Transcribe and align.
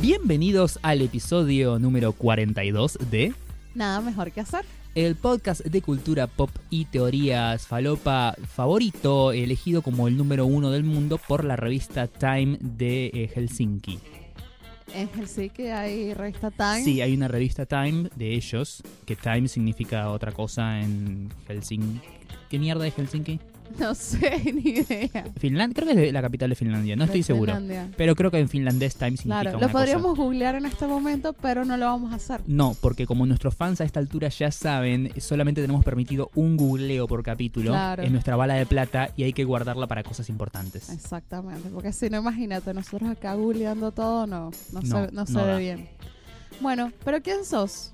Bienvenidos 0.00 0.78
al 0.82 1.00
episodio 1.00 1.78
número 1.78 2.12
42 2.12 2.98
de 3.10 3.32
Nada 3.74 4.02
mejor 4.02 4.30
que 4.30 4.40
hacer. 4.42 4.64
el 4.94 5.16
podcast 5.16 5.62
de 5.62 5.80
cultura 5.80 6.26
pop 6.26 6.50
y 6.68 6.84
teorías 6.84 7.66
falopa 7.66 8.34
favorito, 8.46 9.32
elegido 9.32 9.80
como 9.80 10.06
el 10.06 10.16
número 10.18 10.44
uno 10.44 10.70
del 10.70 10.84
mundo 10.84 11.18
por 11.26 11.44
la 11.44 11.56
revista 11.56 12.08
Time 12.08 12.58
de 12.60 13.06
eh, 13.06 13.30
Helsinki. 13.34 13.98
En 14.94 15.08
Helsinki 15.08 15.68
hay 15.68 16.12
revista 16.12 16.50
Time. 16.50 16.84
Sí, 16.84 17.00
hay 17.00 17.14
una 17.14 17.28
revista 17.28 17.64
Time 17.64 18.10
de 18.16 18.34
ellos, 18.34 18.82
que 19.06 19.16
Time 19.16 19.48
significa 19.48 20.10
otra 20.10 20.30
cosa 20.32 20.80
en 20.80 21.30
Helsinki. 21.48 22.00
¿Qué 22.50 22.58
mierda 22.58 22.86
es 22.86 22.94
Helsinki? 22.94 23.40
No 23.78 23.94
sé, 23.94 24.40
ni 24.54 24.70
idea. 24.70 25.24
Finlandia, 25.38 25.74
creo 25.74 25.94
que 25.94 26.06
es 26.06 26.12
la 26.12 26.22
capital 26.22 26.48
de 26.50 26.56
Finlandia, 26.56 26.96
no 26.96 27.04
estoy 27.04 27.22
seguro. 27.22 27.52
Pero 27.96 28.14
creo 28.14 28.30
que 28.30 28.38
en 28.38 28.48
finlandés 28.48 28.94
Time 28.96 29.16
significa 29.16 29.40
Claro, 29.42 29.58
una 29.58 29.66
lo 29.66 29.72
podríamos 29.72 30.06
cosa. 30.12 30.22
googlear 30.22 30.54
en 30.54 30.66
este 30.66 30.86
momento, 30.86 31.32
pero 31.34 31.64
no 31.64 31.76
lo 31.76 31.86
vamos 31.86 32.12
a 32.12 32.16
hacer. 32.16 32.40
No, 32.46 32.74
porque 32.80 33.06
como 33.06 33.26
nuestros 33.26 33.54
fans 33.54 33.80
a 33.80 33.84
esta 33.84 34.00
altura 34.00 34.28
ya 34.28 34.50
saben, 34.50 35.12
solamente 35.20 35.60
tenemos 35.60 35.84
permitido 35.84 36.30
un 36.34 36.56
googleo 36.56 37.06
por 37.06 37.22
capítulo. 37.22 37.70
Claro. 37.72 38.02
Es 38.02 38.10
nuestra 38.10 38.36
bala 38.36 38.54
de 38.54 38.66
plata 38.66 39.10
y 39.16 39.24
hay 39.24 39.32
que 39.32 39.44
guardarla 39.44 39.86
para 39.86 40.02
cosas 40.02 40.28
importantes. 40.30 40.88
Exactamente, 40.90 41.68
porque 41.68 41.92
si 41.92 42.08
no, 42.08 42.18
imagínate, 42.18 42.72
nosotros 42.72 43.10
acá 43.10 43.34
googleando 43.34 43.92
todo, 43.92 44.26
no, 44.26 44.50
no, 44.72 44.80
No, 44.82 45.06
se, 45.06 45.12
no 45.12 45.26
se 45.26 45.32
ve 45.34 45.46
da. 45.46 45.58
bien. 45.58 45.88
Bueno, 46.60 46.90
pero 47.04 47.20
¿quién 47.20 47.44
sos? 47.44 47.92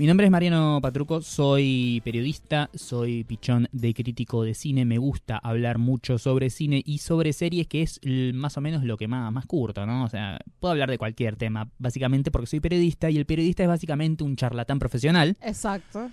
Mi 0.00 0.06
nombre 0.06 0.24
es 0.24 0.30
Mariano 0.30 0.78
Patruco, 0.80 1.20
soy 1.20 2.00
periodista, 2.02 2.70
soy 2.72 3.22
pichón 3.22 3.68
de 3.70 3.92
crítico 3.92 4.44
de 4.44 4.54
cine, 4.54 4.86
me 4.86 4.96
gusta 4.96 5.36
hablar 5.36 5.76
mucho 5.76 6.16
sobre 6.16 6.48
cine 6.48 6.82
y 6.86 6.96
sobre 6.96 7.34
series, 7.34 7.66
que 7.66 7.82
es 7.82 8.00
más 8.32 8.56
o 8.56 8.62
menos 8.62 8.82
lo 8.82 8.96
que 8.96 9.08
más, 9.08 9.30
más 9.30 9.44
curto, 9.44 9.84
¿no? 9.84 10.04
O 10.04 10.08
sea, 10.08 10.38
puedo 10.58 10.72
hablar 10.72 10.88
de 10.88 10.96
cualquier 10.96 11.36
tema, 11.36 11.70
básicamente 11.76 12.30
porque 12.30 12.46
soy 12.46 12.60
periodista 12.60 13.10
y 13.10 13.18
el 13.18 13.26
periodista 13.26 13.62
es 13.62 13.68
básicamente 13.68 14.24
un 14.24 14.36
charlatán 14.36 14.78
profesional, 14.78 15.36
Exacto. 15.42 16.10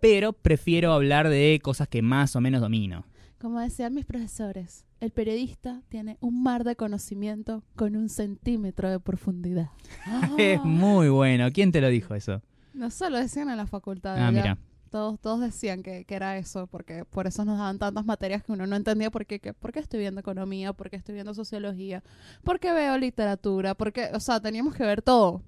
pero 0.00 0.32
prefiero 0.32 0.92
hablar 0.92 1.28
de 1.28 1.58
cosas 1.60 1.88
que 1.88 2.02
más 2.02 2.36
o 2.36 2.40
menos 2.40 2.60
domino. 2.60 3.06
Como 3.40 3.58
decían 3.58 3.92
mis 3.92 4.04
profesores, 4.04 4.86
el 5.00 5.10
periodista 5.10 5.82
tiene 5.88 6.16
un 6.20 6.44
mar 6.44 6.62
de 6.62 6.76
conocimiento 6.76 7.64
con 7.74 7.96
un 7.96 8.08
centímetro 8.08 8.88
de 8.88 9.00
profundidad. 9.00 9.70
Es 10.38 10.62
muy 10.62 11.08
bueno. 11.08 11.50
¿Quién 11.52 11.72
te 11.72 11.80
lo 11.80 11.88
dijo 11.88 12.14
eso? 12.14 12.40
No 12.76 12.90
se 12.90 13.10
lo 13.10 13.18
decían 13.18 13.50
en 13.50 13.56
la 13.56 13.66
facultad. 13.66 14.16
Ah, 14.18 14.30
mira. 14.30 14.58
Todos, 14.90 15.18
todos 15.20 15.40
decían 15.40 15.82
que, 15.82 16.04
que 16.04 16.14
era 16.14 16.38
eso, 16.38 16.68
porque 16.68 17.04
por 17.04 17.26
eso 17.26 17.44
nos 17.44 17.58
daban 17.58 17.78
tantas 17.78 18.04
materias 18.04 18.42
que 18.44 18.52
uno 18.52 18.66
no 18.66 18.76
entendía 18.76 19.10
por 19.10 19.26
qué, 19.26 19.40
que- 19.40 19.52
por 19.52 19.72
qué 19.72 19.80
estoy 19.80 19.98
viendo 20.00 20.20
economía, 20.20 20.72
por 20.72 20.88
qué 20.90 20.96
estoy 20.96 21.14
viendo 21.14 21.34
sociología, 21.34 22.02
por 22.44 22.60
qué 22.60 22.72
veo 22.72 22.96
literatura, 22.96 23.74
porque, 23.74 24.10
o 24.14 24.20
sea, 24.20 24.40
teníamos 24.40 24.74
que 24.74 24.84
ver 24.84 25.02
todo. 25.02 25.42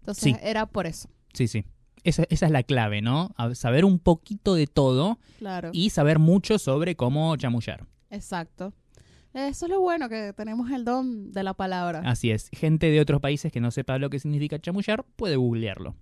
Entonces 0.00 0.22
Sí. 0.34 0.36
era 0.42 0.66
por 0.66 0.86
eso, 0.86 1.08
Sí, 1.34 1.46
sí. 1.48 1.64
Esa, 2.02 2.24
esa 2.30 2.46
es 2.46 2.52
la 2.52 2.62
clave, 2.62 3.02
¿no? 3.02 3.30
A- 3.36 3.54
saber 3.54 3.84
un 3.84 3.98
poquito 3.98 4.54
de 4.54 4.66
todo 4.66 5.18
claro. 5.38 5.70
y 5.72 5.90
saber 5.90 6.18
mucho 6.18 6.58
sobre 6.58 6.96
cómo 6.96 7.36
chamullar. 7.36 7.84
Exacto. 8.10 8.72
Eso 9.34 9.66
es 9.66 9.70
lo 9.70 9.80
bueno, 9.80 10.08
que 10.08 10.32
tenemos 10.32 10.70
el 10.70 10.84
don 10.84 11.30
de 11.30 11.42
la 11.44 11.52
palabra. 11.54 12.00
Así 12.06 12.30
es. 12.30 12.48
Gente 12.52 12.86
de 12.90 13.00
otros 13.00 13.20
países 13.20 13.52
que 13.52 13.60
no 13.60 13.70
sepa 13.70 13.98
lo 13.98 14.08
que 14.10 14.18
significa 14.18 14.58
chamullar 14.58 15.04
puede 15.16 15.36
googlearlo. 15.36 15.94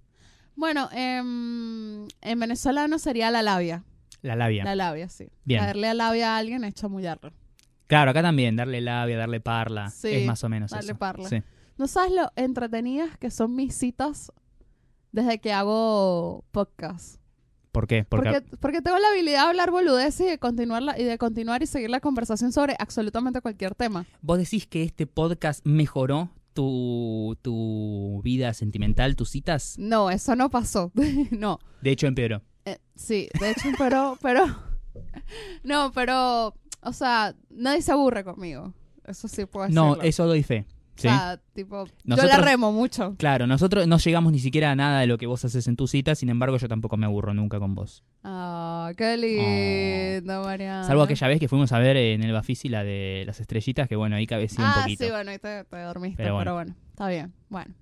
Bueno, 0.59 0.89
em, 0.91 2.09
en 2.21 2.41
venezolano 2.41 2.99
sería 2.99 3.31
la 3.31 3.43
labia. 3.43 3.85
La 4.23 4.35
labia. 4.35 4.65
La 4.65 4.75
labia, 4.75 5.09
sí. 5.09 5.29
Bien. 5.45 5.61
Darle 5.61 5.87
a 5.87 5.95
labia 5.95 6.35
a 6.35 6.39
alguien 6.39 6.65
es 6.65 6.75
chamullarlo. 6.75 7.33
Claro, 7.87 8.11
acá 8.11 8.23
también. 8.23 8.57
Darle 8.57 8.81
labia, 8.81 9.17
darle 9.17 9.39
parla. 9.39 9.89
Sí, 9.91 10.09
es 10.09 10.27
más 10.27 10.43
o 10.43 10.49
menos 10.49 10.73
darle 10.73 10.91
eso. 10.91 10.99
parla. 10.99 11.29
Sí. 11.29 11.45
¿No 11.77 11.87
sabes 11.87 12.11
lo 12.11 12.33
entretenidas 12.35 13.17
que 13.19 13.31
son 13.31 13.55
mis 13.55 13.73
citas 13.73 14.33
desde 15.13 15.39
que 15.39 15.53
hago 15.53 16.45
podcast? 16.51 17.21
¿Por 17.71 17.87
qué? 17.87 18.05
Porque, 18.05 18.33
Porque, 18.33 18.57
porque 18.57 18.83
tengo 18.83 18.99
la 18.99 19.11
habilidad 19.11 19.43
de 19.45 19.49
hablar 19.51 19.71
boludeces 19.71 20.27
y 20.27 20.31
de, 20.31 20.39
continuar 20.39 20.83
y 20.99 21.05
de 21.05 21.19
continuar 21.19 21.63
y 21.63 21.67
seguir 21.67 21.91
la 21.91 22.01
conversación 22.01 22.51
sobre 22.51 22.75
absolutamente 22.81 23.41
cualquier 23.41 23.77
tema. 23.77 24.07
vos 24.23 24.39
decís 24.39 24.67
que 24.67 24.83
este 24.83 25.07
podcast 25.07 25.65
mejoró 25.65 26.31
tu, 26.59 27.39
tu 27.41 28.21
vida 28.25 28.53
sentimental, 28.53 29.15
tus 29.15 29.31
citas. 29.31 29.77
No, 29.79 30.11
eso 30.11 30.35
no 30.35 30.51
pasó. 30.51 30.91
no. 31.31 31.61
De 31.83 31.93
hecho, 31.93 32.09
empeoró. 32.09 32.43
Eh, 32.65 32.79
sí, 32.97 33.29
de 33.39 33.51
hecho, 33.53 33.69
pero, 33.79 34.19
pero, 34.23 34.45
no, 35.63 35.93
pero, 35.93 36.57
o 36.83 36.93
sea, 36.93 37.37
nadie 37.49 37.81
se 37.81 37.93
aburre 37.93 38.25
conmigo. 38.25 38.75
Eso 39.05 39.29
sí 39.29 39.47
puedo 39.47 39.67
decirlo. 39.67 39.97
No, 39.99 40.03
eso 40.03 40.27
doy 40.27 40.43
fe. 40.43 40.67
¿Sí? 40.99 41.09
O 41.09 41.11
sea, 41.11 41.41
tipo, 41.55 41.87
yo 42.05 42.17
la 42.17 42.37
remo 42.39 42.73
mucho. 42.73 43.15
Claro, 43.17 43.47
nosotros 43.47 43.87
no 43.87 43.99
llegamos 43.99 44.33
ni 44.33 44.39
siquiera 44.41 44.73
a 44.73 44.77
nada 44.77 45.01
de 45.01 45.07
lo 45.07 45.17
que 45.17 45.27
vos 45.27 45.45
haces 45.45 45.67
en 45.69 45.77
tus 45.77 45.93
citas, 45.93 46.19
sin 46.19 46.29
embargo 46.29 46.57
yo 46.59 46.69
tampoco 46.69 46.97
me 46.97 47.07
aburro 47.07 47.33
nunca 47.35 47.59
con 47.59 47.75
vos. 47.75 48.05
Ah, 48.25 48.93
qué 48.97 49.17
lindo, 49.17 50.43
Mariana. 50.43 50.85
Salvo 50.85 51.03
aquella 51.03 51.29
vez 51.29 51.41
que 51.41 51.49
fuimos 51.49 51.73
a 51.73 51.79
ver 51.79 51.97
en 51.97 52.23
el 52.23 52.33
Bafisi 52.33 52.69
la 52.69 52.85
de 52.85 53.23
las 53.27 53.41
estrellitas, 53.41 53.89
que 53.89 53.97
bueno, 53.97 54.17
ahí 54.17 54.27
cabecía 54.27 54.65
ah, 54.69 54.75
un 54.77 54.83
poquito. 54.83 55.05
sí, 55.05 55.11
bueno, 55.11 55.31
ahí 55.31 55.39
te, 55.39 55.65
te 55.65 55.81
dormiste, 55.81 56.23
Pero 56.23 56.39
pero 56.39 56.55
bueno. 56.55 56.55
bueno. 56.55 56.75
está 56.91 57.09
bien. 57.09 57.33
Bueno. 57.49 57.75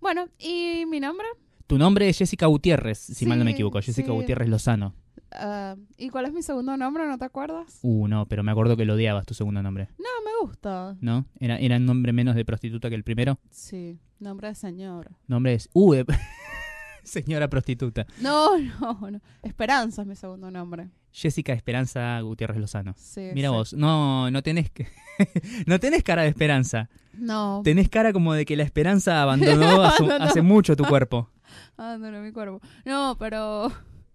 Bueno, 0.00 0.28
¿y 0.38 0.84
mi 0.86 1.00
nombre? 1.00 1.26
Tu 1.66 1.78
nombre 1.78 2.08
es 2.08 2.18
Jessica 2.18 2.46
Gutiérrez, 2.46 2.98
si 2.98 3.26
mal 3.26 3.38
no 3.38 3.44
me 3.44 3.52
equivoco, 3.52 3.80
Jessica 3.80 4.08
sí. 4.08 4.12
Gutiérrez 4.12 4.48
Lozano. 4.48 4.94
Ah, 5.32 5.76
¿Y 5.96 6.08
cuál 6.10 6.26
es 6.26 6.32
mi 6.32 6.42
segundo 6.42 6.76
nombre? 6.76 7.06
¿No 7.06 7.16
te 7.18 7.24
acuerdas? 7.24 7.78
Uh, 7.82 8.08
no, 8.08 8.26
pero 8.26 8.42
me 8.42 8.50
acuerdo 8.52 8.76
que 8.76 8.84
lo 8.84 8.94
odiabas 8.94 9.26
tu 9.26 9.34
segundo 9.34 9.62
nombre, 9.62 9.88
No, 9.98 10.04
me 10.24 10.46
gusta. 10.46 10.96
¿no? 11.00 11.26
Era, 11.38 11.58
era 11.58 11.76
un 11.76 11.86
nombre 11.86 12.12
menos 12.12 12.34
de 12.34 12.44
prostituta 12.44 12.88
que 12.88 12.96
el 12.96 13.04
primero. 13.04 13.38
Sí, 13.50 13.98
nombre 14.18 14.48
de 14.48 14.54
señora. 14.54 15.10
Nombre 15.28 15.54
es... 15.54 15.68
Uh, 15.72 15.92
de- 15.94 16.06
señora 17.04 17.48
prostituta. 17.48 18.06
No, 18.20 18.58
no, 18.58 19.10
no. 19.10 19.20
Esperanza 19.42 20.02
es 20.02 20.08
mi 20.08 20.16
segundo 20.16 20.50
nombre. 20.50 20.88
Jessica 21.12 21.52
Esperanza 21.52 22.20
Gutiérrez 22.20 22.58
Lozano. 22.58 22.94
Sí, 22.96 23.30
Mira 23.34 23.48
sí. 23.48 23.54
vos, 23.54 23.72
no, 23.74 24.30
no 24.30 24.42
tenés 24.42 24.70
que- 24.70 24.86
no 25.66 25.78
tenés 25.80 26.02
cara 26.02 26.22
de 26.22 26.28
esperanza. 26.28 26.88
No, 27.14 27.60
Tenés 27.64 27.88
cara 27.88 28.12
como 28.12 28.32
de 28.34 28.44
que 28.46 28.56
la 28.56 28.62
esperanza 28.62 29.20
abandonó 29.22 29.82
Abandonó. 29.84 30.14
hace 30.24 30.42
mucho 30.42 30.76
tu 30.76 30.84
cuerpo. 30.84 31.28
no, 31.76 31.98
mi 32.22 32.32
cuerpo. 32.32 32.60
No, 32.84 33.16
pero 33.18 33.70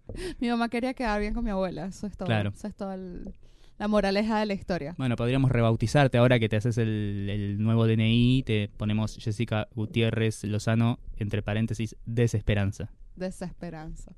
mi 0.40 0.48
mamá 0.48 0.68
quería 0.68 0.94
quedar 0.94 1.20
bien 1.20 1.34
con 1.34 1.44
mi 1.44 1.50
abuela. 1.50 1.86
Eso 1.86 2.06
es 2.06 2.16
todo. 2.16 2.26
Claro. 2.26 2.50
Eso 2.54 2.68
es 2.68 2.74
todo 2.74 2.92
el- 2.92 3.34
la 3.78 3.88
moraleja 3.88 4.40
de 4.40 4.46
la 4.46 4.54
historia. 4.54 4.94
Bueno, 4.96 5.16
podríamos 5.16 5.50
rebautizarte 5.50 6.16
ahora 6.16 6.38
que 6.38 6.48
te 6.48 6.56
haces 6.56 6.78
el, 6.78 7.28
el 7.30 7.62
nuevo 7.62 7.86
DNI, 7.86 8.42
te 8.46 8.70
ponemos 8.74 9.16
Jessica 9.18 9.68
Gutiérrez 9.74 10.44
Lozano, 10.44 10.98
entre 11.18 11.42
paréntesis, 11.42 11.94
desesperanza. 12.06 12.90
Desesperanza. 13.16 14.12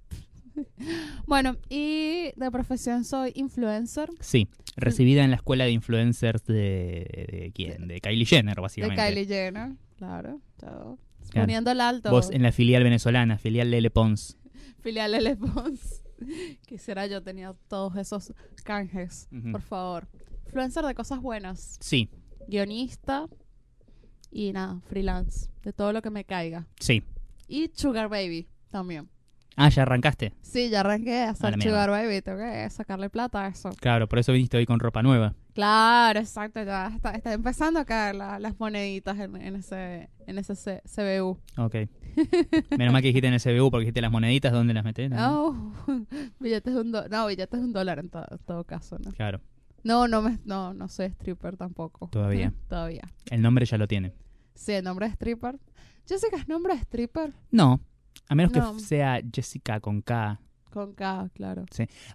bueno, 1.26 1.56
y 1.68 2.30
de 2.36 2.50
profesión 2.52 3.04
soy 3.04 3.32
influencer 3.34 4.10
Sí, 4.20 4.48
recibida 4.76 5.24
en 5.24 5.30
la 5.30 5.36
escuela 5.36 5.64
de 5.64 5.72
influencers 5.72 6.44
de, 6.44 6.54
de 7.30 7.52
quién, 7.54 7.88
de 7.88 8.00
Kylie 8.00 8.26
Jenner, 8.26 8.54
de 8.56 8.60
básicamente. 8.62 9.02
Kylie 9.08 9.26
Jenner. 9.26 9.70
Claro, 9.96 10.40
todo. 10.56 10.98
Claro. 11.30 11.46
Poniendo 11.46 11.70
el 11.72 11.80
alto. 11.80 12.10
Vos 12.10 12.30
en 12.30 12.42
la 12.42 12.52
filial 12.52 12.84
venezolana, 12.84 13.38
filial 13.38 13.70
Lele 13.70 13.90
Pons. 13.90 14.36
Filial 14.80 15.14
L. 15.14 15.36
Pons. 15.36 16.02
Quisiera 16.66 17.06
yo 17.06 17.22
tenía 17.22 17.54
todos 17.68 17.96
esos 17.96 18.32
canjes, 18.64 19.28
por 19.52 19.62
favor. 19.62 20.08
Influencer 20.46 20.84
de 20.84 20.94
cosas 20.94 21.20
buenas. 21.20 21.76
Sí, 21.80 22.08
Guionista 22.48 23.28
y 24.30 24.52
nada, 24.52 24.80
freelance. 24.88 25.48
De 25.62 25.72
todo 25.72 25.92
lo 25.92 26.02
que 26.02 26.10
me 26.10 26.24
caiga. 26.24 26.66
sí. 26.80 27.02
Y 27.50 27.70
Sugar 27.74 28.10
Baby 28.10 28.46
también. 28.70 29.08
Ah, 29.56 29.70
ya 29.70 29.82
arrancaste. 29.82 30.34
Sí, 30.42 30.68
ya 30.68 30.80
arranqué 30.80 31.20
a 31.22 31.30
hacer. 31.30 31.60
Sugar 31.62 31.88
Baby. 31.88 32.20
Tengo 32.20 32.38
que 32.38 32.68
sacarle 32.68 33.08
plata 33.08 33.44
a 33.44 33.48
eso. 33.48 33.70
Claro, 33.80 34.06
por 34.06 34.18
eso 34.18 34.32
viniste 34.32 34.58
hoy 34.58 34.66
con 34.66 34.78
ropa 34.78 35.02
nueva. 35.02 35.34
Claro, 35.58 36.20
exacto. 36.20 36.62
Ya 36.62 36.86
está, 36.94 37.10
está 37.10 37.32
empezando 37.32 37.80
a 37.80 37.84
caer 37.84 38.14
la- 38.14 38.38
las 38.38 38.60
moneditas 38.60 39.18
en, 39.18 39.34
en 39.34 39.56
ese, 39.56 40.08
en 40.28 40.38
ese 40.38 40.54
C- 40.54 40.82
CBU. 40.86 41.36
Ok. 41.56 41.74
Menos 42.78 42.92
mal 42.92 43.02
que 43.02 43.08
dijiste 43.08 43.26
en 43.26 43.34
el 43.34 43.40
CBU 43.42 43.68
porque 43.68 43.80
dijiste 43.80 44.00
las 44.00 44.12
moneditas, 44.12 44.52
¿dónde 44.52 44.72
las 44.72 44.84
metés? 44.84 45.10
Oh, 45.18 45.72
billetes 46.38 46.72
de 46.74 46.80
un 46.80 46.92
dólar. 46.92 47.10
No, 47.10 47.26
billetes 47.26 47.58
de 47.58 47.66
un 47.66 47.72
dólar 47.72 47.98
en, 47.98 48.08
to- 48.08 48.24
en 48.30 48.38
todo 48.46 48.62
caso, 48.62 49.00
¿no? 49.00 49.10
Claro, 49.10 49.40
No, 49.82 50.06
no, 50.06 50.22
me, 50.22 50.38
no, 50.44 50.74
no 50.74 50.86
soy 50.86 51.06
stripper 51.06 51.56
tampoco. 51.56 52.06
Todavía. 52.06 52.52
Todavía. 52.68 53.02
el 53.28 53.42
nombre 53.42 53.66
ya 53.66 53.78
lo 53.78 53.88
tiene. 53.88 54.12
Sí, 54.54 54.70
el 54.74 54.84
nombre 54.84 55.06
de 55.06 55.12
stripper. 55.14 55.58
Jessica 56.06 56.36
es 56.36 56.46
nombre 56.46 56.74
de 56.74 56.80
stripper 56.82 57.32
No, 57.50 57.80
a 58.28 58.34
menos 58.36 58.52
No. 58.52 58.74
que 58.74 58.80
sea 58.80 59.20
Jessica 59.34 59.80
con 59.80 60.02
K. 60.02 60.40
con 60.68 60.92
K, 60.94 61.30
claro. 61.34 61.64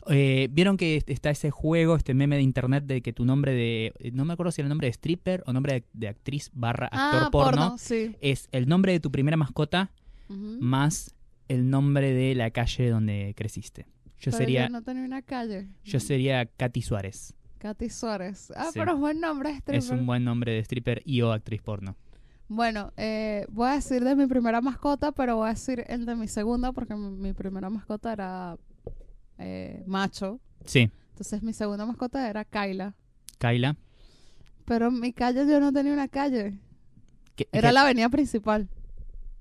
Eh, 0.09 0.47
Vieron 0.51 0.77
que 0.77 0.97
est- 0.97 1.09
está 1.09 1.29
ese 1.29 1.51
juego, 1.51 1.95
este 1.95 2.13
meme 2.13 2.35
de 2.35 2.41
internet 2.41 2.85
de 2.85 3.01
que 3.01 3.13
tu 3.13 3.25
nombre 3.25 3.53
de. 3.53 3.93
eh, 3.99 4.11
No 4.11 4.25
me 4.25 4.33
acuerdo 4.33 4.51
si 4.51 4.61
era 4.61 4.67
el 4.67 4.69
nombre 4.69 4.87
de 4.87 4.93
stripper 4.93 5.43
o 5.45 5.53
nombre 5.53 5.73
de, 5.73 5.83
de 5.93 6.07
actriz 6.07 6.49
barra 6.53 6.87
actor 6.87 7.23
ah, 7.25 7.29
porno. 7.31 7.77
sí. 7.77 8.15
Es 8.21 8.47
el 8.51 8.67
nombre 8.67 8.91
de 8.93 8.99
tu 8.99 9.11
primera 9.11 9.37
mascota 9.37 9.91
más 10.29 11.13
el 11.47 11.69
nombre 11.69 12.13
de 12.13 12.33
la 12.35 12.49
calle 12.51 12.89
donde 12.89 13.33
creciste. 13.37 13.85
Yo 14.17 14.31
Pero 14.31 14.37
sería. 14.37 14.63
yo 14.67 14.69
no 14.69 14.81
tenía 14.81 15.03
una 15.03 15.21
calle. 15.21 15.67
Yo 15.83 15.99
sería 15.99 16.45
Katy 16.45 16.81
Suárez. 16.81 17.33
Katy 17.59 17.89
Suárez. 17.89 18.51
Ah, 18.55 18.69
Sí. 18.73 18.79
pero 18.79 18.93
es 18.93 18.99
buen 18.99 19.19
nombre 19.19 19.49
de 19.49 19.55
stripper. 19.57 19.75
Es 19.83 19.89
un 19.89 20.05
buen 20.05 20.23
nombre 20.23 20.53
de 20.53 20.59
stripper 20.59 21.01
y 21.05 21.21
o 21.21 21.31
actriz 21.31 21.61
porno. 21.61 21.95
Bueno, 22.47 22.91
eh, 22.97 23.45
voy 23.49 23.69
a 23.69 23.73
decir 23.73 24.03
de 24.03 24.15
mi 24.15 24.27
primera 24.27 24.61
mascota, 24.61 25.11
pero 25.11 25.37
voy 25.37 25.47
a 25.47 25.53
decir 25.53 25.83
el 25.87 26.05
de 26.05 26.15
mi 26.15 26.27
segunda 26.27 26.71
porque 26.71 26.95
mi, 26.95 27.09
mi 27.09 27.33
primera 27.33 27.69
mascota 27.69 28.13
era 28.13 28.57
eh, 29.37 29.83
macho. 29.87 30.39
Sí, 30.65 30.91
Entonces 31.09 31.41
mi 31.43 31.53
segunda 31.53 31.85
mascota 31.85 32.29
era 32.29 32.45
Kyla. 32.45 32.95
Kyla. 33.39 33.75
Pero 34.65 34.87
en 34.87 34.99
mi 34.99 35.13
calle 35.13 35.45
yo 35.47 35.59
no 35.59 35.73
tenía 35.73 35.93
una 35.93 36.07
calle. 36.07 36.59
¿Qué- 37.35 37.47
Era 37.51 37.69
qué- 37.69 37.73
la 37.73 37.81
avenida 37.81 38.09
principal. 38.09 38.69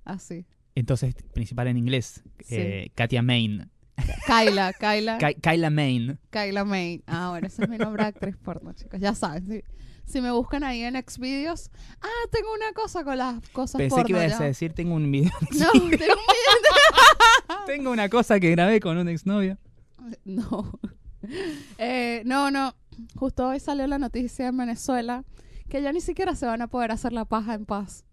Así. 0.05 0.47
Entonces, 0.75 1.15
principal 1.35 1.69
en 1.69 1.77
inglés. 1.77 2.23
Sí. 2.41 2.57
eh, 2.57 2.91
Katia 2.95 3.23
Main. 3.23 3.69
Kyla, 4.27 4.73
Kyla. 4.73 5.19
Ky- 5.19 5.41
Kyla 5.41 5.71
Main. 5.71 6.19
Kyla 6.31 6.65
May. 6.65 7.03
Ah, 7.07 7.29
bueno, 7.31 7.47
ese 7.47 7.63
es 7.65 7.69
mi 7.69 7.77
nombre 7.79 8.03
de 8.03 8.09
actriz 8.09 8.37
porno, 8.39 8.73
chicos. 8.73 8.99
Ya 8.99 9.15
saben. 9.15 9.47
Si, 9.47 9.63
si 10.07 10.21
me 10.21 10.31
buscan 10.31 10.65
ahí 10.65 10.83
en 10.83 10.95
Xvideos. 10.95 11.71
Ah, 12.01 12.29
tengo 12.31 12.53
una 12.55 12.73
cosa 12.73 13.05
con 13.05 13.19
las 13.19 13.49
cosas 13.51 13.79
Pensé 13.79 13.91
porno. 13.97 14.05
que 14.07 14.13
ibas 14.13 14.41
a 14.41 14.45
decir, 14.45 14.73
tengo 14.73 14.95
un 14.95 15.11
video. 15.11 15.33
No, 15.59 15.71
tengo 15.73 15.85
un 15.85 15.91
video. 15.91 16.17
tengo 17.67 17.91
una 17.91 18.09
cosa 18.09 18.39
que 18.41 18.51
grabé 18.51 18.81
con 18.81 18.97
un 18.99 19.09
exnovio. 19.09 19.59
No. 20.25 20.79
Eh, 21.79 22.23
no, 22.25 22.51
no. 22.51 22.75
Justo 23.17 23.49
hoy 23.49 23.61
salió 23.61 23.87
la 23.87 23.99
noticia 23.99 24.49
en 24.49 24.57
Venezuela 24.57 25.25
que 25.69 25.81
ya 25.81 25.93
ni 25.93 26.01
siquiera 26.01 26.35
se 26.35 26.45
van 26.45 26.61
a 26.61 26.67
poder 26.67 26.91
hacer 26.93 27.13
la 27.13 27.25
paja 27.25 27.55
en 27.55 27.65
paz. 27.65 28.05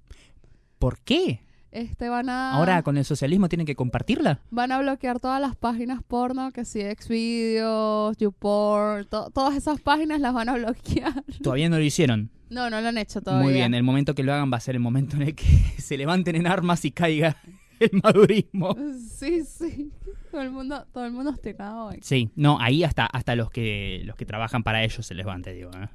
¿Por 0.77 0.99
qué? 0.99 1.41
Este 1.71 2.09
van 2.09 2.29
a 2.29 2.53
Ahora 2.53 2.81
con 2.81 2.97
el 2.97 3.05
socialismo 3.05 3.47
tienen 3.47 3.67
que 3.67 3.75
compartirla. 3.75 4.39
van 4.49 4.71
a 4.71 4.79
bloquear 4.79 5.19
todas 5.19 5.39
las 5.39 5.55
páginas 5.55 6.01
porno, 6.03 6.51
que 6.51 6.65
si 6.65 6.81
Xvideos, 6.81 8.17
YouPorn, 8.17 9.05
to- 9.07 9.29
todas 9.31 9.55
esas 9.55 9.79
páginas 9.79 10.19
las 10.19 10.33
van 10.33 10.49
a 10.49 10.53
bloquear. 10.57 11.23
Todavía 11.43 11.69
no 11.69 11.77
lo 11.77 11.83
hicieron. 11.83 12.29
No, 12.49 12.69
no 12.71 12.81
lo 12.81 12.87
han 12.87 12.97
hecho 12.97 13.21
todavía. 13.21 13.43
Muy 13.43 13.53
bien, 13.53 13.73
el 13.75 13.83
momento 13.83 14.15
que 14.15 14.23
lo 14.23 14.33
hagan 14.33 14.51
va 14.51 14.57
a 14.57 14.61
ser 14.61 14.75
el 14.75 14.81
momento 14.81 15.15
en 15.15 15.21
el 15.23 15.35
que 15.35 15.45
se 15.77 15.97
levanten 15.97 16.35
en 16.35 16.47
armas 16.47 16.83
y 16.85 16.91
caiga 16.91 17.37
el 17.79 17.91
madurismo. 18.01 18.75
Sí, 19.17 19.43
sí. 19.45 19.91
Todo 20.31 20.41
el 20.41 20.51
mundo, 20.51 20.85
todo 20.93 21.05
el 21.05 21.11
mundo 21.11 21.35
hoy. 21.75 21.99
Sí, 22.01 22.29
no, 22.35 22.59
ahí 22.59 22.83
hasta, 22.83 23.05
hasta 23.05 23.35
los 23.35 23.49
que 23.49 24.01
los 24.05 24.15
que 24.15 24.25
trabajan 24.25 24.63
para 24.63 24.83
ellos 24.83 25.05
se 25.05 25.13
les 25.15 25.25
van, 25.25 25.41
te 25.41 25.53
digo. 25.53 25.71
¿eh? 25.71 25.87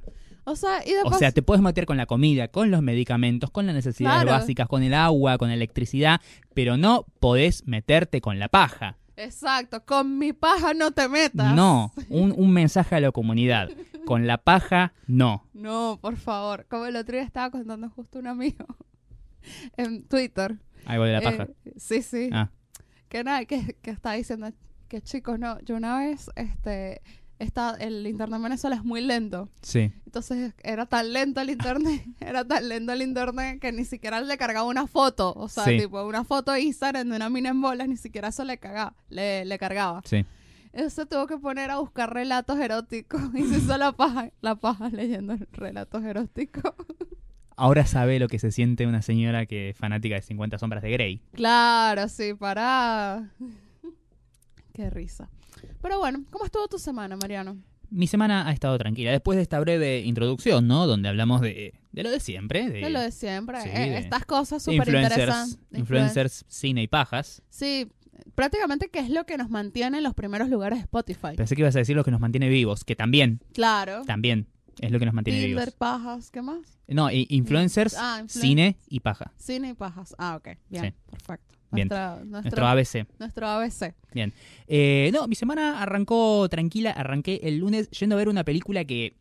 O 0.45 0.57
sea, 0.57 0.83
y 0.87 0.93
O 1.05 1.13
sea, 1.15 1.33
te 1.33 1.43
puedes 1.43 1.63
meter 1.63 1.87
con 1.87 1.97
la 1.97 2.07
comida, 2.07 2.49
con 2.49 2.71
los 2.71 2.83
medicamentos, 2.83 3.51
con 3.51 3.67
las 3.67 3.75
necesidades 3.75 4.23
Claro. 4.25 4.39
básicas, 4.39 4.69
con 4.69 4.83
el 4.83 4.93
agua, 4.95 5.39
con 5.39 5.49
la 5.49 5.55
electricidad, 5.55 6.21
pero 6.55 6.77
no 6.77 7.07
podés 7.21 7.67
meterte 7.67 8.21
con 8.21 8.39
la 8.39 8.49
paja. 8.49 8.99
Exacto, 9.17 9.85
con 9.85 10.19
mi 10.19 10.33
paja 10.33 10.75
no 10.75 10.91
te 10.91 11.09
metas. 11.09 11.55
No, 11.55 11.93
un, 12.11 12.33
un 12.37 12.51
mensaje 12.53 12.97
a 12.97 13.01
la 13.01 13.11
comunidad. 13.13 13.71
Con 14.05 14.27
la 14.27 14.37
paja, 14.39 14.93
no. 15.07 15.47
No, 15.55 15.99
por 16.03 16.17
favor. 16.17 16.67
Como 16.69 16.85
el 16.87 16.97
otro 16.97 17.15
día 17.17 17.25
estaba 17.25 17.51
contando 17.51 17.89
justo 17.89 18.19
un 18.19 18.27
amigo 18.27 18.67
en 19.77 20.05
Twitter. 20.07 20.57
Algo 20.85 21.05
de 21.05 21.13
la 21.13 21.21
paja. 21.23 21.49
Eh, 21.65 21.73
sí, 21.77 22.03
sí. 22.03 22.29
Ah, 22.33 22.51
Que 23.09 23.25
nada, 23.25 23.45
que, 23.47 23.77
que 23.81 23.91
está 23.91 24.13
diciendo 24.13 24.51
que 24.89 25.01
chicos, 25.01 25.39
no, 25.39 25.59
yo 25.61 25.77
una 25.77 25.99
vez, 26.01 26.31
este, 26.37 27.01
está, 27.39 27.77
el 27.81 28.07
internet 28.07 28.37
en 28.37 28.43
Venezuela 28.43 28.77
es 28.77 28.85
muy 28.85 29.01
lento. 29.01 29.49
sí. 29.63 29.93
Entonces 30.07 30.55
era 30.63 30.87
tan 30.87 31.13
lento 31.13 31.41
el 31.41 31.51
internet, 31.51 32.05
era 32.21 32.45
tan 32.45 32.69
lento 32.69 32.93
el 32.93 33.03
internet 33.03 33.59
que 33.61 33.73
ni 33.73 33.85
siquiera 33.85 34.21
le 34.21 34.37
cargaba 34.39 34.69
una 34.69 34.87
foto. 34.87 35.33
O 35.37 35.49
sea, 35.49 35.65
Sí. 35.65 35.79
tipo 35.79 36.05
una 36.07 36.23
foto 36.25 36.53
de 36.53 36.61
Instagram 36.61 37.09
de 37.11 37.17
una 37.17 37.29
mina 37.31 37.49
en 37.49 37.61
bolas, 37.61 37.89
ni 37.89 37.97
siquiera 37.97 38.29
eso 38.29 38.45
le 38.45 38.59
cagaba, 38.59 38.95
le, 39.09 39.45
le 39.45 39.59
cargaba. 39.59 40.03
Sí. 40.05 40.25
Entonces 40.73 41.09
tuvo 41.09 41.27
que 41.27 41.37
poner 41.39 41.71
a 41.73 41.79
buscar 41.79 42.13
relatos 42.15 42.59
eróticos 42.59 43.21
y 43.35 43.43
se 43.45 43.59
hizo 43.59 43.77
la 43.79 43.91
paja, 43.93 44.31
la 44.41 44.55
paja 44.57 44.89
leyendo 44.89 45.37
relatos 45.53 46.03
eróticos. 46.05 46.73
Ahora 47.57 47.87
sabe 47.87 48.19
lo 48.19 48.27
que 48.29 48.41
se 48.41 48.51
siente 48.51 48.85
una 48.87 49.01
señora 49.03 49.47
que 49.47 49.71
es 49.71 49.77
fanática 49.77 50.17
de 50.17 50.23
50 50.23 50.59
sombras 50.59 50.83
de 50.83 50.91
Grey. 50.91 51.21
Claro, 51.33 52.09
sí, 52.09 52.35
para. 52.35 53.31
Qué 54.73 54.91
risa. 54.91 55.29
Pero 55.83 55.99
bueno, 55.99 56.25
¿cómo 56.31 56.45
estuvo 56.45 56.67
tu 56.69 56.79
semana, 56.79 57.17
Mariano? 57.17 57.57
Mi 57.91 58.07
semana 58.07 58.49
ha 58.49 58.53
estado 58.53 58.77
tranquila. 58.79 59.13
Después 59.13 59.37
de 59.37 59.43
esta 59.43 59.61
breve 59.61 60.01
introducción, 60.01 60.67
¿no? 60.67 60.87
Donde 60.87 61.09
hablamos 61.09 61.41
de, 61.41 61.75
de 61.93 62.03
lo 62.03 62.11
de 62.11 62.19
siempre. 62.19 62.69
De, 62.69 62.81
De 62.81 62.91
lo 62.91 63.01
de 63.01 63.13
siempre. 63.13 63.61
sí, 63.63 63.69
eh, 63.73 63.91
de- 63.91 63.99
estas 63.99 64.25
cosas 64.25 64.63
súper 64.63 64.79
influencers, 64.81 65.13
interesantes. 65.13 65.79
influencers, 65.79 66.45
cine 66.49 66.83
y 66.83 66.89
pajas. 66.89 67.43
Sí, 67.51 67.89
prácticamente 68.35 68.89
que 68.89 68.99
es 68.99 69.11
lo 69.11 69.27
que 69.27 69.37
nos 69.37 69.51
mantiene 69.51 69.99
en 69.99 70.05
los 70.05 70.15
primeros 70.15 70.49
lugares 70.49 70.79
de 70.79 70.83
Spotify. 70.83 71.37
Pensé 71.37 71.55
que 71.55 71.63
ibas 71.63 71.77
a 71.77 71.81
decir 71.81 71.95
lo 71.95 72.05
que 72.05 72.11
nos 72.11 72.21
mantiene 72.21 72.49
vivos, 72.49 72.85
que 72.85 72.97
también, 72.97 73.41
Claro. 73.53 74.03
también 74.07 74.49
es 74.81 74.91
lo 74.91 74.99
que 74.99 75.05
nos 75.05 75.15
mantiene 75.15 75.41
Tinder, 75.41 75.67
vivos. 75.67 75.75
pajas, 75.77 76.31
¿qué 76.33 76.43
más? 76.43 76.59
No, 76.89 77.09
influencers, 77.11 77.95
Ah, 77.97 78.19
influen- 78.23 78.29
cine 78.41 78.77
y 78.89 79.01
paja. 79.01 79.33
Cine 79.37 79.69
y 79.71 79.75
pajas. 79.75 80.17
Ah, 80.19 80.37
ok. 80.37 80.49
Bien, 80.69 80.87
Sí. 80.87 80.93
perfecto. 81.11 81.54
Bien. 81.75 81.89
Nuestra- 81.89 82.25
Nuestro 82.25 82.41
nuestro, 82.41 82.67
ABC. 82.67 83.07
nuestro 83.19 83.47
ABC. 83.49 83.95
Eh, 84.67 85.11
no, 85.13 85.27
mi 85.29 85.35
semana 85.35 85.83
arrancó 85.83 86.49
tranquila. 86.49 86.91
Arranqué 86.91 87.41
el 87.45 87.59
lunes 87.59 87.91
yendo 87.91 88.15
a 88.17 88.19
ver 88.19 88.29
una 88.29 88.45
película 88.45 88.85
que 88.85 89.17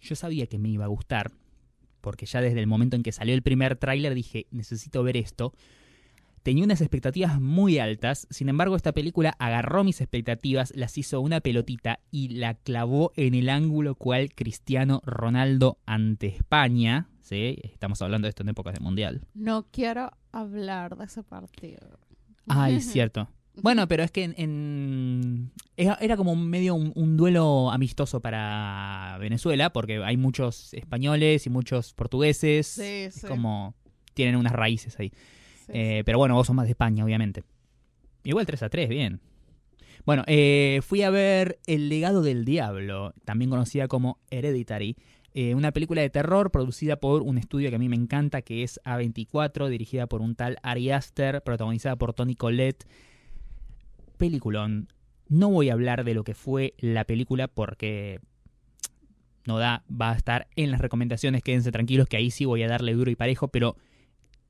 yo 0.00 0.16
sabía 0.16 0.46
que 0.46 0.58
me 0.58 0.68
iba 0.68 0.84
a 0.84 0.88
gustar. 0.88 1.30
Porque 2.00 2.26
ya 2.26 2.40
desde 2.40 2.60
el 2.60 2.66
momento 2.66 2.96
en 2.96 3.02
que 3.02 3.12
salió 3.12 3.34
el 3.34 3.42
primer 3.42 3.76
tráiler 3.76 4.14
dije, 4.14 4.46
necesito 4.50 5.02
ver 5.02 5.16
esto. 5.16 5.52
Tenía 6.44 6.64
unas 6.64 6.80
expectativas 6.80 7.40
muy 7.40 7.78
altas, 7.78 8.26
sin 8.30 8.48
embargo 8.48 8.76
esta 8.76 8.92
película 8.92 9.34
agarró 9.38 9.84
mis 9.84 10.00
expectativas, 10.00 10.72
las 10.74 10.96
hizo 10.96 11.20
una 11.20 11.40
pelotita 11.40 11.98
y 12.10 12.28
la 12.28 12.54
clavó 12.54 13.12
en 13.16 13.34
el 13.34 13.50
ángulo 13.50 13.96
cual 13.96 14.32
Cristiano 14.34 15.02
Ronaldo 15.04 15.78
ante 15.84 16.28
España. 16.28 17.08
¿sí? 17.20 17.58
Estamos 17.64 18.00
hablando 18.00 18.26
de 18.26 18.30
esto 18.30 18.44
en 18.44 18.50
épocas 18.50 18.72
de 18.72 18.80
Mundial. 18.80 19.26
No 19.34 19.66
quiero 19.70 20.12
hablar 20.40 20.96
de 20.96 21.04
ese 21.04 21.22
partido. 21.22 21.98
Ay, 22.48 22.80
cierto. 22.80 23.28
Bueno, 23.60 23.88
pero 23.88 24.04
es 24.04 24.12
que 24.12 24.22
en, 24.22 24.34
en- 24.36 25.50
era, 25.76 26.16
como 26.16 26.36
medio 26.36 26.74
un, 26.76 26.92
un 26.94 27.16
duelo 27.16 27.70
amistoso 27.72 28.20
para 28.20 29.16
Venezuela, 29.20 29.72
porque 29.72 30.02
hay 30.04 30.16
muchos 30.16 30.72
españoles 30.74 31.44
y 31.46 31.50
muchos 31.50 31.92
portugueses. 31.94 32.68
Sí, 32.68 32.82
Es 32.82 33.14
sí. 33.16 33.26
como 33.26 33.74
tienen 34.14 34.36
unas 34.36 34.52
raíces 34.52 34.98
ahí. 35.00 35.10
sí, 35.66 35.72
Eh, 35.74 36.02
pero 36.06 36.18
bueno, 36.18 36.34
vos 36.34 36.46
sos 36.46 36.54
más 36.54 36.66
de 36.66 36.70
España, 36.72 37.04
obviamente. 37.04 37.42
Igual 38.22 38.46
3 38.46 38.62
a 38.62 38.68
3, 38.68 38.88
bien. 38.88 39.20
Bueno, 40.06 40.22
eh, 40.28 40.80
fui 40.86 41.02
a 41.02 41.10
ver 41.10 41.58
El 41.66 41.88
legado 41.88 42.22
del 42.22 42.44
diablo, 42.44 43.12
también 43.24 43.50
conocida 43.50 43.88
como 43.88 44.18
Hereditary. 44.30 44.96
Eh, 45.34 45.54
una 45.54 45.72
película 45.72 46.00
de 46.00 46.10
terror 46.10 46.50
producida 46.50 46.96
por 46.96 47.22
un 47.22 47.38
estudio 47.38 47.70
que 47.70 47.76
a 47.76 47.78
mí 47.78 47.88
me 47.88 47.96
encanta, 47.96 48.42
que 48.42 48.62
es 48.62 48.80
A24, 48.84 49.68
dirigida 49.68 50.06
por 50.06 50.20
un 50.20 50.34
tal 50.34 50.58
Ari 50.62 50.90
Aster, 50.90 51.42
protagonizada 51.42 51.96
por 51.96 52.14
Tony 52.14 52.34
Collette. 52.34 52.86
Peliculón. 54.16 54.88
No 55.28 55.50
voy 55.50 55.68
a 55.68 55.74
hablar 55.74 56.04
de 56.04 56.14
lo 56.14 56.24
que 56.24 56.34
fue 56.34 56.74
la 56.78 57.04
película 57.04 57.48
porque 57.48 58.20
no 59.46 59.58
da, 59.58 59.84
va 59.88 60.12
a 60.12 60.16
estar 60.16 60.48
en 60.56 60.70
las 60.70 60.80
recomendaciones, 60.80 61.42
quédense 61.42 61.72
tranquilos 61.72 62.08
que 62.08 62.16
ahí 62.16 62.30
sí 62.30 62.44
voy 62.44 62.62
a 62.62 62.68
darle 62.68 62.94
duro 62.94 63.10
y 63.10 63.16
parejo, 63.16 63.48
pero 63.48 63.76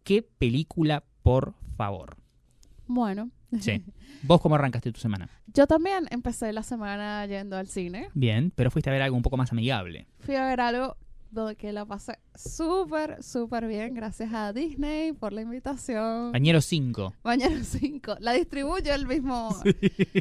qué 0.05 0.23
película, 0.23 1.05
por 1.23 1.55
favor. 1.77 2.17
Bueno. 2.87 3.31
Sí. 3.61 3.83
¿Vos 4.23 4.41
cómo 4.41 4.57
arrancaste 4.57 4.91
tu 4.93 5.01
semana? 5.01 5.29
Yo 5.55 5.67
también 5.67 6.07
empecé 6.11 6.53
la 6.53 6.63
semana 6.63 7.25
yendo 7.27 7.57
al 7.57 7.69
cine. 7.69 8.09
Bien, 8.15 8.53
pero 8.55 8.71
fuiste 8.71 8.91
a 8.91 8.93
ver 8.93 9.03
algo 9.03 9.17
un 9.17 9.23
poco 9.23 9.37
más 9.37 9.53
amigable. 9.53 10.07
Fui 10.19 10.35
a 10.35 10.45
ver 10.45 10.61
algo 10.61 10.97
donde 11.31 11.57
que 11.57 11.73
la 11.73 11.85
pasé 11.85 12.19
súper, 12.35 13.23
súper 13.23 13.67
bien. 13.67 13.95
Gracias 13.95 14.33
a 14.33 14.53
Disney 14.53 15.13
por 15.13 15.33
la 15.33 15.43
invitación. 15.43 16.33
Bañero 16.33 16.61
5. 16.61 17.15
Mañana 17.23 17.63
5. 17.63 18.17
La 18.21 18.33
distribuye 18.33 18.93
el 18.93 19.07
mismo 19.07 19.55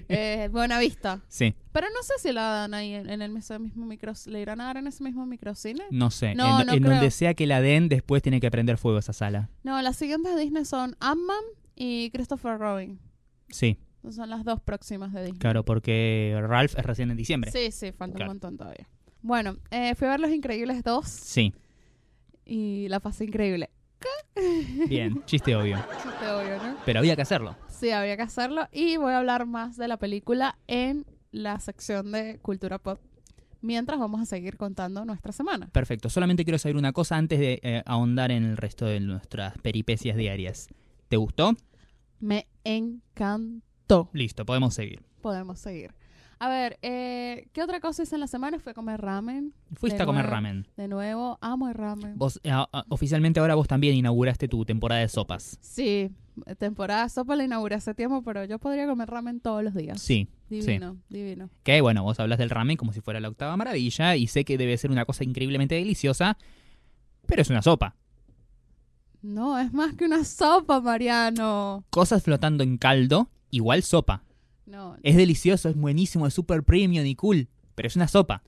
eh, 0.10 0.50
Buena 0.52 0.80
Vista. 0.80 1.22
Sí, 1.28 1.56
Pero 1.72 1.88
no 1.90 2.04
sé 2.04 2.14
si 2.20 2.34
la 2.34 2.44
dan 2.44 2.74
ahí 2.74 2.94
en, 2.94 3.10
en 3.10 3.22
el 3.22 3.32
mismo, 3.32 3.58
micro. 3.86 4.14
¿Le 4.26 4.42
irán 4.42 4.62
a 4.62 4.66
dar 4.66 4.78
en 4.78 4.88
ese 4.88 5.04
mismo 5.04 5.26
microcine? 5.26 5.84
no 5.92 6.12
sé. 6.12 6.36
No, 6.36 6.62
en 6.62 6.68
no 6.68 6.74
en 6.74 6.84
donde 6.84 7.12
sea 7.12 7.34
que 7.34 7.48
la 7.48 7.62
den, 7.62 7.90
después 7.90 8.22
tiene 8.22 8.40
que 8.40 8.52
prender 8.52 8.78
fuego 8.78 9.00
esa 9.00 9.14
sala. 9.14 9.50
No, 9.64 9.82
las 9.82 9.96
siguientes 9.96 10.36
de 10.36 10.42
Disney 10.42 10.66
son 10.66 10.96
Ant-Man 11.00 11.44
y 11.76 12.10
Christopher 12.12 12.58
Robin. 12.58 13.00
Sí, 13.50 13.78
Son 14.12 14.30
las 14.30 14.44
dos 14.46 14.62
próximas 14.62 15.12
de 15.14 15.22
Disney. 15.24 15.40
claro, 15.40 15.64
porque 15.66 16.38
Ralph 16.48 16.76
es 16.78 16.86
recién 16.86 17.12
en 17.12 17.18
diciembre. 17.18 17.52
Sí, 17.52 17.72
sí, 17.72 17.92
falta 17.92 18.16
Claro. 18.16 18.32
un 18.32 18.36
montón 18.36 18.58
todavía. 18.58 18.88
Bueno, 19.22 19.58
eh, 19.72 19.96
fui 19.96 20.08
a 20.08 20.12
ver 20.12 20.20
Los 20.20 20.32
Increíbles 20.32 20.84
2 20.84 21.06
Sí, 21.06 21.54
y 22.46 22.88
la 22.90 23.00
pasé 23.00 23.26
increíble. 23.26 23.70
bien, 24.88 25.24
chiste 25.26 25.56
obvio. 25.56 25.78
Chiste 26.04 26.30
obvio, 26.32 26.58
¿no? 26.64 26.78
Pero 26.86 27.00
había 27.00 27.16
que 27.16 27.24
hacerlo. 27.24 27.56
Sí, 27.68 27.90
había 27.92 28.16
que 28.16 28.24
hacerlo. 28.24 28.68
Y 28.72 28.98
voy 28.98 29.14
a 29.14 29.18
hablar 29.20 29.46
más 29.46 29.76
de 29.78 29.88
la 29.88 29.98
película 29.98 30.58
en 30.68 31.06
la 31.32 31.60
sección 31.60 32.12
de 32.12 32.40
Cultura 32.42 32.78
Pop. 32.80 33.00
Mientras 33.62 34.00
vamos 34.00 34.22
a 34.22 34.26
seguir 34.26 34.56
contando 34.56 35.04
nuestra 35.04 35.32
semana. 35.32 35.68
Perfecto, 35.72 36.10
solamente 36.10 36.44
quiero 36.46 36.60
saber 36.60 36.78
una 36.78 36.94
cosa 36.94 37.18
antes 37.18 37.40
de 37.40 37.60
eh, 37.64 37.82
ahondar 37.86 38.32
en 38.32 38.46
el 38.46 38.56
resto 38.56 38.86
de 38.86 39.00
nuestras 39.00 39.58
peripecias 39.58 40.16
diarias. 40.16 40.68
¿Te 41.10 41.18
gustó? 41.18 41.56
Me 42.20 42.48
encantó. 42.64 44.10
Listo, 44.14 44.46
podemos 44.46 44.74
seguir. 44.74 45.02
Podemos 45.22 45.60
seguir. 45.60 45.94
A 46.40 46.50
ver, 46.50 46.78
eh, 46.84 47.48
¿qué 47.52 47.64
otra 47.64 47.80
cosa 47.80 48.04
hice 48.04 48.16
en 48.16 48.22
la 48.22 48.28
semana? 48.28 48.60
Fui 48.60 48.70
a 48.70 48.74
comer 48.76 49.02
ramen. 49.02 49.54
Fuiste 49.74 49.98
De 49.98 50.04
a 50.04 50.06
comer 50.06 50.24
nuevo. 50.26 50.36
ramen. 50.36 50.68
De 50.78 50.88
nuevo, 50.88 51.40
amo 51.42 51.68
el 51.68 51.74
ramen. 51.74 52.16
Vos, 52.16 52.40
eh, 52.44 52.52
oficialmente 52.90 53.40
ahora 53.40 53.56
vos 53.56 53.68
también 53.68 53.96
inauguraste 53.96 54.48
tu 54.48 54.64
temporada 54.64 55.02
de 55.02 55.08
sopas. 55.08 55.58
Sí, 55.62 56.12
temporada 56.60 57.04
de 57.06 57.10
sopa 57.10 57.36
la 57.36 57.44
inauguré 57.44 57.74
hace 57.76 57.96
tiempo, 57.96 58.22
pero 58.22 58.46
yo 58.46 58.60
podría 58.60 58.86
comer 58.86 59.10
ramen 59.10 59.40
todos 59.40 59.64
los 59.64 59.74
días. 59.74 60.00
Sí. 60.00 60.28
Divino, 60.48 60.98
divino. 61.10 61.50
Que 61.64 61.82
bueno, 61.82 62.04
vos 62.04 62.20
hablas 62.20 62.38
del 62.38 62.52
ramen 62.52 62.78
como 62.78 62.94
si 62.94 63.02
fuera 63.02 63.20
la 63.20 63.30
octava 63.30 63.58
maravilla 63.58 64.16
y 64.16 64.28
sé 64.28 64.46
que 64.46 64.60
debe 64.60 64.78
ser 64.78 64.92
una 64.92 65.06
cosa 65.06 65.24
increíblemente 65.24 65.74
deliciosa, 65.76 66.38
pero 67.26 67.42
es 67.42 67.50
una 67.50 67.64
sopa. 67.64 67.96
No, 69.22 69.58
es 69.60 69.74
más 69.74 69.94
que 69.96 70.06
una 70.06 70.24
sopa, 70.24 70.80
Mariano. 70.80 71.84
Cosas 71.90 72.24
flotando 72.24 72.64
en 72.64 72.78
caldo, 72.78 73.30
igual 73.52 73.84
sopa. 73.84 74.24
No, 74.66 74.98
Es 75.04 75.16
delicioso, 75.16 75.70
es 75.70 75.76
buenísimo, 75.76 76.28
es 76.28 76.34
super 76.34 76.64
premium 76.64 77.06
y 77.06 77.16
cool, 77.16 77.48
pero 77.76 77.88
es 77.88 77.96
una 77.96 78.08
sopa. 78.08 78.44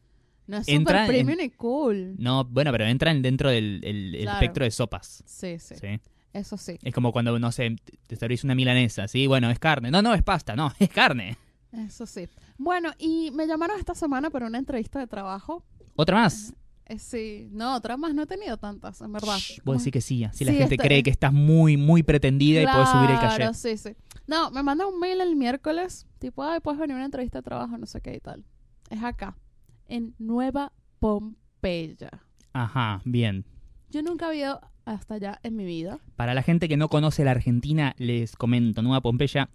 no 0.47 0.57
es 0.57 0.65
super 0.65 0.95
en- 0.95 1.07
premium 1.07 1.39
y 1.39 1.49
cool. 1.51 2.15
No, 2.17 2.43
bueno, 2.43 2.71
pero 2.71 2.85
entran 2.85 3.21
dentro 3.21 3.49
del 3.49 3.79
el- 3.83 4.15
el 4.15 4.21
Claro. 4.23 4.37
espectro 4.39 4.65
de 4.65 4.71
sopas. 4.71 5.23
Sí, 5.25 5.59
sí, 5.59 5.75
¿sí? 5.75 5.99
eso 6.33 6.57
sí. 6.57 6.77
Es 6.83 6.93
como 6.93 7.11
cuando, 7.11 7.37
no 7.39 7.51
sé, 7.51 7.75
te 8.07 8.15
servís 8.15 8.43
una 8.43 8.53
milanesa, 8.55 9.07
¿sí? 9.07 9.27
Bueno, 9.27 9.49
es 9.51 9.59
carne. 9.59 9.91
No, 9.91 10.01
no, 10.01 10.13
es 10.13 10.23
pasta, 10.23 10.55
no, 10.55 10.71
es 10.79 10.89
carne. 10.89 11.37
Eso 11.71 12.05
sí. 12.05 12.27
Bueno, 12.57 12.91
y 12.97 13.31
me 13.31 13.45
llamaron 13.47 13.77
esta 13.79 13.93
semana 13.95 14.29
para 14.31 14.47
una 14.47 14.57
entrevista 14.57 14.99
de 14.99 15.07
trabajo. 15.07 15.63
Otra 15.95 16.15
más. 16.17 16.53
Eh, 16.89 16.97
sí, 16.99 17.47
no, 17.51 17.75
otras 17.75 17.97
más 17.99 18.13
no 18.15 18.23
he 18.23 18.25
tenido 18.25 18.57
tantas, 18.57 18.99
en 19.01 19.11
verdad. 19.13 19.37
Shh, 19.37 19.59
Como- 19.61 19.73
vos 19.75 19.83
decís 19.83 19.93
que 19.93 20.01
sí, 20.01 20.23
así 20.23 20.43
la 20.43 20.51
Sí, 20.51 20.57
gente 20.57 20.73
está- 20.75 20.83
cree 20.83 21.03
que 21.03 21.11
estás 21.11 21.31
muy, 21.31 21.77
muy 21.77 22.01
pretendida 22.03 22.61
y 22.61 22.65
podés 22.65 22.89
subir 22.89 23.11
el 23.11 23.19
Claro, 23.19 23.45
caché. 23.45 23.53
sí, 23.53 23.77
sí. 23.77 23.95
No, 24.27 24.49
me 24.51 24.63
manda 24.63 24.87
un 24.87 24.99
mail 24.99 25.21
el 25.21 25.35
miércoles, 25.35 26.07
tipo, 26.17 26.43
ay, 26.43 26.59
puedes 26.61 26.79
venir 26.79 26.93
a 26.93 26.97
una 26.97 27.05
entrevista 27.05 27.37
de 27.39 27.43
trabajo, 27.43 27.77
no 27.77 27.85
sé 27.85 28.01
qué 28.01 28.15
y 28.15 28.19
tal. 28.19 28.43
Es 28.89 29.03
acá, 29.03 29.37
en 29.87 30.15
Nueva 30.17 30.73
Pompeya. 30.99 32.09
Ajá, 32.53 33.01
bien. 33.05 33.45
Yo 33.91 34.01
nunca 34.01 34.27
había 34.27 34.45
ido 34.47 34.61
hasta 34.85 35.15
allá 35.15 35.39
en 35.43 35.55
mi 35.55 35.65
vida. 35.65 35.99
Para 36.15 36.33
la 36.33 36.41
gente 36.41 36.67
que 36.67 36.77
no 36.77 36.89
conoce 36.89 37.23
la 37.23 37.31
Argentina, 37.31 37.93
les 37.97 38.35
comento, 38.35 38.81
Nueva 38.81 39.01
Pompeya. 39.01 39.49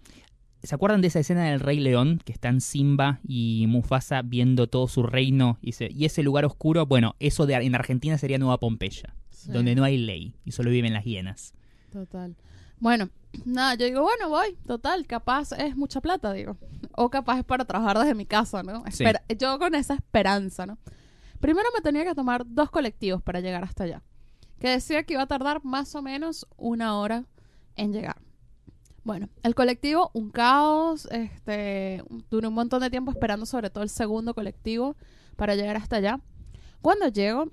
¿Se 0.65 0.75
acuerdan 0.75 1.01
de 1.01 1.07
esa 1.07 1.19
escena 1.19 1.45
del 1.49 1.59
Rey 1.59 1.79
León? 1.79 2.19
Que 2.23 2.31
están 2.33 2.61
Simba 2.61 3.19
y 3.27 3.65
Mufasa 3.67 4.21
viendo 4.21 4.67
todo 4.67 4.87
su 4.87 5.03
reino 5.03 5.57
y, 5.61 5.73
se- 5.73 5.91
y 5.91 6.05
ese 6.05 6.23
lugar 6.23 6.45
oscuro. 6.45 6.85
Bueno, 6.85 7.15
eso 7.19 7.45
de, 7.45 7.55
en 7.55 7.75
Argentina 7.75 8.17
sería 8.17 8.37
Nueva 8.37 8.59
Pompeya, 8.59 9.15
Sí, 9.29 9.51
donde 9.51 9.75
no 9.75 9.83
hay 9.83 9.97
ley 9.97 10.35
y 10.45 10.51
solo 10.51 10.69
viven 10.71 10.93
las 10.93 11.03
hienas. 11.05 11.53
Total. 11.91 12.35
Bueno, 12.79 13.09
nada, 13.45 13.75
yo 13.75 13.85
digo, 13.85 14.01
bueno, 14.01 14.27
voy, 14.29 14.57
total, 14.67 15.05
capaz 15.07 15.51
es 15.53 15.75
mucha 15.77 16.01
plata, 16.01 16.33
digo. 16.33 16.57
O 16.91 17.09
capaz 17.09 17.39
es 17.39 17.45
para 17.45 17.65
trabajar 17.65 17.97
desde 17.97 18.15
mi 18.15 18.25
casa, 18.25 18.63
¿no? 18.63 18.83
Sí. 18.91 19.03
Yo 19.39 19.57
con 19.59 19.75
esa 19.75 19.93
esperanza, 19.95 20.65
¿no? 20.65 20.77
Primero 21.39 21.67
me 21.75 21.81
tenía 21.81 22.03
que 22.03 22.15
tomar 22.15 22.43
dos 22.47 22.69
colectivos 22.71 23.21
para 23.21 23.39
llegar 23.39 23.63
hasta 23.63 23.83
allá. 23.85 24.01
Que 24.59 24.69
decía 24.69 25.03
que 25.03 25.13
iba 25.13 25.23
a 25.23 25.27
tardar 25.27 25.63
más 25.63 25.93
o 25.95 26.01
menos 26.01 26.47
una 26.57 26.97
hora 26.97 27.25
en 27.75 27.93
llegar. 27.93 28.17
Bueno, 29.05 29.29
el 29.43 29.55
colectivo, 29.55 30.09
un 30.13 30.31
caos, 30.31 31.07
este, 31.11 32.03
duré 32.29 32.47
un 32.47 32.53
montón 32.55 32.81
de 32.81 32.89
tiempo 32.89 33.11
esperando 33.11 33.45
sobre 33.45 33.69
todo 33.69 33.83
el 33.83 33.89
segundo 33.89 34.33
colectivo 34.33 34.97
para 35.37 35.55
llegar 35.55 35.77
hasta 35.77 35.95
allá. 35.97 36.19
Cuando 36.81 37.07
llego, 37.07 37.51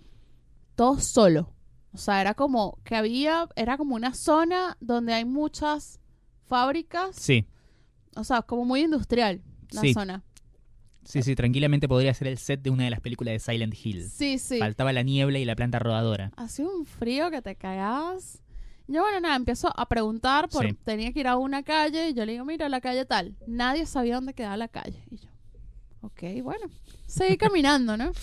todo 0.74 0.98
solo. 0.98 1.52
O 1.92 1.98
sea, 1.98 2.20
era 2.22 2.32
como 2.34 2.78
que 2.84 2.96
había, 2.96 3.48
era 3.54 3.76
como 3.76 3.94
una 3.94 4.14
zona 4.14 4.78
donde 4.80 5.12
hay 5.12 5.26
muchas 5.26 6.00
fábricas, 6.48 7.14
Sí, 7.16 7.46
o 8.16 8.24
sea, 8.24 8.42
como 8.42 8.64
muy 8.64 8.80
industrial 8.82 9.42
la 9.70 9.82
Sí. 9.82 9.92
zona. 9.94 10.22
sí, 11.04 11.22
sí, 11.22 11.34
tranquilamente 11.34 11.88
podría 11.88 12.14
ser 12.14 12.28
el 12.28 12.38
set 12.38 12.62
de 12.62 12.70
una 12.70 12.84
de 12.84 12.90
las 12.90 13.00
películas 13.00 13.32
de 13.32 13.38
Silent 13.40 13.74
Hill. 13.84 14.08
Sí, 14.08 14.38
sí. 14.38 14.58
Faltaba 14.58 14.92
la 14.92 15.02
niebla 15.02 15.38
y 15.38 15.44
la 15.44 15.54
planta 15.56 15.78
rodadora. 15.78 16.30
Hacía 16.36 16.66
un 16.66 16.86
frío 16.86 17.30
que 17.30 17.42
te 17.42 17.56
cagabas. 17.56 18.41
Yo, 18.88 19.00
bueno, 19.02 19.20
nada, 19.20 19.36
empiezo 19.36 19.72
a 19.78 19.88
preguntar, 19.88 20.48
por, 20.48 20.66
Sí. 20.66 20.76
tenía 20.84 21.12
que 21.12 21.20
ir 21.20 21.28
a 21.28 21.36
una 21.36 21.62
calle, 21.62 22.10
y 22.10 22.14
yo 22.14 22.26
le 22.26 22.32
digo, 22.32 22.44
mira, 22.44 22.68
la 22.68 22.80
calle 22.80 23.04
tal. 23.04 23.36
Nadie 23.46 23.86
sabía 23.86 24.16
dónde 24.16 24.34
quedaba 24.34 24.56
la 24.56 24.68
calle. 24.68 25.02
Y 25.10 25.16
yo, 25.16 25.28
ok, 26.02 26.22
bueno. 26.42 26.66
Seguí 27.06 27.36
caminando, 27.36 27.96
¿no? 27.96 28.12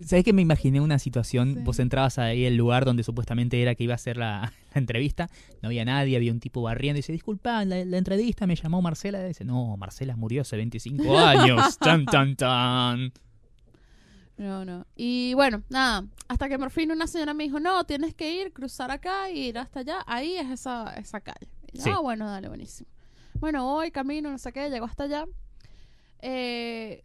¿Sabes 0.00 0.24
que 0.24 0.32
me 0.32 0.42
imaginé 0.42 0.80
una 0.80 0.98
situación? 0.98 1.54
Sí. 1.54 1.60
Vos 1.62 1.78
entrabas 1.78 2.18
ahí 2.18 2.44
al 2.44 2.56
lugar 2.56 2.84
donde 2.84 3.04
supuestamente 3.04 3.62
era 3.62 3.76
que 3.76 3.84
iba 3.84 3.94
a 3.94 3.98
ser 3.98 4.16
la, 4.16 4.52
la 4.74 4.78
entrevista, 4.80 5.28
no 5.62 5.68
había 5.68 5.84
nadie, 5.84 6.16
había 6.16 6.32
un 6.32 6.40
tipo 6.40 6.60
barriendo 6.62 6.96
y 6.96 7.02
dice, 7.02 7.12
disculpa, 7.12 7.64
la, 7.64 7.84
la 7.84 7.98
entrevista 7.98 8.46
me 8.48 8.56
llamó 8.56 8.82
Marcela. 8.82 9.22
Y 9.24 9.28
dice, 9.28 9.44
no, 9.44 9.76
Marcela 9.76 10.16
murió 10.16 10.42
hace 10.42 10.56
25 10.56 11.16
años. 11.16 11.78
tan, 11.78 12.04
tan, 12.04 12.34
tan. 12.34 13.12
No, 14.42 14.64
no. 14.64 14.86
Y 14.96 15.34
bueno, 15.34 15.62
nada, 15.68 16.04
hasta 16.26 16.48
que 16.48 16.58
por 16.58 16.70
fin 16.70 16.90
una 16.90 17.06
señora 17.06 17.32
me 17.32 17.44
dijo, 17.44 17.60
no, 17.60 17.84
tienes 17.84 18.12
que 18.12 18.34
ir, 18.34 18.52
cruzar 18.52 18.90
acá 18.90 19.30
y 19.30 19.38
ir 19.38 19.58
hasta 19.58 19.80
allá. 19.80 19.98
Ahí 20.04 20.36
es 20.36 20.50
esa, 20.50 20.92
esa 20.94 21.20
calle. 21.20 21.48
Y 21.72 21.78
yo, 21.78 21.84
Sí. 21.84 21.90
Ah, 21.94 22.00
bueno, 22.00 22.28
dale, 22.28 22.48
buenísimo. 22.48 22.90
Bueno, 23.34 23.64
voy, 23.64 23.92
camino, 23.92 24.32
no 24.32 24.38
sé 24.38 24.52
qué, 24.52 24.68
llego 24.68 24.84
hasta 24.84 25.04
allá. 25.04 25.26
Eh, 26.18 27.04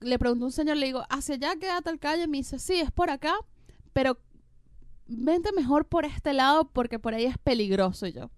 le 0.00 0.18
pregunto 0.18 0.46
a 0.46 0.48
un 0.48 0.52
señor, 0.52 0.76
le 0.76 0.86
digo, 0.86 1.04
¿hacia 1.10 1.36
allá 1.36 1.54
queda 1.60 1.80
tal 1.80 2.00
calle? 2.00 2.26
Me 2.26 2.38
dice, 2.38 2.58
sí, 2.58 2.80
es 2.80 2.90
por 2.90 3.08
acá, 3.08 3.34
pero 3.92 4.18
vente 5.06 5.52
mejor 5.52 5.86
por 5.86 6.04
este 6.04 6.32
lado 6.32 6.64
porque 6.64 6.98
por 6.98 7.14
ahí 7.14 7.26
es 7.26 7.38
peligroso. 7.38 8.08
Y 8.08 8.14
yo, 8.14 8.30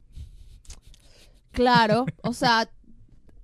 claro, 1.52 2.04
o 2.22 2.34
sea, 2.34 2.68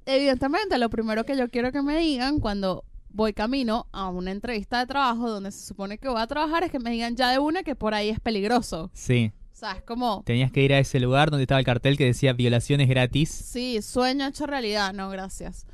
evidentemente 0.04 0.76
lo 0.76 0.90
primero 0.90 1.24
que 1.24 1.34
yo 1.34 1.48
quiero 1.48 1.72
que 1.72 1.80
me 1.80 1.96
digan 1.96 2.40
cuando 2.40 2.84
voy 3.12 3.32
camino 3.32 3.86
a 3.92 4.08
una 4.08 4.30
entrevista 4.30 4.78
de 4.80 4.86
trabajo 4.86 5.30
donde 5.30 5.52
se 5.52 5.66
supone 5.66 5.98
que 5.98 6.08
voy 6.08 6.20
a 6.20 6.26
trabajar 6.26 6.64
es 6.64 6.70
que 6.70 6.78
me 6.78 6.90
digan 6.90 7.14
ya 7.16 7.30
de 7.30 7.38
una 7.38 7.62
que 7.62 7.74
por 7.74 7.94
ahí 7.94 8.08
es 8.08 8.20
peligroso. 8.20 8.90
Sí, 8.94 9.32
O 9.52 9.56
sea, 9.56 9.72
es 9.72 9.82
como, 9.82 10.22
tenías 10.24 10.50
que 10.50 10.62
ir 10.62 10.72
a 10.72 10.78
ese 10.78 10.98
lugar 11.00 11.30
donde 11.30 11.42
estaba 11.44 11.58
el 11.60 11.66
cartel 11.66 11.96
que 11.96 12.04
decía 12.06 12.32
violaciones 12.32 12.88
gratis. 12.88 13.30
sí, 13.30 13.80
sueño 13.82 14.26
hecho 14.26 14.46
realidad, 14.46 14.92
no, 14.92 15.08
gracias. 15.10 15.66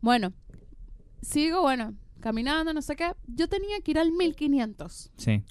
Bueno, 0.00 0.32
sigo, 1.22 1.62
bueno, 1.62 1.94
caminando, 2.20 2.72
no 2.72 2.82
sé 2.82 2.96
qué. 2.96 3.12
Yo 3.26 3.48
tenía 3.48 3.80
que 3.80 3.90
ir 3.92 3.98
al 3.98 4.12
1500, 4.12 5.10
Sí. 5.16 5.42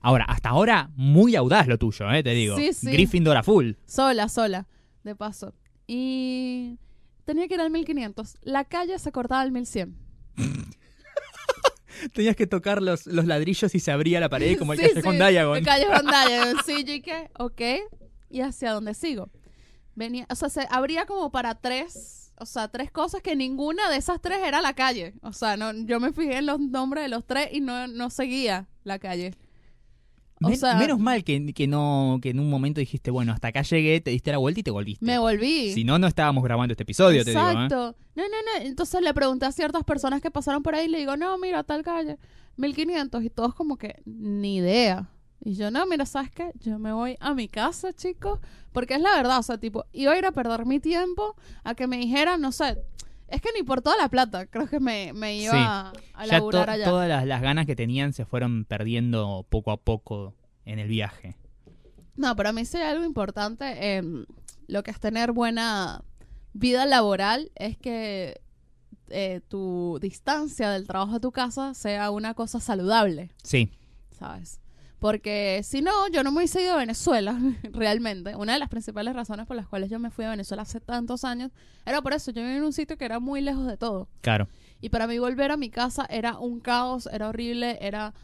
Ahora, 0.00 0.24
hasta 0.26 0.50
ahora, 0.50 0.90
muy 0.94 1.34
audaz 1.34 1.66
lo 1.66 1.76
tuyo, 1.76 2.08
eh, 2.12 2.22
te 2.22 2.30
digo. 2.30 2.56
Sí, 2.56 2.72
sí. 2.72 2.90
Gryffindor 2.90 3.36
a 3.36 3.42
full. 3.42 3.72
sola, 3.84 4.28
sola, 4.28 4.68
de 5.02 5.16
paso. 5.16 5.54
Y 5.88 6.78
tenía 7.24 7.48
que 7.48 7.54
ir 7.54 7.60
al 7.60 7.70
1500. 7.70 8.36
La 8.42 8.64
calle 8.64 8.96
se 9.00 9.10
cortaba 9.10 9.40
al 9.40 9.50
1100. 9.50 9.96
Tenías 12.12 12.36
que 12.36 12.46
tocar 12.46 12.80
los, 12.80 13.06
los 13.06 13.24
ladrillos 13.26 13.74
y 13.74 13.80
se 13.80 13.90
abría 13.90 14.20
la 14.20 14.28
pared 14.28 14.56
como 14.58 14.72
el 14.72 14.78
Sí, 14.78 14.88
callejón 14.88 15.18
sí, 15.18 15.24
Diagon. 15.24 15.58
El 15.58 15.64
callejón 15.64 16.06
Diagon, 16.06 16.56
sí, 16.64 16.84
yo 16.84 16.94
ok. 17.38 17.60
¿Y 18.30 18.40
hacia 18.40 18.72
dónde 18.72 18.94
sigo? 18.94 19.30
Venía, 19.94 20.26
o 20.30 20.34
sea, 20.34 20.48
se 20.48 20.66
abría 20.70 21.06
como 21.06 21.32
para 21.32 21.56
tres, 21.56 22.32
o 22.38 22.46
sea, 22.46 22.68
tres 22.68 22.92
cosas 22.92 23.20
que 23.20 23.34
ninguna 23.34 23.90
de 23.90 23.96
esas 23.96 24.20
tres 24.20 24.38
era 24.44 24.60
la 24.60 24.74
calle. 24.74 25.14
O 25.22 25.32
sea, 25.32 25.56
no, 25.56 25.72
yo 25.72 25.98
me 25.98 26.12
fijé 26.12 26.38
en 26.38 26.46
los 26.46 26.60
nombres 26.60 27.02
de 27.04 27.08
los 27.08 27.26
tres 27.26 27.48
y 27.52 27.60
no, 27.60 27.88
no 27.88 28.10
seguía 28.10 28.68
la 28.84 28.98
calle. 29.00 29.34
O 30.42 30.54
sea- 30.54 30.74
menos 30.76 30.98
mal 30.98 31.24
que, 31.24 31.52
que 31.52 31.66
no 31.66 32.18
que 32.22 32.30
en 32.30 32.40
un 32.40 32.48
momento 32.50 32.80
dijiste, 32.80 33.10
bueno, 33.10 33.32
hasta 33.32 33.48
acá 33.48 33.62
llegué, 33.62 34.00
te 34.00 34.10
diste 34.10 34.30
la 34.30 34.38
vuelta 34.38 34.60
y 34.60 34.62
te 34.62 34.70
volviste. 34.70 35.04
Me 35.04 35.18
volví. 35.18 35.72
Si 35.72 35.84
no, 35.84 35.98
no 35.98 36.06
estábamos 36.06 36.44
grabando 36.44 36.72
este 36.72 36.82
episodio, 36.84 37.24
te 37.24 37.30
digo. 37.30 37.40
¿eh? 37.42 37.50
Exacto. 37.52 37.96
No, 38.14 38.22
no, 38.24 38.28
no. 38.60 38.66
Entonces 38.66 39.00
le 39.02 39.12
pregunté 39.14 39.46
a 39.46 39.52
ciertas 39.52 39.84
personas 39.84 40.20
que 40.20 40.30
pasaron 40.30 40.62
por 40.62 40.74
ahí 40.74 40.86
y 40.86 40.88
le 40.88 40.98
digo, 40.98 41.16
no, 41.16 41.38
mira, 41.38 41.62
tal 41.64 41.82
calle, 41.82 42.18
1500. 42.56 43.22
Y 43.24 43.30
todos 43.30 43.54
como 43.54 43.76
que, 43.76 44.00
ni 44.04 44.56
idea. 44.56 45.08
Y 45.44 45.54
yo, 45.54 45.70
no, 45.70 45.86
mira, 45.86 46.04
¿sabes 46.04 46.30
qué? 46.32 46.50
Yo 46.60 46.78
me 46.78 46.92
voy 46.92 47.16
a 47.20 47.32
mi 47.32 47.48
casa, 47.48 47.92
chicos. 47.92 48.40
Porque 48.72 48.94
es 48.94 49.00
la 49.00 49.14
verdad, 49.16 49.38
o 49.38 49.42
sea, 49.42 49.58
tipo, 49.58 49.84
iba 49.92 50.12
a 50.12 50.18
ir 50.18 50.26
a 50.26 50.32
perder 50.32 50.66
mi 50.66 50.80
tiempo 50.80 51.36
a 51.64 51.74
que 51.74 51.86
me 51.86 51.96
dijeran, 51.98 52.40
no 52.40 52.50
sé, 52.52 52.78
es 53.28 53.40
que 53.42 53.50
ni 53.56 53.62
por 53.62 53.82
toda 53.82 53.96
la 53.96 54.08
plata, 54.08 54.46
creo 54.46 54.66
que 54.68 54.80
me, 54.80 55.12
me 55.12 55.36
iba 55.36 55.52
Sí. 55.52 55.58
a, 55.60 55.92
a 56.14 56.24
Ya 56.26 56.30
to- 56.30 56.32
laburar 56.38 56.70
allá. 56.70 56.84
todas 56.84 57.08
las, 57.08 57.26
las 57.26 57.42
ganas 57.42 57.66
que 57.66 57.76
tenían 57.76 58.12
se 58.12 58.24
fueron 58.24 58.64
perdiendo 58.64 59.46
poco 59.48 59.70
a 59.70 59.76
poco 59.76 60.34
en 60.64 60.78
el 60.78 60.88
viaje. 60.88 61.36
No, 62.16 62.34
pero 62.36 62.48
a 62.48 62.52
mí 62.52 62.64
sí 62.64 62.76
hay 62.78 62.88
algo 62.90 63.04
importante. 63.04 63.96
em, 63.96 64.26
lo 64.66 64.82
que 64.82 64.90
es 64.90 64.98
tener 65.00 65.32
buena 65.32 66.02
vida 66.52 66.84
laboral 66.86 67.50
es 67.54 67.76
que 67.78 68.40
eh, 69.10 69.40
tu 69.48 69.98
distancia 70.02 70.70
del 70.70 70.86
trabajo 70.86 71.16
a 71.16 71.20
tu 71.20 71.32
casa 71.32 71.72
sea 71.74 72.10
una 72.10 72.34
cosa 72.34 72.60
saludable, 72.60 73.30
Sí, 73.42 73.70
¿sabes? 74.10 74.60
Porque 75.00 75.60
si 75.62 75.80
no, 75.80 76.08
yo 76.08 76.24
no 76.24 76.32
me 76.32 76.38
hubiese 76.38 76.62
ido 76.62 76.74
a 76.74 76.78
Venezuela, 76.78 77.38
realmente. 77.72 78.34
Una 78.34 78.54
de 78.54 78.58
las 78.58 78.68
principales 78.68 79.14
razones 79.14 79.46
por 79.46 79.56
las 79.56 79.68
cuales 79.68 79.90
yo 79.90 79.98
me 79.98 80.10
fui 80.10 80.24
a 80.24 80.30
Venezuela 80.30 80.62
hace 80.62 80.80
tantos 80.80 81.24
años 81.24 81.52
era 81.86 82.02
por 82.02 82.12
eso. 82.12 82.30
Yo 82.32 82.42
vivía 82.42 82.56
en 82.56 82.64
un 82.64 82.72
sitio 82.72 82.98
que 82.98 83.04
era 83.04 83.20
muy 83.20 83.40
lejos 83.40 83.66
de 83.66 83.76
todo. 83.76 84.08
claro. 84.20 84.48
Y 84.80 84.90
para 84.90 85.08
mí 85.08 85.18
volver 85.18 85.50
a 85.50 85.56
mi 85.56 85.70
casa 85.70 86.06
era 86.08 86.38
un 86.38 86.60
caos, 86.60 87.08
era 87.12 87.28
horrible, 87.28 87.78
era... 87.80 88.14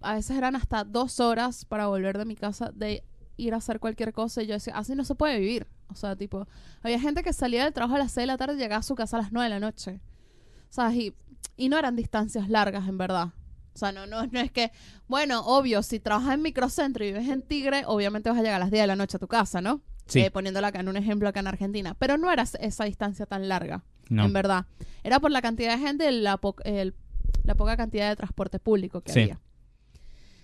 A 0.00 0.14
veces 0.14 0.36
eran 0.36 0.54
hasta 0.54 0.84
dos 0.84 1.18
horas 1.18 1.64
para 1.64 1.88
volver 1.88 2.16
de 2.18 2.24
mi 2.24 2.36
casa 2.36 2.70
de 2.72 3.02
ir 3.36 3.52
a 3.52 3.56
hacer 3.56 3.80
cualquier 3.80 4.12
cosa. 4.12 4.42
Y 4.42 4.46
yo 4.46 4.54
decía, 4.54 4.76
así 4.76 4.94
no 4.94 5.04
se 5.04 5.16
puede 5.16 5.40
vivir. 5.40 5.66
O 5.88 5.96
sea, 5.96 6.14
tipo, 6.14 6.46
había 6.82 7.00
gente 7.00 7.24
que 7.24 7.32
salía 7.32 7.64
del 7.64 7.72
trabajo 7.72 7.96
a 7.96 7.98
las 7.98 8.12
6 8.12 8.22
de 8.22 8.26
la 8.26 8.36
tarde 8.36 8.54
y 8.54 8.58
llegaba 8.58 8.78
a 8.78 8.84
su 8.84 8.94
casa 8.94 9.16
a 9.16 9.22
las 9.22 9.32
9 9.32 9.44
de 9.44 9.50
la 9.50 9.58
noche. 9.58 10.00
¿sabes? 10.70 10.96
Y, 10.96 11.14
y 11.56 11.68
no 11.68 11.78
eran 11.78 11.96
distancias 11.96 12.48
largas, 12.48 12.88
en 12.88 12.98
verdad. 12.98 13.28
O 13.78 13.80
sea, 13.80 13.92
no, 13.92 14.06
no, 14.06 14.26
no 14.26 14.40
es 14.40 14.50
que, 14.50 14.72
bueno, 15.06 15.40
obvio, 15.46 15.84
si 15.84 16.00
trabajas 16.00 16.34
en 16.34 16.42
microcentro 16.42 17.04
y 17.04 17.12
vives 17.12 17.28
en 17.28 17.42
Tigre, 17.42 17.84
obviamente 17.86 18.28
vas 18.28 18.38
a 18.38 18.42
llegar 18.42 18.56
a 18.56 18.58
las 18.58 18.72
10 18.72 18.82
de 18.82 18.86
la 18.88 18.96
noche 18.96 19.18
a 19.18 19.20
tu 19.20 19.28
casa, 19.28 19.60
¿no? 19.60 19.80
Sí. 20.06 20.18
Eh, 20.20 20.30
poniéndola 20.32 20.68
acá 20.68 20.80
en 20.80 20.88
un 20.88 20.96
ejemplo 20.96 21.28
acá 21.28 21.38
en 21.40 21.46
Argentina. 21.46 21.94
Pero 21.94 22.16
no 22.18 22.32
era 22.32 22.42
esa 22.42 22.84
distancia 22.84 23.24
tan 23.26 23.48
larga, 23.48 23.84
No. 24.08 24.24
en 24.24 24.32
verdad. 24.32 24.66
Era 25.04 25.20
por 25.20 25.30
la 25.30 25.42
cantidad 25.42 25.76
de 25.76 25.78
gente, 25.86 26.10
la, 26.10 26.38
po- 26.38 26.56
el- 26.64 26.94
la 27.44 27.54
poca 27.54 27.76
cantidad 27.76 28.08
de 28.08 28.16
transporte 28.16 28.58
público 28.58 29.00
que 29.00 29.12
Sí. 29.12 29.20
había. 29.20 29.40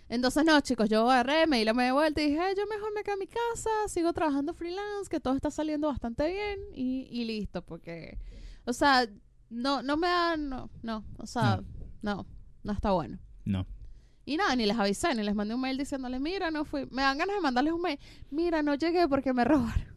Entonces, 0.09 0.45
no, 0.45 0.61
chicos, 0.61 0.88
yo 0.88 1.11
agarré, 1.11 1.47
me 1.47 1.59
di 1.59 1.64
la 1.64 1.73
media 1.75 1.93
vuelta 1.95 2.21
y 2.23 2.26
dije, 2.26 2.38
"Ay, 2.38 2.55
yo 2.57 2.67
mejor 2.67 2.93
me 2.95 3.03
quedo 3.03 3.14
a 3.14 3.19
mi 3.19 3.26
casa, 3.26 3.71
sigo 3.88 4.12
trabajando 4.12 4.53
freelance, 4.55 5.09
que 5.11 5.19
todo 5.19 5.35
está 5.35 5.50
saliendo 5.50 5.88
bastante 5.88 6.29
bien 6.29 6.61
y, 6.75 7.09
y 7.11 7.25
listo, 7.25 7.62
porque, 7.62 8.19
o 8.67 8.73
sea, 8.73 9.09
no, 9.50 9.83
no 9.83 9.97
me 9.97 10.07
da, 10.09 10.37
no, 10.37 10.71
no, 10.83 11.05
o 11.19 11.26
sea, 11.26 11.62
no, 12.03 12.17
no, 12.17 12.26
está 12.73 12.92
bueno. 12.92 13.18
No. 13.44 13.66
Y 14.26 14.37
nada, 14.38 14.56
ni 14.56 14.64
les 14.64 14.78
avisé, 14.78 15.14
ni 15.14 15.23
les 15.23 15.35
mandé 15.35 15.54
un 15.54 15.61
mail 15.61 15.76
diciéndoles, 15.76 16.21
mira, 16.21 16.50
no 16.50 16.64
fui, 16.64 16.87
me 16.90 17.02
dan 17.02 17.18
ganas 17.18 17.37
de 17.37 17.42
mandarles 17.42 17.75
un 17.75 17.83
mail, 17.83 17.99
mira, 18.30 18.62
no 18.62 18.75
llegué 18.75 19.06
porque 19.09 19.33
me 19.33 19.44
robaron. 19.44 19.92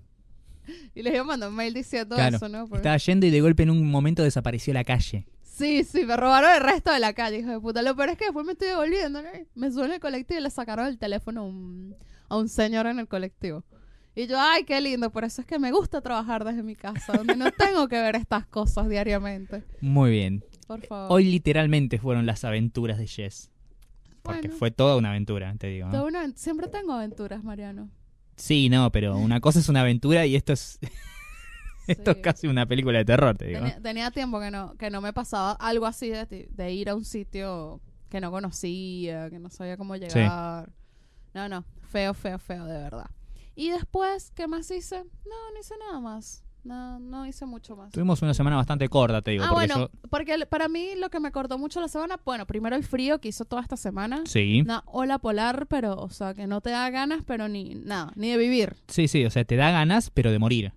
Y 0.93 1.01
les 1.01 1.13
iba 1.13 1.21
a 1.21 1.25
mandar 1.25 1.47
un 1.49 1.55
mail 1.55 1.73
diciendo 1.73 2.15
Claro. 2.15 2.35
eso, 2.35 2.49
¿no? 2.49 2.67
Porque- 2.67 2.79
Estaba 2.79 2.97
yendo 2.97 3.25
y 3.25 3.29
de 3.29 3.39
golpe 3.39 3.63
en 3.63 3.69
un 3.69 3.89
momento 3.89 4.21
desapareció 4.23 4.73
la 4.73 4.83
calle. 4.83 5.25
Sí, 5.41 5.85
sí, 5.85 6.05
me 6.05 6.17
robaron 6.17 6.51
el 6.53 6.61
resto 6.61 6.91
de 6.91 6.99
la 6.99 7.13
calle, 7.13 7.39
hijo 7.39 7.51
de 7.51 7.59
puta. 7.61 7.81
Lo 7.81 7.95
peor 7.95 8.09
es 8.09 8.17
que 8.17 8.25
después 8.25 8.45
me 8.45 8.51
estoy 8.51 8.67
devolviendo, 8.67 9.21
¿no? 9.21 9.29
Me 9.55 9.71
suena 9.71 9.95
el 9.95 10.01
colectivo 10.01 10.39
y 10.39 10.43
le 10.43 10.49
sacaron 10.49 10.85
el 10.87 10.97
teléfono 10.99 11.41
a 11.41 11.43
un, 11.45 11.95
a 12.27 12.37
un 12.37 12.49
señor 12.49 12.85
en 12.87 12.99
el 12.99 13.07
colectivo. 13.07 13.63
Y 14.13 14.27
yo, 14.27 14.37
ay, 14.39 14.65
qué 14.65 14.81
lindo, 14.81 15.09
por 15.09 15.23
eso 15.23 15.39
es 15.41 15.47
que 15.47 15.57
me 15.57 15.71
gusta 15.71 16.01
trabajar 16.01 16.43
desde 16.43 16.63
mi 16.63 16.75
casa, 16.75 17.13
donde 17.13 17.35
no 17.37 17.49
tengo 17.57 17.87
que 17.87 17.95
ver 18.01 18.15
estas 18.17 18.45
cosas 18.45 18.89
diariamente. 18.89 19.63
Muy 19.79 20.11
bien. 20.11 20.43
Por 20.67 20.85
favor. 20.85 21.07
Hoy 21.11 21.25
literalmente 21.25 21.97
fueron 21.97 22.25
las 22.25 22.43
aventuras 22.43 22.97
de 22.97 23.07
Jess. 23.07 23.49
Porque 24.21 24.41
Bueno, 24.49 24.55
fue 24.57 24.71
toda 24.71 24.97
una 24.97 25.09
aventura, 25.11 25.55
te 25.57 25.67
digo. 25.67 25.87
¿no? 25.87 25.91
toda 25.93 26.03
una- 26.03 26.31
siempre 26.35 26.67
tengo 26.67 26.91
aventuras, 26.93 27.43
Mariano. 27.43 27.89
Sí, 28.35 28.69
no, 28.69 28.91
pero 28.91 29.17
una 29.17 29.39
cosa 29.39 29.59
es 29.59 29.69
una 29.69 29.81
aventura 29.81 30.25
y 30.25 30.35
esto 30.35 30.53
es 30.53 30.77
esto 31.87 32.11
es 32.11 32.17
casi 32.17 32.47
una 32.47 32.65
película 32.65 32.99
de 32.99 33.05
terror, 33.05 33.35
te 33.35 33.45
digo. 33.47 33.59
Tenía, 33.61 33.81
tenía 33.81 34.11
tiempo 34.11 34.39
que 34.39 34.51
no, 34.51 34.75
que 34.75 34.89
no 34.91 35.01
me 35.01 35.13
pasaba 35.13 35.53
algo 35.53 35.85
así 35.85 36.09
de, 36.09 36.25
de 36.51 36.71
ir 36.73 36.89
a 36.89 36.95
un 36.95 37.05
sitio 37.05 37.81
que 38.09 38.19
no 38.21 38.29
conocía, 38.29 39.29
que 39.29 39.39
no 39.39 39.49
sabía 39.49 39.77
cómo 39.77 39.95
llegar. 39.95 40.69
No, 41.33 41.47
no, 41.49 41.65
feo, 41.81 42.13
feo, 42.13 42.37
feo, 42.39 42.65
de 42.65 42.77
verdad. 42.77 43.09
Y 43.55 43.69
después, 43.69 44.31
¿qué 44.35 44.47
más 44.47 44.69
hice? 44.69 44.97
No, 45.03 45.51
no 45.53 45.59
hice 45.59 45.73
nada 45.79 45.99
más. 45.99 46.43
No, 46.67 46.99
no 46.99 47.25
hice 47.25 47.45
mucho 47.45 47.75
más. 47.77 47.91
Tuvimos 47.93 48.21
una 48.21 48.33
semana 48.33 48.57
bastante 48.57 48.89
corta, 48.89 49.21
te 49.21 49.31
digo, 49.31 49.43
ah, 49.45 49.49
porque 49.51 49.67
bueno, 49.73 49.89
yo 49.91 50.09
porque 50.09 50.33
el- 50.33 50.47
para 50.47 50.67
mí 50.67 50.89
lo 50.97 51.09
que 51.09 51.19
me 51.21 51.31
cortó 51.31 51.57
mucho 51.57 51.79
la 51.79 51.87
semana, 51.87 52.19
bueno, 52.25 52.45
primero 52.45 52.75
el 52.75 52.83
frío 52.83 53.19
que 53.21 53.29
hizo 53.29 53.45
toda 53.45 53.61
esta 53.61 53.77
semana. 53.77 54.23
Sí. 54.25 54.61
Una 54.61 54.83
ola 54.85 55.17
polar, 55.19 55.67
pero, 55.67 55.95
o 55.95 56.09
sea, 56.09 56.33
que 56.33 56.45
no 56.45 56.59
te 56.59 56.69
da 56.71 56.89
ganas, 56.89 57.23
pero 57.25 57.47
ni 57.47 57.75
nada, 57.75 58.11
ni 58.15 58.29
de 58.31 58.37
vivir. 58.37 58.75
Sí, 58.89 59.07
sí, 59.07 59.23
o 59.25 59.31
sea, 59.31 59.45
te 59.45 59.55
da 59.55 59.71
ganas, 59.71 60.09
pero 60.09 60.31
de 60.31 60.39
morir. 60.39 60.73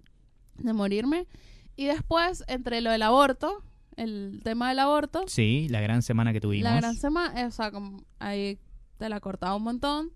de 0.58 0.72
morirme. 0.74 1.26
Y 1.74 1.86
después, 1.86 2.44
entre 2.46 2.82
lo 2.82 2.90
del 2.90 3.00
aborto, 3.02 3.62
el 3.96 4.40
tema 4.44 4.68
del 4.68 4.78
aborto, 4.78 5.24
Sí, 5.26 5.66
la 5.70 5.80
gran 5.80 6.02
semana 6.02 6.32
que 6.34 6.40
tuvimos. 6.40 6.70
la 6.70 6.76
gran 6.76 6.94
semana, 6.94 7.46
o 7.46 7.50
sea, 7.50 7.70
como 7.72 8.04
ahí 8.18 8.58
te 8.98 9.08
la 9.08 9.18
cortaba 9.20 9.56
un 9.56 9.62
montón. 9.64 10.10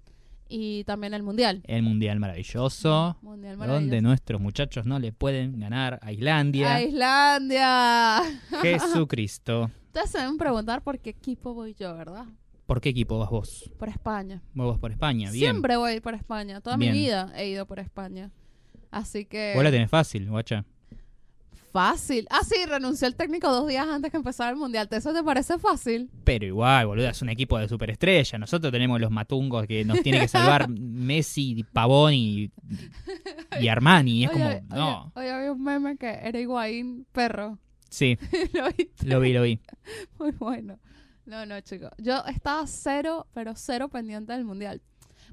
Y 0.49 0.85
también 0.85 1.15
el 1.15 1.23
mundial. 1.23 1.63
El 1.67 1.83
Mundial 1.83 2.21
maravilloso, 2.21 3.17
Mundial 3.23 3.57
donde 3.57 3.67
maravilloso. 3.67 4.03
nuestros 4.03 4.41
muchachos 4.41 4.85
no 4.87 4.99
le 4.99 5.13
pueden 5.13 5.59
ganar 5.59 5.99
a 6.03 6.13
Islandia. 6.13 6.75
¡A 6.75 6.83
Islandia! 6.83 8.23
Jesucristo. 8.63 9.71
Ustedes 9.87 10.11
se 10.11 10.19
deben 10.19 10.37
preguntar 10.37 10.83
por 10.83 10.99
qué 10.99 11.11
equipo 11.11 11.55
voy 11.55 11.75
yo, 11.79 11.95
¿verdad? 11.97 12.27
¿Por 12.67 12.81
qué 12.81 12.91
equipo 12.91 13.19
vas 13.19 13.31
vos? 13.31 13.71
Por 13.79 13.89
España. 13.89 14.43
Vos 14.55 14.69
vas 14.73 14.79
por 14.79 14.91
España, 14.91 15.31
bien. 15.31 15.53
Siempre 15.53 15.77
voy 15.77 16.01
por 16.01 16.15
España. 16.15 16.61
Toda 16.61 16.77
Bien. 16.77 16.93
mi 16.93 16.99
vida 16.99 17.33
he 17.37 17.49
ido 17.49 17.67
por 17.67 17.79
España. 17.79 18.31
Así 18.91 19.25
que... 19.25 19.53
Vos 19.55 19.65
la 19.65 19.71
tenés 19.71 19.91
fácil, 19.91 20.29
guacha. 20.31 20.65
Fácil. 21.75 22.25
Ah, 22.31 22.43
sí, 22.45 22.55
renunció 22.67 23.09
el 23.09 23.17
técnico 23.17 23.51
dos 23.51 23.67
días 23.67 23.85
antes 23.89 24.13
que 24.13 24.17
empezara 24.17 24.51
el 24.51 24.57
mundial. 24.57 24.87
¿Eso 24.93 25.13
te 25.13 25.25
parece 25.25 25.59
fácil? 25.59 26.09
Pero 26.23 26.47
igual, 26.47 26.87
boludo, 26.87 27.09
es 27.09 27.21
un 27.21 27.31
equipo 27.31 27.59
de 27.59 27.69
superestrella. 27.69 28.39
Nosotros 28.39 28.71
tenemos 28.71 29.01
los 29.01 29.11
matungos 29.11 29.67
que 29.67 29.85
nos 29.85 30.01
tiene 30.01 30.21
que 30.21 30.29
salvar 30.29 30.69
Messi, 30.71 31.65
Pavón 31.73 32.15
y, 32.15 32.53
y 33.61 33.67
Armani. 33.67 34.23
Es 34.23 34.31
Oye, 34.31 34.39
como, 34.39 34.49
oye, 34.51 34.63
no. 34.69 35.13
Hoy 35.17 35.27
había 35.27 35.51
un 35.51 35.65
meme 35.65 35.97
que 35.97 36.11
era 36.11 36.39
Higuaín 36.39 37.09
perro. 37.11 37.59
Sí, 37.91 38.17
¿Lo 38.53 38.71
viste? 38.71 39.07
lo 39.09 39.19
vi, 39.19 39.33
lo 39.33 39.43
vi. 39.43 39.61
Muy 40.21 40.31
bueno. 40.31 40.79
No, 41.27 41.45
no, 41.45 41.61
chicos. 41.61 41.91
Yo 41.99 42.25
estaba 42.27 42.69
cero, 42.69 43.27
pero 43.35 43.55
cero 43.57 43.89
pendiente 43.89 44.33
del 44.33 44.45
mundial. 44.45 44.81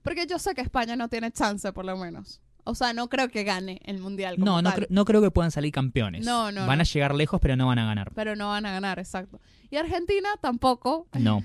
Porque 0.01 0.25
yo 0.25 0.39
sé 0.39 0.55
que 0.55 0.61
España 0.61 0.95
no 0.95 1.07
tiene 1.07 1.31
chance, 1.31 1.71
por 1.71 1.85
lo 1.85 1.95
menos. 1.97 2.41
O 2.63 2.75
sea, 2.75 2.93
no 2.93 3.09
creo 3.09 3.29
que 3.29 3.43
gane 3.43 3.79
el 3.85 3.99
mundial. 3.99 4.35
como 4.35 4.45
No, 4.45 4.61
no, 4.61 4.69
tal. 4.71 4.81
cre- 4.81 4.87
no 4.89 5.05
creo 5.05 5.21
que 5.21 5.31
puedan 5.31 5.51
salir 5.51 5.71
campeones. 5.71 6.25
No, 6.25 6.51
no, 6.51 6.67
Van 6.67 6.77
no. 6.77 6.81
a 6.81 6.85
llegar 6.85 7.15
lejos, 7.15 7.39
pero 7.41 7.55
no 7.55 7.67
van 7.67 7.79
a 7.79 7.85
ganar. 7.85 8.11
Pero 8.13 8.35
no 8.35 8.49
van 8.49 8.65
a 8.65 8.71
ganar, 8.71 8.99
exacto. 8.99 9.39
Y 9.69 9.77
Argentina 9.77 10.29
tampoco. 10.41 11.07
No, 11.19 11.43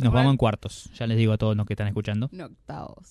nos 0.00 0.12
vamos 0.12 0.30
en 0.32 0.36
cuartos. 0.36 0.90
Ya 0.94 1.06
les 1.06 1.16
digo 1.16 1.32
a 1.32 1.38
todos 1.38 1.56
los 1.56 1.66
que 1.66 1.72
están 1.74 1.86
escuchando. 1.88 2.28
en 2.32 2.40
octavos. 2.42 3.08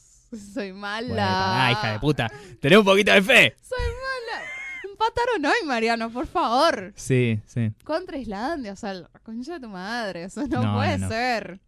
Soy 0.54 0.74
mala. 0.74 1.08
Bueno, 1.08 1.22
pará, 1.24 1.72
hija 1.72 1.92
de 1.94 2.00
puta. 2.00 2.32
Tenés 2.60 2.80
un 2.80 2.86
poquito 2.86 3.12
de 3.12 3.22
fe. 3.22 3.56
Soy 3.62 3.78
mala. 3.80 4.44
Empataron 4.92 5.46
hoy, 5.46 5.68
Mariano, 5.68 6.10
por 6.12 6.28
favor. 6.28 6.94
Sí, 6.96 7.40
sí. 7.46 7.72
Contra 7.84 8.18
Islandia, 8.18 8.74
o 8.74 8.76
sea, 8.76 8.94
la 8.94 9.10
concha 9.24 9.54
de 9.54 9.60
tu 9.62 9.70
madre. 9.70 10.24
Eso 10.26 10.48
no, 10.48 10.64
No, 10.64 10.76
puede 10.76 10.98
no. 10.98 11.08
ser. 11.10 11.60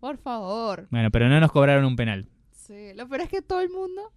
Por 0.00 0.16
favor. 0.18 0.86
Bueno, 0.90 1.10
pero 1.10 1.28
no 1.28 1.38
nos 1.40 1.52
cobraron 1.52 1.84
un 1.84 1.94
penal. 1.96 2.28
Sí, 2.52 2.92
lo 2.94 3.08
peor 3.08 3.22
es 3.22 3.28
que 3.28 3.42
todo 3.42 3.60
el 3.60 3.70
mundo 3.70 4.12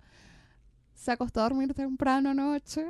se 1.04 1.12
acostó 1.12 1.42
a 1.42 1.44
dormir 1.44 1.74
temprano 1.74 2.30
anoche. 2.30 2.86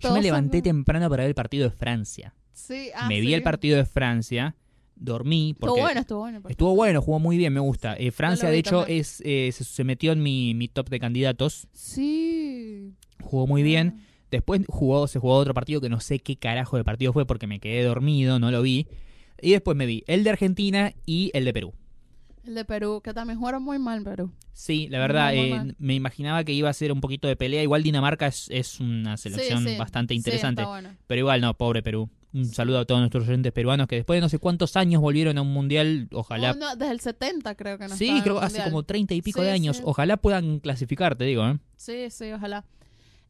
Yo 0.00 0.12
me 0.12 0.20
levanté 0.20 0.60
temprano 0.62 1.08
para 1.08 1.22
ver 1.22 1.28
el 1.28 1.34
partido 1.34 1.70
de 1.70 1.70
Francia. 1.70 2.34
Sí, 2.52 2.90
ah, 2.94 3.08
me 3.08 3.16
sí. 3.16 3.20
vi 3.20 3.34
el 3.34 3.42
partido 3.44 3.76
de 3.76 3.84
Francia, 3.84 4.56
dormí 4.96 5.50
Estuvo 5.50 5.68
porque 5.68 5.80
bueno, 5.80 6.00
estuvo 6.00 6.18
bueno. 6.18 6.36
el 6.38 6.42
partido. 6.42 6.52
estuvo 6.54 6.74
bueno, 6.74 7.00
jugó 7.00 7.18
muy 7.20 7.36
bien, 7.36 7.52
me 7.52 7.60
gusta. 7.60 7.94
Eh, 7.94 8.10
Francia, 8.10 8.50
de 8.50 8.58
hecho, 8.58 8.80
también. 8.80 9.00
es 9.00 9.22
eh, 9.24 9.50
se, 9.52 9.62
se 9.62 9.84
metió 9.84 10.10
en 10.10 10.24
mi, 10.24 10.54
mi 10.54 10.66
top 10.66 10.88
de 10.88 10.98
candidatos. 10.98 11.68
Sí. 11.72 12.94
Jugó 13.22 13.46
muy 13.46 13.62
bien. 13.62 14.06
Después 14.32 14.62
jugó, 14.66 15.06
se 15.06 15.20
jugó 15.20 15.34
otro 15.36 15.54
partido 15.54 15.80
que 15.80 15.88
no 15.88 16.00
sé 16.00 16.18
qué 16.18 16.36
carajo 16.36 16.76
de 16.76 16.82
partido 16.82 17.12
fue 17.12 17.26
porque 17.26 17.46
me 17.46 17.60
quedé 17.60 17.84
dormido, 17.84 18.40
no 18.40 18.50
lo 18.50 18.62
vi. 18.62 18.88
Y 19.40 19.52
después 19.52 19.76
me 19.76 19.86
vi 19.86 20.02
el 20.08 20.24
de 20.24 20.30
Argentina 20.30 20.94
y 21.06 21.30
el 21.32 21.44
de 21.44 21.52
Perú. 21.52 21.74
El 22.44 22.54
de 22.56 22.64
Perú, 22.64 23.00
que 23.04 23.14
también 23.14 23.38
jugaron 23.38 23.62
muy 23.62 23.78
mal 23.78 24.02
Perú. 24.02 24.32
Sí, 24.52 24.88
la 24.90 24.98
verdad, 24.98 25.32
Muy, 25.32 25.52
eh, 25.52 25.74
me 25.78 25.94
imaginaba 25.94 26.42
que 26.44 26.52
iba 26.52 26.68
a 26.68 26.72
ser 26.72 26.90
un 26.92 27.00
poquito 27.00 27.28
de 27.28 27.36
pelea. 27.36 27.62
Igual 27.62 27.82
Dinamarca 27.82 28.26
es, 28.26 28.48
es 28.50 28.80
una 28.80 29.16
selección 29.16 29.62
Sí, 29.64 29.70
sí. 29.70 29.76
bastante 29.78 30.14
interesante. 30.14 30.64
bueno. 30.64 30.90
Pero 31.06 31.18
igual 31.20 31.40
no, 31.40 31.54
pobre 31.54 31.82
Perú. 31.82 32.10
Un 32.34 32.46
saludo 32.46 32.78
a 32.80 32.84
todos 32.86 33.00
nuestros 33.00 33.28
oyentes 33.28 33.52
peruanos 33.52 33.86
que 33.86 33.96
después 33.96 34.16
de 34.16 34.22
no 34.22 34.28
sé 34.28 34.38
cuántos 34.38 34.76
años 34.76 35.00
volvieron 35.02 35.36
a 35.38 35.42
un 35.42 35.52
mundial. 35.52 36.08
Ojalá. 36.12 36.52
Oh, 36.52 36.76
desde 36.76 36.92
el 36.92 37.00
70 37.00 37.54
creo 37.54 37.78
que 37.78 37.88
no 37.88 37.96
sí, 37.96 38.20
creo 38.22 38.38
que 38.40 38.46
hace 38.46 38.54
Mundial. 38.56 38.70
como 38.70 38.82
treinta 38.84 39.14
y 39.14 39.22
pico 39.22 39.42
de 39.42 39.50
años. 39.50 39.80
Ojalá 39.84 40.16
puedan 40.16 40.58
clasificar, 40.58 41.14
te 41.14 41.24
digo. 41.24 41.46
¿eh? 41.46 41.58
Sí, 41.76 42.10
sí, 42.10 42.32
ojalá. 42.32 42.64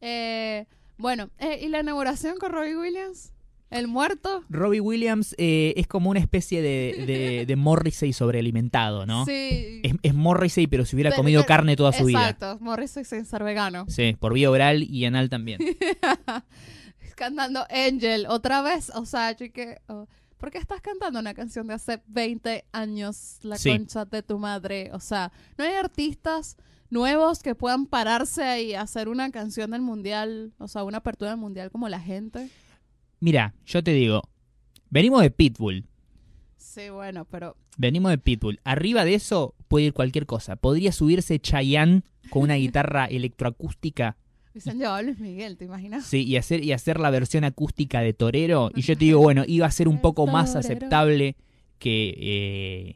Eh, 0.01 0.67
bueno, 0.99 1.31
eh, 1.39 1.61
¿y 1.63 1.69
la 1.69 1.81
inauguración 1.81 2.39
con 2.39 2.53
Robbie 2.53 2.77
Williams? 2.77 3.32
¿El 3.73 3.89
muerto? 3.89 4.45
Robbie 4.51 4.81
Williams 4.81 5.35
eh, 5.39 5.75
es 5.77 5.87
como 5.87 6.11
una 6.11 6.21
especie 6.21 6.61
de, 6.63 7.05
de, 7.07 7.47
de 7.47 7.57
Morrissey 7.57 8.13
sobrealimentado, 8.13 9.07
¿no? 9.07 9.25
Sí. 9.25 9.81
Es, 9.83 9.95
es 10.03 10.15
Morrissey, 10.15 10.67
pero 10.67 10.85
si 10.85 10.95
hubiera 10.97 11.11
Pero- 11.11 11.19
comido 11.23 11.41
pero- 11.41 11.49
carne 11.49 11.75
toda 11.77 11.93
su 11.93 12.05
vida. 12.05 12.21
Exacto, 12.31 12.59
Morrissey 12.61 13.05
sin 13.05 13.25
ser 13.25 13.43
vegano. 13.45 13.87
Sí, 13.89 14.17
por 14.21 14.35
vía 14.35 14.51
oral 14.51 14.83
y 14.83 15.05
anal 15.05 15.29
también. 15.31 15.59
Cantando 17.17 17.67
Angel 17.71 18.27
otra 18.29 18.63
vez. 18.63 18.91
O 18.95 19.05
sea, 19.07 19.35
chique, 19.37 19.81
oh, 19.89 20.07
¿por 20.39 20.51
qué 20.51 20.59
estás 20.59 20.81
cantando 20.81 21.21
una 21.21 21.35
canción 21.35 21.67
de 21.67 21.75
hace 21.75 22.01
20 22.07 22.65
años, 22.73 23.39
La 23.43 23.57
Sí. 23.57 23.71
concha 23.71 24.05
de 24.05 24.23
tu 24.23 24.39
madre? 24.39 24.91
O 24.93 25.01
sea, 25.01 25.31
no 25.59 25.65
hay 25.65 25.75
artistas 25.75 26.57
nuevos 26.91 27.43
que 27.43 27.55
puedan 27.55 27.87
pararse 27.87 28.63
y 28.63 28.75
hacer 28.75 29.09
una 29.09 29.31
canción 29.31 29.71
del 29.71 29.83
mundial, 29.83 30.53
o 30.59 30.69
sea, 30.69 30.85
una 30.85 30.99
apertura 30.99 31.31
del 31.31 31.41
mundial 31.41 31.71
como 31.71 31.89
la 31.89 32.01
gente. 32.01 32.49
Mira, 33.23 33.55
yo 33.65 33.85
te 33.85 33.93
digo, 33.93 34.23
venimos 34.91 35.23
de 35.23 35.31
Pitbull. 35.31 35.87
Sí, 36.57 36.91
bueno, 36.91 37.25
pero 37.25 37.57
Venimos 37.79 38.11
de 38.11 38.19
Pitbull. 38.19 38.61
Arriba 38.65 39.05
de 39.05 39.15
eso 39.15 39.55
puede 39.69 39.87
ir 39.87 39.93
cualquier 39.93 40.27
cosa. 40.27 40.57
Podría 40.57 40.91
subirse 40.91 41.39
Chayanne 41.39 42.03
con 42.31 42.43
una 42.43 42.57
guitarra 42.57 43.07
electroacústica 43.11 44.17
dicen 44.53 44.77
llevado 44.79 44.97
a 44.97 45.03
Luis 45.03 45.19
Miguel, 45.21 45.57
¿te 45.57 45.65
imaginas? 45.67 46.05
sí, 46.05 46.25
y, 46.25 46.37
hacer, 46.37 46.63
y 46.65 46.73
hacer 46.73 46.99
la 47.01 47.11
versión 47.11 47.45
acústica 47.45 48.01
de 48.01 48.13
Torero. 48.13 48.71
Y 48.75 48.83
yo 48.83 48.97
te 48.99 49.05
digo, 49.05 49.21
bueno, 49.23 49.45
iba 49.47 49.67
a 49.67 49.71
ser 49.71 49.87
un 49.89 50.01
poco 50.01 50.27
más 50.27 50.57
aceptable 50.57 51.37
que 51.79 52.15
eh, 52.19 52.95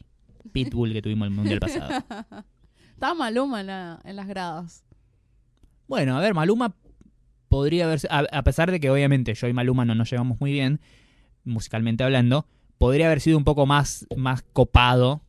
Pitbull 0.52 0.92
que 0.92 1.02
tuvimos 1.02 1.28
el 1.28 1.34
mundial 1.34 1.60
pasado. 1.60 2.04
Estaba 2.92 3.14
Maluma 3.14 3.60
en, 3.60 3.68
la- 3.68 4.00
en 4.04 4.16
las 4.16 4.26
gradas. 4.26 4.84
Bueno, 5.88 6.16
a 6.18 6.20
ver, 6.20 6.34
Maluma 6.34 6.74
podría 7.48 7.84
haber. 7.86 8.00
A, 8.10 8.20
a 8.30 8.42
pesar 8.42 8.70
de 8.70 8.80
que 8.80 8.90
obviamente 8.90 9.34
yo 9.34 9.48
y 9.48 9.52
Maluma 9.52 9.84
no 9.84 9.94
nos 9.94 10.10
llevamos 10.10 10.40
muy 10.40 10.52
bien, 10.52 10.80
musicalmente 11.44 12.04
hablando, 12.04 12.46
podría 12.78 13.06
haber 13.06 13.20
sido 13.20 13.38
un 13.38 13.44
poco 13.44 13.66
más, 13.66 14.06
más 14.16 14.42
copado 14.42 15.22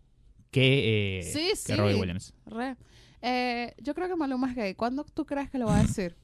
que, 0.51 1.19
eh, 1.19 1.23
Sí, 1.23 1.51
que. 1.65 1.75
Robbie 1.75 1.95
Williams. 1.95 2.33
Re. 2.45 2.75
Eh, 3.21 3.73
yo 3.81 3.93
creo 3.95 4.07
que 4.07 4.15
Maluma 4.15 4.49
es 4.49 4.55
gay. 4.55 4.75
¿Cuándo 4.75 5.03
tú 5.03 5.25
crees 5.25 5.49
que 5.49 5.57
lo 5.57 5.65
va 5.67 5.79
a 5.79 5.81
decir? 5.83 6.15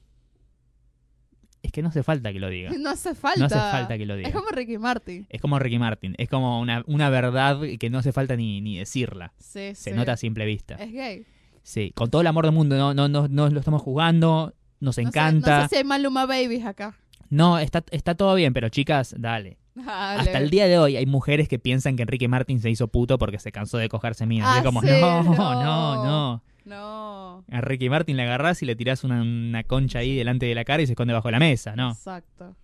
Es 1.62 1.72
que 1.72 1.82
no 1.82 1.88
hace 1.88 2.02
falta 2.02 2.32
que 2.32 2.38
lo 2.38 2.48
diga. 2.48 2.70
no 2.78 2.90
hace 2.90 3.14
falta. 3.14 3.40
No 3.40 3.46
hace 3.46 3.54
falta 3.54 3.98
que 3.98 4.06
lo 4.06 4.16
diga. 4.16 4.28
Es 4.28 4.34
como 4.34 4.48
Ricky 4.50 4.78
Martin. 4.78 5.26
Es 5.28 5.40
como 5.40 5.58
Ricky 5.58 5.78
Martin. 5.78 6.14
Es 6.18 6.28
como 6.28 6.60
una, 6.60 6.84
una 6.86 7.08
verdad 7.10 7.60
que 7.78 7.90
no 7.90 7.98
hace 7.98 8.12
falta 8.12 8.36
ni, 8.36 8.60
ni 8.60 8.78
decirla. 8.78 9.32
Sí, 9.38 9.74
Se 9.74 9.90
sí. 9.90 9.92
nota 9.92 10.12
a 10.12 10.16
simple 10.16 10.44
vista. 10.46 10.74
Es 10.76 10.92
gay. 10.92 11.26
Sí, 11.62 11.92
con 11.94 12.10
todo 12.10 12.20
el 12.20 12.26
amor 12.26 12.44
del 12.44 12.54
mundo, 12.54 12.76
no, 12.76 12.92
no, 12.92 13.08
no, 13.08 13.26
no 13.28 13.48
lo 13.48 13.58
estamos 13.58 13.80
jugando, 13.80 14.54
nos 14.84 14.96
No 14.98 15.02
sé- 15.02 15.08
encanta. 15.08 15.56
No 15.56 15.62
sé, 15.64 15.68
si 15.70 15.76
hay 15.76 15.84
Maluma 15.84 16.26
babies 16.26 16.64
acá. 16.64 16.96
No, 17.30 17.58
está, 17.58 17.82
está 17.90 18.14
todo 18.14 18.34
bien, 18.36 18.52
pero 18.52 18.68
chicas, 18.68 19.14
dale. 19.18 19.58
Dale. 19.74 20.20
Hasta 20.20 20.38
el 20.38 20.50
día 20.50 20.66
de 20.68 20.78
hoy 20.78 20.96
hay 20.96 21.06
mujeres 21.06 21.48
que 21.48 21.58
piensan 21.58 21.96
que 21.96 22.02
Enrique 22.02 22.28
Martin 22.28 22.60
se 22.60 22.70
hizo 22.70 22.86
puto 22.86 23.18
porque 23.18 23.40
se 23.40 23.50
cansó 23.50 23.76
de 23.78 23.88
cogerse 23.88 24.24
minas. 24.24 24.48
Ah, 24.52 24.58
es 24.58 24.64
como, 24.64 24.80
sí, 24.82 24.86
no, 25.00 25.22
no. 25.24 25.32
no, 25.34 26.04
no. 26.04 26.42
No. 26.64 27.44
A 27.50 27.60
Ricky 27.60 27.90
Martin 27.90 28.16
le 28.16 28.22
agarrás 28.22 28.62
y 28.62 28.66
le 28.66 28.74
tirás 28.76 29.04
una, 29.04 29.20
una 29.20 29.64
concha 29.64 29.98
ahí 29.98 30.16
delante 30.16 30.46
de 30.46 30.54
la 30.54 30.64
cara 30.64 30.82
y 30.82 30.86
se 30.86 30.92
esconde 30.92 31.12
bajo 31.12 31.30
la 31.30 31.38
mesa, 31.38 31.74
¿no? 31.76 31.90
Exacto. 31.90 32.56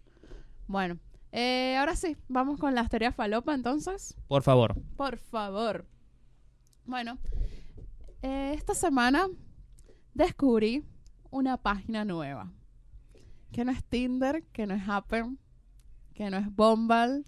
Bueno, 0.68 0.96
eh, 1.32 1.76
ahora 1.78 1.96
sí, 1.96 2.16
vamos 2.28 2.58
con 2.58 2.74
las 2.74 2.88
teorías 2.88 3.14
falopa 3.14 3.52
entonces. 3.54 4.16
Por 4.28 4.42
favor. 4.42 4.74
Por 4.96 5.18
favor. 5.18 5.84
Bueno, 6.86 7.18
eh, 8.22 8.52
esta 8.54 8.74
semana 8.74 9.26
descubrí 10.14 10.82
una 11.30 11.56
página 11.56 12.04
nueva. 12.04 12.50
Que 13.52 13.64
no 13.64 13.72
es 13.72 13.82
Tinder, 13.84 14.42
que 14.52 14.66
no 14.66 14.74
es 14.74 14.82
Happen, 14.88 15.38
que 16.14 16.30
no 16.30 16.36
es 16.38 16.54
Bombal. 16.54 17.24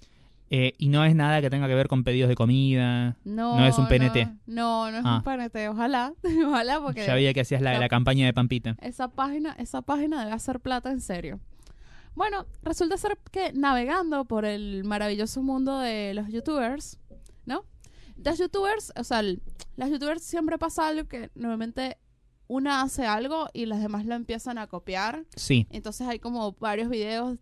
Eh, 0.55 0.75
y 0.77 0.89
no 0.89 1.03
es 1.05 1.15
nada 1.15 1.41
que 1.41 1.49
tenga 1.49 1.67
que 1.67 1.75
ver 1.75 1.89
con 1.89 2.05
pedidos 2.05 2.29
de 2.29 2.35
comida. 2.35 3.17
No, 3.25 3.57
No 3.59 3.67
es 3.67 3.79
un 3.79 3.89
PNT. 3.89 4.29
No, 4.47 4.91
no 4.91 4.99
es 4.99 5.05
Ah. 5.07 5.17
un 5.17 5.23
PNT. 5.23 5.69
Ojalá, 5.71 6.13
ojalá, 6.47 6.81
porque 6.81 7.07
Ya 7.07 7.15
veía 7.15 7.33
que 7.33 7.41
hacías 7.41 7.63
la 7.63 7.71
de 7.71 7.77
la 7.77 7.81
la- 7.83 7.89
campaña 7.89 8.27
de 8.27 8.35
Pampita. 8.35 8.77
esa 8.83 9.09
página, 9.09 9.53
esa 9.59 9.81
página 9.83 10.21
debe 10.21 10.33
hacer 10.33 10.61
plata 10.61 10.91
en 10.91 11.01
serio. 11.01 11.41
Bueno, 12.15 12.45
resulta 12.63 12.99
ser 12.99 13.19
que 13.31 13.55
navegando 13.55 14.27
por 14.27 14.45
el 14.45 14.85
maravilloso 14.85 15.43
mundo 15.43 15.79
de 15.79 16.13
los 16.13 16.29
youtubers, 16.29 16.99
¿no? 17.47 17.65
Los 18.23 18.39
youtubers, 18.39 18.93
o 18.97 19.05
sea, 19.05 19.21
el- 19.21 19.43
las 19.77 19.91
youtubers 19.91 20.23
siempre 20.23 20.59
pasa 20.59 20.87
algo 20.87 21.09
que 21.09 21.31
normalmente 21.35 21.97
una 22.53 22.83
hace 22.83 23.07
algo 23.07 23.49
y 23.53 23.67
las 23.67 23.81
demás 23.81 24.05
lo 24.05 24.15
empiezan 24.15 24.59
a 24.59 24.67
copiar. 24.67 25.25
Sí, 25.37 25.67
Entonces 25.71 26.07
hay 26.07 26.19
como 26.19 26.53
varios 26.61 26.89
videos 26.91 27.39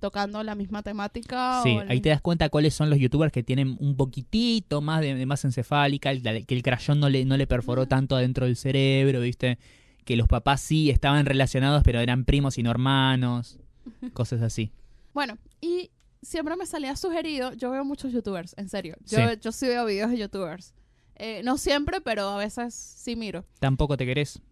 tocando 0.00 0.42
la 0.42 0.54
misma 0.54 0.82
temática. 0.82 1.60
sí. 1.62 1.76
o 1.76 1.80
el 1.82 1.90
Ahí 1.90 2.00
te 2.00 2.08
das 2.08 2.20
cuenta 2.20 2.48
cuáles 2.48 2.74
son 2.74 2.90
los 2.90 2.98
youtubers 2.98 3.32
que 3.32 3.42
tienen 3.42 3.76
un 3.80 3.96
poquitito 3.96 4.80
más 4.80 5.00
de, 5.00 5.14
de 5.14 5.26
masa 5.26 5.46
encefálica, 5.48 6.10
el- 6.10 6.44
que 6.46 6.54
el 6.54 6.62
crayón 6.62 6.98
no 7.00 7.08
le, 7.08 7.24
no 7.24 7.36
le 7.36 7.46
perforó 7.46 7.86
tanto 7.86 8.16
adentro 8.16 8.46
del 8.46 8.56
cerebro, 8.56 9.20
¿viste? 9.20 9.58
Que 10.04 10.16
los 10.16 10.26
papás 10.26 10.60
sí 10.60 10.90
estaban 10.90 11.24
relacionados, 11.24 11.82
pero 11.84 12.00
eran 12.00 12.24
primos 12.24 12.58
y 12.58 12.62
no 12.64 12.70
hermanos. 12.70 13.58
Cosas 14.12 14.42
así. 14.42 14.72
Bueno, 15.14 15.38
y 15.60 15.90
siempre 16.20 16.56
me 16.56 16.66
salía 16.66 16.96
sugerido, 16.96 17.52
yo 17.54 17.70
veo 17.70 17.84
muchos 17.84 18.12
youtubers, 18.12 18.54
en 18.58 18.68
serio. 18.68 18.96
Yo 19.06 19.18
sí, 19.18 19.24
yo 19.40 19.52
sí 19.52 19.66
veo 19.68 19.84
videos 19.86 20.10
de 20.10 20.18
youtubers. 20.18 20.74
Eh, 21.24 21.40
no 21.44 21.56
siempre, 21.56 22.00
pero 22.00 22.30
a 22.30 22.36
veces 22.36 22.74
sí 22.74 23.14
miro. 23.14 23.44
Tampoco 23.60 23.96
te 23.96 24.04
querés. 24.04 24.42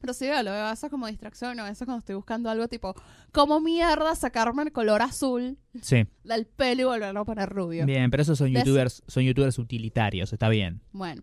Pero 0.00 0.12
sí 0.12 0.26
veo, 0.26 0.42
lo 0.44 0.52
veo 0.52 0.64
a 0.66 0.70
veces 0.70 0.90
como 0.90 1.06
distracción, 1.08 1.58
a 1.58 1.64
veces 1.64 1.84
cuando 1.86 1.98
estoy 2.00 2.14
buscando 2.14 2.50
algo 2.50 2.68
tipo, 2.68 2.94
¿cómo 3.32 3.60
mierda 3.60 4.14
sacarme 4.14 4.62
el 4.62 4.70
color 4.70 5.02
azul 5.02 5.58
Sí. 5.82 6.06
del 6.22 6.46
pelo 6.46 6.82
y 6.82 6.84
volverlo 6.84 7.20
a 7.20 7.24
poner 7.24 7.48
rubio? 7.48 7.84
Bien, 7.86 8.10
pero 8.10 8.22
esos 8.22 8.38
son 8.38 8.48
youtubers, 8.48 9.02
son 9.08 9.24
youtubers 9.24 9.58
utilitarios, 9.58 10.32
está 10.32 10.48
bien. 10.50 10.80
Bueno, 10.92 11.22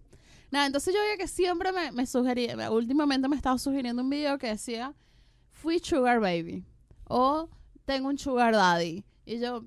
nada, 0.51 0.65
entonces 0.65 0.93
yo 0.93 0.99
veía 0.99 1.15
que 1.17 1.27
siempre 1.27 1.71
me, 1.71 1.91
me 1.93 2.05
sugería, 2.07 2.57
me- 2.57 2.67
últimamente 2.69 3.29
me 3.29 3.35
estaba 3.37 3.57
sugiriendo 3.59 4.01
un 4.01 4.09
video 4.09 4.37
que 4.39 4.47
decía, 4.47 4.93
fui 5.51 5.79
sugar 5.79 6.19
baby, 6.19 6.65
o 7.05 7.47
tengo 7.85 8.09
un 8.09 8.17
sugar 8.17 8.53
daddy. 8.53 9.05
Y 9.25 9.39
yo, 9.39 9.63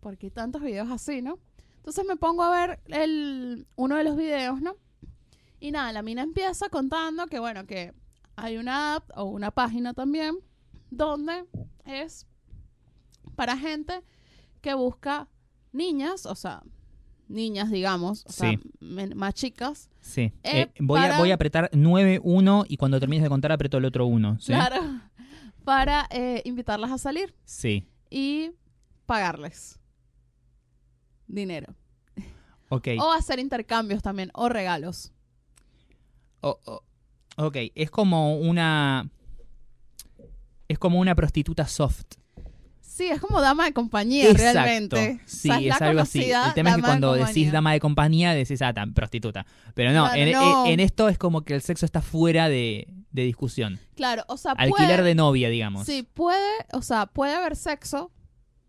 ¿por 0.00 0.18
qué 0.18 0.30
tantos 0.30 0.60
videos 0.60 0.90
así, 0.90 1.22
no? 1.22 1.38
Entonces 1.88 2.04
me 2.06 2.16
pongo 2.16 2.42
a 2.42 2.50
ver 2.50 2.80
el, 2.88 3.66
uno 3.76 3.96
de 3.96 4.04
los 4.04 4.14
videos, 4.14 4.60
¿no? 4.60 4.76
Y 5.58 5.70
nada, 5.70 5.90
la 5.90 6.02
mina 6.02 6.20
empieza 6.22 6.68
contando 6.68 7.26
que, 7.28 7.38
bueno, 7.38 7.64
que 7.64 7.94
hay 8.36 8.58
una 8.58 8.96
app 8.96 9.08
o 9.16 9.24
una 9.24 9.50
página 9.52 9.94
también 9.94 10.36
donde 10.90 11.46
es 11.86 12.26
para 13.36 13.56
gente 13.56 14.02
que 14.60 14.74
busca 14.74 15.28
niñas, 15.72 16.26
o 16.26 16.34
sea, 16.34 16.62
niñas, 17.26 17.70
digamos, 17.70 18.22
o 18.26 18.32
sea, 18.32 18.50
Sí. 18.50 18.60
más 19.14 19.32
chicas, 19.32 19.88
Sí. 20.00 20.30
Eh, 20.42 20.60
Eh, 20.60 20.70
voy, 20.80 21.00
para- 21.00 21.16
a, 21.16 21.18
voy 21.20 21.30
a 21.30 21.36
apretar 21.36 21.70
9-1 21.72 22.66
y 22.68 22.76
cuando 22.76 23.00
termines 23.00 23.22
de 23.22 23.30
contar 23.30 23.50
aprieto 23.50 23.78
el 23.78 23.86
otro 23.86 24.04
1. 24.04 24.36
¿sí? 24.40 24.48
claro, 24.52 24.76
para 25.64 26.06
eh, 26.10 26.42
invitarlas 26.44 26.90
a 26.90 26.98
salir 26.98 27.34
Sí. 27.46 27.88
y 28.10 28.50
pagarles 29.06 29.80
dinero. 31.28 31.74
Ok. 32.70 32.88
O 33.00 33.12
hacer 33.12 33.38
intercambios 33.38 34.02
también, 34.02 34.30
o 34.34 34.48
regalos. 34.48 35.12
O- 36.40 36.58
o- 36.66 36.82
ok, 37.46 37.56
es 37.74 37.90
como 37.90 38.36
una... 38.38 39.08
Es 40.68 40.78
como 40.78 40.98
una 40.98 41.14
prostituta 41.14 41.66
soft. 41.66 42.04
Sí, 42.80 43.06
es 43.06 43.20
como 43.20 43.40
dama 43.40 43.64
de 43.64 43.72
compañía, 43.72 44.24
Exacto. 44.28 44.52
realmente. 44.52 45.20
Sí, 45.24 45.48
O 45.50 45.54
sea, 45.54 45.60
es 45.76 45.82
algo 45.82 46.00
así. 46.00 46.30
El 46.30 46.32
tema 46.32 46.46
es 46.48 46.54
que 46.54 46.62
dama 46.62 46.76
de 46.76 46.82
cuando 46.82 47.12
decís 47.14 47.52
dama 47.52 47.72
de 47.72 47.80
compañía, 47.80 48.32
decís, 48.34 48.60
ah, 48.60 48.74
tan 48.74 48.92
prostituta. 48.92 49.46
Pero 49.74 49.92
no, 49.92 50.04
Claro, 50.06 50.20
en, 50.20 50.32
no. 50.32 50.66
en- 50.66 50.72
en 50.72 50.80
esto 50.80 51.08
es 51.08 51.16
como 51.16 51.42
que 51.42 51.54
el 51.54 51.62
sexo 51.62 51.86
está 51.86 52.02
fuera 52.02 52.48
de, 52.48 52.88
de 53.12 53.22
discusión. 53.22 53.78
Claro, 53.94 54.24
o 54.28 54.36
sea, 54.36 54.52
Alquiler 54.52 54.96
puede, 54.96 55.02
de 55.04 55.14
novia, 55.14 55.48
digamos. 55.48 55.86
Sí, 55.86 56.02
puede, 56.02 56.44
o 56.72 56.82
sea, 56.82 57.06
puede 57.06 57.34
haber 57.34 57.54
sexo, 57.56 58.10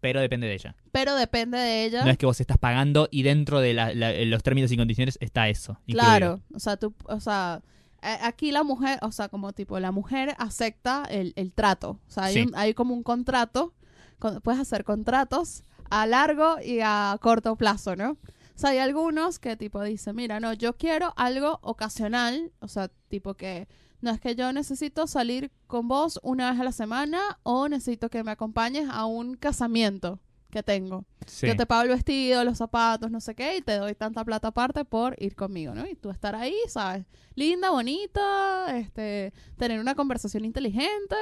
Pero 0.02 0.22
depende 0.22 0.48
de 0.48 0.54
ella. 0.54 0.76
pero 0.92 1.16
depende 1.16 1.58
de 1.58 1.86
ella. 1.86 2.04
No 2.06 2.12
es 2.12 2.18
que 2.18 2.26
vos 2.26 2.40
estás 2.40 2.58
pagando 2.58 3.08
y 3.12 3.24
dentro 3.24 3.60
de 3.60 3.74
la- 3.74 3.94
la- 3.94 4.14
los 4.26 4.44
términos 4.44 4.72
y 4.72 4.78
condiciones 4.78 5.18
está 5.22 5.50
eso. 5.50 5.78
incluido. 5.86 6.06
Claro, 6.18 6.42
o 6.54 6.60
sea, 6.60 6.78
tú, 6.78 6.94
o 7.06 7.20
sea, 7.20 7.62
a- 8.02 8.28
aquí 8.28 8.52
la 8.52 8.64
mujer, 8.64 8.98
o 9.02 9.12
sea, 9.12 9.28
como 9.30 9.52
tipo, 9.54 9.80
la 9.80 9.92
mujer 9.92 10.36
acepta 10.38 11.04
el, 11.10 11.34
el 11.36 11.52
trato. 11.54 12.00
O 12.08 12.12
sea, 12.12 12.26
hay, 12.26 12.34
Sí. 12.34 12.42
un- 12.44 12.56
hay 12.56 12.74
como 12.74 12.94
un 12.94 13.04
contrato, 13.04 13.74
con- 14.20 14.40
puedes 14.42 14.60
hacer 14.62 14.84
contratos 14.84 15.64
a 15.90 16.06
largo 16.06 16.58
y 16.64 16.80
a 16.82 17.18
corto 17.22 17.56
plazo, 17.56 17.96
¿no? 17.96 18.12
O 18.12 18.18
sea, 18.62 18.72
hay 18.72 18.78
algunos 18.80 19.40
que 19.40 19.56
tipo 19.58 19.82
dicen, 19.84 20.16
mira, 20.16 20.40
no, 20.40 20.54
yo 20.54 20.76
quiero 20.78 21.14
algo 21.18 21.60
ocasional, 21.62 22.52
o 22.60 22.68
sea, 22.68 22.90
tipo 23.10 23.34
que 23.34 23.68
no 24.02 24.12
es 24.12 24.20
que 24.20 24.36
yo 24.36 24.52
necesito 24.54 25.08
salir 25.08 25.52
con 25.68 25.88
vos 25.88 26.20
una 26.24 26.52
vez 26.52 26.60
a 26.60 26.64
la 26.64 26.72
semana 26.72 27.20
o 27.44 27.68
necesito 27.68 28.10
que 28.10 28.24
me 28.24 28.32
acompañes 28.32 28.88
a 28.90 29.06
un 29.06 29.36
casamiento 29.36 30.20
que 30.50 30.64
tengo. 30.64 31.06
Sí. 31.28 31.46
Yo 31.48 31.56
te 31.56 31.66
pago 31.68 31.84
el 31.84 31.90
vestido, 31.90 32.44
los 32.44 32.58
zapatos, 32.58 33.12
no 33.12 33.22
sé 33.22 33.36
qué, 33.36 33.58
y 33.58 33.62
te 33.62 33.74
doy 33.74 33.94
tanta 33.94 34.26
plata 34.26 34.48
aparte 34.48 34.84
por 34.84 35.16
ir 35.22 35.36
conmigo, 35.36 35.76
¿no? 35.76 35.86
Y 35.88 35.96
tú 35.96 36.10
estar 36.10 36.34
ahí, 36.34 36.56
¿sabes? 36.68 37.06
Linda, 37.36 37.70
bonita, 37.70 38.76
este, 38.78 39.32
tener 39.58 39.80
una 39.80 39.94
conversación 39.96 40.46
inteligente 40.46 41.16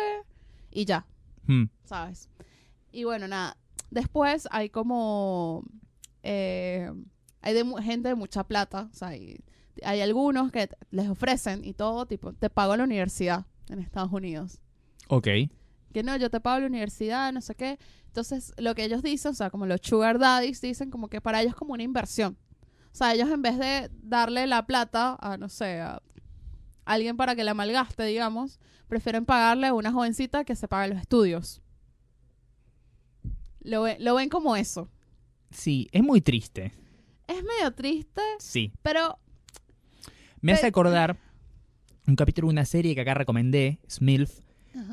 y 0.72 0.86
ya, 0.86 1.06
Hmm. 1.46 1.66
¿sabes? 1.86 2.30
Y 2.92 3.04
bueno, 3.06 3.28
nada. 3.28 3.58
Después 3.90 4.48
hay 4.52 4.70
como. 4.70 5.64
eh, 6.24 6.92
hay 7.42 7.54
de, 7.54 7.66
gente 7.82 8.10
de 8.10 8.16
mucha 8.16 8.44
plata. 8.46 8.90
O 8.92 8.96
sea, 8.96 9.10
hay, 9.10 9.40
hay 9.84 10.02
algunos 10.02 10.52
que 10.52 10.70
les 10.92 11.10
ofrecen 11.10 11.64
y 11.66 11.74
todo, 11.74 12.06
tipo, 12.06 12.34
te 12.34 12.50
pago 12.50 12.76
la 12.78 12.84
universidad 12.84 13.46
en 13.70 13.80
Estados 13.80 14.12
Unidos. 14.12 14.60
Ok. 15.10 15.28
Que 15.94 16.04
no, 16.04 16.16
yo 16.18 16.30
te 16.30 16.40
pago 16.40 16.60
la 16.60 16.68
universidad, 16.68 17.32
no 17.34 17.42
sé 17.42 17.56
qué. 17.56 17.80
Entonces, 18.08 18.54
lo 18.58 18.76
que 18.76 18.84
ellos 18.84 19.02
dicen, 19.04 19.32
o 19.32 19.36
sea, 19.36 19.50
como 19.50 19.66
los 19.66 19.80
sugar 19.82 20.20
daddies 20.20 20.62
dicen, 20.62 20.90
como 20.92 21.08
que 21.08 21.22
para 21.22 21.42
ellos 21.42 21.52
es 21.54 21.56
como 21.58 21.74
una 21.74 21.84
inversión. 21.84 22.38
O 22.92 22.96
sea, 22.98 23.14
ellos 23.14 23.30
en 23.30 23.42
vez 23.42 23.58
de 23.60 23.90
darle 24.02 24.48
la 24.48 24.66
plata 24.66 25.18
a, 25.20 25.38
no 25.38 25.50
sé, 25.50 25.80
a 25.82 26.02
alguien 26.86 27.16
para 27.18 27.36
que 27.36 27.44
la 27.44 27.54
malgaste, 27.54 28.04
digamos, 28.06 28.60
prefieren 28.88 29.26
pagarle 29.26 29.68
a 29.68 29.74
una 29.74 29.92
jovencita 29.92 30.44
que 30.46 30.56
se 30.56 30.68
pague 30.68 30.90
los 30.94 31.00
estudios. 31.02 31.62
Lo 33.62 33.84
ven 34.16 34.30
como 34.30 34.56
eso. 34.56 34.90
Sí, 35.52 35.88
es 35.92 36.02
muy 36.04 36.22
triste. 36.22 36.72
Es 37.28 37.44
medio 37.44 37.74
triste, 37.74 38.22
Sí. 38.40 38.72
pero 38.82 39.20
Me 40.42 40.52
hace 40.54 40.68
acordar 40.68 41.18
un 42.08 42.16
capítulo 42.16 42.48
de 42.48 42.54
una 42.54 42.66
serie 42.66 42.96
que 42.96 43.02
acá 43.02 43.14
recomendé, 43.14 43.80
Smilf, 43.90 44.40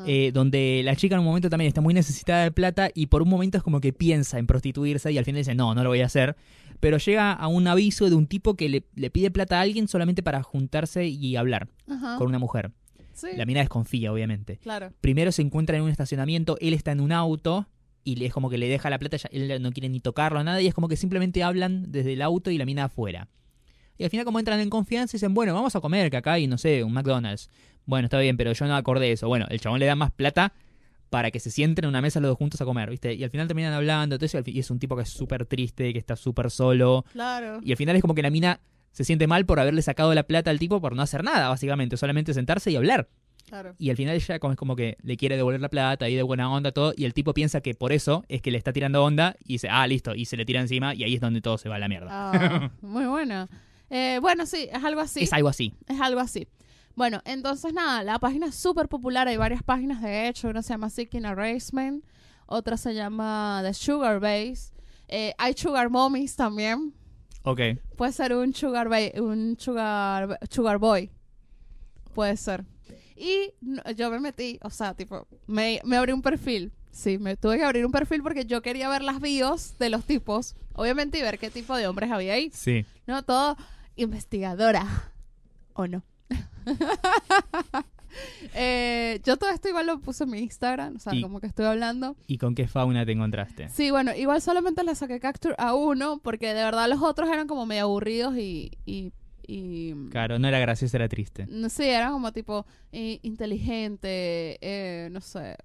eh, 0.07 0.31
donde 0.33 0.81
la 0.85 0.97
chica 0.97 1.15
en 1.15 1.21
un 1.21 1.27
momento 1.27 1.51
también 1.51 1.69
está 1.69 1.81
muy 1.81 1.93
necesitada 1.95 2.43
de 2.45 2.51
plata 2.51 2.91
y 2.95 3.07
por 3.07 3.23
un 3.23 3.29
momento 3.29 3.59
es 3.59 3.63
como 3.65 3.81
que 3.81 3.93
piensa 3.93 4.39
en 4.39 4.47
prostituirse 4.47 5.13
y 5.13 5.19
al 5.19 5.25
final 5.25 5.41
dice, 5.41 5.55
no, 5.55 5.75
no 5.75 5.83
lo 5.83 5.91
voy 5.91 6.01
a 6.01 6.07
hacer. 6.07 6.37
Pero 6.81 6.99
llega 6.99 7.33
a 7.33 7.47
un 7.49 7.67
aviso 7.69 8.09
de 8.09 8.17
un 8.17 8.27
tipo 8.27 8.55
que 8.57 8.69
le, 8.69 8.85
le 8.95 9.11
pide 9.11 9.31
plata 9.31 9.59
a 9.59 9.61
alguien 9.61 9.87
solamente 9.89 10.23
para 10.23 10.43
juntarse 10.43 11.07
y 11.07 11.37
hablar 11.37 11.69
Ajá. 11.89 12.17
con 12.17 12.29
una 12.29 12.39
mujer. 12.39 12.73
Sí, 13.13 13.29
La 13.37 13.47
mina 13.47 13.61
desconfía, 13.61 14.13
obviamente. 14.13 14.57
claro. 14.59 14.93
Primero 15.01 15.31
se 15.31 15.43
encuentra 15.43 15.77
en 15.77 15.83
un 15.85 15.91
estacionamiento, 15.91 16.57
él 16.61 16.75
está 16.75 16.91
en 16.91 17.01
un 17.01 17.13
auto 17.13 17.69
y 18.03 18.23
es 18.25 18.33
como 18.33 18.51
que 18.51 18.59
le 18.59 18.69
deja 18.69 18.91
la 18.91 18.99
plata, 18.99 19.17
él 19.31 19.63
no 19.63 19.71
quiere 19.71 19.89
ni 19.89 20.01
tocarlo, 20.01 20.43
nada, 20.43 20.61
y 20.61 20.67
es 20.67 20.75
como 20.75 20.89
que 20.89 20.97
simplemente 20.97 21.43
hablan 21.43 21.93
desde 21.93 22.15
el 22.15 22.23
auto 22.23 22.51
y 22.51 22.59
la 22.59 22.65
mina 22.67 22.85
afuera. 22.85 23.29
Y 23.97 24.05
al 24.05 24.11
final 24.11 24.25
como 24.25 24.39
entran 24.39 24.61
en 24.61 24.71
confianza 24.71 25.17
y 25.17 25.19
dicen, 25.19 25.35
bueno, 25.35 25.55
vamos 25.55 25.75
a 25.77 25.81
comer, 25.81 26.11
que 26.11 26.17
acá 26.17 26.33
hay, 26.33 26.47
no 26.47 26.59
sé, 26.59 26.83
un 26.83 26.93
McDonald's. 26.93 27.51
Bueno, 27.87 28.07
está 28.07 28.19
bien, 28.19 28.37
pero 28.37 28.53
yo 28.53 28.67
no 28.67 28.75
acordé 28.77 29.13
eso. 29.13 29.29
Bueno, 29.29 29.47
el 29.51 29.61
chabón 29.61 29.81
le 29.81 29.87
da 29.87 29.95
más 29.95 30.11
plata 30.11 30.53
para 31.11 31.31
que 31.31 31.39
se 31.39 31.51
sienten 31.51 31.85
en 31.85 31.91
una 31.91 32.01
mesa 32.01 32.19
los 32.19 32.31
dos 32.31 32.39
juntos 32.39 32.61
a 32.61 32.65
comer, 32.65 32.91
¿viste? 32.91 33.15
Y 33.15 33.23
al 33.23 33.31
final 33.31 33.47
terminan 33.47 33.73
hablando, 33.73 34.17
todo 34.19 34.27
eso, 34.27 34.41
y 34.47 34.59
es 34.59 34.71
un 34.71 34.79
tipo 34.79 34.97
que 34.97 35.03
es 35.03 35.11
súper 35.11 35.47
triste, 35.47 35.93
que 35.93 35.99
está 35.99 36.17
súper 36.17 36.51
solo. 36.51 37.05
Claro. 37.13 37.61
Y 37.63 37.71
al 37.71 37.77
final 37.77 37.95
es 37.95 38.03
como 38.03 38.15
que 38.15 38.23
la 38.23 38.31
mina 38.31 38.61
se 38.91 39.05
siente 39.05 39.27
mal 39.27 39.47
por 39.47 39.61
haberle 39.61 39.83
sacado 39.83 40.13
la 40.15 40.25
plata 40.25 40.51
al 40.51 40.59
tipo 40.59 40.81
por 40.81 40.97
no 40.97 41.03
hacer 41.03 41.23
nada, 41.23 41.49
básicamente, 41.49 41.97
solamente 41.97 42.35
sentarse 42.35 42.71
y 42.71 42.77
hablar. 42.77 43.09
Claro. 43.49 43.75
Y 43.79 43.91
al 43.91 43.97
final 43.97 44.17
ella 44.17 44.37
es 44.37 44.57
como 44.57 44.75
que 44.75 44.97
le 45.03 45.17
quiere 45.17 45.37
devolver 45.37 45.61
la 45.61 45.69
plata 45.69 46.09
y 46.09 46.15
de 46.15 46.23
buena 46.23 46.51
onda 46.51 46.73
todo. 46.73 46.95
Y 46.97 47.05
el 47.05 47.13
tipo 47.13 47.35
piensa 47.35 47.61
que 47.61 47.75
por 47.75 47.93
eso 47.93 48.25
es 48.29 48.41
que 48.41 48.51
le 48.51 48.59
está 48.59 48.73
tirando 48.73 49.05
onda 49.05 49.37
y 49.45 49.55
dice, 49.55 49.69
ah, 49.69 49.87
listo. 49.87 50.15
Y 50.15 50.25
se 50.25 50.37
le 50.37 50.45
tira 50.45 50.61
encima 50.61 50.95
y 50.95 51.05
ahí 51.05 51.15
es 51.15 51.21
donde 51.21 51.41
todo 51.41 51.59
se 51.59 51.69
va 51.69 51.77
a 51.77 51.79
la 51.79 51.89
mierda. 51.89 52.09
Ah, 52.11 52.71
muy 52.81 53.05
buena. 53.05 53.49
Eh, 53.91 54.19
bueno, 54.21 54.47
sí, 54.47 54.69
es 54.73 54.83
algo 54.83 55.01
así. 55.01 55.21
Es 55.25 55.33
algo 55.33 55.49
así. 55.49 55.75
Es 55.87 56.01
algo 56.01 56.21
así. 56.21 56.49
Bueno, 56.97 57.21
entonces 57.25 57.73
nada, 57.73 58.03
la 58.03 58.19
página 58.19 58.47
es 58.47 58.55
súper 58.55 58.89
popular. 58.89 59.27
Hay 59.29 59.37
varias 59.37 59.63
páginas 59.63 60.01
de 60.03 60.29
hecho. 60.29 60.49
Una 60.49 60.63
se 60.63 60.71
llama 60.75 60.91
Seeking 60.91 61.25
Erasement. 61.25 62.05
Otra 62.47 62.77
se 62.77 62.95
llama 62.95 63.61
The 63.65 63.75
Sugar 63.75 64.21
Base. 64.21 64.73
Eh, 65.09 65.35
hay 65.39 65.55
Sugar 65.55 65.91
Mommies 65.91 66.37
también. 66.37 66.95
Ok. 67.43 67.61
Puede 67.97 68.13
ser 68.13 68.35
un 68.35 68.55
Sugar, 68.55 68.89
ba- 68.89 69.21
un 69.21 69.57
sugar, 69.59 70.39
sugar 70.51 70.79
Boy. 70.79 71.11
Puede 72.15 72.37
ser. 72.37 72.65
Y 73.17 73.53
no- 73.61 73.83
yo 73.93 74.11
me 74.11 74.19
metí, 74.21 74.59
o 74.63 74.71
sea, 74.71 74.95
tipo, 74.95 75.27
me, 75.47 75.81
me 75.85 75.97
abrí 75.97 76.13
un 76.13 76.23
perfil. 76.23 76.73
Sí, 76.91 77.19
me 77.19 77.37
tuve 77.37 77.59
que 77.59 77.65
abrir 77.65 77.85
un 77.85 77.91
perfil 77.93 78.23
porque 78.23 78.45
yo 78.47 78.63
quería 78.63 78.89
ver 78.89 79.03
las 79.03 79.21
bios 79.21 79.77
de 79.79 79.91
los 79.91 80.05
tipos. 80.05 80.55
Obviamente, 80.75 81.19
y 81.19 81.23
ver 81.23 81.39
qué 81.39 81.51
tipo 81.51 81.77
de 81.77 81.87
hombres 81.89 82.11
había 82.11 82.35
ahí. 82.35 82.51
Sí. 82.53 82.85
No, 83.07 83.23
todo 83.25 83.57
investigadora. 83.97 84.87
¿O 85.75 85.87
no? 85.87 86.03
Eh, 88.55 89.21
yo 89.25 89.37
todo 89.37 89.51
esto 89.51 89.69
igual 89.69 89.87
lo 89.87 89.99
puse 89.99 90.23
en 90.23 90.31
mi 90.31 90.39
Instagram, 90.39 90.95
o 90.97 90.99
sea, 91.01 91.21
como 91.21 91.41
que 91.41 91.49
estoy 91.49 91.67
hablando. 91.67 92.17
¿Y 92.29 92.39
con 92.39 92.55
qué 92.55 92.69
fauna 92.69 93.05
te 93.05 93.11
encontraste? 93.11 93.69
Sí, 93.71 93.91
bueno, 93.91 94.15
igual 94.15 94.41
solamente 94.41 94.85
le 94.85 94.95
saqué 94.95 95.19
capture 95.19 95.57
a 95.59 95.75
uno, 95.75 96.21
porque 96.23 96.55
de 96.55 96.63
verdad 96.63 96.89
los 96.89 97.03
otros 97.03 97.29
eran 97.29 97.49
como 97.49 97.67
medio 97.67 97.83
aburridos 97.83 98.37
y... 98.37 98.71
y, 98.87 99.13
y 99.49 99.95
Claro, 100.11 100.39
no 100.39 100.47
era 100.47 100.61
gracioso, 100.61 100.97
era 100.97 101.09
triste. 101.09 101.47
no 101.49 101.69
sé, 101.69 101.91
eran 101.91 102.13
como 102.13 102.31
tipo 102.31 102.65
eh, 102.93 103.19
inteligente, 103.23 104.59
eh, 104.61 105.09
no 105.11 105.21
sé, 105.21 105.57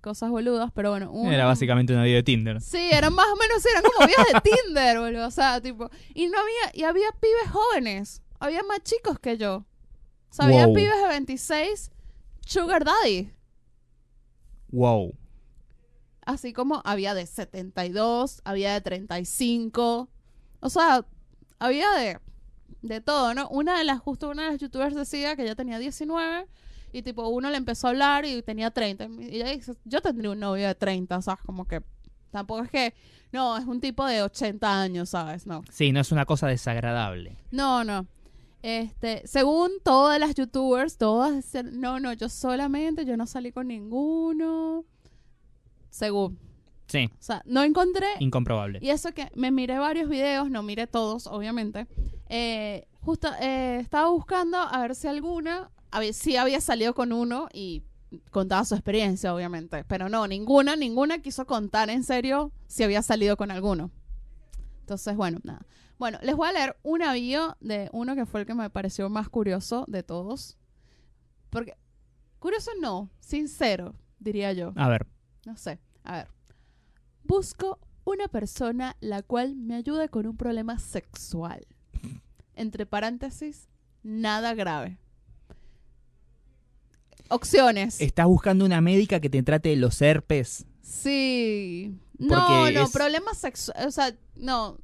cosas 0.00 0.30
boludas, 0.30 0.70
pero 0.74 0.90
bueno. 0.90 1.10
uno- 1.10 1.32
Era 1.32 1.46
básicamente 1.46 1.92
una 1.92 2.02
video 2.04 2.16
de 2.16 2.22
Tinder. 2.22 2.60
Sí, 2.60 2.90
eran 2.92 3.14
más 3.14 3.26
o 3.26 3.36
menos, 3.36 3.64
eran 3.66 3.82
como 3.82 4.06
vías 4.06 4.26
de 4.32 4.40
Tinder, 4.50 4.98
boludo. 4.98 5.26
O 5.26 5.30
sea, 5.30 5.60
tipo. 5.60 5.90
Y 6.14 6.26
no 6.26 6.38
había, 6.38 6.70
y 6.74 6.84
había 6.84 7.10
pibes 7.20 7.50
jóvenes. 7.50 8.22
Había 8.40 8.62
más 8.64 8.82
chicos 8.82 9.18
que 9.18 9.36
yo. 9.38 9.64
O 10.30 10.34
sea, 10.34 10.46
había 10.46 10.66
pibes 10.66 11.00
de 11.02 11.08
26, 11.08 11.90
Sugar 12.46 12.84
Daddy. 12.84 13.30
Wow. 14.70 15.14
Así 16.24 16.52
como 16.52 16.80
había 16.84 17.14
de 17.14 17.26
72, 17.26 18.40
había 18.44 18.72
de 18.74 18.80
35. 18.80 20.08
O 20.60 20.70
sea, 20.70 21.04
había 21.58 21.90
de, 21.92 22.18
de 22.82 23.00
todo, 23.00 23.34
¿no? 23.34 23.48
Una 23.48 23.76
de 23.78 23.84
las, 23.84 24.00
justo 24.00 24.30
una 24.30 24.44
de 24.44 24.52
las 24.52 24.60
youtubers 24.60 24.94
decía 24.94 25.36
que 25.36 25.42
ella 25.42 25.56
tenía 25.56 25.78
19 25.78 26.46
y 26.92 27.02
tipo 27.02 27.26
uno 27.28 27.50
le 27.50 27.56
empezó 27.56 27.86
a 27.86 27.90
hablar 27.90 28.24
y 28.24 28.42
tenía 28.42 28.70
30. 28.70 29.06
Y 29.20 29.36
ella 29.36 29.50
dice, 29.50 29.74
yo 29.84 30.00
tendría 30.00 30.30
un 30.30 30.40
novio 30.40 30.66
de 30.68 30.74
30, 30.74 31.16
o 31.18 31.22
sea, 31.22 31.36
como 31.44 31.66
que 31.66 31.82
tampoco 32.30 32.62
es 32.62 32.70
que, 32.70 32.94
no, 33.32 33.56
es 33.56 33.64
un 33.66 33.80
tipo 33.80 34.04
de 34.06 34.22
80 34.22 34.80
años, 34.82 35.10
¿sabes? 35.10 35.46
No. 35.46 35.62
Sí, 35.70 35.92
no 35.92 36.00
es 36.00 36.12
una 36.12 36.24
cosa 36.26 36.46
desagradable. 36.48 37.36
No, 37.50 37.82
no. 37.84 38.06
Este, 38.62 39.26
según 39.26 39.70
todas 39.82 40.20
las 40.20 40.34
youtubers, 40.34 40.96
todas 40.96 41.34
decían, 41.34 41.80
no, 41.80 41.98
no, 41.98 42.12
yo 42.12 42.28
solamente, 42.28 43.04
yo 43.04 43.16
no 43.16 43.26
salí 43.26 43.50
con 43.52 43.68
ninguno. 43.68 44.84
Según. 45.90 46.38
Sí, 46.86 47.08
O 47.12 47.16
sea, 47.22 47.42
no 47.46 47.62
encontré. 47.62 48.06
incomprobable. 48.20 48.78
Y 48.82 48.90
eso 48.90 49.12
que 49.12 49.30
me 49.34 49.50
miré 49.50 49.78
varios 49.78 50.08
videos, 50.08 50.50
no 50.50 50.62
miré 50.62 50.86
todos, 50.86 51.26
obviamente. 51.26 51.86
Eh, 52.28 52.86
justo 53.00 53.28
eh, 53.40 53.78
estaba 53.80 54.10
buscando 54.10 54.58
a 54.58 54.80
ver 54.82 54.94
si 54.94 55.08
alguna, 55.08 55.70
a 55.92 56.00
ver 56.00 56.14
si 56.14 56.36
había 56.36 56.60
salido 56.60 56.94
con 56.94 57.12
uno 57.12 57.48
y 57.52 57.84
contaba 58.30 58.64
su 58.64 58.74
experiencia, 58.74 59.34
obviamente. 59.34 59.84
Pero 59.84 60.08
no, 60.08 60.26
ninguna, 60.26 60.74
ninguna 60.74 61.20
quiso 61.20 61.46
contar 61.46 61.90
en 61.90 62.02
serio 62.02 62.50
si 62.66 62.82
había 62.82 63.02
salido 63.02 63.36
con 63.36 63.50
alguno. 63.50 63.90
Entonces, 64.80 65.14
bueno, 65.14 65.38
nada. 65.44 65.64
Bueno, 65.98 66.18
les 66.22 66.34
voy 66.34 66.48
a 66.48 66.52
leer 66.52 66.76
un 66.82 67.02
avión 67.02 67.54
de 67.60 67.88
uno 67.92 68.16
que 68.16 68.26
fue 68.26 68.40
el 68.40 68.46
que 68.46 68.54
me 68.54 68.70
pareció 68.70 69.08
más 69.10 69.28
curioso 69.28 69.84
de 69.86 70.02
todos. 70.02 70.56
Porque, 71.50 71.76
curioso 72.38 72.70
no, 72.80 73.10
sincero, 73.20 73.94
diría 74.18 74.52
yo. 74.52 74.72
A 74.76 74.88
ver, 74.88 75.06
No 75.44 75.56
sé. 75.56 75.78
A 76.04 76.16
ver. 76.16 76.28
Busco 77.22 77.78
una 78.04 78.28
persona 78.28 78.96
la 79.00 79.22
cual 79.22 79.54
me 79.56 79.76
ayude 79.76 80.08
con 80.08 80.26
un 80.26 80.36
problema 80.36 80.78
sexual. 80.78 81.66
Entre 82.54 82.86
paréntesis, 82.86 83.68
nada 84.02 84.54
grave. 84.54 84.98
Opciones. 87.28 88.00
estás 88.00 88.26
buscando 88.26 88.64
una 88.64 88.80
médica 88.80 89.20
que 89.20 89.30
te 89.30 89.42
trate 89.42 89.70
de 89.70 89.76
los 89.76 90.00
herpes. 90.02 90.66
Sí. 90.82 91.94
No, 92.18 92.70
no, 92.70 92.82
es- 92.84 92.90
problema 92.92 93.34
sexual. 93.34 93.86
O 93.86 93.90
sea, 93.90 94.14
no. 94.36 94.78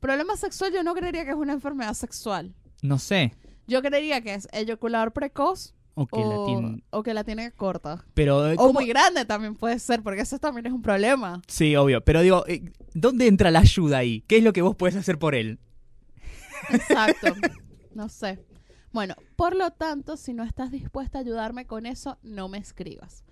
Problema 0.00 0.36
sexual 0.36 0.72
yo 0.72 0.82
no 0.82 0.94
creería 0.94 1.24
que 1.24 1.30
es 1.30 1.36
una 1.36 1.54
enfermedad 1.54 1.94
sexual. 1.94 2.54
No 2.82 2.98
sé. 2.98 3.34
Yo 3.66 3.80
creería 3.82 4.20
que 4.20 4.34
es 4.34 4.46
eyaculador 4.52 5.12
precoz 5.12 5.74
O 5.94 6.06
que 6.06 6.20
la 6.20 6.26
o, 6.38 6.46
tienen- 6.46 6.84
o 6.90 7.02
que 7.02 7.14
la 7.14 7.24
tiene 7.24 7.50
corta. 7.52 8.04
Pero, 8.12 8.46
eh, 8.50 8.54
O 8.54 8.56
¿cómo- 8.66 8.74
muy 8.80 8.86
grande 8.86 9.24
también 9.24 9.54
puede 9.54 9.78
ser, 9.78 10.02
porque 10.02 10.20
eso 10.20 10.38
también 10.38 10.66
es 10.66 10.72
un 10.72 10.82
problema. 10.82 11.40
Sí, 11.48 11.74
obvio. 11.76 12.04
Pero 12.04 12.20
digo, 12.20 12.44
eh, 12.46 12.62
¿dónde 12.92 13.26
entra 13.26 13.50
la 13.50 13.60
ayuda 13.60 13.98
ahí? 13.98 14.22
¿Qué 14.26 14.36
es 14.36 14.44
lo 14.44 14.52
que 14.52 14.60
vos 14.60 14.76
podés 14.76 14.96
hacer 14.96 15.18
por 15.18 15.34
él? 15.34 15.58
Exacto. 16.70 17.28
No 17.94 18.08
sé. 18.08 18.40
Bueno, 18.94 19.14
por 19.36 19.54
lo 19.56 19.70
tanto, 19.72 20.16
si 20.16 20.32
no 20.32 20.44
estás 20.44 20.70
dispuesta 20.70 21.18
a 21.18 21.20
ayudarme 21.20 21.66
con 21.66 21.84
eso, 21.84 22.16
no 22.22 22.48
me 22.48 22.56
escribas. 22.58 23.24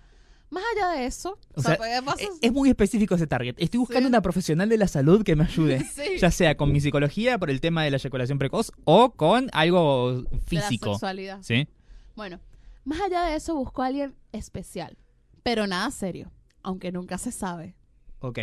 Más 0.49 0.63
allá 0.75 0.89
de 0.89 1.05
eso, 1.07 1.39
O 1.55 1.61
sea, 1.63 1.73
Eh, 1.75 2.01
Es 2.41 2.51
muy 2.51 2.69
específico 2.69 3.15
ese 3.15 3.25
target. 3.25 3.55
Estoy 3.57 3.79
buscando 3.79 4.01
Sí. 4.07 4.07
una 4.09 4.21
profesional 4.21 4.69
de 4.69 4.77
la 4.77 4.87
salud 4.87 5.23
que 5.23 5.35
me 5.35 5.45
ayude. 5.45 5.79
Sí. 5.95 6.19
Ya 6.19 6.29
sea 6.29 6.55
con 6.57 6.71
mi 6.71 6.79
psicología 6.81 7.39
por 7.39 7.49
el 7.49 7.59
tema 7.61 7.83
de 7.83 7.89
la 7.89 7.97
eyaculación 7.97 8.37
precoz 8.37 8.71
o 8.83 9.13
con 9.13 9.49
algo 9.53 10.21
de 10.21 10.29
la 10.33 10.39
físico. 10.41 10.91
sexualidad. 10.93 11.39
¿Sí? 11.41 11.67
Bueno, 12.15 12.39
más 12.83 13.01
allá 13.01 13.23
de 13.23 13.35
eso, 13.37 13.55
busco 13.55 13.81
a 13.81 13.87
alguien 13.87 14.13
especial, 14.33 14.97
pero 15.41 15.65
nada 15.65 15.89
serio, 15.89 16.29
aunque 16.61 16.91
nunca 16.91 17.17
se 17.17 17.31
sabe. 17.31 17.73
Ok. 18.19 18.37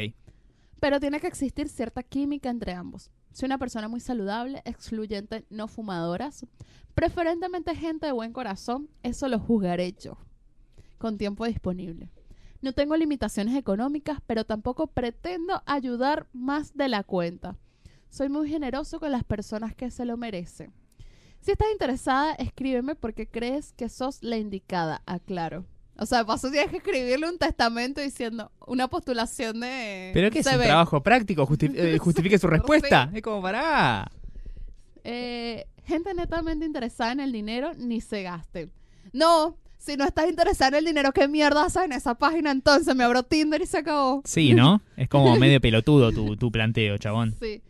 Pero 0.80 0.98
tiene 0.98 1.20
que 1.20 1.26
existir 1.28 1.68
cierta 1.68 2.02
química 2.02 2.48
entre 2.50 2.72
ambos. 2.72 3.11
Soy 3.33 3.47
una 3.47 3.59
persona 3.59 3.88
muy 3.88 4.01
saludable, 4.01 4.62
excluyente, 4.64 5.47
no 5.51 5.69
fumadoras, 5.69 6.47
preferentemente 6.95 7.77
gente 7.77 8.07
de 8.07 8.12
buen 8.12 8.33
corazón, 8.33 8.88
eso 9.03 9.29
lo 9.29 9.38
juzgaré 9.38 9.93
yo, 9.93 10.19
con 10.99 11.16
tiempo 11.16 11.47
disponible. 11.47 12.11
No 12.61 12.73
tengo 12.73 12.97
limitaciones 12.97 13.55
económicas, 13.55 14.19
pero 14.27 14.45
tampoco 14.45 14.88
pretendo 14.88 15.62
ayudar 15.64 16.29
más 16.33 16.77
de 16.77 16.88
la 16.88 17.05
cuenta. 17.05 17.57
Soy 18.11 18.29
muy 18.29 18.49
generoso 18.49 19.01
con 19.01 19.12
las 19.12 19.25
personas 19.25 19.75
que 19.75 19.90
se 19.90 20.05
lo 20.05 20.16
merecen. 20.16 20.73
Si 21.40 21.53
estás 21.53 21.69
interesada, 21.73 22.35
escríbeme 22.35 22.97
porque 22.97 23.27
crees 23.27 23.73
que 23.73 23.88
sos 23.88 24.23
la 24.23 24.37
indicada, 24.37 25.03
aclaro. 25.07 25.64
O 26.00 26.06
sea, 26.06 26.24
paso 26.24 26.50
tienes 26.50 26.70
que 26.70 26.78
escribirle 26.78 27.28
un 27.28 27.36
testamento 27.38 28.00
diciendo 28.00 28.50
una 28.66 28.88
postulación 28.88 29.60
de... 29.60 30.10
Pero 30.14 30.30
que 30.30 30.38
es 30.38 30.46
un 30.46 30.52
trabajo 30.60 31.02
práctico, 31.02 31.46
justi- 31.46 31.70
eh, 31.74 31.98
justifique 32.00 32.38
su 32.38 32.46
respuesta. 32.46 33.08
Sí. 33.12 33.18
Es 33.18 33.22
como 33.22 33.42
para. 33.42 34.10
Eh, 35.04 35.66
gente 35.84 36.14
netamente 36.14 36.64
interesada 36.64 37.12
en 37.12 37.20
el 37.20 37.32
dinero, 37.32 37.72
ni 37.76 38.00
se 38.00 38.22
gasten. 38.22 38.70
No, 39.12 39.56
si 39.78 39.96
no 39.96 40.04
estás 40.04 40.28
interesada 40.28 40.68
en 40.68 40.74
el 40.76 40.84
dinero, 40.86 41.12
¿qué 41.12 41.28
mierda 41.28 41.64
haces 41.64 41.82
en 41.84 41.92
esa 41.92 42.14
página? 42.14 42.50
Entonces 42.50 42.94
me 42.96 43.04
abro 43.04 43.22
Tinder 43.22 43.60
y 43.62 43.66
se 43.66 43.78
acabó. 43.78 44.22
Sí, 44.24 44.54
¿no? 44.54 44.82
Es 44.96 45.08
como 45.08 45.36
medio 45.36 45.60
pelotudo 45.60 46.12
tu, 46.12 46.36
tu 46.36 46.50
planteo, 46.50 46.96
chabón. 46.98 47.34
Sí. 47.40 47.62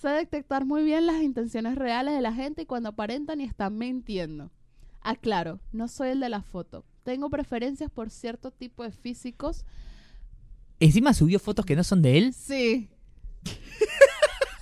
Sé 0.00 0.08
detectar 0.10 0.66
muy 0.66 0.84
bien 0.84 1.06
las 1.06 1.22
intenciones 1.22 1.76
reales 1.76 2.14
de 2.14 2.20
la 2.20 2.34
gente 2.34 2.62
y 2.62 2.66
cuando 2.66 2.90
aparentan 2.90 3.40
y 3.40 3.44
están 3.44 3.78
mintiendo. 3.78 4.50
Aclaro, 5.00 5.60
no 5.72 5.88
soy 5.88 6.10
el 6.10 6.20
de 6.20 6.28
la 6.28 6.42
foto. 6.42 6.84
Tengo 7.04 7.30
preferencias 7.30 7.90
por 7.90 8.10
cierto 8.10 8.50
tipo 8.50 8.82
de 8.82 8.90
físicos. 8.90 9.64
Encima 10.80 11.14
subió 11.14 11.38
fotos 11.38 11.64
que 11.64 11.76
no 11.76 11.84
son 11.84 12.02
de 12.02 12.18
él. 12.18 12.32
Sí. 12.34 12.88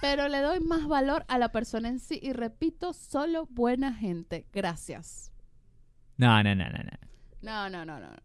Pero 0.01 0.29
le 0.29 0.41
doy 0.41 0.59
más 0.61 0.87
valor 0.89 1.25
a 1.29 1.39
la 1.39 1.53
persona 1.53 1.89
en 1.89 2.01
sí 2.01 2.19
y 2.21 2.33
repito, 2.33 2.93
solo 2.93 3.47
buena 3.51 3.95
gente. 3.95 4.47
Gracias. 4.53 5.33
No, 6.17 6.43
no, 6.43 6.55
no, 6.57 6.65
no, 6.69 6.79
no. 6.79 6.91
No, 7.41 7.71
no, 7.71 7.85
no, 7.85 8.01
no. 8.01 8.09
no. 8.11 8.17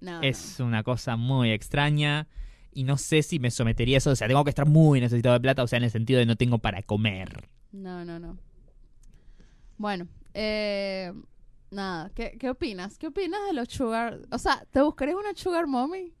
No, 0.00 0.22
Es 0.22 0.60
una 0.60 0.82
cosa 0.82 1.16
muy 1.16 1.50
extraña. 1.52 2.28
y 2.72 2.84
no 2.84 2.98
sé 2.98 3.22
si 3.22 3.38
me 3.38 3.50
sometería 3.50 3.96
a 3.96 3.98
eso. 3.98 4.10
O 4.10 4.16
sea, 4.16 4.28
tengo 4.28 4.44
que 4.44 4.50
estar 4.50 4.66
muy 4.66 5.00
necesitado 5.00 5.34
de 5.34 5.40
plata, 5.40 5.62
o 5.62 5.66
sea, 5.66 5.78
en 5.78 5.84
el 5.84 5.90
sentido 5.90 6.18
de 6.18 6.26
no 6.26 6.36
tengo 6.36 6.58
para 6.58 6.82
comer. 6.82 7.48
No, 7.72 8.04
no, 8.04 8.18
no. 8.18 8.38
Bueno, 9.78 10.06
eh, 10.34 11.12
nada, 11.70 12.10
¿Qué, 12.14 12.36
¿qué 12.38 12.50
opinas? 12.50 12.98
¿Qué 12.98 13.08
opinas 13.08 13.40
de 13.46 13.52
los 13.52 13.68
sugar? 13.68 14.20
O 14.30 14.38
sea, 14.38 14.64
¿te 14.70 14.80
buscarías 14.80 15.16
una 15.16 15.34
sugar 15.34 15.66
mommy? 15.66 16.12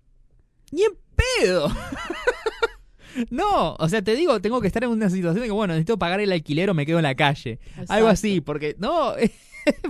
¡Ni 0.72 0.82
en 0.82 0.92
pedo! 1.14 1.68
no, 3.30 3.74
o 3.74 3.88
sea, 3.88 4.02
te 4.02 4.14
digo, 4.14 4.40
tengo 4.40 4.60
que 4.60 4.66
estar 4.66 4.84
en 4.84 4.90
una 4.90 5.10
situación 5.10 5.42
de 5.42 5.48
que, 5.48 5.52
bueno, 5.52 5.74
necesito 5.74 5.98
pagar 5.98 6.20
el 6.20 6.32
alquiler 6.32 6.70
o 6.70 6.74
me 6.74 6.86
quedo 6.86 6.98
en 6.98 7.04
la 7.04 7.14
calle. 7.14 7.60
Algo 7.88 8.08
así, 8.08 8.40
porque 8.40 8.76
no, 8.78 9.14
es 9.16 9.30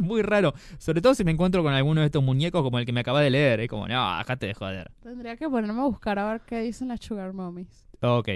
muy 0.01 0.23
raro. 0.23 0.55
Sobre 0.79 1.01
todo 1.01 1.14
si 1.14 1.25
me 1.25 1.33
encuentro 1.33 1.62
con 1.62 1.73
alguno 1.73 2.01
de 2.01 2.07
estos 2.07 2.23
muñecos 2.23 2.62
como 2.62 2.79
el 2.79 2.87
que 2.87 2.92
me 2.92 3.01
acaba 3.01 3.21
de 3.21 3.31
leer. 3.31 3.61
Es 3.61 3.69
como, 3.69 3.88
no, 3.88 4.19
déjate 4.19 4.47
de 4.47 4.55
joder. 4.55 4.90
Tendría 5.03 5.37
que 5.37 5.49
ponerme 5.49 5.81
a 5.81 5.85
buscar 5.85 6.19
a 6.19 6.31
ver 6.31 6.42
qué 6.42 6.61
dicen 6.61 6.88
las 6.88 7.01
sugar 7.01 7.33
mommies. 7.33 7.87
Ok. 8.01 8.29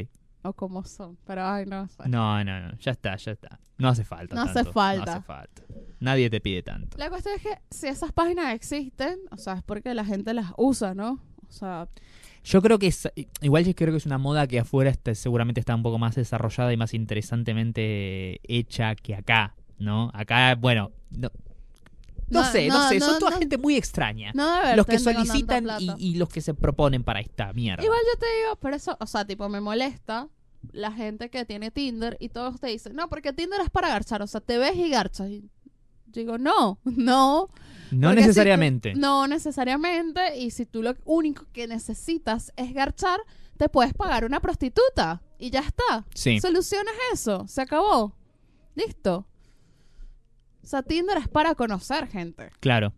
O 0.43 0.53
cómo 0.55 0.85
son. 0.85 1.19
Pero, 1.27 1.45
ay, 1.47 1.67
no 1.67 1.87
sé. 1.89 2.09
No, 2.09 2.43
no, 2.45 2.61
no. 2.61 2.79
Ya 2.79 2.93
está, 2.93 3.17
ya 3.17 3.33
está. 3.33 3.61
No 3.79 3.89
hace 3.89 4.05
falta. 4.05 4.35
No 4.35 4.43
hace 4.43 4.65
falta. 4.65 5.05
No 5.05 5.13
hace 5.13 5.23
falta. 5.23 5.63
Nadie 6.01 6.31
te 6.31 6.41
pide 6.41 6.63
tanto. 6.63 6.97
La 6.99 7.09
cuestión 7.11 7.35
es 7.37 7.43
que 7.43 7.59
si 7.71 7.87
esas 7.89 8.13
páginas 8.13 8.55
existen, 8.55 9.19
o 9.31 9.37
sea, 9.37 9.55
es 9.55 9.63
porque 9.63 9.93
la 9.95 10.05
gente 10.05 10.33
las 10.35 10.53
usa, 10.57 10.95
¿no? 10.95 11.21
O 11.49 11.53
sea, 11.53 11.89
Yo 12.45 12.63
creo 12.63 12.79
que 12.79 12.87
es, 12.87 13.07
igual 13.43 13.65
yo 13.67 13.75
creo 13.75 13.91
que 13.91 13.99
es 13.99 14.07
una 14.07 14.17
moda 14.19 14.47
que 14.47 14.61
afuera 14.61 14.89
está- 14.91 15.15
seguramente 15.15 15.61
está 15.61 15.75
un 15.75 15.83
poco 15.83 15.99
más 15.99 16.15
desarrollada 16.15 16.73
y 16.73 16.77
más 16.79 16.95
interesantemente 16.95 18.41
hecha 18.45 18.95
que 18.95 19.15
acá, 19.15 19.55
¿no? 19.79 20.11
Acá, 20.15 20.55
bueno, 20.55 20.93
no, 21.11 21.31
no 22.31 22.43
No, 22.43 22.51
sé, 22.53 22.69
no, 22.69 22.79
no, 22.79 22.89
sé, 22.89 23.01
son 23.01 23.19
toda 23.19 23.33
gente 23.39 23.59
muy 23.59 23.77
extraña. 23.77 24.33
los 24.77 24.87
que 24.87 24.99
solicitan 24.99 25.67
y, 25.99 26.15
los 26.15 26.29
que 26.29 26.41
se 26.41 26.55
proponen 26.55 27.05
para 27.05 27.21
esta 27.21 27.53
mierda. 27.53 27.83
Igual 27.85 28.01
yo 28.13 28.19
te 28.19 28.27
digo, 28.43 28.57
por 28.57 28.73
eso, 28.73 28.97
o 29.01 29.07
sea, 29.07 29.25
tipo, 29.25 29.49
me 29.49 29.61
molesta 29.61 30.29
la 30.73 30.93
gente 30.93 31.31
que 31.31 31.45
tiene 31.45 31.71
Tinder 31.71 32.17
y 32.21 32.29
todos 32.29 32.61
te 32.61 32.69
dicen, 32.69 32.95
no, 32.95 33.09
porque 33.09 33.33
Tinder 33.33 33.61
es 33.61 33.71
para 33.71 33.89
garchar, 33.89 34.23
o 34.23 34.27
sea, 34.27 34.41
te 34.41 34.59
ves 34.59 34.77
y 34.77 34.91
garchas. 34.91 35.29
Y 35.29 35.51
digo, 36.07 36.39
no, 36.39 36.79
no. 36.85 37.49
no 37.91 38.09
porque 38.09 38.21
si 38.21 38.23
tú- 38.23 38.27
necesariamente. 38.29 38.95
no 38.95 39.27
necesariamente, 39.27 40.39
y 40.39 40.51
si 40.51 40.67
tú 40.67 40.83
lo 40.83 40.95
único 41.05 41.47
que 41.53 41.67
necesitas 41.67 42.53
es 42.57 42.73
garchar, 42.75 43.21
te 43.57 43.69
puedes 43.69 43.93
pagar 43.95 44.25
una 44.25 44.41
prostituta 44.41 45.23
y 45.39 45.51
ya 45.51 45.61
está. 45.61 46.07
Sí. 46.15 46.41
Solucionas 46.41 46.95
eso, 47.13 47.47
se 47.49 47.61
acabó. 47.63 48.15
Listo. 48.75 49.27
O 50.71 50.75
sea, 50.79 50.85
Tinder 50.85 51.19
es 51.19 51.27
para 51.27 51.57
conocer 51.57 52.07
gente. 52.07 52.53
Claro. 52.61 52.93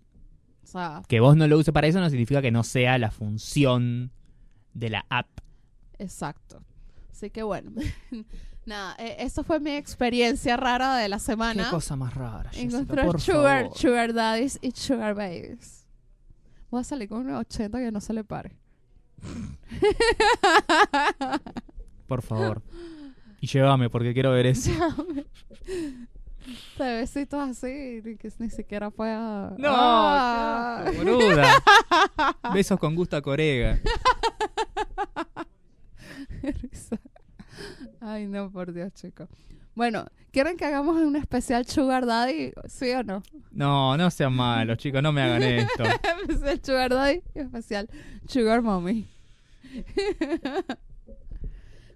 O 0.63 0.67
sea, 0.67 1.01
Que 1.09 1.21
vos 1.21 1.35
no 1.39 1.47
lo 1.49 1.57
uses 1.57 1.73
para 1.73 1.87
eso 1.87 2.01
no 2.01 2.11
significa 2.11 2.43
que 2.43 2.51
no 2.51 2.65
sea 2.65 2.99
la 2.99 3.11
función 3.11 4.13
de 4.75 4.91
la 4.91 5.07
app. 5.09 5.27
exacto. 5.99 6.63
Así 7.11 7.31
que 7.31 7.43
bueno. 7.43 7.73
Nada, 8.67 8.95
eh, 8.99 9.17
eso 9.21 9.43
fue 9.43 9.59
mi 9.59 9.71
experiencia 9.71 10.59
rara 10.59 10.97
de 10.99 11.09
la 11.09 11.19
semana. 11.19 11.65
Qué 11.65 11.71
cosa 11.71 11.97
más 11.97 12.13
rara. 12.15 12.51
Jessica, 12.51 12.63
Encontrar 12.77 13.07
por 13.07 13.21
sugar, 13.23 13.63
favor. 13.65 13.79
sugar 13.79 14.13
daddies 14.13 14.59
y 14.61 14.73
sugar 14.73 15.15
babies. 15.15 15.87
Voy 16.71 16.83
a 16.83 16.85
salir 16.85 17.09
con 17.09 17.27
un 17.27 17.35
80 17.35 17.79
que 17.79 17.91
no 17.91 18.03
se 18.03 18.13
le 18.13 18.23
pare. 18.23 18.53
Por 22.07 22.21
favor. 22.21 22.61
Y 23.41 23.47
llévame 23.47 23.89
porque 23.89 24.13
quiero 24.13 24.31
ver 24.33 24.45
eso. 24.55 24.71
De 26.79 26.97
besitos 26.97 27.41
así, 27.41 28.01
ni 28.05 28.17
que 28.17 28.31
ni 28.39 28.51
siquiera 28.51 28.91
pueda. 28.91 29.55
No, 29.59 29.69
Ah. 29.73 30.83
qué 30.85 30.91
asco, 30.91 31.05
boluda. 31.05 31.47
Besos 32.55 32.79
con 32.79 32.95
gusto 32.95 33.17
a 33.17 33.23
Corega. 33.23 33.79
Ay, 38.01 38.27
no, 38.27 38.51
por 38.51 38.73
Dios, 38.73 38.93
chicos. 38.95 39.29
Bueno, 39.75 40.05
¿quieren 40.33 40.57
que 40.57 40.65
hagamos 40.67 40.97
un 40.97 41.17
especial 41.17 41.67
Sugar 41.67 42.05
Daddy? 42.05 42.53
¿Sí 42.69 42.91
o 42.91 43.03
no? 43.03 43.23
No, 43.53 43.97
no 43.97 44.11
sean 44.11 44.35
malos, 44.35 44.77
chicos, 44.79 45.03
no 45.03 45.13
me 45.13 45.23
hagan 45.23 45.43
esto. 45.43 45.85
especial 46.29 46.61
Sugar 46.65 46.91
Daddy 46.91 47.23
y 47.35 47.39
especial 47.39 47.89
Sugar 48.29 48.61
Mommy. 48.63 49.09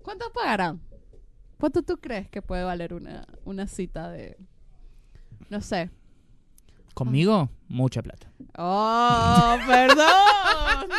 ¿Cuánto 0.03 0.33
pagarán? 0.33 0.81
¿Cuánto 1.59 1.83
tú 1.83 1.97
crees 1.99 2.29
que 2.29 2.43
puede 2.43 2.65
valer 2.65 2.93
una, 2.95 3.27
una 3.45 3.67
cita 3.67 4.11
de... 4.11 4.37
No 5.51 5.61
sé. 5.61 5.91
¿Conmigo? 6.95 7.51
Mucha 7.69 8.03
plata. 8.03 8.31
¡Oh, 8.59 9.57
perdón! 9.67 10.91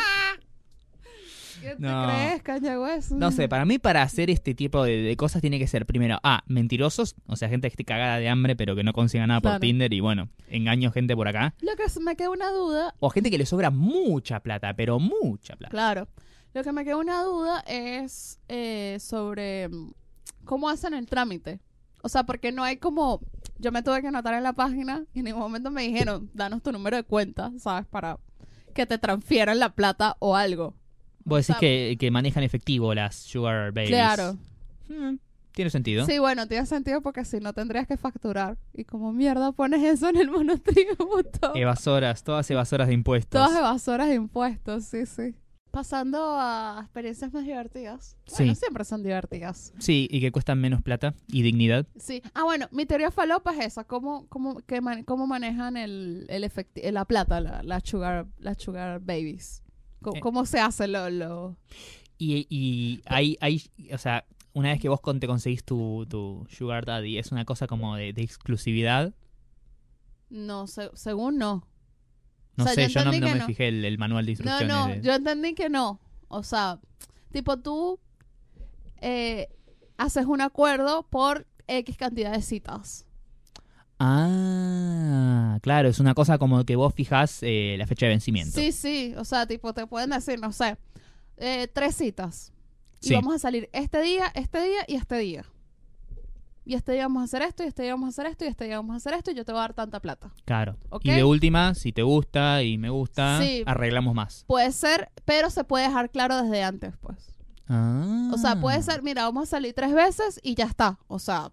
¿Qué 1.60 1.70
te 1.74 1.76
No. 1.80 2.04
crees, 2.06 2.42
cañagüez? 2.42 3.10
No 3.10 3.32
sé, 3.32 3.48
para 3.48 3.64
mí 3.64 3.78
para 3.80 4.02
hacer 4.02 4.30
este 4.30 4.54
tipo 4.54 4.84
de, 4.84 5.02
de 5.02 5.16
cosas 5.16 5.40
tiene 5.42 5.58
que 5.58 5.66
ser 5.66 5.86
primero, 5.86 6.18
ah, 6.22 6.42
mentirosos, 6.46 7.16
o 7.26 7.34
sea, 7.34 7.48
gente 7.48 7.68
que 7.68 7.72
esté 7.72 7.84
cagada 7.84 8.18
de 8.18 8.28
hambre 8.28 8.54
pero 8.54 8.76
que 8.76 8.84
no 8.84 8.92
consiga 8.92 9.26
nada 9.26 9.40
Claro. 9.40 9.54
por 9.56 9.60
Tinder 9.62 9.92
y 9.92 9.98
bueno, 9.98 10.28
engaño 10.48 10.92
gente 10.92 11.16
por 11.16 11.26
acá. 11.26 11.54
Lo 11.60 11.72
que 11.74 11.82
me 12.00 12.14
queda 12.14 12.30
una 12.30 12.50
duda 12.52 12.94
O 13.00 13.10
gente 13.10 13.28
que 13.30 13.38
le 13.38 13.46
sobra 13.46 13.70
mucha 13.70 14.38
plata, 14.40 14.74
pero 14.74 15.00
mucha 15.00 15.56
plata. 15.56 15.70
Claro. 15.72 16.06
Lo 16.54 16.62
que 16.62 16.70
me 16.72 16.84
queda 16.84 16.96
una 16.96 17.22
duda 17.24 17.60
es 17.66 18.38
eh, 18.48 18.96
sobre 19.00 19.68
cómo 20.48 20.68
hacen 20.70 20.94
el 20.94 21.06
trámite. 21.06 21.60
O 22.02 22.08
sea, 22.08 22.24
porque 22.24 22.52
no 22.52 22.64
hay 22.64 22.78
como... 22.78 23.20
Yo 23.58 23.70
me 23.70 23.82
tuve 23.82 24.00
que 24.00 24.08
anotar 24.08 24.34
en 24.34 24.42
la 24.44 24.52
página 24.54 25.04
y 25.12 25.18
en 25.18 25.26
ningún 25.26 25.42
momento 25.42 25.70
me 25.70 25.82
dijeron, 25.82 26.30
danos 26.32 26.62
tu 26.62 26.72
número 26.72 26.96
de 26.96 27.02
cuenta, 27.02 27.52
¿sabes? 27.58 27.86
Para 27.86 28.18
que 28.74 28.86
te 28.86 28.98
transfieran 28.98 29.58
la 29.58 29.74
plata 29.74 30.16
o 30.20 30.36
algo. 30.36 30.74
Vos 31.24 31.38
decís 31.40 31.50
o 31.50 31.52
sea- 31.54 31.60
que, 31.60 31.96
que 32.00 32.10
manejan 32.10 32.42
efectivo 32.44 32.94
las 32.94 33.14
Sugar 33.16 33.72
Babies. 33.72 33.90
Claro. 33.90 34.36
Mm, 34.88 35.16
Tiene 35.52 35.70
sentido. 35.70 36.06
Sí, 36.06 36.18
bueno, 36.20 36.46
tiene 36.46 36.64
sentido 36.66 37.02
porque 37.02 37.24
si 37.24 37.40
no 37.40 37.52
tendrías 37.52 37.86
que 37.88 37.96
facturar. 37.96 38.56
Y 38.72 38.84
como 38.84 39.12
mierda 39.12 39.50
pones 39.52 39.82
eso 39.82 40.08
en 40.08 40.16
el 40.16 40.30
monotributo. 40.30 41.54
Evasoras, 41.56 42.22
todas 42.24 42.48
evasoras 42.50 42.86
de 42.88 42.94
impuestos. 42.94 43.30
Todas 43.44 43.58
evasoras 43.58 44.08
de 44.08 44.14
impuestos, 44.14 44.84
sí, 44.84 45.04
sí. 45.04 45.34
Pasando 45.78 46.18
a 46.40 46.80
experiencias 46.82 47.32
más 47.32 47.44
divertidas. 47.44 48.16
Bueno, 48.36 48.52
Sí. 48.52 48.58
siempre 48.58 48.84
son 48.84 49.04
divertidas. 49.04 49.72
Sí, 49.78 50.08
y 50.10 50.20
que 50.20 50.32
cuestan 50.32 50.60
menos 50.60 50.82
plata 50.82 51.14
y 51.28 51.42
dignidad. 51.42 51.86
Sí. 51.96 52.20
Ah, 52.34 52.42
bueno, 52.42 52.66
mi 52.72 52.84
teoría 52.84 53.12
falopa 53.12 53.52
es 53.52 53.64
esa. 53.66 53.84
¿Cómo, 53.84 54.26
cómo, 54.28 54.60
man- 54.82 55.04
cómo 55.04 55.28
manejan 55.28 55.76
el, 55.76 56.26
el 56.30 56.42
efecti- 56.42 56.90
la 56.90 57.04
plata, 57.04 57.40
la, 57.40 57.62
la 57.62 57.78
sugar, 57.78 58.26
la 58.40 58.54
sugar 58.56 58.98
babies? 58.98 59.62
¿Cómo, 60.02 60.16
Eh. 60.16 60.20
cómo 60.20 60.46
se 60.46 60.58
hace 60.58 60.88
lo, 60.88 61.08
lo...? 61.10 61.56
Y, 62.18 62.48
y 62.50 63.00
hay, 63.06 63.36
hay, 63.40 63.62
o 63.94 63.98
sea, 63.98 64.24
una 64.54 64.70
vez 64.70 64.80
que 64.80 64.88
vos 64.88 65.00
con- 65.00 65.20
te 65.20 65.28
conseguís 65.28 65.62
tu, 65.62 66.06
tu 66.10 66.44
Sugar 66.50 66.86
Daddy, 66.86 67.18
es 67.18 67.30
una 67.30 67.44
cosa 67.44 67.68
como 67.68 67.94
de, 67.94 68.12
de 68.12 68.22
exclusividad. 68.22 69.14
No, 70.28 70.66
se- 70.66 70.90
según 70.94 71.38
no. 71.38 71.68
No 72.58 72.64
O 72.64 72.66
sea, 72.66 72.74
sé, 72.74 72.82
yo 72.92 73.00
yo 73.00 73.04
no, 73.06 73.12
no 73.12 73.26
me 73.32 73.34
no. 73.38 73.46
fijé 73.46 73.68
el, 73.68 73.84
el 73.86 73.96
manual 73.98 74.26
de 74.26 74.32
No, 74.32 74.40
instrucciones. 74.42 74.68
no, 74.68 74.86
de- 74.88 75.00
yo 75.00 75.14
entendí 75.14 75.54
que 75.54 75.70
no. 75.70 75.98
O 76.28 76.42
sea, 76.42 76.78
tipo 77.32 77.56
tú 77.58 77.98
eh, 79.00 79.48
haces 79.96 80.26
un 80.26 80.40
acuerdo 80.42 81.04
por 81.08 81.46
X 81.66 81.96
cantidad 81.96 82.32
de 82.32 82.42
citas. 82.42 83.06
Ah, 84.00 85.58
claro, 85.62 85.88
es 85.88 85.98
una 86.00 86.14
cosa 86.14 86.38
como 86.38 86.64
que 86.64 86.76
vos 86.76 86.94
fijás 86.94 87.38
eh, 87.42 87.76
la 87.78 87.86
fecha 87.86 88.06
de 88.06 88.10
vencimiento. 88.10 88.58
Sí, 88.58 88.72
sí. 88.72 89.14
O 89.16 89.24
sea, 89.24 89.46
tipo 89.46 89.72
te 89.74 89.86
pueden 89.86 90.10
decir, 90.10 90.38
no 90.40 90.52
sé, 90.52 90.76
eh, 91.36 91.68
tres 91.72 91.96
citas. 91.96 92.52
Y 93.00 93.08
Sí. 93.08 93.14
vamos 93.14 93.34
a 93.34 93.38
salir 93.38 93.68
este 93.72 94.00
día, 94.02 94.26
este 94.34 94.60
día 94.62 94.80
y 94.88 94.94
este 94.96 95.18
día. 95.18 95.44
Y 96.68 96.74
este 96.74 96.92
día 96.92 97.04
vamos 97.04 97.22
a 97.22 97.24
hacer 97.24 97.40
esto, 97.40 97.64
y 97.64 97.66
este 97.66 97.82
día 97.84 97.92
vamos 97.92 98.08
a 98.08 98.10
hacer 98.10 98.26
esto, 98.26 98.44
y 98.44 98.48
este 98.48 98.66
día 98.66 98.76
vamos 98.76 98.92
a 98.92 98.96
hacer 98.98 99.14
esto, 99.14 99.30
y 99.30 99.34
yo 99.34 99.42
te 99.46 99.52
voy 99.52 99.60
a 99.60 99.62
dar 99.62 99.72
tanta 99.72 100.00
plata. 100.00 100.30
Claro. 100.44 100.76
Y 101.02 101.10
de 101.12 101.24
última, 101.24 101.74
si 101.74 101.92
te 101.94 102.02
gusta 102.02 102.62
y 102.62 102.76
me 102.76 102.90
gusta, 102.90 103.40
Sí. 103.40 103.62
arreglamos 103.64 104.14
más. 104.14 104.44
Puede 104.46 104.70
ser, 104.72 105.10
pero 105.24 105.48
se 105.48 105.64
puede 105.64 105.86
dejar 105.86 106.10
claro 106.10 106.42
desde 106.42 106.62
antes, 106.62 106.94
pues. 107.00 107.34
Ah. 107.68 108.30
O 108.34 108.36
sea, 108.36 108.60
puede 108.60 108.82
ser, 108.82 109.02
mira, 109.02 109.22
vamos 109.22 109.44
a 109.44 109.46
salir 109.46 109.72
tres 109.72 109.94
veces 109.94 110.40
y 110.42 110.56
ya 110.56 110.66
está. 110.66 110.98
O 111.06 111.18
sea, 111.18 111.52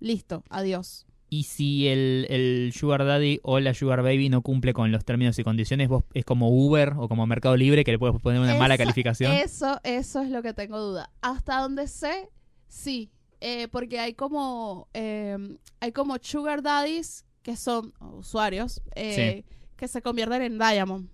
listo, 0.00 0.42
adiós. 0.50 1.06
Y 1.30 1.44
si 1.44 1.86
el, 1.86 2.26
el 2.28 2.72
Sugar 2.74 3.04
Daddy 3.04 3.38
o 3.44 3.60
la 3.60 3.74
Sugar 3.74 4.02
Baby 4.02 4.28
no 4.28 4.42
cumple 4.42 4.72
con 4.72 4.90
los 4.90 5.04
términos 5.04 5.38
y 5.38 5.44
condiciones, 5.44 5.88
vos 5.88 6.02
es 6.14 6.24
como 6.24 6.48
Uber 6.50 6.94
o 6.96 7.08
como 7.08 7.28
Mercado 7.28 7.56
Libre 7.56 7.84
que 7.84 7.92
le 7.92 7.98
puedes 8.00 8.20
poner 8.20 8.40
una 8.40 8.56
mala 8.56 8.76
calificación. 8.76 9.30
Eso, 9.30 9.78
eso 9.84 10.20
es 10.20 10.30
lo 10.30 10.42
que 10.42 10.52
tengo 10.52 10.80
duda. 10.80 11.10
Hasta 11.20 11.60
donde 11.60 11.86
sé, 11.86 12.28
sí. 12.66 13.12
Eh, 13.44 13.66
porque 13.66 13.98
hay 13.98 14.14
como, 14.14 14.86
eh, 14.94 15.36
hay 15.80 15.90
como 15.90 16.16
sugar 16.22 16.62
daddies 16.62 17.24
que 17.42 17.56
son 17.56 17.92
usuarios 17.98 18.80
eh, 18.94 19.42
que 19.74 19.88
se 19.88 20.00
convierten 20.00 20.42
en 20.42 20.58
diamond. 20.58 21.08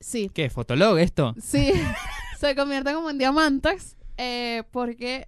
Sí, 0.00 0.30
¿Qué? 0.34 0.50
¿Fotolog 0.50 0.98
esto? 0.98 1.34
sí. 1.40 1.72
se 2.38 2.54
convierten 2.54 2.94
como 2.94 3.08
en 3.08 3.16
diamantes 3.16 3.96
eh, 4.18 4.64
porque 4.70 5.26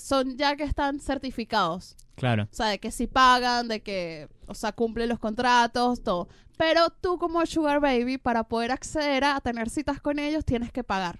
son 0.00 0.36
ya 0.36 0.54
que 0.54 0.62
están 0.62 1.00
certificados. 1.00 1.96
Claro. 2.14 2.44
O 2.44 2.54
sea, 2.54 2.68
de 2.68 2.78
que 2.78 2.92
si 2.92 3.08
pagan, 3.08 3.66
de 3.66 3.82
que, 3.82 4.28
o 4.46 4.54
sea, 4.54 4.70
cumplen 4.70 5.08
los 5.08 5.18
contratos, 5.18 6.04
todo. 6.04 6.28
Pero 6.56 6.90
tú 6.90 7.18
como 7.18 7.44
Sugar 7.46 7.80
Baby, 7.80 8.16
para 8.16 8.44
poder 8.44 8.70
acceder 8.70 9.24
a 9.24 9.40
tener 9.40 9.70
citas 9.70 10.00
con 10.00 10.20
ellos, 10.20 10.44
tienes 10.44 10.70
que 10.70 10.84
pagar. 10.84 11.18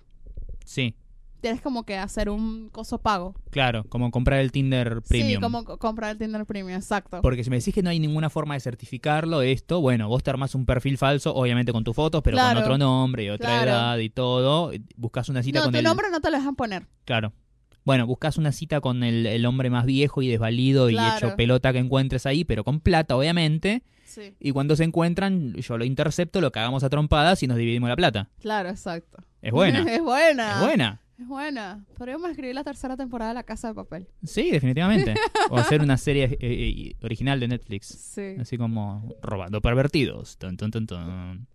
Sí, 0.64 0.94
Tienes 1.46 1.62
como 1.62 1.84
que 1.84 1.96
hacer 1.96 2.28
un 2.28 2.68
coso 2.70 2.98
pago. 2.98 3.34
claro, 3.50 3.84
como 3.88 4.10
comprar 4.10 4.40
el 4.40 4.50
Tinder 4.50 5.00
Premium. 5.02 5.28
Sí, 5.36 5.40
como 5.40 5.64
co- 5.64 5.78
comprar 5.78 6.10
el 6.10 6.18
Tinder 6.18 6.44
Premium, 6.44 6.74
exacto. 6.76 7.20
Porque 7.22 7.44
si 7.44 7.50
me 7.50 7.56
decís 7.58 7.72
que 7.72 7.82
no 7.84 7.90
hay 7.90 8.00
ninguna 8.00 8.30
forma 8.30 8.54
de 8.54 8.60
certificarlo, 8.60 9.42
esto, 9.42 9.80
bueno, 9.80 10.08
vos 10.08 10.22
te 10.24 10.30
armás 10.30 10.54
un 10.56 10.66
perfil 10.66 10.98
falso, 10.98 11.34
obviamente 11.34 11.72
con 11.72 11.84
tus 11.84 11.94
fotos, 11.94 12.20
pero 12.24 12.36
Claro. 12.36 12.54
con 12.54 12.62
otro 12.64 12.78
nombre 12.78 13.24
y 13.24 13.28
otra 13.30 13.48
Claro. 13.48 13.70
edad 13.70 13.98
y 13.98 14.10
todo. 14.10 14.72
Buscas 14.96 15.28
una 15.28 15.42
cita 15.44 15.60
no, 15.60 15.64
con 15.66 15.72
tu 15.72 15.78
el. 15.78 15.84
nombre 15.84 16.08
no 16.10 16.20
te 16.20 16.30
lo 16.32 16.36
dejan 16.36 16.56
poner. 16.56 16.86
Claro. 17.04 17.32
Bueno, 17.84 18.04
buscas 18.08 18.36
una 18.38 18.50
cita 18.50 18.80
con 18.80 19.04
el, 19.04 19.24
el 19.26 19.46
hombre 19.46 19.70
más 19.70 19.86
viejo 19.86 20.20
y 20.20 20.26
desvalido 20.26 20.90
y 20.90 20.94
Claro. 20.94 21.28
hecho 21.28 21.36
pelota 21.36 21.72
que 21.72 21.78
encuentres 21.78 22.26
ahí, 22.26 22.44
pero 22.44 22.64
con 22.64 22.80
plata, 22.80 23.16
obviamente. 23.16 23.84
Sí. 24.04 24.34
Y 24.40 24.50
cuando 24.50 24.74
se 24.74 24.82
encuentran, 24.82 25.54
yo 25.54 25.78
lo 25.78 25.84
intercepto, 25.84 26.40
lo 26.40 26.50
cagamos 26.50 26.82
a 26.82 26.90
trompadas 26.90 27.42
y 27.44 27.46
nos 27.46 27.56
dividimos 27.56 27.88
la 27.88 27.94
plata. 27.94 28.30
Claro, 28.40 28.68
exacto. 28.70 29.18
Es 29.42 29.52
buena. 29.52 29.78
es 29.92 30.02
buena. 30.02 30.54
es 30.54 30.60
buena. 30.60 31.00
Es 31.18 31.26
buena. 31.26 31.84
Podríamos 31.96 32.28
escribir 32.30 32.54
la 32.54 32.62
tercera 32.64 32.96
temporada 32.96 33.30
de 33.30 33.34
La 33.36 33.42
Casa 33.42 33.68
de 33.68 33.74
Papel. 33.74 34.06
Sí, 34.24 34.50
definitivamente. 34.50 35.14
o 35.50 35.56
hacer 35.56 35.80
una 35.80 35.96
serie 35.96 36.24
eh, 36.24 36.38
eh, 36.40 36.96
original 37.02 37.40
de 37.40 37.48
Netflix. 37.48 37.86
Sí. 37.86 38.36
Así 38.38 38.58
como 38.58 39.14
robando 39.22 39.62
pervertidos. 39.62 40.36
Tun, 40.36 40.56
tun, 40.58 40.70
tun, 40.70 40.86
tun. 40.86 41.46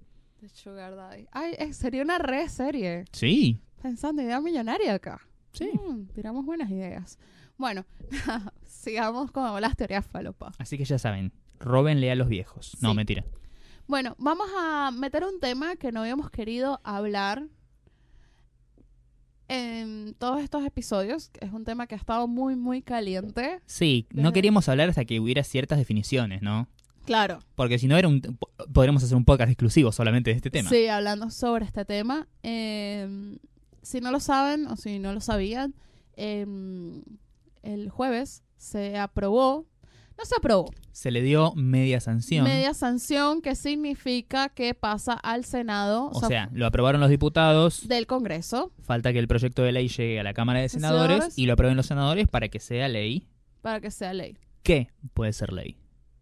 De 0.42 0.50
Sugar 0.50 0.96
Daddy. 0.96 1.28
Ay, 1.32 1.74
sería 1.74 2.02
una 2.02 2.18
re 2.18 2.50
serie. 2.50 3.06
Sí, 3.12 3.60
Pensando, 3.82 4.22
idea 4.22 4.40
millonaria 4.42 4.94
acá. 4.94 5.22
sí. 5.54 5.70
Mm, 5.74 6.08
tiramos 6.14 6.46
buenas 6.46 6.70
ideas. 6.72 7.18
Bueno, 7.58 7.86
sigamos 8.66 9.32
con 9.32 9.60
las 9.62 9.76
teorías 9.76 10.06
falopa. 10.06 10.52
Así 10.58 10.78
que 10.78 10.86
ya 10.86 10.98
saben, 10.98 11.32
róbenle 11.60 12.12
a 12.12 12.16
los 12.16 12.28
viejos. 12.30 12.76
No, 12.82 12.90
Sí. 12.92 12.96
mentira. 12.96 13.24
Bueno, 13.88 14.16
vamos 14.18 14.48
a 14.58 14.90
meter 14.92 15.24
un 15.24 15.40
tema 15.40 15.76
que 15.76 15.92
no 15.92 16.02
habíamos 16.02 16.32
querido 16.32 16.80
hablar 16.84 17.48
en 19.52 20.16
todos 20.18 20.42
estos 20.42 20.66
episodios. 20.66 21.30
Es 21.40 21.52
un 21.52 21.64
tema 21.66 21.88
que 21.88 21.96
ha 21.96 21.98
estado 21.98 22.28
muy, 22.28 22.56
muy 22.56 22.82
caliente. 22.82 23.60
Sí, 23.66 24.08
no 24.12 24.32
queríamos 24.34 24.70
hablar 24.70 24.90
hasta 24.90 25.06
que 25.06 25.20
hubiera 25.20 25.44
ciertas 25.44 25.78
definiciones, 25.78 26.42
¿no? 26.42 26.68
Claro. 27.06 27.40
Porque 27.56 27.80
si 27.80 27.88
no, 27.88 27.98
era 27.98 28.08
un, 28.08 28.22
po- 28.22 28.50
podríamos 28.74 29.04
hacer 29.04 29.18
un 29.18 29.26
podcast 29.26 29.50
exclusivo 29.52 29.92
solamente 29.92 30.30
de 30.30 30.36
este 30.38 30.50
tema. 30.52 30.70
Sí, 30.70 30.88
hablando 30.88 31.30
sobre 31.32 31.66
este 31.66 31.84
tema. 31.84 32.28
Eh, 32.44 33.38
si 33.82 34.00
no 34.02 34.12
lo 34.12 34.20
saben 34.20 34.68
o 34.68 34.76
si 34.78 35.00
no 35.00 35.12
lo 35.12 35.20
sabían, 35.20 35.74
eh, 36.16 36.46
el 37.64 37.90
jueves 37.90 38.44
se 38.58 38.98
aprobó, 39.00 39.66
no 40.18 40.26
se 40.26 40.36
aprobó, 40.36 40.70
Se 40.92 41.10
le 41.12 41.22
dio 41.22 41.54
media 41.56 42.00
sanción. 42.00 42.44
media 42.44 42.74
sanción 42.74 43.42
que 43.42 43.56
significa 43.56 44.50
que 44.50 44.74
pasa 44.76 45.14
al 45.14 45.46
Senado, 45.46 46.10
o 46.14 46.28
sea, 46.28 46.50
lo 46.54 46.66
aprobaron 46.68 47.02
los 47.02 47.10
diputados. 47.10 47.88
del 47.88 48.06
Congreso, 48.08 48.72
Falta 48.82 49.12
que 49.14 49.20
el 49.20 49.28
proyecto 49.28 49.64
de 49.64 49.72
ley 49.72 49.88
llegue 49.88 50.20
a 50.20 50.24
la 50.24 50.34
Cámara 50.34 50.60
de 50.60 50.70
Senadores 50.70 51.16
Senadores. 51.16 51.38
y 51.38 51.46
lo 51.48 51.54
aprueben 51.54 51.78
los 51.78 51.86
senadores 51.88 52.28
para 52.28 52.50
que 52.50 52.60
sea 52.60 52.88
ley. 52.88 53.28
para 53.62 53.80
que 53.82 53.90
sea 53.92 54.14
ley. 54.14 54.38
¿Qué 54.64 54.90
puede 55.14 55.34
ser 55.34 55.54
ley? 55.54 55.78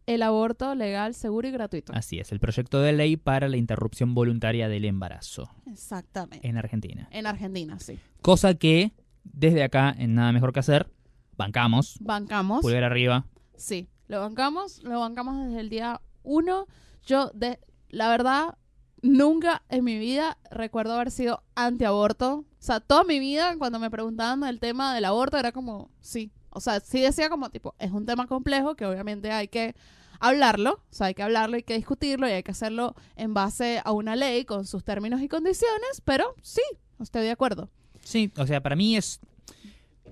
El 0.05 0.23
aborto 0.23 0.73
legal, 0.75 1.13
seguro 1.13 1.47
y 1.47 1.51
gratuito. 1.51 1.93
Así 1.93 2.19
es, 2.19 2.31
el 2.31 2.39
proyecto 2.39 2.81
de 2.81 2.93
ley 2.93 3.15
para 3.17 3.47
la 3.47 3.57
interrupción 3.57 4.15
voluntaria 4.15 4.67
del 4.67 4.85
embarazo 4.85 5.51
Exactamente. 5.67 6.47
en 6.47 6.57
Argentina. 6.57 7.07
En 7.11 7.27
Argentina, 7.27 7.77
sí. 7.79 7.99
Cosa 8.21 8.55
que 8.55 8.91
desde 9.23 9.61
acá, 9.63 9.93
en 9.97 10.15
nada 10.15 10.31
mejor 10.31 10.51
que 10.53 10.61
hacer, 10.61 10.89
bancamos, 11.37 11.97
Bancamos. 12.01 12.61
pulgar 12.61 12.83
arriba. 12.83 13.25
Sí, 13.59 13.89
lo 14.07 14.21
bancamos, 14.21 14.81
lo 14.83 15.01
bancamos 15.01 15.45
desde 15.45 15.59
el 15.59 15.69
día 15.69 16.01
uno. 16.23 16.65
Yo, 17.05 17.29
de, 17.33 17.59
la 17.89 18.09
verdad, 18.09 18.57
nunca 19.01 19.63
en 19.69 19.83
mi 19.83 19.99
vida 19.99 20.37
recuerdo 20.49 20.93
haber 20.93 21.11
sido 21.11 21.43
antiaborto. 21.55 22.35
O 22.37 22.61
sea, 22.61 22.79
toda 22.79 23.03
mi 23.03 23.19
vida, 23.19 23.57
cuando 23.57 23.77
me 23.77 23.91
preguntaban 23.91 24.39
del 24.39 24.61
tema 24.61 24.95
del 24.95 25.05
aborto, 25.05 25.37
era 25.37 25.51
como, 25.51 25.91
sí. 25.99 26.31
O 26.51 26.61
sea, 26.61 26.79
sí 26.79 27.01
decía 27.01 27.29
como, 27.29 27.49
tipo, 27.49 27.75
es 27.79 27.91
un 27.91 28.05
tema 28.05 28.27
complejo 28.27 28.75
que 28.75 28.85
obviamente 28.85 29.31
hay 29.31 29.49
que 29.49 29.75
hablarlo. 30.21 30.81
O 30.89 30.93
sea, 30.93 31.07
hay 31.07 31.13
que 31.13 31.23
hablarlo, 31.23 31.57
hay 31.57 31.63
que 31.63 31.75
discutirlo 31.75 32.27
y 32.27 32.31
hay 32.31 32.43
que 32.43 32.51
hacerlo 32.51 32.95
en 33.17 33.33
base 33.33 33.81
a 33.83 33.91
una 33.91 34.15
ley 34.15 34.45
con 34.45 34.65
sus 34.65 34.85
términos 34.85 35.21
y 35.21 35.27
condiciones. 35.27 36.01
Pero 36.05 36.33
sí, 36.41 36.63
estoy 36.99 37.23
de 37.23 37.31
acuerdo. 37.31 37.69
Sí, 38.03 38.31
o 38.37 38.47
sea, 38.47 38.63
para 38.63 38.77
mí 38.77 38.95
es 38.95 39.19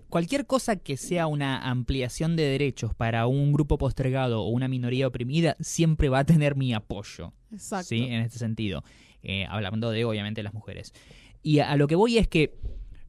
cualquier 0.09 0.45
cosa 0.45 0.75
que 0.75 0.97
sea 0.97 1.27
una 1.27 1.69
ampliación 1.69 2.35
de 2.35 2.43
derechos 2.43 2.93
para 2.95 3.27
un 3.27 3.51
grupo 3.53 3.77
postergado 3.77 4.41
o 4.43 4.49
una 4.49 4.67
minoría 4.67 5.07
oprimida 5.07 5.55
siempre 5.59 6.09
va 6.09 6.19
a 6.19 6.25
tener 6.25 6.55
mi 6.55 6.73
apoyo. 6.73 7.33
Exacto. 7.51 7.87
¿sí? 7.89 8.03
En 8.03 8.21
este 8.21 8.39
sentido. 8.39 8.83
Eh, 9.23 9.45
hablando 9.49 9.91
de, 9.91 10.05
obviamente, 10.05 10.43
las 10.43 10.53
mujeres. 10.53 10.93
Y 11.43 11.59
a, 11.59 11.71
a 11.71 11.75
lo 11.77 11.87
que 11.87 11.95
voy 11.95 12.17
es 12.17 12.27
que 12.27 12.53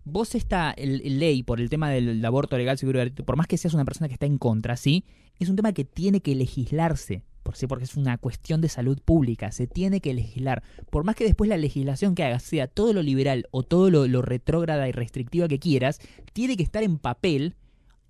vos 0.04 0.34
esta 0.34 0.70
el- 0.72 1.02
el 1.04 1.18
ley 1.18 1.42
por 1.42 1.60
el 1.60 1.68
tema 1.68 1.90
del 1.90 2.24
aborto 2.24 2.56
legal, 2.56 2.78
seguro 2.78 3.00
por 3.26 3.36
más 3.36 3.46
que 3.46 3.56
seas 3.58 3.74
una 3.74 3.84
persona 3.84 4.08
que 4.08 4.14
está 4.14 4.26
en 4.26 4.38
contra, 4.38 4.76
¿sí? 4.76 5.04
Es 5.38 5.48
un 5.48 5.56
tema 5.56 5.72
que 5.72 5.84
tiene 5.84 6.20
que 6.20 6.34
legislarse. 6.34 7.22
Por 7.42 7.56
sí, 7.56 7.66
porque 7.66 7.84
es 7.84 7.96
una 7.96 8.18
cuestión 8.18 8.60
de 8.60 8.68
salud 8.68 8.98
pública, 9.02 9.52
se 9.52 9.66
tiene 9.66 10.00
que 10.00 10.12
legislar. 10.12 10.62
Por 10.90 11.04
más 11.04 11.14
que 11.16 11.24
después 11.24 11.48
la 11.48 11.56
legislación 11.56 12.14
que 12.14 12.24
hagas 12.24 12.42
sea 12.42 12.66
todo 12.66 12.92
lo 12.92 13.02
liberal 13.02 13.46
o 13.50 13.62
todo 13.62 13.90
lo, 13.90 14.06
lo 14.06 14.20
retrógrada 14.22 14.88
y 14.88 14.92
restrictiva 14.92 15.48
que 15.48 15.58
quieras, 15.58 16.00
tiene 16.34 16.56
que 16.56 16.62
estar 16.62 16.82
en 16.82 16.98
papel 16.98 17.54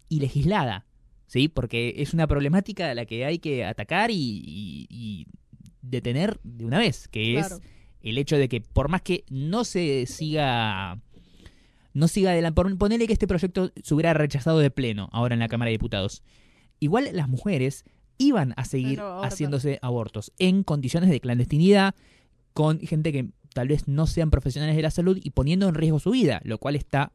y 0.08 0.20
legislada. 0.20 0.86
¿Sí? 1.26 1.48
Porque 1.48 1.94
es 1.98 2.14
una 2.14 2.26
problemática 2.26 2.90
a 2.90 2.94
la 2.94 3.04
que 3.04 3.26
hay 3.26 3.38
que 3.38 3.64
atacar 3.64 4.10
y, 4.10 4.14
y- 4.16 4.86
y 4.88 5.26
detener 5.82 6.40
de 6.42 6.64
una 6.64 6.78
vez, 6.78 7.06
que 7.06 7.34
Claro. 7.34 7.56
es 7.56 7.62
el 8.00 8.16
hecho 8.18 8.36
de 8.38 8.48
que 8.48 8.60
por 8.62 8.88
más 8.88 9.02
que 9.02 9.24
no 9.28 9.64
se 9.64 10.06
siga 10.06 10.98
no 11.94 12.08
siga 12.08 12.30
adelante, 12.30 12.62
ponele 12.76 13.06
que 13.06 13.12
este 13.12 13.26
proyecto 13.26 13.72
se 13.82 13.94
hubiera 13.94 14.14
rechazado 14.14 14.58
de 14.58 14.70
pleno 14.70 15.08
ahora 15.12 15.34
en 15.34 15.40
la 15.40 15.48
Cámara 15.48 15.68
de 15.68 15.72
Diputados. 15.72 16.22
Igual 16.80 17.08
las 17.12 17.28
mujeres 17.28 17.84
iban 18.18 18.52
a 18.56 18.64
seguir 18.64 19.00
haciéndose 19.00 19.78
abortos 19.80 20.32
en 20.38 20.64
condiciones 20.64 21.10
de 21.10 21.20
clandestinidad 21.20 21.94
con 22.52 22.80
gente 22.80 23.12
que 23.12 23.30
tal 23.54 23.68
vez 23.68 23.88
no 23.88 24.06
sean 24.06 24.30
profesionales 24.30 24.76
de 24.76 24.82
la 24.82 24.90
salud 24.90 25.18
y 25.22 25.30
poniendo 25.30 25.68
en 25.68 25.74
riesgo 25.74 25.98
su 26.00 26.10
vida, 26.10 26.40
lo 26.44 26.58
cual 26.58 26.76
está 26.76 27.12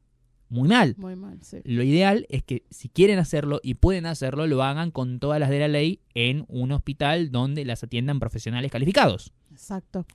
muy 0.49 0.70
mal. 0.70 0.95
Muy 0.97 1.16
mal, 1.16 1.39
sí. 1.41 1.58
Lo 1.64 1.84
ideal 1.84 2.26
es 2.30 2.43
que 2.43 2.64
si 2.70 2.89
quieren 2.89 3.20
hacerlo 3.20 3.60
y 3.64 3.76
pueden 3.76 4.06
hacerlo, 4.06 4.47
lo 4.47 4.64
hagan 4.64 4.91
con 4.91 5.20
todas 5.20 5.39
las 5.39 5.49
de 5.49 5.60
la 5.60 5.68
ley 5.68 5.99
en 6.14 6.45
un 6.47 6.72
hospital 6.72 7.32
donde 7.32 7.66
las 7.66 7.84
atiendan 7.84 8.20
profesionales 8.20 8.72
calificados. 8.72 9.34
Exacto. 9.51 10.06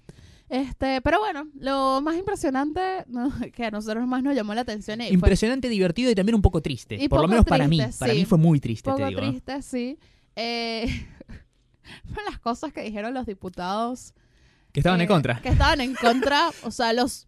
Este, 0.48 1.02
pero 1.02 1.18
bueno, 1.18 1.48
lo 1.60 2.00
más 2.00 2.16
impresionante 2.16 2.80
¿no? 3.08 3.30
que 3.52 3.66
a 3.66 3.70
nosotros 3.70 4.06
más 4.06 4.22
nos 4.22 4.34
llamó 4.34 4.54
la 4.54 4.62
atención 4.62 5.00
y 5.00 5.04
fue 5.04 5.14
Impresionante, 5.14 5.68
divertido 5.68 6.10
y 6.10 6.14
también 6.14 6.36
un 6.36 6.42
poco 6.42 6.62
triste. 6.62 6.96
Y 7.02 7.08
Por 7.08 7.20
lo 7.20 7.28
menos 7.28 7.44
para 7.44 7.68
mí. 7.68 7.80
Para 7.98 8.14
mí 8.14 8.24
fue 8.24 8.38
muy 8.38 8.56
un 8.56 8.60
triste, 8.60 8.90
te 8.90 9.06
digo. 9.06 9.20
¿no? 9.20 9.28
triste, 9.28 9.62
sí. 9.62 9.98
Eh, 10.40 10.86
fueron 12.06 12.24
las 12.26 12.38
cosas 12.38 12.72
que 12.72 12.82
dijeron 12.82 13.12
los 13.12 13.26
diputados. 13.26 14.14
Que 14.72 14.80
estaban 14.80 15.00
eh, 15.00 15.04
en 15.04 15.08
contra. 15.08 15.42
Que 15.42 15.48
estaban 15.48 15.80
en 15.80 15.94
contra, 15.94 16.50
o 16.62 16.70
sea, 16.70 16.92
los 16.92 17.26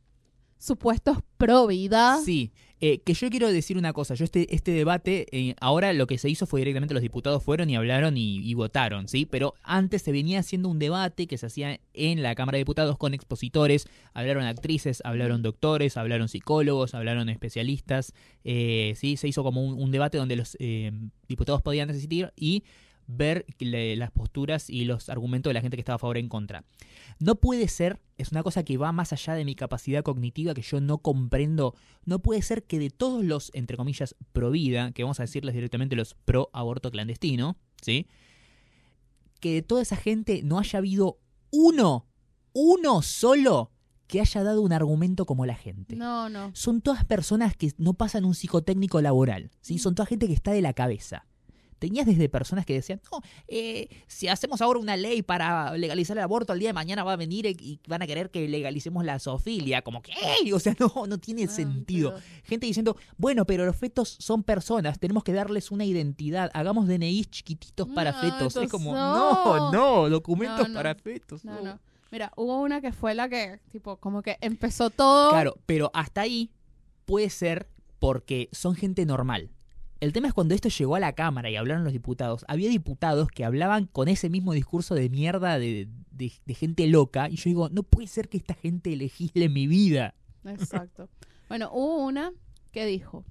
supuestos 0.59 1.19
pro 1.37 1.67
vida. 1.67 2.19
Sí, 2.25 2.53
eh, 2.83 3.01
que 3.01 3.15
yo 3.15 3.29
quiero 3.29 3.53
decir 3.53 3.77
una 3.77 3.93
cosa, 3.93 4.15
yo 4.15 4.25
este, 4.25 4.55
este 4.55 4.71
debate, 4.71 5.27
eh, 5.33 5.55
ahora 5.61 5.93
lo 5.93 6.07
que 6.07 6.19
se 6.19 6.31
hizo 6.31 6.47
fue 6.47 6.61
directamente 6.61 6.95
los 6.95 7.03
diputados 7.03 7.43
fueron 7.43 7.69
y 7.69 7.77
hablaron 7.77 8.17
y, 8.17 8.39
y 8.39 8.55
votaron, 8.55 9.09
¿sí? 9.09 9.27
Pero 9.27 9.55
antes 9.63 10.03
se 10.03 10.13
venía 10.13 10.41
haciendo 10.41 10.69
un 10.69 10.79
debate 10.79 11.27
que 11.27 11.37
se 11.37 11.47
hacía 11.47 11.81
en 11.93 12.23
la 12.23 12.35
Cámara 12.35 12.57
de 12.57 12.61
Diputados 12.61 12.97
con 12.97 13.13
expositores, 13.13 13.87
hablaron 14.15 14.45
actrices, 14.45 15.03
hablaron 15.05 15.43
doctores, 15.43 15.97
hablaron 15.97 16.29
psicólogos, 16.29 16.95
hablaron 16.95 17.29
especialistas, 17.29 18.15
eh, 18.45 18.95
¿sí? 18.97 19.17
Se 19.17 19.29
hizo 19.29 19.43
como 19.43 19.63
un, 19.63 19.83
un 19.83 19.91
debate 19.91 20.17
donde 20.17 20.37
los 20.37 20.57
eh, 20.61 20.93
diputados 21.29 21.61
podían 21.61 21.91
asistir 21.91 22.33
y 22.37 22.65
ver 23.17 23.47
le- 23.59 23.97
las 23.97 24.11
posturas 24.11 24.71
y 24.71 24.85
los 24.85 25.09
argumentos 25.09 25.51
de 25.51 25.55
la 25.55 25.61
gente 25.61 25.77
que 25.77 25.81
estaba 25.81 25.97
a 25.97 25.99
favor 25.99 26.17
o 26.17 26.21
en 26.21 26.29
contra. 26.29 26.65
No 27.19 27.37
puede 27.37 27.69
ser, 27.69 28.01
es 28.19 28.33
una 28.33 28.43
cosa 28.43 28.63
que 28.65 28.77
va 28.79 28.93
más 28.93 29.13
allá 29.13 29.35
de 29.35 29.45
mi 29.45 29.55
capacidad 29.55 30.03
cognitiva 30.03 30.55
que 30.55 30.63
yo 30.63 30.81
no 30.81 30.99
comprendo, 30.99 31.75
no 32.05 32.21
puede 32.21 32.43
ser 32.43 32.65
que 32.65 32.79
de 32.79 32.91
todos 32.91 33.25
los, 33.25 33.51
entre 33.55 33.77
comillas, 33.77 34.17
pro 34.33 34.51
vida, 34.51 34.93
que 34.93 35.03
vamos 35.03 35.21
a 35.21 35.25
decirles 35.25 35.55
directamente 35.55 35.97
los 35.97 36.15
pro 36.15 36.51
aborto 36.53 36.91
clandestino, 36.91 37.57
¿sí? 37.83 38.07
Que 39.41 39.55
de 39.55 39.63
toda 39.63 39.83
esa 39.83 39.97
gente 39.97 40.43
no 40.43 40.59
haya 40.59 40.79
habido 40.79 41.19
uno, 41.51 42.07
uno 42.53 43.03
solo 43.03 43.71
que 44.07 44.21
haya 44.21 44.43
dado 44.43 44.61
un 44.63 44.73
argumento 44.73 45.25
como 45.25 45.47
la 45.47 45.55
gente. 45.55 45.95
No, 45.97 46.29
no. 46.29 46.51
Son 46.53 46.81
todas 46.81 47.05
personas 47.05 47.57
que 47.57 47.73
no 47.79 47.95
pasan 47.95 48.25
un 48.25 48.35
psicotécnico 48.35 49.01
laboral, 49.01 49.51
¿sí? 49.61 49.79
Son 49.79 49.95
toda 49.95 50.07
gente 50.07 50.27
que 50.27 50.33
está 50.35 50.51
de 50.53 50.63
la 50.63 50.73
cabeza. 50.73 51.27
Tenías 51.81 52.07
desde 52.07 52.29
personas 52.29 52.65
que 52.65 52.75
decían, 52.75 53.01
no, 53.11 53.21
eh, 53.49 53.89
si 54.07 54.29
hacemos 54.29 54.61
ahora 54.61 54.79
una 54.79 54.97
ley 54.97 55.23
para 55.23 55.77
legalizar 55.77 56.17
el 56.17 56.23
aborto, 56.23 56.53
al 56.53 56.61
día 56.61 56.69
de 56.69 56.73
mañana 56.75 57.03
va 57.03 57.15
a 57.15 57.17
venir 57.17 57.47
y- 57.47 57.81
van 57.89 58.03
a 58.03 58.07
querer 58.07 58.31
que 58.31 58.47
legalicemos 58.49 59.05
la 59.05 59.19
zoofilia. 59.19 59.83
Como 59.83 60.03
que, 60.03 60.13
¡ey! 60.13 60.53
O 60.53 60.61
sea, 60.61 60.77
no, 60.79 61.07
no 61.09 61.19
tiene 61.19 61.49
sentido. 61.49 62.13
pero- 62.15 62.25
Gente 62.45 62.67
diciendo, 62.67 62.97
bueno, 63.17 63.45
pero 63.47 63.67
los 63.67 63.75
fetos 63.75 64.17
son 64.21 64.45
personas, 64.45 65.01
tenemos 65.01 65.25
que 65.25 65.33
darles 65.33 65.71
una 65.73 65.85
identidad, 65.85 66.51
hagamos 66.55 66.87
DNIs 66.87 67.31
chiquititos 67.31 67.89
para 67.89 68.13
No, 68.13 68.21
fetos. 68.21 68.57
Es 68.57 68.71
como, 68.71 68.93
no. 68.95 69.45
no, 69.45 69.73
no, 69.73 70.09
documentos 70.11 70.69
No, 70.69 70.75
para 70.75 70.95
fetos. 70.95 71.45
No. 71.45 71.61
no. 71.63 71.81
Mira, 72.13 72.33
hubo 72.37 72.61
una 72.61 72.81
que 72.81 72.93
fue 72.93 73.15
la 73.15 73.29
que, 73.29 73.61
tipo, 73.71 73.97
como 73.97 74.21
que 74.23 74.37
empezó 74.41 74.91
todo. 74.91 75.31
Claro, 75.31 75.57
pero 75.65 75.91
hasta 75.95 76.21
ahí 76.21 76.51
puede 77.07 77.31
ser 77.31 77.69
porque 77.99 78.49
son 78.53 78.75
gente 78.75 79.07
normal. 79.07 79.51
El 80.01 80.13
tema 80.15 80.29
es 80.29 80.35
cuando 80.35 80.55
esto 80.55 80.69
llegó 80.71 80.97
a 80.97 81.01
la 81.01 81.13
Cámara 81.13 81.51
y 81.51 81.57
hablaron 81.57 81.85
los 81.85 81.93
diputados, 81.93 82.45
había 82.49 82.71
diputados 82.71 83.29
que 83.29 83.45
hablaban 83.45 83.87
con 83.87 84.09
ese 84.09 84.31
mismo 84.31 84.53
discurso 84.55 84.95
de 84.95 85.11
mierda 85.11 85.59
de, 85.59 85.89
de- 86.11 86.33
de 86.47 86.55
gente 86.55 86.87
loca 86.87 87.29
y 87.29 87.37
yo 87.37 87.45
digo, 87.51 87.69
no 87.69 87.83
puede 87.83 88.07
ser 88.07 88.29
que 88.29 88.39
esta 88.39 88.55
gente 88.55 88.97
legisle 88.97 89.49
mi 89.51 89.67
vida. 89.67 90.15
Exacto. 90.45 91.09
bueno, 91.49 91.71
hubo 91.73 92.05
una 92.07 92.33
que 92.73 92.87
dijo, 92.87 93.25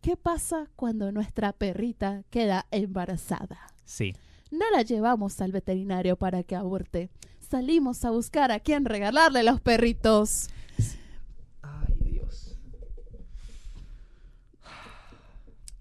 ¿qué 0.00 0.16
pasa 0.16 0.70
cuando 0.76 1.12
nuestra 1.12 1.52
perrita 1.52 2.22
queda 2.30 2.66
embarazada? 2.70 3.58
Sí. 3.84 4.14
No 4.50 4.64
la 4.72 4.80
llevamos 4.82 5.40
al 5.42 5.52
veterinario 5.52 6.16
para 6.16 6.42
que 6.42 6.56
aborte. 6.56 7.10
Salimos 7.50 8.02
a 8.06 8.10
buscar 8.10 8.50
a 8.50 8.60
quién 8.60 8.86
regalarle 8.86 9.42
los 9.42 9.60
perritos. 9.60 10.48
Ay, 11.62 11.94
Dios. 12.00 12.56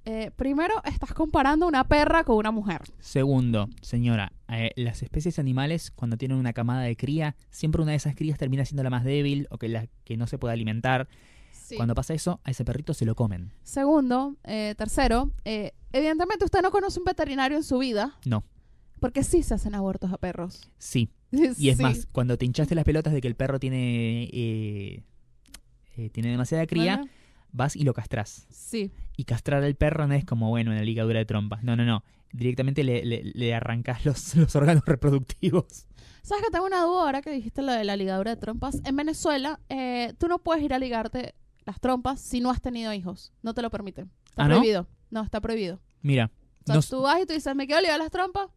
Eh, 0.09 0.31
primero, 0.37 0.73
estás 0.85 1.13
comparando 1.13 1.67
una 1.67 1.83
perra 1.85 2.23
con 2.23 2.37
una 2.37 2.49
mujer. 2.49 2.81
Segundo, 2.99 3.67
señora, 3.81 4.31
eh, 4.47 4.71
las 4.77 5.03
especies 5.03 5.37
animales 5.37 5.91
cuando 5.91 6.15
tienen 6.15 6.37
una 6.37 6.53
camada 6.53 6.83
de 6.83 6.95
cría, 6.95 7.35
siempre 7.49 7.81
una 7.81 7.91
de 7.91 7.97
esas 7.97 8.15
crías 8.15 8.37
termina 8.37 8.63
siendo 8.63 8.83
la 8.83 8.89
más 8.89 9.03
débil 9.03 9.47
o 9.51 9.57
que 9.57 9.67
la 9.67 9.87
que 10.05 10.15
no 10.15 10.25
se 10.25 10.37
puede 10.37 10.53
alimentar. 10.53 11.09
Cuando 11.75 11.93
pasa 11.93 12.13
eso, 12.13 12.39
a 12.45 12.51
ese 12.51 12.63
perrito 12.63 12.93
se 12.93 13.03
lo 13.03 13.15
comen. 13.15 13.51
Segundo, 13.63 14.37
eh, 14.45 14.75
tercero, 14.77 15.31
eh, 15.43 15.73
evidentemente 15.91 16.45
usted 16.45 16.61
no 16.61 16.71
conoce 16.71 16.99
un 16.99 17.03
veterinario 17.05 17.57
en 17.57 17.63
su 17.65 17.77
vida. 17.79 18.17
No. 18.23 18.45
Porque 19.01 19.23
sí 19.25 19.43
se 19.43 19.55
hacen 19.55 19.75
abortos 19.75 20.13
a 20.13 20.17
perros. 20.17 20.71
Sí, 20.77 21.09
Y 21.31 21.67
es 21.67 21.75
Sí. 21.77 21.83
más, 21.83 22.07
cuando 22.13 22.37
te 22.37 22.45
hinchaste 22.45 22.75
las 22.75 22.85
pelotas 22.85 23.11
de 23.11 23.19
que 23.19 23.27
el 23.27 23.35
perro 23.35 23.59
tiene, 23.59 24.29
eh, 24.31 25.03
tiene 26.13 26.29
demasiada 26.29 26.65
cría, 26.65 26.95
Bueno, 26.97 27.11
vas 27.51 27.75
y 27.75 27.83
lo 27.83 27.93
castrás. 27.93 28.47
sí. 28.49 28.91
Y 29.19 29.23
castrar 29.23 29.63
al 29.63 29.73
perro 29.75 30.05
no 30.05 30.13
es 30.13 30.25
como, 30.25 30.49
bueno, 30.49 30.71
en 30.71 30.77
la 30.77 30.83
ligadura 30.83 31.17
de 31.17 31.25
trompas. 31.25 31.63
No, 31.63 31.75
no, 31.75 31.83
no. 31.85 32.03
Directamente 32.33 32.83
le, 32.83 33.03
le, 33.03 33.23
le 33.23 33.55
arrancás 33.55 34.05
los, 34.05 34.35
los 34.35 34.55
órganos 34.55 34.83
reproductivos. 34.85 35.87
¿Sabes 36.21 36.43
que 36.45 36.51
tengo 36.51 36.65
una 36.67 36.83
duda 36.83 37.01
ahora 37.05 37.21
que 37.23 37.31
dijiste 37.31 37.63
lo 37.63 37.71
de 37.71 37.83
la 37.83 37.95
ligadura 37.95 38.35
de 38.35 38.39
trompas? 38.39 38.79
En 38.85 38.95
Venezuela, 38.95 39.59
eh, 39.69 40.13
tú 40.19 40.27
no 40.27 40.37
puedes 40.37 40.63
ir 40.63 40.71
a 40.73 40.77
ligarte 40.77 41.33
las 41.65 41.79
trompas 41.79 42.21
si 42.21 42.41
no 42.41 42.51
has 42.51 42.61
tenido 42.61 42.93
hijos. 42.93 43.33
No 43.41 43.55
te 43.55 43.63
lo 43.63 43.71
permiten. 43.71 44.11
Está 44.27 44.43
¿Ah, 44.45 44.47
prohibido. 44.49 44.87
No, 45.09 45.23
está 45.23 45.41
prohibido. 45.41 45.79
Mira, 46.03 46.29
O 46.69 46.79
sea, 46.79 46.81
tú 46.81 47.01
vas 47.01 47.19
y 47.19 47.25
tú 47.25 47.33
dices, 47.33 47.55
me 47.55 47.65
quiero 47.65 47.81
ligar 47.81 47.97
las 47.97 48.11
trompas. 48.11 48.49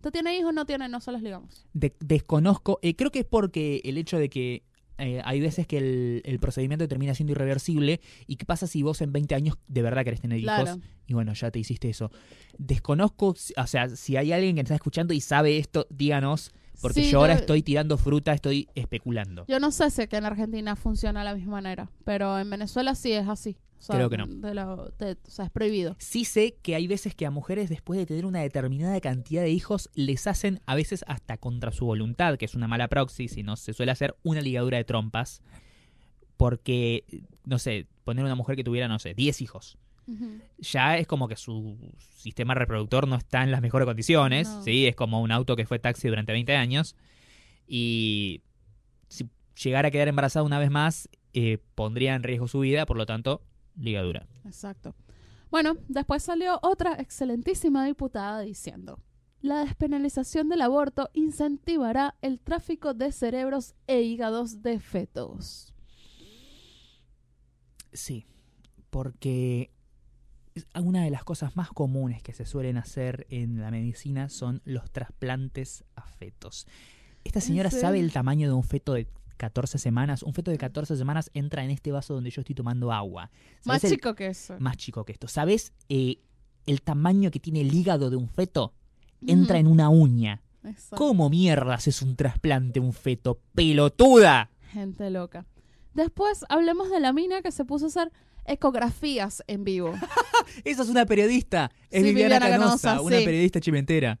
¿Tú 0.00 0.10
tienes 0.10 0.36
hijos? 0.40 0.52
No 0.52 0.66
tienes, 0.66 0.90
no 0.90 1.00
se 1.00 1.12
los 1.12 1.22
ligamos. 1.22 1.64
de- 1.74 1.94
desconozco. 2.00 2.80
eh, 2.82 2.96
creo 2.96 3.12
que 3.12 3.20
es 3.20 3.24
porque 3.24 3.82
el 3.84 3.98
hecho 3.98 4.18
de 4.18 4.28
que 4.28 4.64
eh, 4.98 5.20
hay 5.24 5.40
veces 5.40 5.66
que 5.66 5.78
el, 5.78 6.22
el 6.24 6.38
procedimiento 6.40 6.86
termina 6.88 7.14
siendo 7.14 7.32
irreversible. 7.32 8.00
¿Y 8.26 8.36
qué 8.36 8.44
pasa 8.44 8.66
si 8.66 8.82
vos 8.82 9.00
en 9.00 9.12
20 9.12 9.34
años 9.34 9.56
de 9.68 9.82
verdad 9.82 10.04
querés 10.04 10.20
tener 10.20 10.38
hijos? 10.38 10.60
Claro. 10.62 10.80
Y 11.06 11.14
bueno, 11.14 11.32
ya 11.32 11.50
te 11.50 11.58
hiciste 11.58 11.88
eso. 11.88 12.10
Desconozco, 12.58 13.28
o 13.56 13.66
sea, 13.66 13.88
si 13.90 14.16
hay 14.16 14.32
alguien 14.32 14.56
que 14.56 14.62
está 14.62 14.74
escuchando 14.74 15.14
y 15.14 15.20
sabe 15.20 15.58
esto, 15.58 15.86
díganos. 15.90 16.52
Porque 16.80 17.02
Sí, 17.02 17.10
yo 17.10 17.18
ahora 17.18 17.34
yo- 17.34 17.40
estoy 17.40 17.62
tirando 17.62 17.98
fruta, 17.98 18.32
estoy 18.32 18.68
especulando. 18.76 19.44
Yo 19.48 19.58
no 19.58 19.72
sé 19.72 19.90
si 19.90 20.02
aquí 20.02 20.14
en 20.14 20.24
Argentina 20.26 20.76
funciona 20.76 21.20
de 21.20 21.24
la 21.24 21.34
misma 21.34 21.52
manera, 21.52 21.90
pero 22.04 22.38
en 22.38 22.48
Venezuela 22.50 22.94
sí 22.94 23.10
es 23.12 23.26
así. 23.26 23.56
O 23.78 23.82
sea, 23.82 23.96
Creo 23.96 24.10
que 24.10 24.16
no. 24.18 24.26
de 24.26 24.60
o 24.60 24.90
sea, 25.30 25.44
es 25.44 25.50
prohibido. 25.50 25.94
Sí 25.98 26.24
sé 26.24 26.56
que 26.62 26.74
hay 26.74 26.86
veces 26.88 27.14
que 27.14 27.26
a 27.26 27.30
mujeres 27.30 27.68
después 27.68 27.98
de 27.98 28.06
tener 28.06 28.26
una 28.26 28.40
determinada 28.40 29.00
cantidad 29.00 29.42
de 29.42 29.50
hijos 29.50 29.88
les 29.94 30.26
hacen 30.26 30.60
a 30.66 30.74
veces 30.74 31.04
hasta 31.06 31.36
contra 31.36 31.70
su 31.70 31.86
voluntad, 31.86 32.36
que 32.38 32.44
es 32.44 32.54
una 32.54 32.66
mala 32.68 32.88
proxy, 32.88 33.28
si 33.28 33.42
no 33.42 33.56
se 33.56 33.72
suele 33.72 33.92
hacer 33.92 34.16
una 34.24 34.40
ligadura 34.40 34.78
de 34.78 34.84
trompas, 34.84 35.42
porque, 36.36 37.04
no 37.44 37.58
sé, 37.58 37.86
poner 38.04 38.24
una 38.24 38.34
mujer 38.34 38.56
que 38.56 38.64
tuviera, 38.64 38.88
no 38.88 38.98
sé, 38.98 39.14
10 39.14 39.40
hijos. 39.42 39.78
Ya 40.56 40.96
es 40.96 41.06
como 41.06 41.28
que 41.28 41.36
su 41.36 41.76
sistema 42.16 42.54
reproductor 42.54 43.06
no 43.06 43.14
está 43.16 43.42
en 43.44 43.50
las 43.50 43.60
mejores 43.60 43.84
condiciones, 43.84 44.48
No. 44.48 44.62
¿sí? 44.62 44.86
Es 44.86 44.96
como 44.96 45.20
un 45.20 45.30
auto 45.30 45.54
que 45.54 45.66
fue 45.66 45.78
taxi 45.78 46.08
durante 46.08 46.32
20 46.32 46.56
años 46.56 46.96
y 47.66 48.40
si 49.08 49.28
llegara 49.62 49.88
a 49.88 49.90
quedar 49.90 50.08
embarazada 50.08 50.44
una 50.46 50.58
vez 50.58 50.70
más, 50.70 51.10
eh, 51.34 51.58
pondría 51.74 52.14
en 52.14 52.22
riesgo 52.22 52.48
su 52.48 52.60
vida, 52.60 52.86
por 52.86 52.96
lo 52.96 53.04
tanto, 53.04 53.42
ligadura. 53.78 54.26
Exacto. 54.44 54.94
Bueno, 55.50 55.76
después 55.88 56.22
salió 56.22 56.58
otra 56.62 56.94
excelentísima 56.94 57.84
diputada 57.86 58.40
diciendo, 58.40 58.98
la 59.40 59.60
despenalización 59.64 60.48
del 60.48 60.60
aborto 60.62 61.10
incentivará 61.14 62.16
el 62.22 62.40
tráfico 62.40 62.92
de 62.92 63.12
cerebros 63.12 63.74
e 63.86 64.02
hígados 64.02 64.62
de 64.62 64.78
fetos. 64.80 65.72
Sí, 67.92 68.26
porque 68.90 69.70
es- 70.54 70.66
una 70.82 71.04
de 71.04 71.10
las 71.10 71.24
cosas 71.24 71.56
más 71.56 71.70
comunes 71.70 72.22
que 72.22 72.32
se 72.32 72.44
suelen 72.44 72.76
hacer 72.76 73.26
en 73.30 73.60
la 73.60 73.70
medicina 73.70 74.28
son 74.28 74.60
los 74.64 74.90
trasplantes 74.90 75.84
a 75.94 76.02
fetos. 76.02 76.66
Esta 77.24 77.38
¿En 77.40 77.44
señora 77.46 77.70
sabe 77.70 78.00
el 78.00 78.12
tamaño 78.12 78.48
de 78.48 78.54
un 78.54 78.62
feto 78.62 78.94
de 78.94 79.06
14 79.38 79.78
semanas. 79.78 80.22
Un 80.22 80.34
feto 80.34 80.50
de 80.50 80.58
14 80.58 80.96
semanas 80.96 81.30
entra 81.32 81.64
en 81.64 81.70
este 81.70 81.90
vaso 81.92 82.12
donde 82.14 82.30
yo 82.30 82.42
estoy 82.42 82.54
tomando 82.54 82.92
agua. 82.92 83.30
Más 83.64 83.80
¿Sabés 83.80 83.84
el- 83.84 83.90
chico 83.92 84.14
que 84.14 84.26
eso. 84.26 84.56
más 84.58 84.76
chico 84.76 85.04
que 85.06 85.12
esto. 85.12 85.26
¿Sabes 85.28 85.72
eh, 85.88 86.18
el 86.66 86.82
tamaño 86.82 87.30
que 87.30 87.40
tiene 87.40 87.62
el 87.62 87.72
hígado 87.74 88.10
de 88.10 88.16
un 88.16 88.28
feto? 88.28 88.74
Entra 89.26 89.54
Ujú. 89.56 89.60
en 89.60 89.66
una 89.68 89.88
uña. 89.88 90.42
Exacto. 90.64 90.96
¿Cómo 90.96 91.30
mierdas 91.30 91.88
es 91.88 92.02
un 92.02 92.14
trasplante 92.16 92.78
un 92.80 92.92
feto? 92.92 93.40
¡Pelotuda! 93.54 94.50
Gente 94.72 95.08
loca. 95.10 95.46
Después 95.94 96.44
hablemos 96.48 96.90
de 96.90 97.00
la 97.00 97.12
mina 97.12 97.40
que 97.42 97.50
se 97.52 97.64
puso 97.64 97.86
a 97.86 97.88
hacer 97.88 98.12
ecografías 98.44 99.42
en 99.46 99.64
vivo. 99.64 99.94
Esa 100.64 100.82
es 100.82 100.88
una 100.88 101.06
periodista. 101.06 101.70
Es 101.90 102.02
Sí, 102.02 102.08
Viviana, 102.08 102.36
Viviana 102.36 102.58
Canosa, 102.64 102.88
Canosa, 102.90 103.02
una 103.02 103.18
sí. 103.18 103.24
periodista 103.24 103.60
chimentera. 103.60 104.18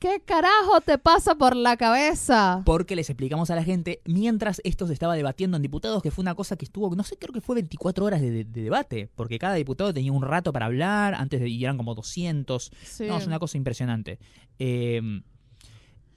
¿Qué 0.00 0.20
carajo 0.24 0.80
te 0.80 0.96
pasa 0.96 1.34
por 1.34 1.54
la 1.54 1.76
cabeza? 1.76 2.62
Porque 2.64 2.96
les 2.96 3.10
explicamos 3.10 3.50
a 3.50 3.54
la 3.54 3.62
gente, 3.62 4.00
mientras 4.06 4.62
esto 4.64 4.86
se 4.86 4.94
estaba 4.94 5.14
debatiendo 5.14 5.56
en 5.58 5.62
diputados, 5.62 6.02
que 6.02 6.10
fue 6.10 6.22
una 6.22 6.34
cosa 6.34 6.56
que 6.56 6.64
estuvo, 6.64 6.94
no 6.96 7.02
sé, 7.04 7.18
creo 7.18 7.34
que 7.34 7.42
fue 7.42 7.54
24 7.56 8.04
horas 8.06 8.22
de, 8.22 8.30
de- 8.30 8.44
de 8.44 8.62
debate, 8.62 9.10
porque 9.14 9.38
cada 9.38 9.54
diputado 9.56 9.92
tenía 9.92 10.10
un 10.12 10.22
rato 10.22 10.52
para 10.54 10.66
hablar, 10.66 11.14
antes 11.14 11.38
de, 11.40 11.50
y 11.50 11.62
eran 11.62 11.76
como 11.76 11.94
200. 11.94 12.70
Sí. 12.82 13.04
No, 13.08 13.18
es 13.18 13.26
una 13.26 13.38
cosa 13.38 13.58
impresionante. 13.58 14.18
Eh, 14.58 15.02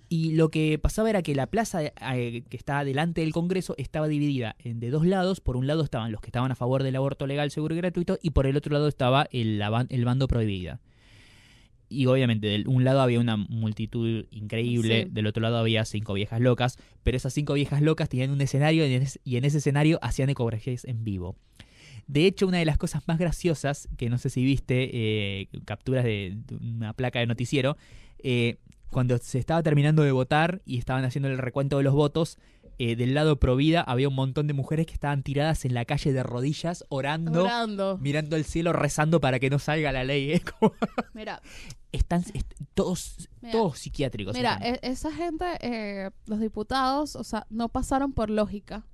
y 0.08 0.34
lo 0.36 0.50
que 0.50 0.78
pasaba 0.80 1.10
era 1.10 1.22
que 1.22 1.34
la 1.36 1.48
plaza 1.48 1.82
eh, 1.84 2.44
que 2.50 2.56
está 2.56 2.84
delante 2.86 3.22
del 3.22 3.34
Congreso 3.34 3.74
estaba 3.78 4.08
dividida 4.08 4.56
en 4.60 4.80
de 4.80 4.92
dos 4.92 5.06
lados. 5.06 5.42
Por 5.42 5.58
un 5.58 5.66
lado 5.68 5.84
estaban 5.84 6.12
los 6.12 6.22
que 6.22 6.28
estaban 6.28 6.52
a 6.52 6.56
favor 6.56 6.84
del 6.84 6.96
aborto 6.96 7.26
legal, 7.28 7.50
seguro 7.52 7.74
y 7.74 7.80
gratuito, 7.80 8.20
y 8.22 8.30
por 8.30 8.46
el 8.46 8.56
otro 8.56 8.72
lado 8.74 8.88
estaba 8.88 9.28
el, 9.32 9.58
la 9.60 9.86
el 9.90 10.06
bando 10.06 10.28
prohibida. 10.28 10.80
Y 11.94 12.06
obviamente, 12.08 12.48
de 12.48 12.64
un 12.68 12.84
lado 12.84 13.02
había 13.02 13.20
una 13.20 13.38
multitud 13.38 14.26
increíble, 14.32 15.04
Sí. 15.04 15.10
del 15.12 15.28
otro 15.28 15.42
lado 15.42 15.58
había 15.58 15.86
cinco 15.86 16.14
viejas 16.14 16.42
locas, 16.42 16.78
pero 17.04 17.16
esas 17.18 17.34
cinco 17.34 17.54
viejas 17.54 17.82
locas 17.82 18.10
tenían 18.10 18.32
un 18.32 18.42
escenario 18.42 18.86
y 18.88 18.94
en 18.94 19.04
ese, 19.04 19.20
y 19.24 19.38
en 19.38 19.46
ese 19.46 19.60
escenario 19.60 20.00
hacían 20.02 20.30
ecografías 20.30 20.86
en 20.86 21.04
vivo. 21.04 21.36
De 22.08 22.26
hecho, 22.26 22.48
una 22.48 22.58
de 22.58 22.66
las 22.66 22.78
cosas 22.78 23.08
más 23.08 23.18
graciosas, 23.18 23.88
que 23.98 24.10
no 24.10 24.18
sé 24.18 24.30
si 24.30 24.44
viste, 24.44 24.90
eh, 24.94 25.48
capturas 25.66 26.04
de, 26.04 26.36
de 26.48 26.56
una 26.58 26.94
placa 26.94 27.20
de 27.20 27.28
noticiero, 27.28 27.78
eh, 28.20 28.58
cuando 28.90 29.18
se 29.18 29.40
estaba 29.40 29.64
terminando 29.64 30.04
de 30.04 30.12
votar 30.12 30.62
y 30.66 30.78
estaban 30.78 31.04
haciendo 31.06 31.30
el 31.30 31.38
recuento 31.38 31.78
de 31.78 31.84
los 31.84 31.94
votos, 31.94 32.38
eh, 32.92 32.96
del 32.96 33.14
lado 33.14 33.40
pro 33.40 33.56
vida 33.56 33.82
había 33.82 34.08
un 34.10 34.16
montón 34.16 34.48
de 34.48 34.54
mujeres 34.54 34.86
que 34.86 34.94
estaban 34.94 35.24
tiradas 35.24 35.66
en 35.66 35.74
la 35.74 35.86
calle 35.86 36.12
de 36.14 36.24
rodillas, 36.24 36.84
orando, 36.90 37.44
Orando. 37.44 37.98
mirando 38.00 38.36
al 38.36 38.44
cielo, 38.46 38.74
rezando 38.74 39.22
para 39.22 39.40
que 39.40 39.50
no 39.50 39.60
salga 39.60 39.92
la 39.92 40.04
ley. 40.04 40.40
Como- 40.60 40.74
Mira, 41.14 41.42
están 41.92 42.22
est- 42.34 42.54
todos, 42.74 43.30
Mira, 43.42 43.52
todos 43.52 43.80
psiquiátricos. 43.80 44.36
Mira, 44.36 44.54
están. 44.56 44.76
e- 44.76 44.80
esa 44.92 45.12
gente, 45.12 45.46
eh, 45.62 46.10
los 46.26 46.40
diputados, 46.40 47.16
o 47.16 47.24
sea, 47.24 47.46
no 47.50 47.70
pasaron 47.70 48.14
por 48.14 48.30
lógica. 48.30 48.86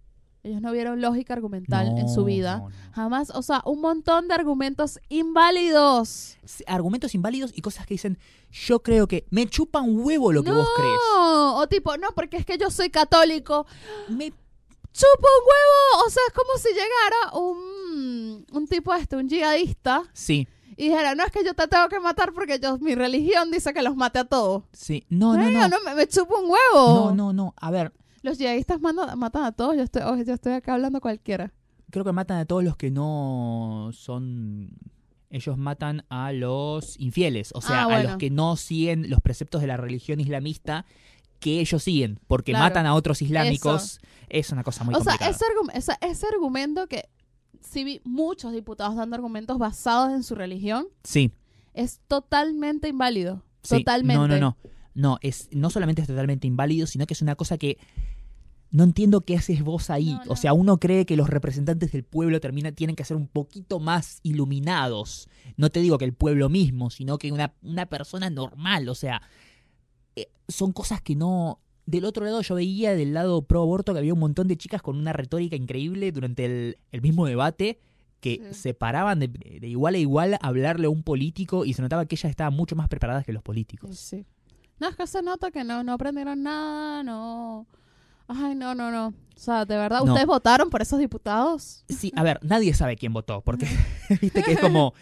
Ellos 0.41 0.61
no 0.61 0.71
vieron 0.71 1.01
lógica 1.01 1.33
argumental 1.33 1.97
en 1.97 2.07
su 2.07 2.21
No, 2.21 2.25
vida. 2.25 2.57
no, 2.59 2.69
no. 2.69 2.75
Jamás, 2.93 3.29
o 3.35 3.41
sea, 3.41 3.61
un 3.65 3.81
montón 3.81 4.27
de 4.29 4.33
argumentos 4.35 4.99
inválidos. 5.09 6.37
Argumentos 6.67 7.13
inválidos 7.15 7.51
y 7.55 7.61
cosas 7.61 7.85
que 7.85 7.95
dicen, 7.95 8.17
yo 8.51 8.81
creo 8.81 9.07
que 9.07 9.25
me 9.31 9.47
chupa 9.47 9.81
un 9.81 9.99
huevo 9.99 10.31
lo 10.31 10.43
que 10.43 10.51
vos 10.51 10.67
crees. 10.75 10.99
No, 11.13 11.57
o 11.57 11.67
tipo, 11.67 11.97
no, 11.97 12.09
porque 12.15 12.37
es 12.37 12.45
que 12.45 12.57
yo 12.57 12.69
soy 12.71 12.89
católico. 12.89 13.65
Me 14.07 14.31
¡Chupa 14.91 15.27
un 15.39 15.45
huevo! 15.45 16.07
O 16.07 16.09
sea, 16.09 16.23
es 16.27 16.33
como 16.33 16.57
si 16.57 16.69
llegara 16.69 17.37
un, 17.39 18.45
un 18.51 18.67
tipo 18.67 18.93
este, 18.95 19.15
un 19.17 19.29
yihadista, 19.29 20.03
Sí, 20.13 20.47
y 20.75 20.85
dijera, 20.89 21.13
no, 21.13 21.23
es 21.25 21.31
que 21.31 21.43
yo 21.45 21.53
te 21.53 21.67
tengo 21.67 21.87
que 21.89 21.99
matar 21.99 22.33
porque 22.33 22.59
yo, 22.59 22.77
mi 22.79 22.95
religión 22.95 23.51
dice 23.51 23.71
que 23.73 23.81
los 23.83 23.95
mate 23.95 24.19
a 24.19 24.25
todos. 24.25 24.63
Sí, 24.73 25.05
no, 25.09 25.33
no, 25.35 25.45
Venga, 25.45 25.67
no. 25.67 25.77
me, 25.85 25.93
me 25.93 26.07
chupo 26.07 26.39
un 26.39 26.49
huevo. 26.49 26.93
No, 26.95 27.11
no, 27.13 27.33
no. 27.33 27.53
A 27.57 27.69
ver, 27.69 27.93
Los 28.21 28.37
yihadistas 28.37 28.79
matan 28.81 29.43
a 29.43 29.51
todos, 29.51 29.75
yo 29.75 29.83
estoy, 29.83 30.01
oh, 30.05 30.15
yo 30.21 30.33
estoy 30.33 30.53
acá 30.53 30.73
hablando 30.73 30.99
cualquiera. 31.01 31.53
creo 31.91 32.03
que 32.05 32.11
matan 32.11 32.37
a 32.37 32.45
todos 32.45 32.63
los 32.63 32.75
que 32.77 32.91
no 32.91 33.89
son. 33.93 34.69
Ellos 35.31 35.57
matan 35.57 36.05
a 36.09 36.31
los 36.31 36.99
infieles, 36.99 37.51
o 37.53 37.61
sea, 37.61 37.83
Ah, 37.83 37.95
a 37.97 38.03
los 38.03 38.17
que 38.17 38.29
no 38.31 38.55
siguen 38.55 39.09
los 39.11 39.21
preceptos 39.21 39.61
de 39.61 39.67
la 39.67 39.77
religión 39.77 40.19
islamista 40.19 40.85
que 41.39 41.59
ellos 41.61 41.83
siguen, 41.83 42.19
porque 42.27 42.51
Claro. 42.51 42.65
matan 42.65 42.85
a 42.87 42.93
otros 42.95 43.21
islámicos. 43.21 43.99
Es 44.27 44.51
una 44.51 44.63
cosa 44.63 44.83
muy 44.83 44.93
o 44.95 45.01
sea, 45.01 45.15
ese, 45.15 45.93
ese 46.01 46.27
argumento 46.27 46.87
que 46.87 47.09
sí 47.61 47.83
vi 47.83 48.01
muchos 48.03 48.51
diputados 48.53 48.95
dando 48.95 49.15
argumentos 49.15 49.57
basados 49.59 50.11
en 50.13 50.23
su 50.23 50.33
religión, 50.35 50.87
Sí, 51.03 51.31
es 51.73 52.01
totalmente 52.07 52.87
inválido. 52.89 53.43
sí. 53.63 53.77
Totalmente. 53.77 54.17
No, 54.19 54.27
no, 54.27 54.37
no. 54.39 54.57
No, 54.95 55.17
es, 55.21 55.47
no 55.51 55.69
solamente 55.69 56.01
es 56.01 56.07
totalmente 56.07 56.45
inválido, 56.47 56.85
sino 56.87 57.05
que 57.05 57.13
es 57.13 57.21
una 57.21 57.35
cosa 57.35 57.57
que 57.57 57.77
no 58.71 58.83
entiendo 58.83 59.21
qué 59.21 59.35
haces 59.35 59.63
vos 59.63 59.89
ahí. 59.89 60.13
No, 60.13 60.25
no. 60.25 60.31
O 60.33 60.35
sea, 60.35 60.53
uno 60.53 60.77
cree 60.79 61.05
que 61.05 61.15
los 61.15 61.29
representantes 61.29 61.91
del 61.91 62.03
pueblo 62.03 62.39
termina, 62.39 62.71
tienen 62.71 62.95
que 62.95 63.03
ser 63.03 63.17
un 63.17 63.27
poquito 63.27 63.79
más 63.79 64.19
iluminados. 64.23 65.27
No 65.57 65.69
te 65.69 65.79
digo 65.79 65.97
que 65.97 66.05
el 66.05 66.13
pueblo 66.13 66.49
mismo, 66.49 66.89
sino 66.89 67.17
que 67.17 67.31
una, 67.31 67.53
una 67.63 67.87
persona 67.87 68.29
normal. 68.29 68.87
O 68.89 68.95
sea, 68.95 69.21
eh, 70.15 70.27
son 70.47 70.71
cosas 70.71 71.01
que 71.01 71.15
no... 71.15 71.59
Del 71.85 72.05
otro 72.05 72.23
lado 72.23 72.41
yo 72.43 72.53
veía 72.53 72.93
del 72.95 73.13
lado 73.15 73.41
pro 73.41 73.63
aborto 73.63 73.93
que 73.93 73.99
había 73.99 74.13
un 74.13 74.19
montón 74.19 74.47
de 74.47 74.55
chicas 74.57 74.83
con 74.83 74.95
una 74.97 75.11
retórica 75.11 75.55
increíble 75.55 76.11
durante 76.11 76.45
el, 76.45 76.77
el 76.91 77.01
mismo 77.01 77.25
debate 77.25 77.79
que 78.19 78.41
Sí. 78.51 78.53
se 78.61 78.73
paraban 78.75 79.19
de, 79.19 79.27
de 79.29 79.67
igual 79.67 79.95
a 79.95 79.97
igual 79.97 80.33
a 80.35 80.37
hablarle 80.41 80.85
a 80.85 80.89
un 80.91 81.01
político 81.01 81.65
y 81.65 81.73
se 81.73 81.81
notaba 81.81 82.05
que 82.05 82.13
ellas 82.15 82.29
estaban 82.29 82.53
mucho 82.53 82.75
más 82.75 82.89
preparadas 82.89 83.25
que 83.25 83.33
los 83.33 83.41
políticos. 83.41 83.97
Sí. 83.97 84.23
No, 84.79 84.87
es 84.89 84.95
que 84.95 85.07
se 85.07 85.23
nota 85.23 85.49
que 85.49 85.63
no, 85.63 85.83
no 85.83 85.93
aprendieron 85.93 86.43
nada, 86.43 87.01
no. 87.01 87.65
Ay, 88.29 88.55
no, 88.55 88.75
no, 88.75 88.91
no. 88.91 89.07
O 89.07 89.13
sea, 89.41 89.65
de 89.65 89.75
verdad, 89.75 89.99
No. 90.03 90.11
¿ustedes 90.13 90.27
votaron 90.27 90.69
por 90.69 90.81
esos 90.81 90.99
diputados? 90.99 91.83
Sí, 91.89 92.11
a 92.15 92.23
ver, 92.23 92.39
nadie 92.43 92.73
sabe 92.73 92.95
quién 92.95 93.11
votó, 93.13 93.41
porque 93.41 93.65
viste 94.21 94.43
que 94.43 94.51
es 94.53 94.59
como, 94.59 94.93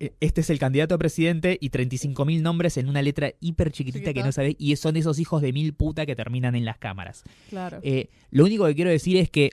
eh, 0.00 0.14
este 0.20 0.40
es 0.42 0.50
el 0.50 0.58
candidato 0.58 0.94
a 0.94 0.98
presidente 0.98 1.56
y 1.60 1.70
35.000 1.70 2.42
nombres 2.42 2.76
en 2.76 2.88
una 2.88 3.00
letra 3.00 3.32
hiper 3.40 3.70
chiquitita 3.72 4.12
que 4.12 4.22
no 4.22 4.30
sabe, 4.32 4.56
y 4.58 4.74
son 4.76 4.96
esos 4.96 5.18
hijos 5.18 5.40
de 5.40 5.52
mil 5.52 5.72
puta 5.72 6.04
que 6.04 6.14
terminan 6.16 6.54
en 6.54 6.64
las 6.64 6.78
cámaras. 6.78 7.22
Claro. 7.48 7.78
Eh, 7.82 8.08
lo 8.30 8.44
único 8.44 8.66
que 8.66 8.74
quiero 8.74 8.90
decir 8.90 9.16
es 9.16 9.30
que 9.30 9.50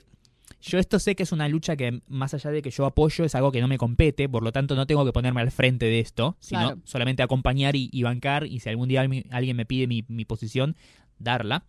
yo 0.60 0.78
esto 0.78 0.98
sé 0.98 1.14
que 1.14 1.22
es 1.22 1.32
una 1.32 1.46
lucha 1.48 1.76
que 1.76 2.02
más 2.08 2.34
allá 2.34 2.50
de 2.50 2.60
que 2.60 2.70
yo 2.70 2.86
apoyo 2.86 3.24
es 3.24 3.34
algo 3.34 3.52
que 3.52 3.60
no 3.60 3.68
me 3.68 3.78
compete, 3.78 4.28
por 4.28 4.42
lo 4.42 4.50
tanto 4.50 4.74
no 4.74 4.86
tengo 4.86 5.04
que 5.04 5.12
ponerme 5.12 5.40
al 5.42 5.50
frente 5.50 5.86
de 5.86 6.00
esto, 6.00 6.36
sino 6.40 6.60
Claro. 6.60 6.80
solamente 6.84 7.22
acompañar 7.22 7.76
y, 7.76 7.88
y 7.92 8.02
bancar 8.02 8.46
y 8.46 8.60
si 8.60 8.68
algún 8.68 8.88
día 8.88 9.00
alguien 9.30 9.56
me 9.56 9.64
pide 9.66 9.86
mi, 9.86 10.04
mi 10.08 10.24
posición, 10.24 10.74
darla. 11.18 11.64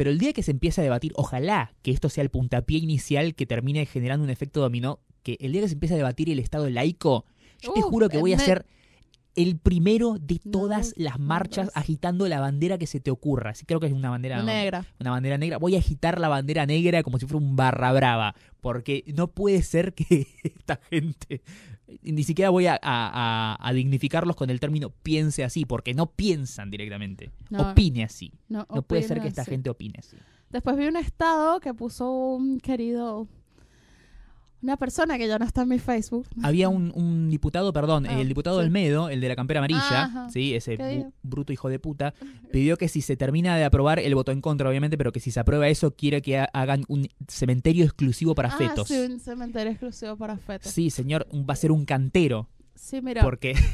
Pero 0.00 0.08
el 0.10 0.16
día 0.18 0.32
que 0.32 0.42
se 0.42 0.50
empiece 0.52 0.80
a 0.80 0.84
debatir, 0.84 1.12
ojalá 1.14 1.74
que 1.82 1.90
esto 1.90 2.08
sea 2.08 2.22
el 2.22 2.30
puntapié 2.30 2.78
inicial 2.78 3.34
que 3.34 3.44
termine 3.44 3.84
generando 3.84 4.24
un 4.24 4.30
efecto 4.30 4.60
dominó, 4.62 5.00
que 5.22 5.36
el 5.40 5.52
día 5.52 5.60
que 5.60 5.68
se 5.68 5.74
empiece 5.74 5.92
a 5.92 5.98
debatir 5.98 6.30
el 6.30 6.38
Estado 6.38 6.70
laico, 6.70 7.26
yo 7.60 7.74
te 7.74 7.82
juro 7.82 8.08
que 8.08 8.16
voy 8.16 8.32
a 8.32 8.38
me- 8.38 8.42
ser 8.46 8.64
el 9.36 9.58
primero 9.58 10.16
de 10.18 10.40
No, 10.44 10.52
todas 10.52 10.94
las 10.96 11.18
no, 11.18 11.26
marchas 11.26 11.70
agitando 11.74 12.26
la 12.28 12.40
bandera 12.40 12.78
que 12.78 12.86
se 12.86 12.98
te 12.98 13.10
ocurra. 13.10 13.54
Sí, 13.54 13.66
creo 13.66 13.78
que 13.78 13.88
es 13.88 13.92
una 13.92 14.08
bandera 14.08 14.42
Negra. 14.42 14.86
una 14.98 15.10
bandera 15.10 15.36
negra. 15.36 15.58
Voy 15.58 15.76
a 15.76 15.80
agitar 15.80 16.18
la 16.18 16.28
bandera 16.28 16.64
negra 16.64 17.02
como 17.02 17.18
si 17.18 17.26
fuera 17.26 17.44
un 17.44 17.54
barra 17.54 17.92
brava. 17.92 18.34
Porque 18.62 19.04
no 19.14 19.28
puede 19.28 19.60
ser 19.62 19.92
que 19.92 20.26
esta 20.42 20.80
gente. 20.90 21.42
Ni 22.02 22.22
siquiera 22.24 22.50
voy 22.50 22.66
a, 22.66 22.78
a- 22.82 23.72
dignificarlos 23.72 24.36
con 24.36 24.50
el 24.50 24.60
término 24.60 24.90
piense 25.02 25.44
así, 25.44 25.64
porque 25.64 25.94
no 25.94 26.06
piensan 26.06 26.70
directamente. 26.70 27.30
No. 27.50 27.70
Opine 27.72 28.04
así. 28.04 28.32
No, 28.48 28.66
No 28.74 28.82
puede 28.82 29.02
ser 29.02 29.20
que 29.20 29.28
esta 29.28 29.42
así. 29.42 29.50
gente 29.52 29.70
opine 29.70 29.94
así. 29.98 30.16
Después 30.50 30.76
vi 30.76 30.86
un 30.86 30.96
estado 30.96 31.60
que 31.60 31.72
puso 31.74 32.10
un 32.10 32.58
querido. 32.60 33.28
Una 34.62 34.76
persona 34.76 35.16
que 35.16 35.26
ya 35.26 35.38
no 35.38 35.44
está 35.46 35.62
en 35.62 35.68
mi 35.70 35.78
Facebook. 35.78 36.26
Había 36.42 36.68
un, 36.68 36.92
un 36.94 37.30
diputado, 37.30 37.72
perdón, 37.72 38.06
Ah, 38.06 38.20
el 38.20 38.28
diputado 38.28 38.58
sí. 38.60 38.66
Olmedo, 38.66 39.08
el 39.08 39.20
de 39.20 39.28
la 39.28 39.36
campera 39.36 39.60
amarilla, 39.60 40.02
Ajá. 40.04 40.28
sí, 40.30 40.54
ese 40.54 41.06
bruto 41.22 41.52
hijo 41.52 41.68
de 41.70 41.78
puta, 41.78 42.12
pidió 42.52 42.76
que 42.76 42.88
si 42.88 43.00
se 43.00 43.16
termina 43.16 43.56
de 43.56 43.64
aprobar, 43.64 43.98
él 44.00 44.14
votó 44.14 44.32
en 44.32 44.40
contra, 44.42 44.68
obviamente, 44.68 44.98
pero 44.98 45.12
que 45.12 45.20
si 45.20 45.30
se 45.30 45.40
aprueba 45.40 45.68
eso, 45.68 45.92
quiere 45.96 46.20
que 46.20 46.38
ha- 46.38 46.50
hagan 46.52 46.84
un 46.88 47.08
cementerio 47.26 47.84
exclusivo 47.84 48.34
para 48.34 48.50
ah, 48.50 48.56
fetos. 48.58 48.88
sí, 48.88 48.98
un 48.98 49.18
cementerio 49.18 49.70
exclusivo 49.72 50.16
para 50.16 50.36
fetos. 50.36 50.70
Sí, 50.72 50.80
Sí, 50.80 50.90
señor, 50.90 51.26
va 51.32 51.54
a 51.54 51.56
ser 51.56 51.72
un 51.72 51.84
cantero. 51.86 52.48
mira. 53.02 53.22
Porque, 53.22 53.54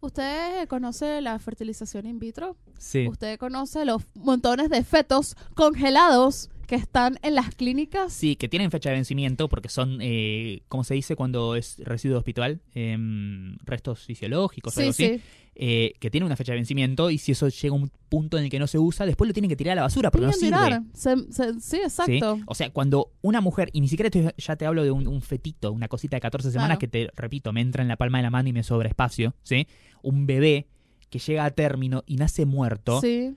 ¿Usted 0.00 0.66
conoce 0.68 1.20
la 1.20 1.38
fertilización 1.38 2.06
in 2.06 2.18
vitro? 2.18 2.56
sí, 2.78 3.06
¿Usted 3.06 3.38
conoce 3.38 3.84
los 3.84 4.02
montones 4.14 4.68
de 4.70 4.82
fetos 4.82 5.36
congelados 5.54 6.50
que 6.66 6.74
están 6.74 7.18
en 7.22 7.34
las 7.34 7.54
clínicas? 7.54 8.12
sí, 8.12 8.36
que 8.36 8.48
tienen 8.48 8.70
fecha 8.70 8.90
de 8.90 8.96
vencimiento 8.96 9.48
porque 9.48 9.68
son, 9.68 9.98
eh, 10.00 10.62
¿cómo 10.68 10.84
se 10.84 10.94
dice 10.94 11.16
cuando 11.16 11.56
es 11.56 11.78
residuo 11.84 12.18
hospital? 12.18 12.60
Em, 12.74 13.56
restos 13.64 14.00
fisiológicos 14.04 14.76
o 14.76 14.80
algo 14.80 14.92
Sí, 14.92 15.04
así. 15.04 15.14
sí. 15.18 15.22
eh, 15.54 15.92
que 16.00 16.10
tiene 16.10 16.24
una 16.26 16.34
fecha 16.36 16.52
de 16.52 16.56
vencimiento 16.58 17.10
y 17.10 17.18
si 17.18 17.32
eso 17.32 17.48
llega 17.48 17.74
a 17.74 17.78
un 17.78 17.90
punto 18.08 18.38
en 18.38 18.44
el 18.44 18.50
que 18.50 18.58
no 18.58 18.66
se 18.66 18.78
usa, 18.78 19.04
después 19.04 19.28
lo 19.28 19.34
tienen 19.34 19.48
que 19.50 19.56
tirar 19.56 19.72
a 19.72 19.76
la 19.76 19.82
basura 19.82 20.10
porque 20.10 20.26
no 20.26 20.32
Tienen 20.32 20.58
sirve. 20.58 20.64
tirar. 20.64 20.82
Se- 20.94 21.32
se- 21.32 21.54
sí, 21.54 21.60
¿sí? 21.60 21.76
exacto. 21.82 22.38
O 22.46 22.54
sea, 22.54 22.70
cuando 22.70 23.12
una 23.20 23.40
mujer, 23.42 23.68
y 23.72 23.80
ni 23.82 23.88
siquiera 23.88 24.08
te- 24.10 24.34
ya 24.36 24.56
te 24.56 24.64
hablo 24.64 24.82
de 24.82 24.90
un, 24.90 25.06
un 25.06 25.20
fetito, 25.20 25.70
una 25.72 25.88
cosita 25.88 26.16
de 26.16 26.20
14 26.22 26.50
semanas 26.50 26.78
Claro. 26.78 26.80
que 26.80 26.88
te, 26.88 27.10
repito, 27.14 27.52
me 27.52 27.60
entra 27.60 27.82
en 27.82 27.88
la 27.88 27.96
palma 27.96 28.18
de 28.18 28.22
la 28.22 28.30
mano 28.30 28.48
y 28.48 28.52
me 28.54 28.62
sobra 28.62 28.88
espacio, 28.88 29.34
¿sí? 29.42 29.66
Un 30.02 30.26
bebé 30.26 30.66
que 31.10 31.18
llega 31.18 31.44
a 31.44 31.50
término 31.50 32.02
y 32.06 32.16
nace 32.16 32.46
muerto, 32.46 33.00
Sí, 33.02 33.34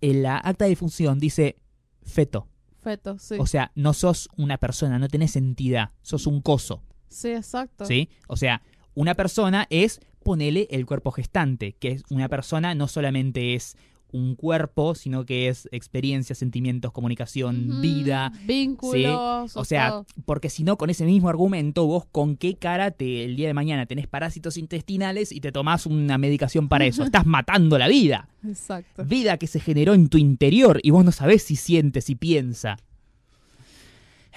en 0.00 0.22
la 0.22 0.36
acta 0.38 0.64
de 0.64 0.70
difunción 0.70 1.18
dice 1.18 1.56
feto. 2.04 2.48
feto, 2.80 3.18
sí. 3.18 3.36
O 3.38 3.46
sea, 3.46 3.72
no 3.74 3.92
sos 3.92 4.28
una 4.36 4.58
persona, 4.58 4.98
no 4.98 5.08
tenés 5.08 5.36
entidad, 5.36 5.90
sos 6.02 6.26
un 6.26 6.40
coso, 6.40 6.82
sí, 7.08 7.30
exacto. 7.30 7.84
¿sí? 7.84 8.08
O 8.26 8.36
sea, 8.36 8.62
una 8.94 9.14
persona 9.14 9.66
es, 9.70 10.00
ponele 10.22 10.68
el 10.70 10.86
cuerpo 10.86 11.10
gestante, 11.12 11.72
que 11.74 11.92
es 11.92 12.02
una 12.10 12.28
persona 12.28 12.74
no 12.74 12.88
solamente 12.88 13.54
es 13.54 13.76
un 14.12 14.36
cuerpo, 14.36 14.94
sino 14.94 15.24
que 15.24 15.48
es 15.48 15.68
experiencia, 15.72 16.34
sentimientos, 16.34 16.92
comunicación, 16.92 17.80
vida, 17.80 18.32
Vínculos. 18.46 19.56
O 19.56 19.64
sea, 19.64 19.88
todo. 19.90 20.06
porque 20.24 20.50
si 20.50 20.64
no, 20.64 20.76
con 20.78 20.90
ese 20.90 21.04
mismo 21.04 21.28
argumento, 21.28 21.86
vos 21.86 22.04
con 22.12 22.36
qué 22.36 22.56
cara 22.56 22.90
te, 22.90 23.24
el 23.24 23.36
día 23.36 23.48
de 23.48 23.54
mañana 23.54 23.86
tenés 23.86 24.06
parásitos 24.06 24.56
intestinales 24.56 25.32
y 25.32 25.40
te 25.40 25.50
tomás 25.52 25.86
una 25.86 26.18
medicación 26.18 26.68
para 26.68 26.84
eso. 26.84 27.02
Estás 27.04 27.26
matando 27.26 27.78
la 27.78 27.88
vida. 27.88 28.28
Exacto. 28.46 29.04
Vida 29.04 29.36
que 29.38 29.46
se 29.46 29.60
generó 29.60 29.94
en 29.94 30.08
tu 30.08 30.18
interior 30.18 30.78
y 30.82 30.90
vos 30.90 31.04
no 31.04 31.12
sabés 31.12 31.42
si 31.42 31.56
siente, 31.56 32.00
si 32.00 32.14
piensa. 32.14 32.76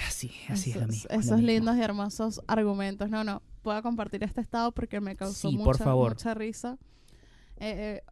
Así, 0.08 0.32
así 0.50 0.72
es 0.72 0.76
lo 0.78 0.88
mismo. 0.88 1.08
lo 1.10 1.20
esos 1.20 1.32
mismo. 1.38 1.48
lindos 1.48 1.78
y 1.78 1.82
hermosos 1.82 2.42
argumentos. 2.48 3.10
No, 3.10 3.24
no, 3.24 3.42
puedo 3.62 3.82
compartir 3.82 4.24
este 4.24 4.42
estado 4.42 4.72
porque 4.74 5.00
me 5.00 5.16
causó 5.16 5.50
Sí, 5.50 5.56
mucha, 5.56 5.64
por 5.66 5.78
favor. 5.78 6.12
mucha 6.14 6.34
risa. 6.34 6.78
Eh, 7.58 8.02
eh, 8.02 8.04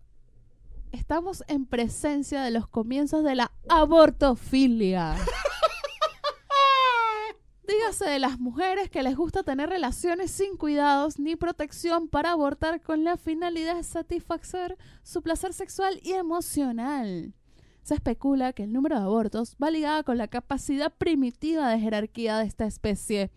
estamos 0.93 1.43
en 1.47 1.65
presencia 1.65 2.41
de 2.41 2.51
los 2.51 2.67
comienzos 2.67 3.23
de 3.23 3.35
la 3.35 3.51
abortofilia. 3.67 5.15
Dígase 7.67 8.05
de 8.05 8.19
las 8.19 8.39
mujeres 8.39 8.89
que 8.89 9.03
les 9.03 9.15
gusta 9.15 9.43
tener 9.43 9.69
relaciones 9.69 10.31
sin 10.31 10.55
cuidados 10.55 11.19
ni 11.19 11.35
protección 11.35 12.07
para 12.07 12.31
abortar 12.31 12.81
con 12.81 13.03
la 13.03 13.17
finalidad 13.17 13.75
de 13.75 13.83
satisfacer 13.83 14.77
su 15.01 15.21
placer 15.21 15.53
sexual 15.53 15.99
y 16.03 16.13
emocional. 16.13 17.33
Se 17.81 17.95
especula 17.95 18.53
que 18.53 18.63
el 18.63 18.71
número 18.71 18.97
de 18.97 19.03
abortos 19.03 19.57
va 19.61 19.71
ligado 19.71 20.03
con 20.03 20.17
la 20.17 20.27
capacidad 20.27 20.93
primitiva 20.93 21.69
de 21.69 21.79
jerarquía 21.79 22.37
de 22.37 22.45
esta 22.45 22.65
especie. 22.65 23.31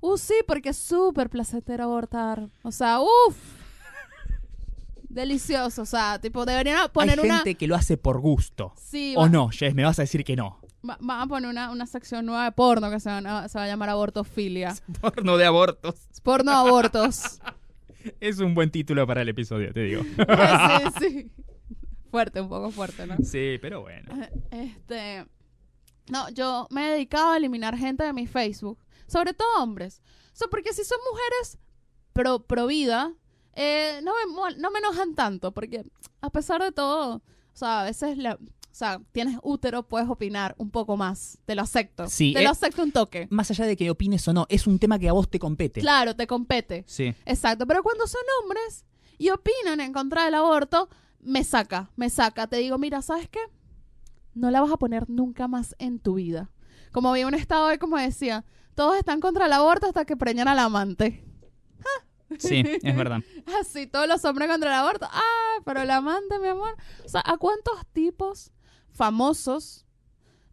Uh, 0.00 0.18
sí, 0.18 0.34
porque 0.46 0.70
es 0.70 0.76
súper 0.76 1.30
placentero 1.30 1.84
abortar. 1.84 2.50
O 2.62 2.72
sea, 2.72 3.00
uff. 3.00 3.65
Delicioso. 5.08 5.82
O 5.82 5.86
sea, 5.86 6.18
tipo, 6.20 6.44
deberían 6.44 6.88
poner 6.92 7.18
Hay 7.18 7.24
una. 7.26 7.36
gente 7.38 7.54
que 7.56 7.66
lo 7.66 7.74
hace 7.74 7.96
por 7.96 8.20
gusto. 8.20 8.72
Sí, 8.76 9.14
O 9.16 9.22
va- 9.22 9.28
no, 9.28 9.48
Jess, 9.50 9.74
me 9.74 9.84
vas 9.84 9.98
a 9.98 10.02
decir 10.02 10.24
que 10.24 10.36
no. 10.36 10.60
va- 10.88 10.98
van 11.00 11.20
a 11.20 11.26
poner 11.26 11.48
una, 11.50 11.70
una 11.70 11.86
sección 11.86 12.26
nueva 12.26 12.44
de 12.44 12.52
porno 12.52 12.90
que 12.90 13.00
se, 13.00 13.08
van 13.08 13.26
a- 13.26 13.48
se 13.48 13.58
va 13.58 13.64
a 13.64 13.68
llamar 13.68 13.88
abortofilia. 13.90 14.74
Porno 15.00 15.36
de 15.36 15.46
abortos. 15.46 15.94
Porno 16.22 16.52
abortos. 16.52 17.40
Es 18.20 18.38
un 18.38 18.54
buen 18.54 18.70
título 18.70 19.04
para 19.04 19.22
el 19.22 19.28
episodio, 19.28 19.72
te 19.72 19.80
digo. 19.80 20.02
sí, 21.00 21.00
sí. 21.00 21.30
Fuerte, 22.08 22.40
un 22.40 22.48
poco 22.48 22.70
fuerte, 22.70 23.04
¿no? 23.04 23.16
Sí, 23.24 23.58
pero 23.60 23.80
bueno. 23.82 24.08
Este. 24.52 25.26
No, 26.08 26.28
yo 26.30 26.68
me 26.70 26.86
he 26.86 26.90
dedicado 26.92 27.32
a 27.32 27.36
eliminar 27.36 27.76
gente 27.76 28.04
de 28.04 28.12
mi 28.12 28.28
Facebook. 28.28 28.78
Sobre 29.08 29.34
todo 29.34 29.48
hombres. 29.60 30.00
O 30.32 30.36
sea, 30.36 30.46
porque 30.48 30.72
si 30.72 30.84
son 30.84 30.98
mujeres 31.10 31.58
pro, 32.12 32.46
pro 32.46 32.68
vida, 32.68 33.12
eh, 33.56 34.00
no, 34.04 34.12
me, 34.12 34.56
no 34.58 34.70
me 34.70 34.78
enojan 34.78 35.14
tanto. 35.14 35.52
Porque 35.52 35.84
a 36.20 36.30
pesar 36.30 36.62
de 36.62 36.70
todo, 36.70 37.16
o 37.16 37.22
sea, 37.52 37.80
a 37.80 37.84
veces 37.84 38.16
la- 38.18 38.34
o 38.34 38.78
sea, 38.78 39.00
tienes 39.12 39.38
útero, 39.42 39.84
puedes 39.88 40.06
opinar 40.08 40.54
un 40.58 40.70
poco 40.70 40.96
más. 40.98 41.38
Te 41.46 41.54
lo 41.54 41.62
acepto. 41.62 42.08
Sí, 42.08 42.34
Te 42.34 42.40
eh, 42.40 42.44
lo 42.44 42.50
acepto 42.50 42.82
un 42.82 42.92
toque. 42.92 43.26
Más 43.30 43.50
allá 43.50 43.64
de 43.64 43.74
que 43.74 43.90
opines 43.90 44.28
o 44.28 44.34
no, 44.34 44.44
es 44.50 44.66
un 44.66 44.78
tema 44.78 44.98
que 44.98 45.08
a 45.08 45.12
vos 45.14 45.30
te 45.30 45.38
compete. 45.38 45.80
Claro, 45.80 46.14
te 46.14 46.26
compete. 46.26 46.84
Sí. 46.86 47.14
Exacto, 47.24 47.66
pero 47.66 47.82
cuando 47.82 48.06
son 48.06 48.20
hombres 48.42 48.84
y 49.16 49.30
opinan 49.30 49.80
en 49.80 49.94
contra 49.94 50.26
del 50.26 50.34
aborto, 50.34 50.90
me 51.20 51.42
saca, 51.42 51.90
me 51.96 52.10
saca. 52.10 52.46
Te 52.48 52.56
digo, 52.58 52.76
mira, 52.76 53.00
¿sabes 53.00 53.28
qué? 53.30 53.40
No 54.34 54.50
la 54.50 54.60
vas 54.60 54.70
a 54.70 54.76
poner 54.76 55.08
nunca 55.08 55.48
más 55.48 55.74
en 55.78 55.98
tu 55.98 56.14
vida. 56.16 56.50
Como 56.92 57.08
había 57.08 57.26
un 57.26 57.32
estado 57.34 57.68
hoy, 57.68 57.78
como 57.78 57.96
decía, 57.96 58.44
todos 58.74 58.94
están 58.98 59.20
contra 59.22 59.46
el 59.46 59.52
aborto 59.54 59.86
hasta 59.86 60.04
que 60.04 60.18
preñan 60.18 60.48
al 60.48 60.58
amante. 60.58 61.24
Sí, 62.38 62.62
es 62.82 62.96
verdad. 62.96 63.20
Así, 63.60 63.86
todos 63.86 64.08
los 64.08 64.24
hombres 64.24 64.48
contra 64.48 64.68
el 64.70 64.74
aborto. 64.74 65.06
Ah, 65.10 65.60
pero 65.64 65.82
el 65.82 65.90
amante, 65.90 66.38
mi 66.38 66.48
amor. 66.48 66.74
O 67.04 67.08
sea, 67.08 67.22
¿a 67.24 67.36
cuántos 67.36 67.86
tipos 67.92 68.52
famosos 68.90 69.86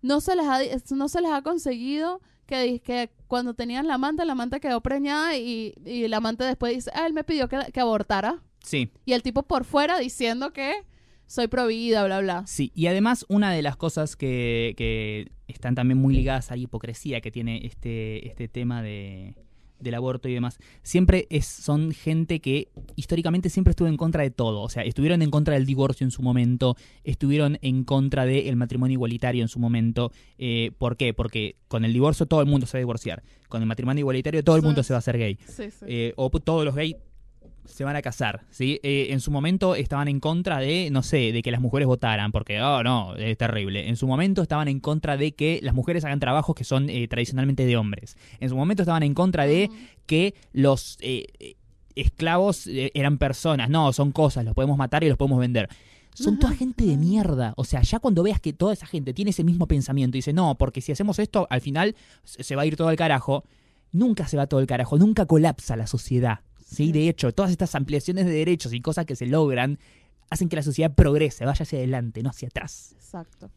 no 0.01 0.21
se 0.21 0.35
les 0.35 0.45
ha, 0.45 0.59
no 0.95 1.07
se 1.07 1.21
les 1.21 1.31
ha 1.31 1.41
conseguido 1.41 2.21
que, 2.45 2.81
que 2.81 3.09
cuando 3.27 3.53
tenían 3.53 3.87
la 3.87 3.95
amante, 3.95 4.25
la 4.25 4.33
amante 4.33 4.59
quedó 4.59 4.81
preñada 4.81 5.37
y, 5.37 5.73
y 5.85 6.03
el 6.03 6.13
amante 6.13 6.43
después 6.43 6.75
dice, 6.75 6.91
ah, 6.93 7.07
él 7.07 7.13
me 7.13 7.23
pidió 7.23 7.47
que, 7.47 7.57
que 7.71 7.79
abortara? 7.79 8.43
Sí. 8.63 8.91
Y 9.05 9.13
el 9.13 9.23
tipo 9.23 9.43
por 9.43 9.65
fuera 9.65 9.97
diciendo 9.99 10.53
que 10.53 10.85
soy 11.25 11.47
prohibida, 11.47 12.03
bla, 12.05 12.19
bla. 12.19 12.43
Sí, 12.45 12.71
y 12.75 12.87
además 12.87 13.25
una 13.29 13.51
de 13.51 13.61
las 13.61 13.77
cosas 13.77 14.15
que, 14.15 14.73
que 14.77 15.31
están 15.47 15.73
también 15.73 15.97
muy 15.97 16.13
ligadas 16.13 16.51
a 16.51 16.55
la 16.55 16.61
hipocresía 16.61 17.21
que 17.21 17.31
tiene 17.31 17.65
este, 17.65 18.27
este 18.27 18.47
tema 18.47 18.83
de, 18.83 19.35
del 19.83 19.95
aborto 19.95 20.29
y 20.29 20.33
demás, 20.33 20.57
siempre 20.81 21.27
es, 21.29 21.45
son 21.45 21.91
gente 21.91 22.39
que 22.39 22.69
históricamente 22.95 23.49
siempre 23.49 23.71
estuvo 23.71 23.87
en 23.87 23.97
contra 23.97 24.23
de 24.23 24.31
todo. 24.31 24.61
O 24.61 24.69
sea, 24.69 24.83
estuvieron 24.83 25.21
en 25.21 25.29
contra 25.29 25.53
del 25.53 25.65
divorcio 25.65 26.05
en 26.05 26.11
su 26.11 26.21
momento, 26.21 26.75
estuvieron 27.03 27.59
en 27.61 27.83
contra 27.83 28.25
del 28.25 28.55
matrimonio 28.55 28.93
igualitario 28.93 29.41
en 29.41 29.49
su 29.49 29.59
momento. 29.59 30.11
Eh, 30.37 30.71
¿Por 30.77 30.97
qué? 30.97 31.13
Porque 31.13 31.57
con 31.67 31.85
el 31.85 31.93
divorcio 31.93 32.25
todo 32.25 32.41
el 32.41 32.47
mundo 32.47 32.65
se 32.65 32.77
va 32.77 32.79
a 32.79 32.85
divorciar. 32.85 33.23
Con 33.49 33.61
el 33.61 33.67
matrimonio 33.67 34.01
igualitario 34.01 34.43
todo 34.43 34.55
el 34.55 34.61
mundo 34.63 34.83
se 34.83 34.93
va 34.93 34.97
a 34.97 34.99
hacer 34.99 35.17
gay. 35.17 35.37
Sí, 35.47 35.69
sí. 35.69 35.85
Eh, 35.87 36.13
o 36.15 36.29
todos 36.29 36.65
los 36.65 36.75
gays 36.75 36.95
se 37.65 37.83
van 37.83 37.95
a 37.95 38.01
casar, 38.01 38.41
¿sí? 38.49 38.79
Eh, 38.83 39.07
en 39.11 39.19
su 39.19 39.31
momento 39.31 39.75
estaban 39.75 40.07
en 40.07 40.19
contra 40.19 40.59
de, 40.59 40.89
no 40.91 41.01
sé, 41.01 41.31
de 41.31 41.41
que 41.41 41.51
las 41.51 41.61
mujeres 41.61 41.87
votaran, 41.87 42.31
porque, 42.31 42.61
oh, 42.61 42.83
no, 42.83 43.15
es 43.15 43.37
terrible. 43.37 43.87
En 43.87 43.95
su 43.95 44.07
momento 44.07 44.41
estaban 44.41 44.67
en 44.67 44.79
contra 44.79 45.17
de 45.17 45.33
que 45.33 45.59
las 45.63 45.73
mujeres 45.73 46.03
hagan 46.05 46.19
trabajos 46.19 46.55
que 46.55 46.63
son 46.63 46.89
eh, 46.89 47.07
tradicionalmente 47.07 47.65
de 47.65 47.77
hombres. 47.77 48.17
En 48.39 48.49
su 48.49 48.55
momento 48.55 48.83
estaban 48.83 49.03
en 49.03 49.13
contra 49.13 49.45
de 49.45 49.69
que 50.05 50.35
los 50.51 50.97
eh, 51.01 51.55
esclavos 51.95 52.67
eran 52.67 53.17
personas. 53.17 53.69
No, 53.69 53.93
son 53.93 54.11
cosas, 54.11 54.45
los 54.45 54.53
podemos 54.53 54.77
matar 54.77 55.03
y 55.03 55.09
los 55.09 55.17
podemos 55.17 55.39
vender. 55.39 55.69
Son 56.13 56.37
toda 56.37 56.53
gente 56.53 56.85
de 56.85 56.95
mierda. 56.95 57.53
O 57.57 57.63
sea, 57.63 57.81
ya 57.81 57.99
cuando 57.99 58.21
veas 58.21 58.39
que 58.39 58.53
toda 58.53 58.73
esa 58.73 58.85
gente 58.85 59.13
tiene 59.13 59.31
ese 59.31 59.43
mismo 59.43 59.67
pensamiento 59.67 60.15
y 60.15 60.19
dice, 60.19 60.31
no, 60.31 60.55
porque 60.55 60.79
si 60.79 60.91
hacemos 60.91 61.17
esto, 61.17 61.47
al 61.49 61.61
final 61.61 61.95
se 62.23 62.43
se 62.43 62.55
va 62.55 62.63
a 62.63 62.65
ir 62.67 62.75
todo 62.75 62.89
al 62.89 62.95
carajo. 62.95 63.43
Nunca 63.91 64.27
se 64.27 64.37
va 64.37 64.47
todo 64.47 64.59
el 64.59 64.67
carajo, 64.67 64.97
nunca 64.97 65.25
colapsa 65.25 65.75
la 65.75 65.87
sociedad. 65.87 66.39
¿Sí? 66.73 66.91
De 66.91 67.07
hecho, 67.07 67.31
todas 67.31 67.51
estas 67.51 67.75
ampliaciones 67.75 68.25
de 68.25 68.31
derechos 68.31 68.73
y 68.73 68.81
cosas 68.81 69.05
que 69.05 69.15
se 69.15 69.25
logran 69.25 69.79
hacen 70.29 70.49
que 70.49 70.55
la 70.55 70.63
sociedad 70.63 70.93
progrese, 70.93 71.45
vaya 71.45 71.63
hacia 71.63 71.77
adelante, 71.79 72.23
no 72.23 72.29
hacia 72.29 72.47
atrás. 72.47 72.93
Exacto. 72.95 73.51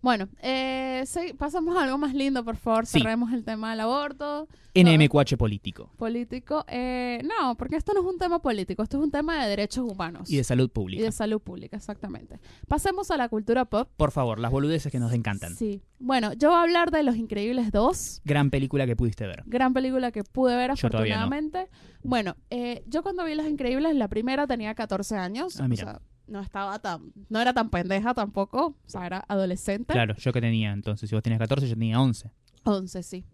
Bueno, 0.00 0.28
eh, 0.42 1.02
sí, 1.06 1.32
pasamos 1.36 1.76
a 1.76 1.84
algo 1.84 1.98
más 1.98 2.14
lindo, 2.14 2.44
por 2.44 2.56
favor. 2.56 2.86
Sí. 2.86 3.00
Cerremos 3.00 3.32
el 3.32 3.44
tema 3.44 3.70
del 3.70 3.80
aborto. 3.80 4.48
NMQH 4.74 5.36
político 5.36 5.90
político. 5.96 6.64
Eh, 6.68 7.20
no, 7.24 7.56
porque 7.56 7.74
esto 7.76 7.92
no 7.94 8.00
es 8.00 8.06
un 8.06 8.16
tema 8.18 8.40
político, 8.40 8.82
esto 8.84 8.98
es 8.98 9.02
un 9.02 9.10
tema 9.10 9.42
de 9.42 9.48
derechos 9.48 9.90
humanos 9.90 10.30
y 10.30 10.36
de 10.36 10.44
salud 10.44 10.66
y 10.66 10.68
pública. 10.68 11.02
de 11.02 11.10
salud 11.10 11.40
pública, 11.40 11.76
exactamente. 11.76 12.38
Pasemos 12.68 13.10
a 13.10 13.16
la 13.16 13.28
cultura 13.28 13.64
pop. 13.64 13.88
Por 13.96 14.12
favor, 14.12 14.38
las 14.38 14.52
boludeces 14.52 14.92
que 14.92 15.00
nos 15.00 15.12
encantan. 15.12 15.56
Sí. 15.56 15.82
Bueno, 15.98 16.32
yo 16.34 16.50
voy 16.50 16.58
a 16.58 16.62
hablar 16.62 16.92
de 16.92 17.02
Los 17.02 17.16
Increíbles 17.16 17.72
2. 17.72 18.22
Gran 18.24 18.50
película 18.50 18.86
que 18.86 18.94
pudiste 18.94 19.26
ver. 19.26 19.42
Gran 19.46 19.72
película 19.74 20.12
que 20.12 20.22
pude 20.22 20.54
ver 20.54 20.72
Yo 20.76 20.90
todavía 20.90 21.16
no. 21.16 21.22
afortunadamente. 21.22 21.70
Bueno, 22.04 22.36
eh, 22.50 22.84
yo 22.86 23.02
cuando 23.02 23.24
vi 23.24 23.34
Los 23.34 23.46
Increíbles, 23.48 23.96
la 23.96 24.06
primera 24.06 24.46
tenía 24.46 24.74
14 24.76 25.16
años. 25.16 25.60
Ah, 25.60 25.66
mira. 25.66 25.82
O 25.84 25.86
sea, 25.90 26.00
no 26.28 26.40
estaba 26.40 26.78
tan, 26.78 27.12
no 27.28 27.40
era 27.40 27.52
tan 27.52 27.70
pendeja 27.70 28.14
tampoco. 28.14 28.66
O 28.66 28.88
sea, 28.88 29.06
era 29.06 29.24
adolescente. 29.28 29.92
Claro, 29.92 30.14
yo 30.16 30.32
que 30.32 30.40
tenía 30.40 30.72
entonces, 30.72 31.08
si 31.08 31.14
vos 31.16 31.22
tenías 31.22 31.38
14, 31.40 31.66
yo 31.68 31.74
tenía 31.74 32.00
11. 32.00 32.30
11, 32.64 33.02
sí. 33.02 33.24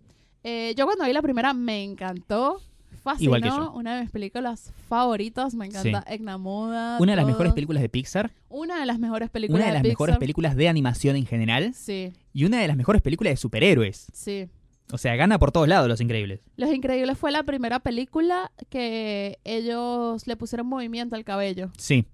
Eh, 0.42 0.74
yo 0.76 0.84
cuando 0.86 1.04
vi 1.04 1.12
la 1.12 1.22
primera 1.22 1.52
me 1.54 1.82
encantó. 1.82 2.60
Fascinó. 3.02 3.24
Igual 3.36 3.42
que 3.42 3.48
yo. 3.48 3.72
Una 3.72 3.96
de 3.96 4.02
mis 4.02 4.10
películas 4.10 4.72
favoritas. 4.88 5.54
Me 5.54 5.66
encanta 5.66 6.04
Egna 6.06 6.38
Moda. 6.38 6.96
Una 7.00 7.12
de 7.12 7.16
las 7.16 7.24
todo. 7.24 7.32
mejores 7.32 7.52
películas 7.52 7.82
de 7.82 7.88
Pixar, 7.88 8.30
Una 8.48 8.78
de 8.80 8.86
las 8.86 8.98
mejores 8.98 9.28
películas 9.30 9.58
una 9.60 9.66
de 9.66 9.72
las 9.74 9.82
Pixar. 9.82 9.92
mejores 9.92 10.16
películas 10.18 10.56
de 10.56 10.68
animación 10.68 11.16
en 11.16 11.26
general 11.26 11.74
Sí, 11.74 12.12
y 12.32 12.44
una 12.44 12.60
de 12.60 12.68
las 12.68 12.76
mejores 12.76 13.02
películas 13.02 13.32
de 13.32 13.36
superhéroes. 13.36 14.06
sí. 14.12 14.48
O 14.92 14.98
sea, 14.98 15.16
gana 15.16 15.38
por 15.38 15.50
todos 15.50 15.66
lados 15.66 15.88
Los 15.88 16.02
Increíbles. 16.02 16.40
Los 16.56 16.70
Increíbles 16.70 17.16
fue 17.16 17.32
la 17.32 17.42
primera 17.42 17.80
película 17.80 18.52
que 18.68 19.38
ellos 19.42 20.26
le 20.26 20.36
pusieron 20.36 20.66
movimiento 20.66 21.16
al 21.16 21.24
cabello. 21.24 21.70
Sí, 21.78 22.04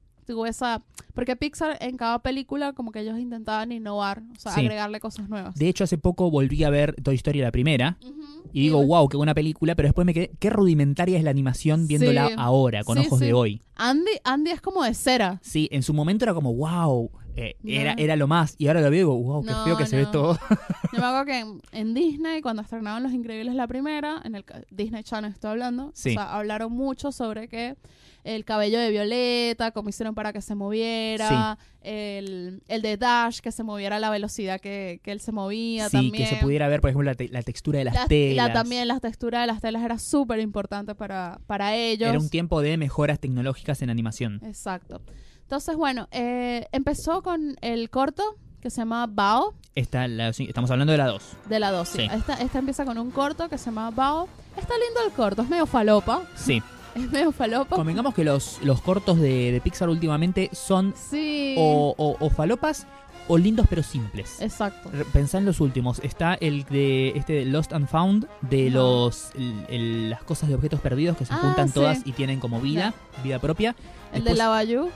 Esa... 0.47 0.83
Porque 1.15 1.37
Pixar 1.37 1.77
en 1.81 1.97
cada 1.97 2.21
película 2.21 2.73
como 2.73 2.93
que 2.93 3.01
ellos 3.01 3.19
intentaban 3.19 3.73
innovar, 3.73 4.23
o 4.37 4.41
sea, 4.41 4.53
Sí. 4.53 4.61
agregarle 4.61 5.01
cosas 5.01 5.29
nuevas. 5.29 5.55
de 5.55 5.69
hecho 5.69 5.85
hace 5.85 5.99
poco 5.99 6.31
volví 6.31 6.65
a 6.65 6.71
ver 6.71 6.95
Toy 7.03 7.17
Story 7.17 7.41
la 7.41 7.51
primera 7.53 7.99
y 8.53 8.61
digo, 8.63 8.85
wow, 8.87 9.09
qué 9.09 9.17
buena 9.17 9.35
película, 9.35 9.75
pero 9.75 9.89
después 9.89 10.05
me 10.07 10.15
quedé, 10.15 10.31
qué 10.39 10.51
rudimentaria 10.51 11.19
es 11.19 11.25
la 11.25 11.31
animación 11.31 11.87
viéndola 11.87 12.29
Sí. 12.29 12.35
ahora, 12.37 12.85
con 12.85 12.99
Sí, 12.99 13.07
ojos 13.07 13.21
de 13.21 13.33
hoy. 13.33 13.61
Andy, 13.77 14.11
Andy 14.25 14.51
es 14.51 14.61
como 14.61 14.83
de 14.85 14.95
cera. 14.95 15.39
Sí, 15.43 15.69
en 15.73 15.83
su 15.83 15.93
momento 15.95 16.25
era 16.25 16.33
como, 16.35 16.55
wow, 16.55 17.11
eh, 17.37 17.55
No. 17.63 17.73
era, 17.73 17.93
era 17.95 18.17
lo 18.17 18.27
más, 18.27 18.55
y 18.59 18.67
ahora 18.69 18.81
lo 18.81 18.91
veo 18.91 18.95
y 18.95 18.99
digo, 18.99 19.17
wow, 19.19 19.43
qué 19.45 19.51
No, 19.53 19.65
feo 19.65 19.77
que 19.77 19.87
se 19.87 19.97
ve 19.97 20.07
todo. 20.07 20.39
Yo 20.93 20.99
me 21.01 21.05
acuerdo 21.07 21.25
que 21.27 21.39
en, 21.39 21.61
en 21.73 21.95
Disney, 21.95 22.41
cuando 22.43 22.63
estrenaron 22.63 23.03
Los 23.03 23.13
Increíbles 23.13 23.55
la 23.55 23.67
primera, 23.67 24.21
en 24.25 24.35
el 24.37 24.45
Disney 24.71 25.03
Channel 25.05 25.33
estoy 25.33 25.51
hablando, 25.51 25.91
Sí. 25.95 26.11
o 26.11 26.13
sea, 26.15 26.35
hablaron 26.37 26.73
mucho 26.73 27.13
sobre 27.13 27.49
que 27.49 27.77
el 28.25 28.45
cabello 28.45 28.79
de 28.79 28.91
Violeta, 28.91 29.71
cómo 29.73 29.89
hicieron 29.89 30.15
para 30.15 30.33
que 30.33 30.41
se 30.43 30.55
moviera, 30.55 31.59
el, 31.83 32.63
el 32.69 32.83
de 32.83 32.97
Dash, 32.97 33.41
que 33.41 33.53
se 33.53 33.63
moviera 33.63 33.97
a 33.97 34.01
la 34.01 34.11
velocidad 34.11 34.61
que, 34.61 35.01
que 35.03 35.13
él 35.13 35.21
se 35.21 35.33
movía 35.33 35.87
sí, 35.89 35.93
también. 35.97 36.29
que 36.29 36.37
se 36.37 36.37
pudiera 36.43 36.69
ver, 36.69 36.81
por 36.81 36.91
ejemplo, 36.91 37.05
la, 37.11 37.15
te- 37.15 37.29
la 37.29 37.43
textura 37.43 37.79
de 37.79 37.85
las 37.87 37.95
La- 37.95 38.07
telas. 38.07 38.49
la- 38.49 38.53
también 38.53 38.89
la 38.89 39.01
textura 39.01 39.41
de 39.41 39.47
las 39.47 39.61
telas 39.61 39.83
era 39.83 39.99
súper 39.99 40.41
importante 40.41 40.95
para, 40.95 41.41
para 41.47 41.75
ellos. 41.75 42.09
Era 42.09 42.19
un 42.19 42.29
tiempo 42.31 42.61
de 42.61 42.77
mejoras 42.77 43.19
tecnológicas 43.21 43.81
en 43.83 43.91
animación. 43.91 44.41
Exacto. 44.45 45.01
Entonces, 45.43 45.77
bueno, 45.77 46.09
eh, 46.13 46.67
empezó 46.73 47.23
con 47.23 47.57
el 47.61 47.91
corto 47.91 48.23
que 48.61 48.71
se 48.71 48.77
llama 48.83 49.07
Bao. 49.09 49.55
Esta, 49.75 50.07
la- 50.07 50.33
sí, 50.33 50.45
estamos 50.47 50.71
hablando 50.71 50.93
de 50.93 50.99
la 50.99 51.07
2. 51.07 51.23
De 51.49 51.59
la 51.59 51.71
dosis. 51.71 51.97
Sí. 51.97 52.09
Esta, 52.13 52.35
esta 52.35 52.59
empieza 52.59 52.85
con 52.85 52.99
un 52.99 53.11
corto 53.11 53.49
que 53.49 53.57
se 53.57 53.67
llama 53.67 53.91
Bao. 53.91 54.29
Está 54.57 54.75
lindo 54.75 55.01
el 55.07 55.13
corto, 55.13 55.43
es 55.43 55.49
medio 55.49 55.65
falopa. 55.67 56.23
Sí. 56.37 56.63
Es 56.95 57.11
medio 57.11 57.33
falopa. 57.33 57.77
Convengamos 57.77 58.15
que 58.15 58.25
los, 58.25 58.59
los 58.63 58.81
cortos 58.81 59.19
de, 59.21 59.53
de 59.53 59.61
Pixar 59.61 59.89
últimamente 59.89 60.51
son 60.53 60.95
Sí. 60.97 61.55
o, 61.59 61.95
o- 61.97 62.17
o 62.19 62.31
falopas 62.31 62.87
o 63.29 63.39
lindos 63.39 63.67
pero 63.71 63.83
simples. 63.83 64.41
Exacto. 64.41 64.91
Pensá 65.13 65.39
en 65.39 65.45
los 65.45 65.61
últimos. 65.61 66.01
Está 66.01 66.35
el 66.35 66.65
de 66.65 67.11
este 67.17 67.33
de 67.35 67.45
Lost 67.45 67.73
and 67.73 67.87
Found, 67.89 68.27
de 68.43 68.71
los 68.71 69.31
el- 69.37 69.67
el- 69.69 70.11
las 70.11 70.23
cosas 70.25 70.49
de 70.49 70.57
objetos 70.57 70.81
perdidos 70.81 71.17
que 71.17 71.25
se 71.27 71.33
Ah, 71.33 71.39
juntan 71.39 71.69
sí. 71.69 71.75
todas 71.75 72.01
y 72.05 72.13
tienen 72.13 72.41
como 72.41 72.61
vida, 72.61 72.93
vida 73.23 73.39
propia. 73.39 73.77
El 74.13 74.25
de 74.25 74.35
la 74.35 74.49
Bayou. 74.49 74.91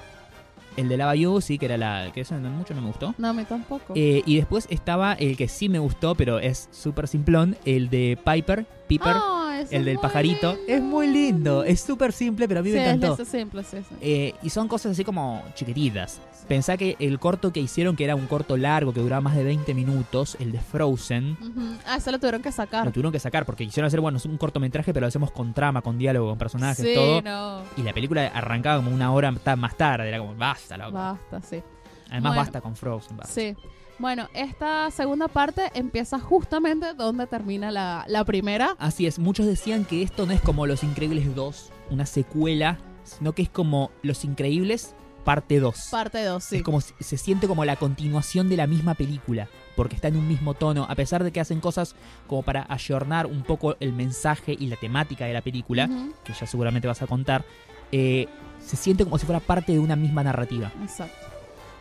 El 0.77 0.89
de 0.89 0.97
Lava 0.97 1.15
You, 1.15 1.41
sí, 1.41 1.57
que 1.57 1.67
era 1.67 1.77
la 1.79 2.11
que 2.13 2.23
eso 2.23 2.35
mucho 2.35 2.75
no 2.75 2.81
me 2.81 2.89
gustó. 2.89 3.15
No, 3.17 3.29
a 3.29 3.33
mí 3.33 3.45
tampoco. 3.45 3.93
Eh, 3.95 4.25
y 4.27 4.35
después 4.35 4.67
estaba 4.71 5.13
el 5.13 5.37
que 5.37 5.47
sí 5.47 5.69
me 5.69 5.79
gustó, 5.79 6.17
pero 6.17 6.41
es 6.41 6.69
súper 6.73 7.07
simplón, 7.07 7.57
el 7.65 7.91
de 7.91 8.19
Piper, 8.25 8.67
Piper, 8.89 9.13
Ah, 9.15 9.44
el 9.61 9.81
es 9.81 9.85
del 9.85 9.99
pajarito. 9.99 10.55
lindo. 10.55 10.73
Es 10.73 10.83
muy 10.83 11.07
lindo, 11.07 11.65
es 11.65 11.81
súper 11.81 12.13
simple, 12.13 12.47
pero 12.49 12.61
a 12.61 12.63
mí 12.63 12.71
Sí, 12.71 12.77
me 12.77 12.83
es 12.89 12.95
encantó. 12.95 13.23
ese 13.23 13.39
simple, 13.39 13.63
sí, 13.65 13.79
sí. 13.89 13.95
Eh, 14.01 14.35
y 14.43 14.51
son 14.51 14.69
cosas 14.69 14.93
así 14.93 15.05
como 15.05 15.43
chiquititas. 15.55 16.21
Pensá 16.49 16.77
que 16.77 16.97
el 16.99 17.19
corto 17.19 17.53
que 17.55 17.61
hicieron, 17.61 17.97
que 17.97 18.05
era 18.05 18.15
un 18.15 18.27
corto 18.27 18.57
largo, 18.59 18.93
que 18.93 19.01
duraba 19.01 19.23
más 19.23 19.35
de 19.35 19.45
20 19.45 19.73
minutos, 19.73 20.37
el 20.41 20.53
de 20.53 20.59
Frozen, 20.61 21.39
Ujú. 21.41 21.77
Ah, 21.87 21.97
eso 21.97 22.11
lo 22.11 22.19
tuvieron 22.19 22.43
que 22.43 22.53
sacar. 22.53 22.85
lo 22.85 22.93
tuvieron 22.93 23.13
que 23.13 23.19
sacar 23.19 23.47
porque 23.47 23.65
quisieron 23.65 23.87
hacer, 23.87 24.01
bueno, 24.01 24.19
es 24.19 24.27
un 24.27 24.37
cortometraje, 24.37 24.93
pero 24.93 25.05
lo 25.05 25.09
hacemos 25.09 25.31
con 25.31 25.55
trama, 25.55 25.81
con 25.81 25.97
diálogo, 25.97 26.29
con 26.29 26.39
personajes, 26.39 26.85
sí, 26.85 26.95
todo. 26.95 27.23
no. 27.23 27.63
Y 27.79 27.83
la 27.83 27.95
película 27.95 28.27
arrancaba 28.27 28.77
como 28.83 28.95
una 28.95 29.11
hora 29.13 29.33
más 29.57 29.77
tarde, 29.77 30.09
era 30.09 30.19
como, 30.19 30.35
basta, 30.35 30.77
loco. 30.77 30.93
Basta, 30.93 31.41
sí. 31.41 31.63
Además, 32.11 32.31
Bueno. 32.33 32.43
basta 32.43 32.61
con 32.61 32.77
Frozen. 32.77 33.17
basta. 33.17 33.33
Sí. 33.33 33.57
Bueno, 33.99 34.29
esta 34.35 34.91
segunda 34.91 35.29
parte 35.29 35.71
empieza 35.75 36.19
justamente 36.19 36.95
donde 36.95 37.27
termina 37.27 37.71
la, 37.71 38.05
la 38.09 38.25
primera. 38.25 38.77
Así 38.79 39.07
es, 39.07 39.19
muchos 39.19 39.47
decían 39.47 39.85
que 39.85 40.03
esto 40.03 40.27
no 40.27 40.33
es 40.33 40.41
como 40.41 40.67
Los 40.67 40.83
Increíbles 40.83 41.35
2, 41.35 41.73
una 41.91 42.07
secuela, 42.07 42.79
sino 43.05 43.33
que 43.33 43.43
es 43.43 43.51
como 43.51 43.91
Los 44.03 44.25
Increíbles 44.25 44.95
parte 45.25 45.59
2. 45.59 45.89
Parte 45.91 46.25
2, 46.25 46.45
sí. 46.45 46.57
Es 46.57 46.63
como 46.63 46.81
se 46.81 47.17
siente 47.17 47.49
como 47.49 47.65
la 47.65 47.77
continuación 47.77 48.49
de 48.49 48.57
la 48.57 48.67
misma 48.67 48.95
película, 48.95 49.49
porque 49.75 49.97
está 49.97 50.09
en 50.09 50.17
un 50.17 50.29
mismo 50.29 50.55
tono, 50.55 50.87
a 50.89 50.95
pesar 50.95 51.25
de 51.25 51.33
que 51.33 51.41
hacen 51.41 51.61
cosas 51.61 51.97
como 52.27 52.43
para 52.43 52.67
ayornar 52.69 53.27
un 53.27 53.43
poco 53.43 53.77
el 53.81 53.93
mensaje 53.93 54.55
y 54.59 54.67
la 54.67 54.77
temática 54.77 55.25
de 55.25 55.33
la 55.33 55.41
película, 55.41 55.89
que 56.25 56.33
ya 56.33 56.47
seguramente 56.47 56.87
vas 56.87 57.03
a 57.03 57.07
contar, 57.07 57.45
eh, 57.91 58.29
se 58.61 58.77
siente 58.77 59.05
como 59.05 59.19
si 59.19 59.27
fuera 59.27 59.41
parte 59.41 59.73
de 59.73 59.79
una 59.79 59.97
misma 59.97 60.23
narrativa. 60.23 60.73
Exacto. 60.83 61.24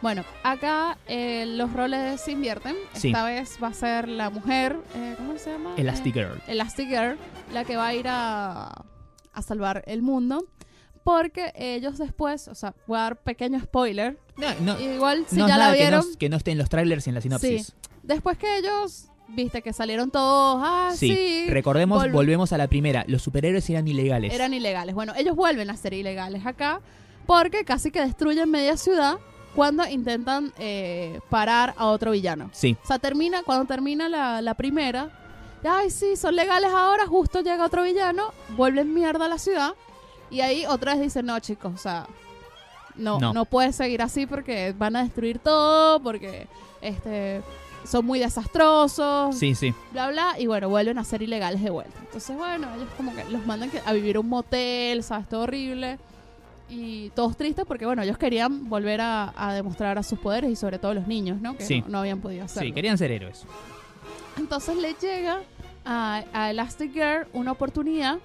Bueno, 0.03 0.23
acá 0.43 0.97
eh, 1.07 1.45
los 1.47 1.71
roles 1.73 2.19
se 2.21 2.33
invierten. 2.33 2.75
Sí. 2.93 3.07
Esta 3.07 3.23
vez 3.23 3.57
va 3.63 3.69
a 3.69 3.73
ser 3.73 4.07
la 4.09 4.29
mujer, 4.29 4.77
eh, 4.95 5.15
¿cómo 5.17 5.37
se 5.39 5.51
llama? 5.51 5.73
Elastigirl. 5.77 6.37
Eh, 6.39 6.41
Elastigirl, 6.51 7.17
la 7.53 7.63
que 7.63 7.77
va 7.77 7.87
a 7.87 7.93
ir 7.95 8.07
a, 8.09 8.83
a 9.33 9.41
salvar 9.41 9.81
el 9.87 10.01
mundo. 10.01 10.45
Porque 11.05 11.51
ellos 11.55 11.97
después, 11.97 12.47
o 12.49 12.55
sea, 12.55 12.75
voy 12.85 12.97
a 12.97 13.01
dar 13.03 13.15
pequeño 13.17 13.59
spoiler. 13.61 14.19
No, 14.37 14.47
no, 14.61 14.79
Igual 14.79 15.25
si 15.27 15.37
no 15.37 15.47
ya 15.47 15.57
la 15.57 15.63
nada 15.65 15.73
que 15.73 15.79
vieron, 15.81 16.05
no, 16.11 16.17
que 16.17 16.29
no 16.29 16.37
esté 16.37 16.51
en 16.51 16.57
los 16.57 16.69
trailers 16.69 17.07
y 17.07 17.09
en 17.09 17.15
la 17.15 17.21
sinopsis. 17.21 17.73
después 18.03 18.37
que 18.37 18.57
ellos, 18.57 19.05
viste 19.29 19.61
que 19.61 19.71
salieron 19.73 20.11
todos, 20.11 20.61
ah, 20.65 20.91
Sí, 20.95 21.09
sí, 21.15 21.45
recordemos, 21.49 22.03
Vol- 22.03 22.11
volvemos 22.11 22.51
a 22.53 22.57
la 22.57 22.67
primera. 22.67 23.03
Los 23.07 23.21
superhéroes 23.21 23.69
eran 23.69 23.87
ilegales. 23.87 24.33
eran 24.33 24.53
ilegales. 24.53 24.95
Bueno, 24.95 25.13
ellos 25.17 25.35
vuelven 25.35 25.69
a 25.69 25.77
ser 25.77 25.93
ilegales 25.93 26.45
acá 26.45 26.81
porque 27.25 27.63
casi 27.65 27.89
que 27.91 28.01
destruyen 28.01 28.49
media 28.51 28.75
ciudad 28.77 29.17
cuando 29.55 29.87
intentan 29.87 30.51
eh, 30.57 31.19
parar 31.29 31.73
a 31.77 31.87
otro 31.87 32.11
villano. 32.11 32.49
Sí, 32.53 32.75
O 32.83 32.87
sea, 32.87 32.99
termina, 32.99 33.43
cuando 33.43 33.65
termina 33.65 34.09
la, 34.09 34.41
la 34.41 34.53
primera, 34.55 35.09
ay, 35.63 35.89
sí, 35.91 36.15
son 36.15 36.35
legales 36.35 36.71
ahora, 36.73 37.05
justo 37.07 37.41
llega 37.41 37.65
otro 37.65 37.83
villano, 37.83 38.33
vuelven 38.57 38.93
mierda 38.93 39.25
a 39.25 39.29
la 39.29 39.37
ciudad, 39.37 39.73
y 40.29 40.41
ahí 40.41 40.65
otra 40.65 40.93
vez 40.93 41.03
dicen, 41.03 41.25
no, 41.27 41.39
chicos, 41.39 41.71
o 41.73 41.77
sea, 41.77 42.07
no, 42.95 43.19
No. 43.19 43.33
no, 43.33 43.45
puede 43.45 43.71
seguir 43.73 44.01
así 44.01 44.25
porque 44.25 44.73
van 44.77 44.95
a 44.95 45.03
destruir 45.03 45.39
todo, 45.39 45.99
porque 46.01 46.47
este 46.81 47.41
son 47.85 48.05
muy 48.05 48.17
desastrosos, 48.19 49.37
sí, 49.37 49.55
sí. 49.55 49.73
bla, 49.91 50.07
bla, 50.09 50.35
y 50.39 50.47
bueno, 50.47 50.69
vuelven 50.69 50.97
a 50.97 51.03
ser 51.03 51.21
ilegales 51.21 51.61
de 51.61 51.69
vuelta. 51.69 51.97
Entonces, 51.99 52.35
bueno, 52.35 52.67
ellos 52.75 52.87
como 52.95 53.13
que 53.13 53.23
los 53.25 53.45
mandan 53.45 53.69
a 53.85 53.91
vivir 53.93 54.15
a 54.15 54.19
un 54.21 54.29
motel, 54.29 55.03
¿sabes? 55.03 55.27
Todo 55.27 55.41
horrible. 55.41 55.99
Y 56.75 57.11
todos 57.11 57.37
tristes 57.37 57.65
porque, 57.67 57.85
bueno, 57.85 58.01
ellos 58.01 58.17
querían 58.17 58.67
volver 58.69 58.99
a, 59.01 59.31
a 59.35 59.53
demostrar 59.53 59.97
a 59.99 60.03
sus 60.03 60.17
poderes 60.17 60.49
y 60.51 60.55
sobre 60.55 60.79
todo 60.79 60.93
los 60.95 61.07
niños, 61.07 61.39
¿no? 61.39 61.55
Que 61.55 61.63
Sí. 61.65 61.81
no, 61.81 61.89
no 61.89 61.99
habían 61.99 62.19
podido 62.19 62.45
hacerlo. 62.45 62.67
Sí, 62.67 62.73
querían 62.73 62.97
ser 62.97 63.11
héroes. 63.11 63.45
Entonces 64.37 64.75
le 64.77 64.93
llega 64.95 65.41
a, 65.85 66.23
a 66.33 66.49
Elastic 66.49 66.91
Girl 66.93 67.27
una 67.33 67.51
oportunidad. 67.51 68.17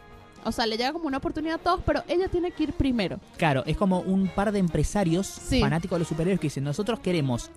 O 0.45 0.53
sea, 0.53 0.67
le 0.67 0.77
llega 0.79 0.93
como 0.93 1.07
una 1.09 1.19
oportunidad 1.19 1.57
a 1.57 1.59
todos, 1.59 1.81
pero 1.85 2.03
ella 2.09 2.29
tiene 2.29 2.53
que 2.53 2.63
ir 2.63 2.73
primero. 2.73 3.19
Claro, 3.37 3.65
es 3.67 3.77
como 3.77 4.01
un 4.01 4.29
par 4.29 4.53
de 4.53 4.61
empresarios 4.61 5.27
Sí. 5.27 5.61
fanáticos 5.61 5.97
de 5.97 6.01
los 6.01 6.09
superhéroes 6.09 6.41
que 6.41 6.47
dicen, 6.47 6.65
nosotros 6.65 7.01
queremos 7.01 7.51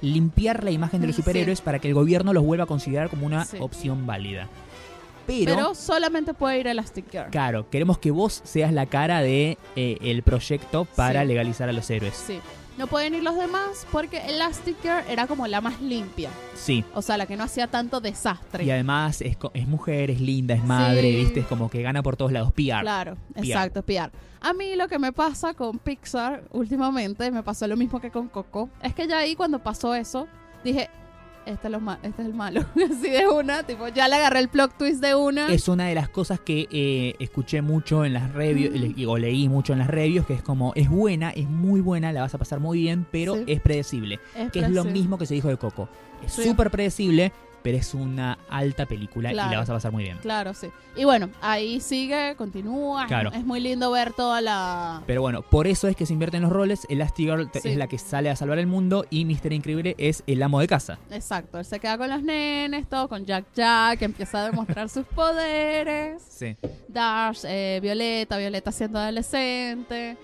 limpiar 0.00 0.62
la 0.64 0.70
imagen 0.70 1.00
de 1.00 1.08
los 1.08 1.16
Sí. 1.16 1.22
superhéroes 1.22 1.60
para 1.60 1.80
que 1.80 1.88
el 1.88 1.94
gobierno 1.94 2.32
los 2.32 2.44
vuelva 2.44 2.64
a 2.64 2.66
considerar 2.68 3.10
como 3.10 3.26
una 3.26 3.44
Sí. 3.44 3.58
opción 3.60 4.06
válida. 4.06 4.48
Pero, 5.28 5.54
Pero, 5.54 5.74
solamente 5.74 6.32
puede 6.34 6.58
ir 6.58 6.66
Elastic 6.66 7.10
Girl. 7.12 7.30
claro, 7.30 7.68
queremos 7.70 7.98
que 7.98 8.10
vos 8.10 8.40
seas 8.44 8.72
la 8.72 8.86
cara 8.86 9.20
de 9.20 9.58
eh, 9.76 9.98
el 10.00 10.22
proyecto 10.22 10.84
para 10.86 11.20
Sí. 11.22 11.28
legalizar 11.28 11.68
a 11.68 11.72
los 11.72 11.88
héroes. 11.90 12.14
Sí. 12.14 12.40
No 12.78 12.86
pueden 12.86 13.12
ir 13.14 13.24
los 13.24 13.36
demás 13.36 13.86
porque 13.90 14.18
Elastic 14.28 14.80
Girl 14.82 15.02
era 15.08 15.26
como 15.26 15.46
la 15.48 15.60
más 15.60 15.80
limpia. 15.82 16.30
Sí. 16.54 16.84
O 16.94 17.02
sea, 17.02 17.16
la 17.16 17.26
que 17.26 17.36
no 17.36 17.42
hacía 17.42 17.66
tanto 17.66 18.00
desastre. 18.00 18.62
Y 18.64 18.70
además 18.70 19.20
es, 19.20 19.36
mujer, 19.66 20.10
es 20.12 20.20
linda, 20.20 20.54
es 20.54 20.62
madre, 20.64 21.02
Sí. 21.10 21.16
¿viste? 21.16 21.40
Es 21.40 21.46
como 21.46 21.68
que 21.68 21.82
gana 21.82 22.02
por 22.04 22.16
todos 22.16 22.30
lados. 22.30 22.52
PR. 22.52 22.80
Claro, 22.82 23.16
PR. 23.34 23.46
exacto, 23.48 23.82
PR. 23.82 24.12
A 24.40 24.52
mí 24.52 24.76
lo 24.76 24.86
que 24.86 25.00
me 25.00 25.12
pasa 25.12 25.54
con 25.54 25.80
Pixar 25.80 26.44
últimamente, 26.52 27.30
me 27.32 27.42
pasó 27.42 27.66
lo 27.66 27.76
mismo 27.76 28.00
que 28.00 28.12
con 28.12 28.28
Coco, 28.28 28.70
es 28.80 28.94
que 28.94 29.08
ya 29.08 29.18
ahí 29.18 29.34
cuando 29.34 29.58
pasó 29.58 29.96
eso, 29.96 30.28
dije, 30.62 30.88
este 31.48 31.68
es, 31.68 31.72
lo 31.72 31.92
este 32.02 32.08
es 32.22 32.28
el 32.28 32.34
malo. 32.34 32.60
Así 32.76 33.10
de 33.10 33.26
una, 33.28 33.62
tipo, 33.64 33.88
ya 33.88 34.06
le 34.08 34.16
agarré 34.16 34.40
el 34.40 34.48
plot 34.48 34.76
twist 34.78 35.00
de 35.02 35.14
una. 35.14 35.52
Es 35.52 35.68
una 35.68 35.86
de 35.86 35.94
las 35.94 36.08
cosas 36.08 36.40
que 36.40 36.68
eh, 36.70 37.14
escuché 37.18 37.62
mucho 37.62 38.04
en 38.04 38.12
las 38.14 38.32
reviews, 38.34 38.74
Mm. 38.74 38.94
le- 38.98 39.06
o 39.06 39.16
leí 39.18 39.48
mucho 39.48 39.72
en 39.72 39.78
las 39.80 39.88
reviews, 39.88 40.26
que 40.26 40.34
es 40.34 40.42
como, 40.42 40.72
es 40.74 40.88
buena, 40.88 41.30
es 41.30 41.48
muy 41.48 41.80
buena, 41.80 42.12
la 42.12 42.20
vas 42.22 42.34
a 42.34 42.38
pasar 42.38 42.60
muy 42.60 42.78
bien, 42.80 43.06
pero 43.10 43.34
Sí. 43.36 43.44
es 43.46 43.60
predecible. 43.60 44.20
Que 44.52 44.60
es 44.60 44.70
lo 44.70 44.84
mismo 44.84 45.18
que 45.18 45.26
se 45.26 45.34
dijo 45.34 45.48
de 45.48 45.56
Coco. 45.56 45.88
Es 46.24 46.32
Sí. 46.32 46.44
súper 46.44 46.70
predecible, 46.70 47.32
pero 47.68 47.76
es 47.76 47.92
una 47.92 48.38
alta 48.48 48.86
película 48.86 49.30
y 49.30 49.34
la 49.34 49.58
vas 49.58 49.68
a 49.68 49.74
pasar 49.74 49.92
muy 49.92 50.02
bien. 50.02 50.16
Claro, 50.22 50.54
sí. 50.54 50.68
Y 50.96 51.04
bueno, 51.04 51.28
ahí 51.42 51.80
sigue, 51.80 52.34
continúa. 52.36 53.06
Claro. 53.06 53.30
Es 53.30 53.44
muy 53.44 53.60
lindo 53.60 53.90
ver 53.90 54.14
toda 54.14 54.40
la... 54.40 55.02
Pero 55.06 55.20
bueno, 55.20 55.42
por 55.42 55.66
eso 55.66 55.86
es 55.86 55.94
que 55.94 56.06
se 56.06 56.14
invierten 56.14 56.40
los 56.40 56.50
roles. 56.50 56.86
Elastigirl 56.88 57.50
Sí. 57.52 57.68
es 57.68 57.76
la 57.76 57.86
que 57.86 57.98
sale 57.98 58.30
a 58.30 58.36
salvar 58.36 58.58
el 58.58 58.66
mundo 58.68 59.04
y 59.10 59.26
Mister 59.26 59.52
Increíble 59.52 59.94
es 59.98 60.22
el 60.26 60.42
amo 60.42 60.60
de 60.60 60.66
casa. 60.66 60.98
Exacto, 61.10 61.58
él 61.58 61.66
se 61.66 61.78
queda 61.78 61.98
con 61.98 62.08
los 62.08 62.22
nenes, 62.22 62.88
todo 62.88 63.06
con 63.06 63.26
Jack 63.26 63.44
Jack, 63.54 64.00
empieza 64.00 64.40
a 64.40 64.44
demostrar 64.50 64.88
sus 64.88 65.04
poderes. 65.04 66.22
Sí. 66.26 66.56
Dash, 66.88 67.44
eh, 67.44 67.80
Violeta, 67.82 68.38
Violeta 68.38 68.72
siendo 68.72 68.98
adolescente. 68.98 70.16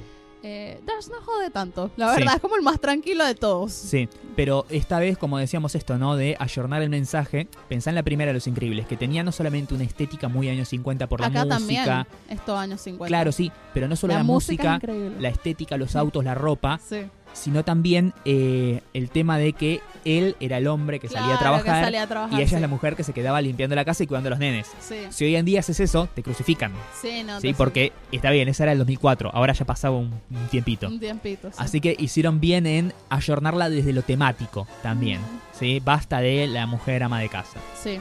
Eh, 0.47 0.78
Dash 0.84 1.07
no 1.09 1.22
jode 1.24 1.49
tanto, 1.51 1.90
la 1.97 2.12
Sí. 2.12 2.20
verdad, 2.20 2.34
es 2.36 2.40
como 2.42 2.57
el 2.57 2.61
más 2.62 2.78
tranquilo 2.78 3.24
de 3.24 3.34
todos. 3.34 3.72
Sí, 3.72 4.11
pero 4.36 4.66
esta 4.68 4.99
vez, 4.99 5.16
como 5.16 5.38
decíamos 5.38 5.74
esto, 5.74 5.97
¿no? 5.97 6.16
De 6.16 6.36
ayornar 6.38 6.82
el 6.82 6.90
mensaje, 6.90 7.49
pensá 7.66 7.88
en 7.88 7.97
la 7.97 8.03
primera 8.03 8.28
de 8.28 8.34
Los 8.34 8.47
Increíbles, 8.47 8.86
que 8.86 8.99
tenía 8.99 9.22
no 9.22 9.32
solamente 9.32 9.72
una 9.74 9.84
estética 9.84 10.28
muy 10.28 10.51
años 10.51 10.68
50 10.68 11.07
por 11.07 11.20
la 11.22 11.28
Acá 11.28 11.47
música. 11.47 11.57
también, 11.57 12.07
estos 12.28 12.59
años 12.59 12.80
50. 12.82 13.09
Claro, 13.09 13.32
sí, 13.32 13.51
pero 13.72 13.88
no 13.88 13.97
solo 13.97 14.12
la, 14.12 14.18
la, 14.18 14.24
música, 14.24 14.74
música, 14.74 14.92
la 15.18 15.28
estética, 15.30 15.78
los 15.78 15.97
autos, 15.97 16.22
la 16.22 16.34
ropa, 16.34 16.78
Sí. 16.86 17.07
Sino 17.35 17.62
también 17.64 18.14
eh, 18.24 18.80
el 18.95 19.11
tema 19.11 19.37
de 19.37 19.53
que 19.53 19.82
él 20.07 20.35
era 20.41 20.57
el 20.57 20.66
hombre 20.66 20.99
que 21.01 21.09
salía 21.09 21.35
a 21.35 21.39
trabajar 21.39 21.64
que 21.64 21.85
salía 21.85 22.03
a 22.05 22.07
trabajar, 22.07 22.32
y 22.39 22.43
ella 22.43 22.49
sí. 22.49 22.55
es 22.55 22.61
la 22.62 22.68
mujer 22.68 22.97
que 22.97 23.05
se 23.05 23.12
quedaba 23.12 23.41
limpiando 23.43 23.76
la 23.76 23.85
casa 23.85 24.03
y 24.03 24.07
cuidando 24.07 24.28
a 24.28 24.30
los 24.30 24.39
nenes. 24.39 24.70
Sí, 24.80 24.97
Si 25.11 25.24
hoy 25.26 25.37
en 25.37 25.45
día 25.45 25.61
haces 25.61 25.78
eso, 25.80 26.09
te 26.14 26.22
crucifican. 26.22 26.72
sí, 27.01 27.22
no, 27.22 27.41
Sí, 27.41 27.49
te- 27.49 27.55
porque 27.55 27.93
está 28.12 28.30
bien, 28.30 28.49
esa 28.49 28.62
era 28.62 28.72
el 28.72 28.78
2004, 28.78 29.30
ahora 29.35 29.53
ya 29.53 29.64
pasaba 29.66 29.97
un, 29.99 30.12
un 30.30 30.47
tiempito. 30.51 30.87
Un 30.89 30.99
tiempito, 31.01 31.51
sí. 31.51 31.57
Así 31.59 31.80
que 31.80 31.95
hicieron 31.99 32.41
bien 32.41 32.66
en 32.66 32.93
ayornarla 33.11 33.68
desde 33.68 33.93
lo 33.93 34.03
temático 34.03 34.66
también. 34.82 35.20
¿sí? 35.53 35.80
Basta 35.85 36.20
de 36.20 36.47
la 36.47 36.66
mujer 36.66 37.03
ama 37.03 37.20
de 37.20 37.28
casa. 37.28 37.59
Sí. 37.82 38.01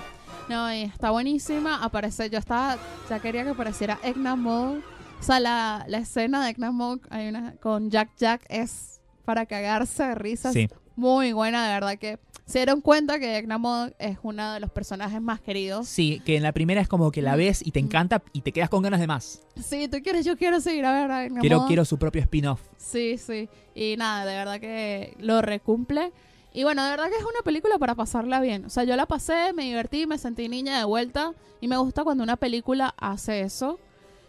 No, 0.49 0.73
y 0.73 0.81
está 0.83 1.11
buenísima. 1.11 1.81
Aparece, 1.83 2.29
yo 2.29 2.37
estaba, 2.37 2.77
ya 3.09 3.19
quería 3.19 3.43
que 3.43 3.51
apareciera 3.51 3.97
Egna 4.03 4.35
Mode. 4.35 4.79
O 5.19 5.23
sea, 5.23 5.39
la, 5.39 5.85
la 5.87 5.99
escena 5.99 6.43
de 6.43 6.49
Egna 6.51 6.71
Mode 6.71 6.99
hay 7.09 7.29
una, 7.29 7.53
con 7.61 7.89
Jack 7.89 8.09
Jack 8.17 8.41
es 8.49 8.92
para 9.25 9.45
cagarse 9.45 10.03
de 10.03 10.15
risas. 10.15 10.53
Sí. 10.53 10.69
Muy 10.95 11.33
buena, 11.33 11.65
de 11.67 11.73
verdad 11.73 11.97
que 11.97 12.19
se 12.45 12.59
dieron 12.59 12.81
cuenta 12.81 13.17
que 13.19 13.37
Egna 13.37 13.57
Mode 13.57 13.95
es 13.99 14.17
uno 14.21 14.53
de 14.53 14.59
los 14.59 14.69
personajes 14.69 15.21
más 15.21 15.41
queridos. 15.41 15.87
Sí, 15.87 16.21
que 16.25 16.35
en 16.35 16.43
la 16.43 16.51
primera 16.51 16.81
es 16.81 16.87
como 16.87 17.11
que 17.11 17.21
la 17.21 17.35
ves 17.35 17.65
y 17.65 17.71
te 17.71 17.79
encanta 17.79 18.21
y 18.31 18.41
te 18.41 18.51
quedas 18.51 18.69
con 18.69 18.83
ganas 18.83 18.99
de 18.99 19.07
más. 19.07 19.41
Sí, 19.63 19.87
tú 19.87 19.97
quieres, 20.03 20.25
yo 20.25 20.37
quiero 20.37 20.59
seguir 20.59 20.85
a 20.85 20.91
ver 20.93 21.11
a 21.11 21.25
Egna 21.25 21.41
Quiero, 21.41 21.65
quiero 21.65 21.85
su 21.85 21.97
propio 21.97 22.21
spin-off. 22.21 22.61
Sí, 22.77 23.17
sí. 23.17 23.49
Y 23.73 23.95
nada, 23.97 24.25
de 24.25 24.35
verdad 24.35 24.59
que 24.59 25.15
lo 25.19 25.41
recumple. 25.41 26.11
Y 26.53 26.63
bueno, 26.63 26.83
de 26.83 26.91
verdad 26.91 27.09
que 27.09 27.15
es 27.15 27.23
una 27.23 27.41
película 27.43 27.79
para 27.79 27.95
pasarla 27.95 28.39
bien. 28.39 28.65
O 28.65 28.69
sea, 28.69 28.83
yo 28.83 28.95
la 28.95 29.07
pasé, 29.07 29.53
me 29.53 29.63
divertí, 29.63 30.05
me 30.05 30.19
sentí 30.19 30.47
niña 30.47 30.77
de 30.77 30.83
vuelta. 30.83 31.33
Y 31.61 31.67
me 31.67 31.77
gusta 31.77 32.03
cuando 32.03 32.23
una 32.23 32.35
película 32.35 32.93
hace 32.97 33.41
eso. 33.41 33.79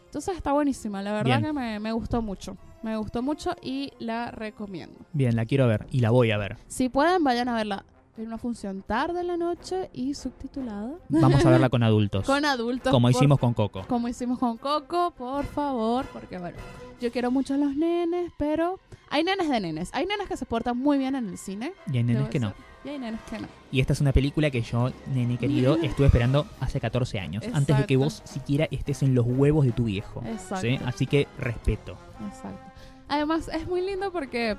Entonces 0.07 0.37
está 0.37 0.53
buenísima. 0.53 1.03
La 1.03 1.13
verdad 1.13 1.41
Bien. 1.41 1.43
que 1.43 1.53
me, 1.53 1.81
me 1.81 1.93
gustó 1.93 2.23
mucho. 2.23 2.57
Me 2.85 2.99
gustó 2.99 3.23
mucho 3.23 3.57
y 3.63 3.95
la 3.99 4.31
recomiendo. 4.31 5.01
Bien, 5.15 5.35
la 5.37 5.47
quiero 5.47 5.67
ver 5.67 5.87
y 5.91 6.01
la 6.01 6.11
voy 6.11 6.33
a 6.33 6.37
ver. 6.37 6.59
Si 6.67 6.91
pueden, 6.91 7.25
vayan 7.25 7.49
a 7.49 7.55
verla 7.55 7.87
en 8.19 8.27
una 8.27 8.37
función 8.37 8.83
tarde 8.83 9.21
en 9.21 9.29
la 9.29 9.39
noche 9.39 9.89
y 9.95 10.13
subtitulada. 10.13 10.93
Vamos 11.09 11.43
a 11.47 11.49
verla 11.49 11.71
con 11.71 11.83
adultos. 11.83 12.27
Con 12.27 12.45
adultos. 12.45 12.93
como 12.93 13.09
por 13.09 13.17
hicimos 13.17 13.39
con 13.39 13.55
Coco. 13.55 13.87
como 13.89 14.07
hicimos 14.07 14.39
con 14.39 14.59
Coco, 14.59 15.13
por 15.17 15.47
favor, 15.47 16.05
porque 16.13 16.37
bueno, 16.37 16.59
yo 17.01 17.11
quiero 17.11 17.31
mucho 17.31 17.55
a 17.55 17.57
los 17.57 17.75
nenes, 17.75 18.31
pero 18.37 18.79
hay 19.09 19.25
nenes 19.25 19.49
de 19.49 19.61
nenes. 19.61 19.89
Hay 19.95 20.05
nenes 20.05 20.29
que 20.29 20.37
se 20.37 20.45
portan 20.45 20.77
muy 20.77 20.99
bien 20.99 21.17
en 21.17 21.27
el 21.27 21.39
cine. 21.39 21.73
Y 21.91 21.97
hay 21.97 22.05
nenes 22.05 22.29
que 22.29 22.39
no. 22.39 22.53
Y 22.85 22.91
hay 22.91 22.99
nenes 22.99 23.21
que 23.31 23.39
no. 23.39 23.49
Y 23.73 23.81
esta 23.81 23.95
es 23.95 24.03
una 24.03 24.13
película 24.13 24.51
que 24.51 24.61
yo, 24.61 24.91
nene 25.15 25.39
querido, 25.39 25.77
estuve 25.83 26.09
esperando 26.09 26.47
hace 26.61 26.81
14 26.81 27.19
años. 27.19 27.45
Antes 27.55 27.79
de 27.79 27.87
que 27.87 27.97
vos 27.97 28.21
siquiera 28.25 28.69
estés 28.71 29.03
en 29.03 29.15
los 29.15 29.25
huevos 29.27 29.65
de 29.65 29.73
tu 29.73 29.85
viejo. 29.85 30.23
Exacto. 30.27 30.61
¿sí? 30.61 30.79
Así 30.85 31.07
que 31.07 31.27
respeto. 31.39 31.97
Exacto. 32.29 32.74
Además, 33.15 33.49
es 33.53 33.67
muy 33.67 33.81
lindo 33.81 34.13
porque 34.13 34.57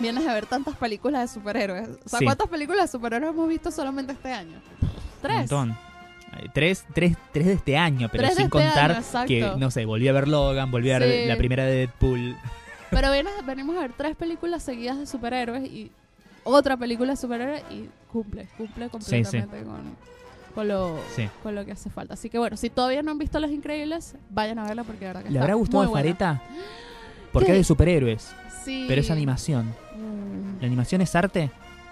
vienes 0.00 0.26
a 0.26 0.34
ver 0.34 0.46
tantas 0.46 0.76
películas 0.76 1.22
de 1.28 1.34
superhéroes. 1.40 1.88
O 2.04 2.08
sea, 2.08 2.18
Sí. 2.18 2.24
¿cuántas 2.24 2.48
películas 2.48 2.90
de 2.90 2.98
superhéroes 2.98 3.32
hemos 3.34 3.48
visto 3.48 3.70
solamente 3.70 4.12
este 4.12 4.32
año? 4.32 4.60
Un 4.82 4.88
Tres. 5.22 5.36
montón. 5.50 5.70
Eh, 6.40 6.46
Tres, 6.52 6.84
tres, 6.94 7.16
tres 7.32 7.46
de 7.46 7.52
este 7.54 7.76
año, 7.76 8.08
pero 8.12 8.24
Tres 8.24 8.34
sin 8.36 8.44
este 8.44 8.50
contar 8.50 8.92
año, 8.92 9.26
que, 9.26 9.52
no 9.58 9.70
sé, 9.70 9.84
volví 9.86 10.06
a 10.08 10.12
ver 10.12 10.28
Logan, 10.28 10.70
volví 10.70 10.90
a 10.90 10.98
ver 10.98 11.22
Sí. 11.22 11.28
la 11.28 11.36
primera 11.36 11.64
de 11.64 11.74
Deadpool. 11.86 12.36
Pero 12.90 13.12
vienes- 13.12 13.44
venimos 13.44 13.76
a 13.76 13.80
ver 13.80 13.92
tres 13.96 14.16
películas 14.16 14.62
seguidas 14.62 14.98
de 14.98 15.06
superhéroes 15.06 15.64
y 15.64 15.90
otra 16.44 16.76
película 16.78 17.10
de 17.12 17.16
superhéroes 17.16 17.62
y 17.70 17.88
cumple, 18.10 18.48
cumple 18.56 18.88
completamente 18.88 19.62
Con, 19.62 19.96
con 20.54 20.68
lo, 20.68 20.98
Sí. 21.14 21.28
con 21.42 21.54
lo 21.54 21.64
que 21.66 21.72
hace 21.72 21.90
falta. 21.90 22.14
Así 22.14 22.30
que 22.30 22.38
bueno, 22.38 22.56
si 22.56 22.70
todavía 22.70 23.02
no 23.02 23.10
han 23.10 23.18
visto 23.18 23.38
Los 23.40 23.50
Increíbles, 23.50 24.14
vayan 24.30 24.58
a 24.58 24.64
verla 24.64 24.84
porque 24.84 25.00
de 25.00 25.06
verdad 25.08 25.22
que 25.22 25.28
¿Le 25.30 25.34
está 25.36 25.42
habrá 25.44 25.54
gustado 25.54 25.82
muy 25.84 25.90
buena. 25.90 26.02
Fareta? 26.02 26.42
Porque 27.38 27.52
es 27.52 27.58
de 27.58 27.64
superhéroes, 27.64 28.30
Sí. 28.64 28.84
pero 28.88 29.00
es 29.00 29.10
animación. 29.10 29.66
Mm. 29.66 30.60
¿La 30.60 30.66
animación 30.66 31.00
es 31.00 31.14
arte? 31.14 31.50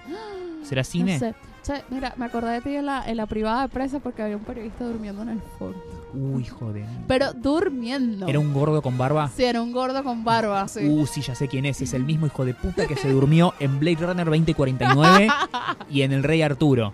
¿Será 0.64 0.84
cine? 0.84 1.14
No 1.14 1.18
sé. 1.18 1.34
Che, 1.62 1.82
mira, 1.90 2.14
me 2.16 2.26
acordé 2.26 2.52
de 2.52 2.60
ti 2.60 2.76
en 2.76 2.86
la, 2.86 3.04
en 3.10 3.16
la 3.16 3.26
privada 3.26 3.62
de 3.62 3.68
presa 3.68 3.98
porque 3.98 4.22
había 4.22 4.36
un 4.36 4.44
periodista 4.44 4.84
durmiendo 4.84 5.22
en 5.22 5.30
el 5.30 5.40
fondo. 5.58 5.82
Uy, 6.14 6.44
joder. 6.44 6.86
Pero 7.08 7.32
durmiendo. 7.32 8.28
¿Era 8.28 8.38
un 8.38 8.54
gordo 8.54 8.80
con 8.80 8.96
barba? 8.96 9.28
Sí, 9.34 9.42
era 9.44 9.60
un 9.60 9.72
gordo 9.72 10.04
con 10.04 10.22
barba, 10.22 10.68
sí. 10.68 10.86
Uh, 10.88 11.06
sí, 11.06 11.22
ya 11.22 11.34
sé 11.34 11.48
quién 11.48 11.64
es. 11.66 11.80
Es 11.80 11.92
el 11.92 12.04
mismo 12.04 12.26
hijo 12.26 12.44
de 12.44 12.54
puta 12.54 12.86
que 12.86 12.94
se 12.94 13.10
durmió 13.10 13.52
en 13.58 13.80
Blade 13.80 13.96
Runner 14.06 14.26
2049 14.26 15.28
y 15.90 16.02
en 16.02 16.12
El 16.12 16.22
Rey 16.22 16.40
Arturo. 16.42 16.92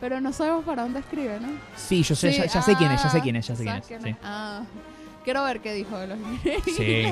Pero 0.00 0.20
no 0.20 0.32
sabemos 0.32 0.64
para 0.64 0.82
dónde 0.82 1.00
escribe, 1.00 1.40
¿no? 1.40 1.48
Sí, 1.76 2.04
yo 2.04 2.14
sé, 2.14 2.30
Sí, 2.32 2.38
ya, 2.38 2.46
ya 2.46 2.62
sé 2.62 2.76
quién 2.76 2.92
es, 2.92 3.02
ya 3.02 3.08
sé 3.08 3.18
ah, 3.18 3.22
quién 3.22 3.36
es, 3.36 3.48
ya 3.48 3.56
sé 3.56 3.64
quién 3.64 3.76
es. 3.76 3.86
¿sabes 3.86 4.02
Sí. 4.04 4.16
Ah, 4.22 4.62
quiero 5.24 5.42
ver 5.42 5.60
qué 5.60 5.72
dijo 5.72 5.98
de 5.98 6.06
los 6.06 6.18
Sí, 6.76 7.04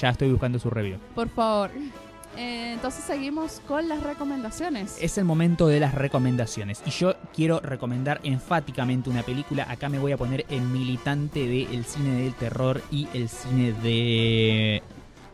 ya 0.00 0.10
estoy 0.10 0.30
buscando 0.30 0.58
su 0.58 0.70
review. 0.70 0.98
Por 1.14 1.28
favor. 1.28 1.70
Eh, 2.36 2.72
entonces 2.72 3.04
seguimos 3.04 3.60
con 3.66 3.88
las 3.88 4.02
recomendaciones. 4.02 4.96
Es 5.00 5.18
el 5.18 5.24
momento 5.24 5.68
de 5.68 5.80
las 5.80 5.94
recomendaciones. 5.94 6.82
Y 6.86 6.90
yo 6.90 7.14
quiero 7.34 7.60
recomendar 7.60 8.20
enfáticamente 8.22 9.10
una 9.10 9.22
película. 9.22 9.66
Acá 9.70 9.88
me 9.88 9.98
voy 9.98 10.12
a 10.12 10.16
poner 10.16 10.46
en 10.48 10.72
militante 10.72 11.46
del 11.46 11.84
cine 11.84 12.22
del 12.22 12.34
terror 12.34 12.82
y 12.90 13.06
el 13.12 13.28
cine 13.28 13.72
de 13.72 14.82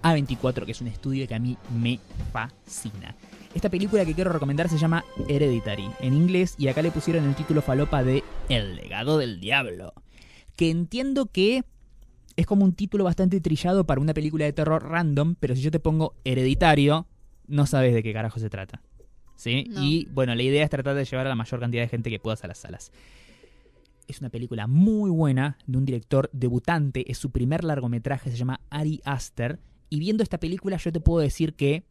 A24, 0.03 0.65
que 0.65 0.73
es 0.73 0.81
un 0.81 0.89
estudio 0.89 1.29
que 1.29 1.35
a 1.35 1.39
mí 1.39 1.57
me 1.73 2.01
fascina. 2.33 3.15
Esta 3.55 3.71
película 3.71 4.05
que 4.05 4.15
quiero 4.15 4.33
recomendar 4.33 4.69
se 4.69 4.77
llama 4.77 5.05
Hereditary 5.29 5.89
en 6.01 6.15
inglés 6.15 6.55
y 6.59 6.69
acá 6.69 6.83
le 6.83 6.91
pusieron 6.91 7.25
el 7.25 7.35
título 7.35 7.63
falopa 7.63 8.03
de 8.03 8.23
El 8.49 8.77
legado 8.77 9.19
del 9.19 9.41
diablo. 9.41 9.95
Que 10.55 10.71
entiendo 10.71 11.27
que 11.27 11.65
es 12.39 12.47
como 12.47 12.65
un 12.65 12.73
título 12.73 13.03
bastante 13.03 13.41
trillado 13.41 13.85
para 13.85 14.01
una 14.01 14.15
película 14.15 14.45
de 14.45 14.53
terror 14.53 14.89
random, 14.89 15.35
pero 15.41 15.57
si 15.57 15.61
yo 15.61 15.73
te 15.73 15.81
pongo 15.81 16.15
Hereditario, 16.23 17.09
no 17.49 17.67
sabes 17.67 17.93
de 17.93 18.01
qué 18.01 18.13
carajo 18.13 18.39
se 18.39 18.49
trata. 18.49 18.81
¿Sí? 19.35 19.65
No. 19.69 19.83
Y 19.83 20.07
bueno, 20.13 20.37
la 20.37 20.43
idea 20.45 20.63
es 20.63 20.71
tratar 20.71 20.95
de 20.95 21.05
llevar 21.05 21.27
a 21.27 21.31
la 21.31 21.35
mayor 21.35 21.59
cantidad 21.59 21.83
de 21.83 21.89
gente 21.89 22.11
que 22.11 22.21
puedas 22.21 22.45
a 22.45 22.47
las 22.47 22.59
salas. 22.59 22.93
Es 24.07 24.21
una 24.21 24.31
película 24.31 24.69
muy 24.69 25.11
buena 25.11 25.59
de 25.67 25.79
un 25.79 25.85
director 25.85 26.31
debutante, 26.33 27.11
es 27.11 27.19
su 27.19 27.33
primer 27.33 27.65
largometraje, 27.65 28.31
se 28.31 28.37
llama 28.37 28.61
Ari 28.71 29.01
Aster. 29.05 29.59
Y 29.91 29.99
viendo 29.99 30.23
esta 30.23 30.39
película 30.39 30.77
yo 30.77 30.93
te 30.93 31.01
puedo 31.01 31.19
decir 31.19 31.55
que 31.55 31.83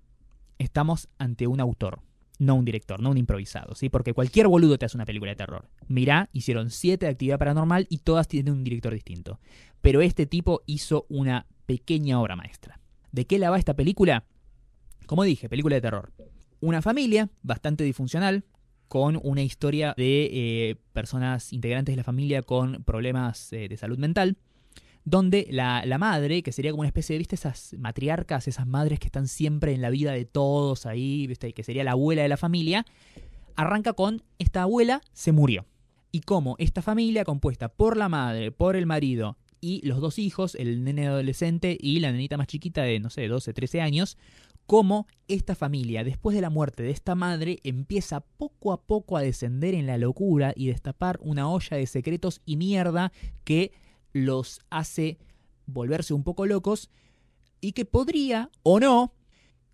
estamos 0.60 1.10
ante 1.18 1.46
un 1.48 1.60
autor, 1.60 2.00
no 2.40 2.56
un 2.56 2.66
director, 2.66 3.02
no 3.02 3.10
un 3.12 3.18
improvisado, 3.18 3.76
¿sí? 3.76 3.90
Porque 3.90 4.14
cualquier 4.14 4.48
boludo 4.48 4.78
te 4.78 4.86
hace 4.86 4.98
una 4.98 5.06
película 5.06 5.32
de 5.32 5.36
terror. 5.36 5.68
Mirá, 5.88 6.30
hicieron 6.34 6.70
siete 6.70 7.06
de 7.06 7.12
actividad 7.12 7.40
paranormal 7.40 7.88
y 7.90 7.98
todas 8.00 8.28
tienen 8.28 8.54
un 8.54 8.64
director 8.64 8.94
distinto. 8.94 9.40
Pero 9.82 10.02
este 10.02 10.26
tipo 10.26 10.62
hizo 10.66 11.06
una 11.10 11.46
pequeña 11.66 12.20
obra 12.20 12.36
maestra. 12.36 12.80
¿De 13.12 13.26
qué 13.26 13.40
la 13.40 13.50
va 13.50 13.58
esta 13.58 13.76
película? 13.76 14.26
Como 15.06 15.24
dije, 15.24 15.50
película 15.50 15.76
de 15.76 15.82
terror. 15.82 16.12
Una 16.60 16.82
familia 16.82 17.30
bastante 17.44 17.84
disfuncional, 17.84 18.44
con 18.88 19.20
una 19.22 19.42
historia 19.42 19.94
de 19.98 20.30
eh, 20.32 20.76
personas 20.94 21.52
integrantes 21.54 21.94
de 21.94 21.98
la 21.98 22.04
familia 22.04 22.42
con 22.42 22.84
problemas 22.84 23.52
eh, 23.54 23.68
de 23.68 23.78
salud 23.78 23.98
mental, 23.98 24.38
donde 25.04 25.48
la, 25.52 25.86
la 25.86 25.98
madre, 25.98 26.44
que 26.44 26.52
sería 26.52 26.72
como 26.72 26.82
una 26.82 26.90
especie 26.90 27.14
de, 27.14 27.20
¿viste? 27.20 27.36
Esas 27.36 27.76
matriarcas, 27.80 28.48
esas 28.48 28.68
madres 28.68 29.00
que 29.00 29.08
están 29.08 29.28
siempre 29.28 29.74
en 29.74 29.82
la 29.82 29.90
vida 29.90 30.12
de 30.12 30.26
todos 30.26 30.86
ahí. 30.86 31.34
Que 31.56 31.64
sería 31.64 31.84
la 31.84 31.92
abuela 31.92 32.24
de 32.24 32.30
la 32.30 32.38
familia, 32.38 32.86
arranca 33.56 33.94
con 33.94 34.24
esta 34.38 34.64
abuela 34.64 35.02
se 35.14 35.32
murió. 35.32 35.66
Y 36.12 36.22
como 36.22 36.56
esta 36.60 36.82
familia 36.82 37.24
compuesta 37.24 37.70
por 37.70 37.96
la 37.96 38.10
madre, 38.10 38.52
por 38.52 38.76
el 38.76 38.86
marido 38.86 39.38
y 39.62 39.86
los 39.86 40.00
dos 40.00 40.20
hijos, 40.20 40.56
el 40.56 40.84
nene 40.84 41.08
adolescente 41.08 41.78
y 41.80 42.00
la 42.00 42.12
nenita 42.12 42.38
más 42.38 42.48
chiquita 42.48 42.84
de, 42.84 43.00
no 43.00 43.10
sé, 43.10 43.28
12, 43.28 43.54
13 43.54 43.82
años, 43.82 44.18
cómo 44.68 45.08
esta 45.28 45.56
familia, 45.56 46.04
después 46.04 46.36
de 46.36 46.42
la 46.42 46.50
muerte 46.50 46.84
de 46.84 46.92
esta 46.92 47.16
madre, 47.16 47.60
empieza 47.64 48.20
poco 48.20 48.74
a 48.74 48.82
poco 48.82 49.18
a 49.18 49.22
descender 49.22 49.74
en 49.74 49.88
la 49.88 49.98
locura 49.98 50.54
y 50.56 50.68
destapar 50.68 51.20
una 51.22 51.50
olla 51.50 51.78
de 51.78 51.88
secretos 51.88 52.42
y 52.46 52.58
mierda 52.58 53.12
que 53.44 53.72
los 54.14 54.60
hace 54.70 55.18
volverse 55.66 56.14
un 56.14 56.24
poco 56.24 56.46
locos 56.46 56.90
y 57.62 57.72
que 57.72 57.86
podría, 57.86 58.52
o 58.64 58.80
no, 58.80 59.14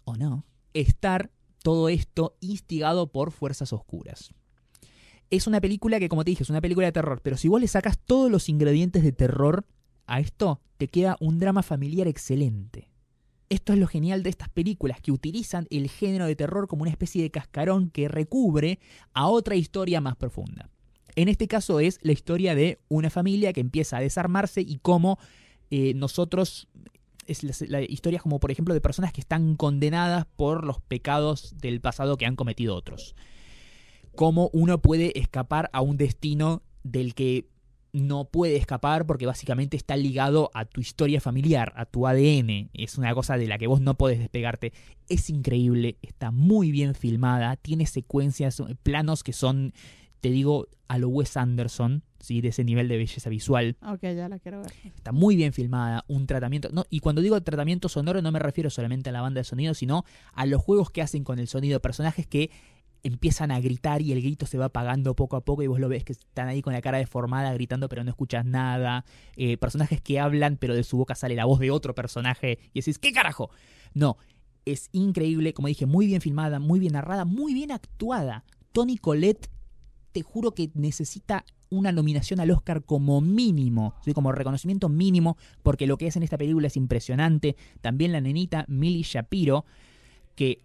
o 0.05 0.15
no, 0.15 0.45
estar 0.73 1.31
todo 1.63 1.89
esto 1.89 2.37
instigado 2.39 3.11
por 3.11 3.31
fuerzas 3.31 3.73
oscuras. 3.73 4.33
Es 5.29 5.47
una 5.47 5.59
película 5.59 5.99
que, 5.99 6.09
como 6.09 6.23
te 6.23 6.31
dije, 6.31 6.43
es 6.43 6.49
una 6.49 6.61
película 6.61 6.85
de 6.85 6.91
terror, 6.91 7.21
pero 7.23 7.37
si 7.37 7.47
vos 7.47 7.59
le 7.59 7.67
sacas 7.67 7.97
todos 7.97 8.29
los 8.29 8.49
ingredientes 8.49 9.03
de 9.03 9.11
terror 9.11 9.65
a 10.05 10.19
esto, 10.19 10.61
te 10.77 10.87
queda 10.87 11.17
un 11.19 11.39
drama 11.39 11.63
familiar 11.63 12.07
excelente. 12.07 12.89
Esto 13.49 13.73
es 13.73 13.79
lo 13.79 13.87
genial 13.87 14.23
de 14.23 14.29
estas 14.29 14.49
películas, 14.49 14.99
que 15.01 15.11
utilizan 15.11 15.67
el 15.69 15.89
género 15.89 16.25
de 16.25 16.35
terror 16.35 16.67
como 16.67 16.81
una 16.81 16.91
especie 16.91 17.21
de 17.21 17.29
cascarón 17.29 17.89
que 17.89 18.07
recubre 18.07 18.79
a 19.13 19.27
otra 19.27 19.55
historia 19.55 20.01
más 20.01 20.15
profunda. 20.15 20.69
En 21.15 21.27
este 21.27 21.47
caso 21.47 21.79
es 21.79 21.99
la 22.01 22.13
historia 22.13 22.55
de 22.55 22.79
una 22.89 23.09
familia 23.09 23.53
que 23.53 23.61
empieza 23.61 23.97
a 23.97 24.01
desarmarse 24.01 24.61
y 24.61 24.79
cómo 24.81 25.19
eh, 25.69 25.93
nosotros... 25.93 26.67
Es 27.25 27.41
la, 27.43 27.53
la 27.69 27.81
historia 27.81 28.19
como 28.19 28.41
por 28.41 28.51
ejemplo 28.51 28.73
de 28.73 28.81
personas 28.81 29.13
que 29.13 29.21
están 29.21 29.55
condenadas 29.55 30.25
por 30.35 30.65
los 30.65 30.81
pecados 30.81 31.55
del 31.57 31.79
pasado 31.79 32.17
que 32.17 32.25
han 32.25 32.35
cometido 32.35 32.75
otros. 32.75 33.15
Cómo 34.13 34.49
uno 34.51 34.81
puede 34.81 35.17
escapar 35.17 35.69
a 35.71 35.79
un 35.79 35.95
destino 35.95 36.63
del 36.83 37.15
que 37.15 37.47
no 37.93 38.25
puede 38.25 38.57
escapar 38.57 39.05
porque 39.05 39.27
básicamente 39.27 39.77
está 39.77 39.95
ligado 39.95 40.49
a 40.53 40.65
tu 40.65 40.81
historia 40.81 41.21
familiar, 41.21 41.71
a 41.75 41.85
tu 41.85 42.07
ADN. 42.07 42.71
Es 42.73 42.97
una 42.97 43.13
cosa 43.13 43.37
de 43.37 43.47
la 43.47 43.57
que 43.57 43.67
vos 43.67 43.81
no 43.81 43.95
podés 43.95 44.19
despegarte. 44.19 44.73
Es 45.07 45.29
increíble, 45.29 45.97
está 46.01 46.31
muy 46.31 46.71
bien 46.71 46.95
filmada, 46.95 47.55
tiene 47.55 47.85
secuencias, 47.85 48.61
planos 48.81 49.23
que 49.23 49.31
son, 49.31 49.73
te 50.21 50.31
digo, 50.31 50.67
a 50.87 50.97
lo 50.97 51.07
Wes 51.09 51.37
Anderson, 51.37 52.03
¿sí? 52.19 52.41
de 52.41 52.49
ese 52.49 52.63
nivel 52.63 52.87
de 52.87 52.97
belleza 52.97 53.29
visual. 53.29 53.77
Ok, 53.87 54.01
ya 54.01 54.27
la 54.27 54.39
quiero 54.39 54.61
ver. 54.61 54.71
Está 54.95 55.11
muy 55.11 55.35
bien 55.35 55.53
filmada, 55.53 56.03
un 56.07 56.25
tratamiento... 56.25 56.69
No, 56.73 56.85
y 56.89 56.99
cuando 56.99 57.21
digo 57.21 57.39
tratamiento 57.41 57.89
sonoro 57.89 58.23
no 58.23 58.31
me 58.31 58.39
refiero 58.39 58.71
solamente 58.71 59.11
a 59.11 59.13
la 59.13 59.21
banda 59.21 59.39
de 59.39 59.45
sonido, 59.45 59.75
sino 59.75 60.03
a 60.33 60.47
los 60.47 60.61
juegos 60.61 60.89
que 60.89 61.03
hacen 61.03 61.23
con 61.23 61.37
el 61.37 61.47
sonido, 61.47 61.79
personajes 61.79 62.25
que 62.25 62.49
empiezan 63.03 63.51
a 63.51 63.59
gritar 63.59 64.01
y 64.01 64.13
el 64.13 64.21
grito 64.21 64.45
se 64.45 64.57
va 64.57 64.65
apagando 64.65 65.15
poco 65.15 65.35
a 65.35 65.41
poco 65.41 65.61
y 65.61 65.67
vos 65.67 65.79
lo 65.79 65.89
ves 65.89 66.05
que 66.05 66.13
están 66.13 66.47
ahí 66.47 66.61
con 66.61 66.73
la 66.73 66.81
cara 66.81 66.97
deformada 66.97 67.53
gritando 67.53 67.89
pero 67.89 68.03
no 68.03 68.09
escuchas 68.09 68.45
nada. 68.45 69.05
Eh, 69.35 69.57
personajes 69.57 70.01
que 70.01 70.19
hablan 70.19 70.57
pero 70.57 70.73
de 70.73 70.83
su 70.83 70.97
boca 70.97 71.13
sale 71.15 71.35
la 71.35 71.45
voz 71.45 71.59
de 71.59 71.71
otro 71.71 71.93
personaje 71.93 72.59
y 72.73 72.79
decís, 72.79 72.99
¿qué 72.99 73.11
carajo? 73.11 73.49
No, 73.93 74.17
es 74.65 74.89
increíble, 74.93 75.53
como 75.53 75.67
dije, 75.67 75.85
muy 75.85 76.07
bien 76.07 76.21
filmada, 76.21 76.59
muy 76.59 76.79
bien 76.79 76.93
narrada, 76.93 77.25
muy 77.25 77.53
bien 77.53 77.71
actuada. 77.71 78.45
Tony 78.71 78.97
Colette, 78.97 79.49
te 80.13 80.21
juro 80.21 80.51
que 80.51 80.71
necesita 80.73 81.43
una 81.69 81.91
nominación 81.91 82.39
al 82.39 82.51
Oscar 82.51 82.83
como 82.83 83.19
mínimo, 83.19 83.95
¿sí? 84.05 84.13
como 84.13 84.31
reconocimiento 84.31 84.89
mínimo, 84.89 85.37
porque 85.63 85.87
lo 85.87 85.97
que 85.97 86.07
es 86.07 86.15
en 86.15 86.23
esta 86.23 86.37
película 86.37 86.67
es 86.67 86.77
impresionante. 86.77 87.55
También 87.81 88.11
la 88.11 88.21
nenita 88.21 88.65
Millie 88.67 89.03
Shapiro, 89.03 89.65
que 90.35 90.61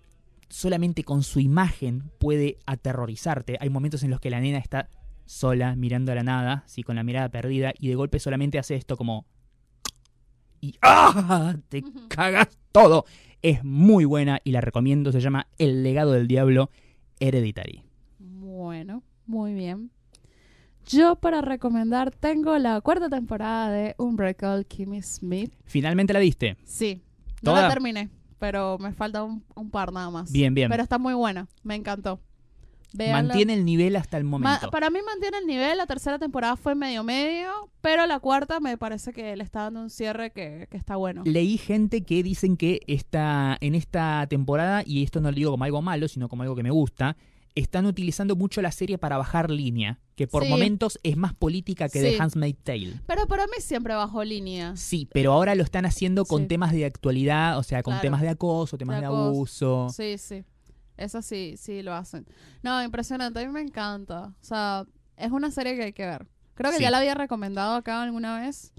solamente 0.49 1.05
con 1.05 1.22
su 1.22 1.40
imagen 1.40 2.11
puede 2.18 2.59
aterrorizarte. 2.66 3.57
Hay 3.61 3.70
momentos 3.70 4.03
en 4.03 4.11
los 4.11 4.20
que 4.20 4.30
la 4.30 4.40
nena 4.40 4.59
está 4.59 4.88
sola, 5.26 5.76
mirando 5.76 6.12
a 6.12 6.14
la 6.14 6.22
nada, 6.22 6.64
¿sí? 6.66 6.82
con 6.82 6.96
la 6.96 7.03
mirada 7.05 7.28
perdida, 7.28 7.72
y 7.78 7.88
de 7.88 7.94
golpe 7.94 8.18
solamente 8.18 8.59
hace 8.59 8.74
esto 8.74 8.96
como... 8.96 9.26
Y 10.61 10.74
¡ah! 10.82 11.55
Te 11.68 11.84
cagas 12.09 12.49
todo. 12.72 13.05
Es 13.42 13.62
muy 13.62 14.05
buena 14.05 14.40
y 14.42 14.51
la 14.51 14.61
recomiendo. 14.61 15.12
Se 15.12 15.20
llama 15.20 15.46
El 15.59 15.84
legado 15.84 16.12
del 16.12 16.26
diablo 16.26 16.70
Hereditary. 17.20 17.84
Bueno, 18.18 19.05
muy 19.26 19.55
bien. 19.55 19.92
Yo 20.88 21.16
para 21.16 21.42
recomendar 21.42 22.11
tengo 22.11 22.57
la 22.59 22.80
cuarta 22.80 23.09
temporada 23.11 23.70
de 23.70 23.94
Unbreakable 23.99 24.64
Kimmy 24.64 25.03
Smith. 25.03 25.53
¿Finalmente 25.66 26.14
la 26.14 26.18
viste? 26.18 26.57
Sí, 26.64 27.03
no 27.42 27.53
¿Toda? 27.53 27.62
la 27.62 27.68
terminé, 27.68 28.09
pero 28.39 28.78
me 28.78 28.93
falta 28.93 29.22
un, 29.22 29.43
un 29.55 29.70
par 29.70 29.93
nada 29.93 30.11
más. 30.11 30.30
Bien, 30.32 30.55
bien. 30.55 30.70
Pero 30.70 30.82
está 30.82 30.99
muy 30.99 31.14
buena, 31.14 31.49
me 31.62 31.74
encantó. 31.74 32.20
Véanla. 32.95 33.34
Mantiene 33.34 33.53
el 33.53 33.66
nivel 33.66 33.97
hasta 33.97 34.16
el 34.16 34.24
Ma- 34.24 34.30
momento. 34.30 34.70
para 34.70 34.89
mí 34.89 34.99
mantiene 35.05 35.36
el 35.39 35.47
nivel, 35.47 35.76
la 35.76 35.84
tercera 35.86 36.18
temporada 36.18 36.57
fue 36.57 36.74
medio 36.74 37.05
medio, 37.05 37.51
pero 37.82 38.07
la 38.07 38.18
cuarta 38.18 38.61
me 38.61 38.78
parece 38.78 39.12
que 39.12 39.36
le 39.36 39.45
está 39.45 39.64
dando 39.64 39.82
un 39.82 39.91
cierre 39.91 40.30
que, 40.30 40.68
que 40.70 40.76
está 40.78 40.97
bueno. 40.97 41.22
Leí 41.26 41.59
gente 41.59 42.01
que 42.05 42.22
dicen 42.22 42.57
que 42.57 42.80
está 42.86 43.59
en 43.61 43.74
esta 43.74 44.26
temporada, 44.30 44.82
y 44.86 45.03
esto 45.03 45.20
no 45.20 45.30
lo 45.30 45.34
digo 45.36 45.51
como 45.51 45.64
algo 45.64 45.82
malo, 45.82 46.09
sino 46.09 46.30
como 46.30 46.45
algo 46.45 46.57
que 46.57 46.62
me 46.62 46.70
gusta, 46.70 47.18
están 47.59 47.86
utilizando 47.86 48.36
mucho 48.36 48.62
la 48.62 48.72
serie 48.72 48.98
para 48.98 49.16
bajar 49.18 49.50
línea, 49.50 49.98
que 50.16 50.26
por 50.26 50.44
Sí. 50.44 50.48
momentos 50.50 50.98
es 51.02 51.16
más 51.16 51.34
política 51.34 51.88
que 51.88 52.00
Sí. 52.00 52.16
The 52.16 52.22
Handmaid's 52.22 52.62
Tale. 52.64 53.00
Pero 53.06 53.26
para 53.26 53.46
mí 53.46 53.52
siempre 53.61 53.94
bajó 53.94 54.24
línea. 54.24 54.76
Sí, 54.76 55.09
pero 55.12 55.32
ahora 55.32 55.54
lo 55.54 55.62
están 55.62 55.86
haciendo 55.86 56.24
con 56.24 56.42
Sí. 56.42 56.48
temas 56.48 56.72
de 56.72 56.84
actualidad, 56.84 57.59
o 57.59 57.62
sea, 57.62 57.82
con 57.82 57.92
Claro. 57.92 58.02
temas 58.02 58.20
de 58.22 58.28
acoso, 58.28 58.76
temas 58.78 58.96
de, 58.96 59.00
De 59.02 59.06
abuso. 59.06 59.88
Sí, 59.94 60.18
sí. 60.18 60.44
Eso 60.96 61.22
sí, 61.22 61.54
sí 61.56 61.82
lo 61.82 61.94
hacen. 61.94 62.26
No, 62.62 62.82
impresionante, 62.82 63.38
a 63.40 63.46
mí 63.46 63.52
me 63.52 63.61
encanta. 63.61 64.34
O 64.40 64.44
sea, 64.44 64.84
es 65.16 65.30
una 65.30 65.50
serie 65.50 65.76
que 65.76 65.82
hay 65.84 65.92
que 65.92 66.04
ver. 66.06 66.26
Creo 66.54 66.72
que 66.72 66.80
ya 66.80 66.90
la 66.90 66.98
había 66.98 67.14
recomendado 67.14 67.74
acá 67.76 68.02
alguna 68.02 68.40
vez. 68.40 68.72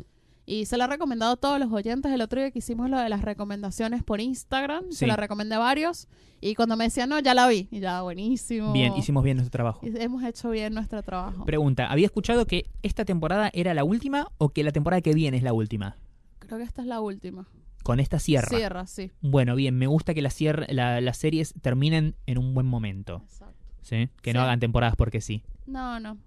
Y 0.50 0.66
se 0.66 0.78
la 0.78 0.86
he 0.86 0.88
recomendado 0.88 1.34
a 1.34 1.36
todos 1.38 1.60
los 1.60 1.72
oyentes. 1.72 2.12
El 2.12 2.22
otro 2.22 2.40
día 2.42 2.50
que 2.50 2.58
hicimos 2.60 2.90
lo 2.90 2.98
de 2.98 3.08
las 3.08 3.22
recomendaciones 3.22 4.02
por 4.04 4.20
Instagram, 4.20 4.86
Sí. 4.90 4.98
se 4.98 5.08
la 5.08 5.16
recomendé 5.16 5.54
a 5.56 5.60
varios. 5.60 6.08
Y 6.42 6.56
cuando 6.56 6.76
me 6.76 6.86
decían, 6.86 7.10
no, 7.10 7.20
ya 7.20 7.34
la 7.36 7.48
vi. 7.48 7.68
Y 7.70 7.80
ya, 7.82 8.02
buenísimo. 8.02 8.74
Bien, 8.74 8.94
hicimos 8.96 9.24
bien 9.24 9.38
nuestro 9.38 9.52
trabajo. 9.52 9.82
Hemos 9.84 10.24
hecho 10.24 10.50
bien 10.50 10.74
nuestro 10.74 11.04
trabajo. 11.04 11.46
Pregunta, 11.46 11.86
¿había 11.92 12.08
escuchado 12.08 12.48
que 12.48 12.66
esta 12.82 13.06
temporada 13.06 13.52
era 13.54 13.74
la 13.76 13.84
última 13.84 14.28
o 14.40 14.50
que 14.50 14.64
la 14.64 14.72
temporada 14.72 15.02
que 15.02 15.14
viene 15.14 15.38
es 15.38 15.44
la 15.44 15.54
última? 15.54 15.98
Creo 16.40 16.58
que 16.58 16.64
esta 16.64 16.82
es 16.82 16.88
la 16.88 17.00
última. 17.00 17.48
Con 17.84 18.00
esta 18.00 18.18
cierra. 18.18 18.48
Cierra, 18.58 18.88
sí. 18.88 19.12
Bueno, 19.22 19.56
bien, 19.56 19.78
me 19.78 19.86
gusta 19.86 20.14
que 20.16 20.22
la 20.24 20.30
cierre- 20.32 20.68
la- 20.74 21.00
las 21.00 21.18
series 21.18 21.54
terminen 21.62 22.16
en 22.26 22.38
un 22.40 22.54
buen 22.56 22.66
momento. 22.66 23.22
Exacto. 23.26 23.56
¿sí? 23.84 24.10
Que 24.22 24.34
no 24.34 24.42
hagan 24.42 24.60
temporadas 24.60 24.96
porque 24.96 25.22
sí. 25.22 25.44
No, 25.68 26.00
no. 26.00 26.18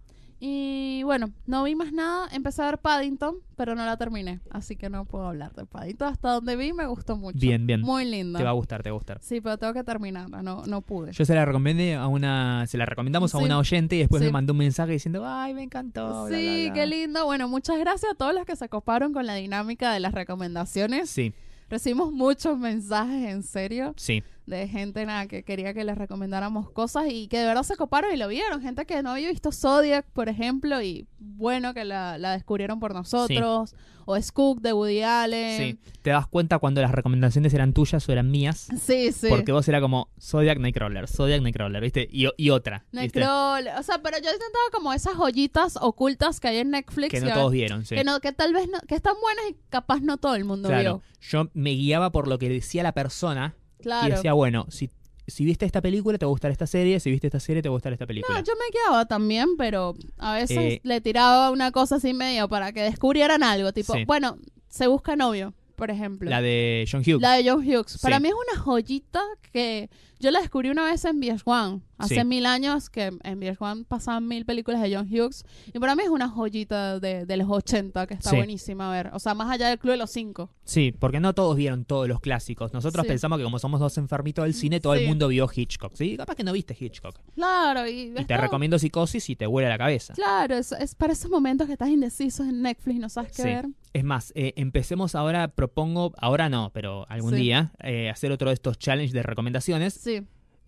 Y 0.44 1.04
bueno, 1.04 1.30
no 1.46 1.62
vi 1.62 1.76
más 1.76 1.92
nada. 1.92 2.28
Empecé 2.32 2.62
a 2.62 2.64
ver 2.66 2.78
Paddington, 2.78 3.36
pero 3.56 3.76
no 3.76 3.86
la 3.86 3.96
terminé. 3.96 4.40
Así 4.50 4.74
que 4.74 4.90
no 4.90 5.04
puedo 5.04 5.28
hablar 5.28 5.52
de 5.54 5.66
Paddington. 5.66 6.08
Hasta 6.08 6.30
donde 6.32 6.56
vi 6.56 6.72
me 6.72 6.84
gustó 6.86 7.16
mucho. 7.16 7.38
Bien, 7.38 7.64
bien. 7.64 7.80
Muy 7.82 8.04
linda. 8.04 8.40
Te 8.40 8.44
va 8.44 8.50
a 8.50 8.54
gustar, 8.54 8.82
te 8.82 8.90
va 8.90 8.94
a 8.96 8.98
gustar. 8.98 9.18
Sí, 9.22 9.40
pero 9.40 9.56
tengo 9.56 9.72
que 9.72 9.84
terminarla. 9.84 10.42
No, 10.42 10.64
no 10.66 10.80
pude. 10.80 11.12
Yo 11.12 11.24
se 11.24 11.36
la 11.36 11.44
recomendé 11.44 11.94
a 11.94 12.08
una, 12.08 12.66
se 12.66 12.76
la 12.76 12.86
recomendamos 12.86 13.32
a 13.36 13.38
una 13.38 13.56
oyente 13.56 13.94
y 13.94 14.00
después 14.00 14.18
Sí. 14.18 14.26
me 14.26 14.32
mandó 14.32 14.52
un 14.52 14.58
mensaje 14.58 14.90
diciendo, 14.90 15.22
ay, 15.24 15.54
me 15.54 15.62
encantó. 15.62 16.26
sí, 16.26 16.32
bla, 16.32 16.64
bla". 16.64 16.72
qué 16.74 16.86
lindo. 16.88 17.24
Bueno, 17.24 17.46
muchas 17.46 17.78
gracias 17.78 18.10
a 18.10 18.14
todos 18.16 18.34
los 18.34 18.44
que 18.44 18.56
se 18.56 18.68
coparon 18.68 19.12
con 19.12 19.24
la 19.26 19.36
dinámica 19.36 19.92
de 19.92 20.00
las 20.00 20.12
recomendaciones. 20.12 21.08
Sí, 21.08 21.32
Recibimos 21.70 22.12
muchos 22.12 22.58
mensajes, 22.58 23.30
en 23.30 23.42
serio, 23.42 23.94
sí. 23.96 24.22
De 24.46 24.68
gente 24.68 25.06
nada, 25.06 25.26
que 25.26 25.44
quería 25.44 25.72
que 25.74 25.84
les 25.84 25.96
recomendáramos 25.96 26.70
cosas 26.70 27.04
y 27.08 27.28
que 27.28 27.38
de 27.38 27.46
verdad 27.46 27.62
se 27.62 27.76
coparon 27.76 28.12
y 28.12 28.16
lo 28.16 28.28
vieron. 28.28 28.60
Gente 28.60 28.86
que 28.86 29.02
no 29.02 29.10
había 29.10 29.28
visto 29.28 29.52
Zodiac, 29.52 30.04
por 30.06 30.28
ejemplo, 30.28 30.82
y 30.82 31.06
bueno 31.18 31.74
que 31.74 31.84
la, 31.84 32.18
la 32.18 32.32
descubrieron 32.32 32.80
por 32.80 32.94
nosotros. 32.94 33.74
O 34.04 34.20
Skook 34.20 34.60
de 34.60 34.72
Woody 34.72 35.02
Allen. 35.02 35.58
Sí, 35.58 35.92
te 36.02 36.10
das 36.10 36.26
cuenta 36.26 36.58
cuando 36.58 36.82
las 36.82 36.90
recomendaciones 36.90 37.54
eran 37.54 37.72
tuyas 37.72 38.08
o 38.08 38.10
eran 38.10 38.32
mías. 38.32 38.66
Sí, 38.80 39.12
sí. 39.12 39.28
Porque 39.28 39.52
vos 39.52 39.68
era 39.68 39.80
como 39.80 40.08
Zodiac 40.20 40.58
Nightcrawler, 40.58 41.06
Zodiac 41.06 41.40
Nightcrawler, 41.40 41.80
¿viste? 41.80 42.08
Y, 42.10 42.26
y 42.36 42.50
otra, 42.50 42.84
¿viste? 42.90 43.20
Nightcrawler. 43.20 43.74
O 43.78 43.82
sea, 43.84 44.02
pero 44.02 44.16
yo 44.16 44.24
intentaba 44.24 44.64
como 44.72 44.92
esas 44.92 45.14
joyitas 45.14 45.78
ocultas 45.80 46.40
que 46.40 46.48
hay 46.48 46.58
en 46.58 46.70
Netflix. 46.70 47.10
Que 47.12 47.20
no 47.20 47.32
todos 47.32 47.52
vieron, 47.52 47.84
sí. 47.84 47.94
que, 47.94 48.02
no, 48.02 48.18
que 48.18 48.32
tal 48.32 48.52
vez 48.52 48.68
no, 48.68 48.80
que 48.88 48.96
están 48.96 49.14
buenas 49.22 49.44
y 49.50 49.56
capaz 49.68 50.00
no 50.00 50.16
todo 50.16 50.34
el 50.34 50.44
mundo 50.44 50.68
claro, 50.68 50.98
vio. 50.98 51.02
yo 51.20 51.50
me 51.54 51.70
guiaba 51.70 52.10
por 52.10 52.26
lo 52.26 52.40
que 52.40 52.48
decía 52.48 52.82
la 52.82 52.92
persona 52.92 53.54
Claro. 53.82 54.08
y 54.08 54.10
decía, 54.12 54.32
bueno, 54.32 54.66
si, 54.70 54.90
si 55.26 55.44
viste 55.44 55.66
esta 55.66 55.80
película 55.80 56.18
te 56.18 56.24
va 56.24 56.30
a 56.30 56.32
gustar 56.32 56.50
esta 56.50 56.66
serie, 56.66 56.98
si 57.00 57.10
viste 57.10 57.26
esta 57.26 57.40
serie 57.40 57.62
te 57.62 57.68
va 57.68 57.74
a 57.74 57.76
gustar 57.76 57.92
esta 57.92 58.06
película. 58.06 58.38
No, 58.38 58.44
yo 58.44 58.52
me 58.54 58.70
quedaba 58.72 59.06
también, 59.06 59.56
pero 59.56 59.94
a 60.18 60.34
veces 60.34 60.56
Eh, 60.58 60.80
le 60.82 61.00
tiraba 61.00 61.50
una 61.50 61.70
cosa 61.72 61.96
así 61.96 62.12
medio 62.14 62.48
para 62.48 62.72
que 62.72 62.82
descubrieran 62.82 63.42
algo. 63.42 63.72
Tipo, 63.72 63.92
Sí. 63.94 64.04
bueno, 64.04 64.38
se 64.68 64.86
busca 64.86 65.14
novio, 65.16 65.54
por 65.76 65.90
ejemplo. 65.90 66.28
La 66.30 66.40
de 66.42 66.86
John 66.90 67.00
Hughes. 67.02 67.20
La 67.20 67.34
de 67.34 67.48
John 67.50 67.60
Hughes. 67.60 67.98
Para 68.00 68.16
Sí. 68.16 68.22
mí 68.22 68.28
es 68.28 68.34
una 68.34 68.60
joyita 68.62 69.20
que 69.52 69.90
yo 70.22 70.30
la 70.30 70.40
descubrí 70.40 70.70
una 70.70 70.84
vez 70.84 71.04
en 71.04 71.20
VH1. 71.20 71.80
Hace 71.98 72.14
Sí. 72.16 72.24
mil 72.24 72.46
años 72.46 72.90
que 72.90 73.12
en 73.22 73.38
VH1 73.40 73.84
pasaban 73.86 74.26
mil 74.26 74.44
películas 74.44 74.80
de 74.82 74.92
John 74.96 75.06
Hughes. 75.08 75.44
Y 75.72 75.78
para 75.78 75.94
mí 75.94 76.02
es 76.02 76.08
una 76.08 76.28
joyita 76.28 76.98
de, 76.98 77.26
de 77.26 77.36
los 77.36 77.48
80 77.48 78.06
que 78.08 78.14
está 78.14 78.30
Sí. 78.30 78.36
buenísima 78.36 78.88
a 78.88 78.92
ver. 78.92 79.10
O 79.14 79.20
sea, 79.20 79.34
más 79.34 79.50
allá 79.50 79.68
del 79.68 79.78
Club 79.78 79.92
de 79.92 79.98
los 79.98 80.10
Cinco. 80.10 80.50
Sí, 80.64 80.92
porque 80.98 81.20
no 81.20 81.32
todos 81.32 81.54
vieron 81.56 81.84
todos 81.84 82.08
los 82.08 82.18
clásicos. 82.20 82.72
Nosotros 82.72 83.04
Sí. 83.04 83.08
pensamos 83.08 83.38
que 83.38 83.44
como 83.44 83.58
somos 83.60 83.78
dos 83.78 83.98
enfermitos 83.98 84.44
del 84.44 84.54
cine, 84.54 84.80
todo 84.80 84.94
el 84.94 85.06
mundo 85.06 85.28
vio 85.28 85.48
Hitchcock. 85.54 85.92
Sí, 85.94 86.16
capaz 86.16 86.34
que 86.34 86.42
no 86.42 86.52
viste 86.52 86.76
Hitchcock. 86.78 87.14
Claro, 87.36 87.86
y, 87.86 88.12
Y 88.18 88.24
te 88.24 88.36
recomiendo 88.36 88.78
Psicosis 88.80 89.28
y 89.30 89.36
te 89.36 89.46
huele 89.46 89.68
la 89.68 89.78
cabeza. 89.78 90.14
Claro, 90.14 90.56
es, 90.56 90.72
es 90.72 90.94
para 90.96 91.12
esos 91.12 91.30
momentos 91.30 91.66
que 91.68 91.74
estás 91.74 91.88
indecisos 91.88 92.46
en 92.48 92.62
Netflix 92.62 92.96
y 92.96 92.98
no 93.00 93.08
sabes 93.08 93.32
qué 93.36 93.44
ver. 93.44 93.68
Es 93.92 94.04
más, 94.04 94.32
eh, 94.34 94.54
empecemos 94.56 95.14
ahora, 95.14 95.48
propongo, 95.48 96.12
ahora 96.16 96.48
no, 96.48 96.70
pero 96.72 97.06
algún 97.10 97.34
día, 97.36 97.72
eh, 97.82 98.08
hacer 98.10 98.32
otro 98.32 98.48
de 98.48 98.54
estos 98.54 98.78
challenges 98.78 99.12
de 99.12 99.22
recomendaciones, 99.22 99.92
Sí, 99.94 100.11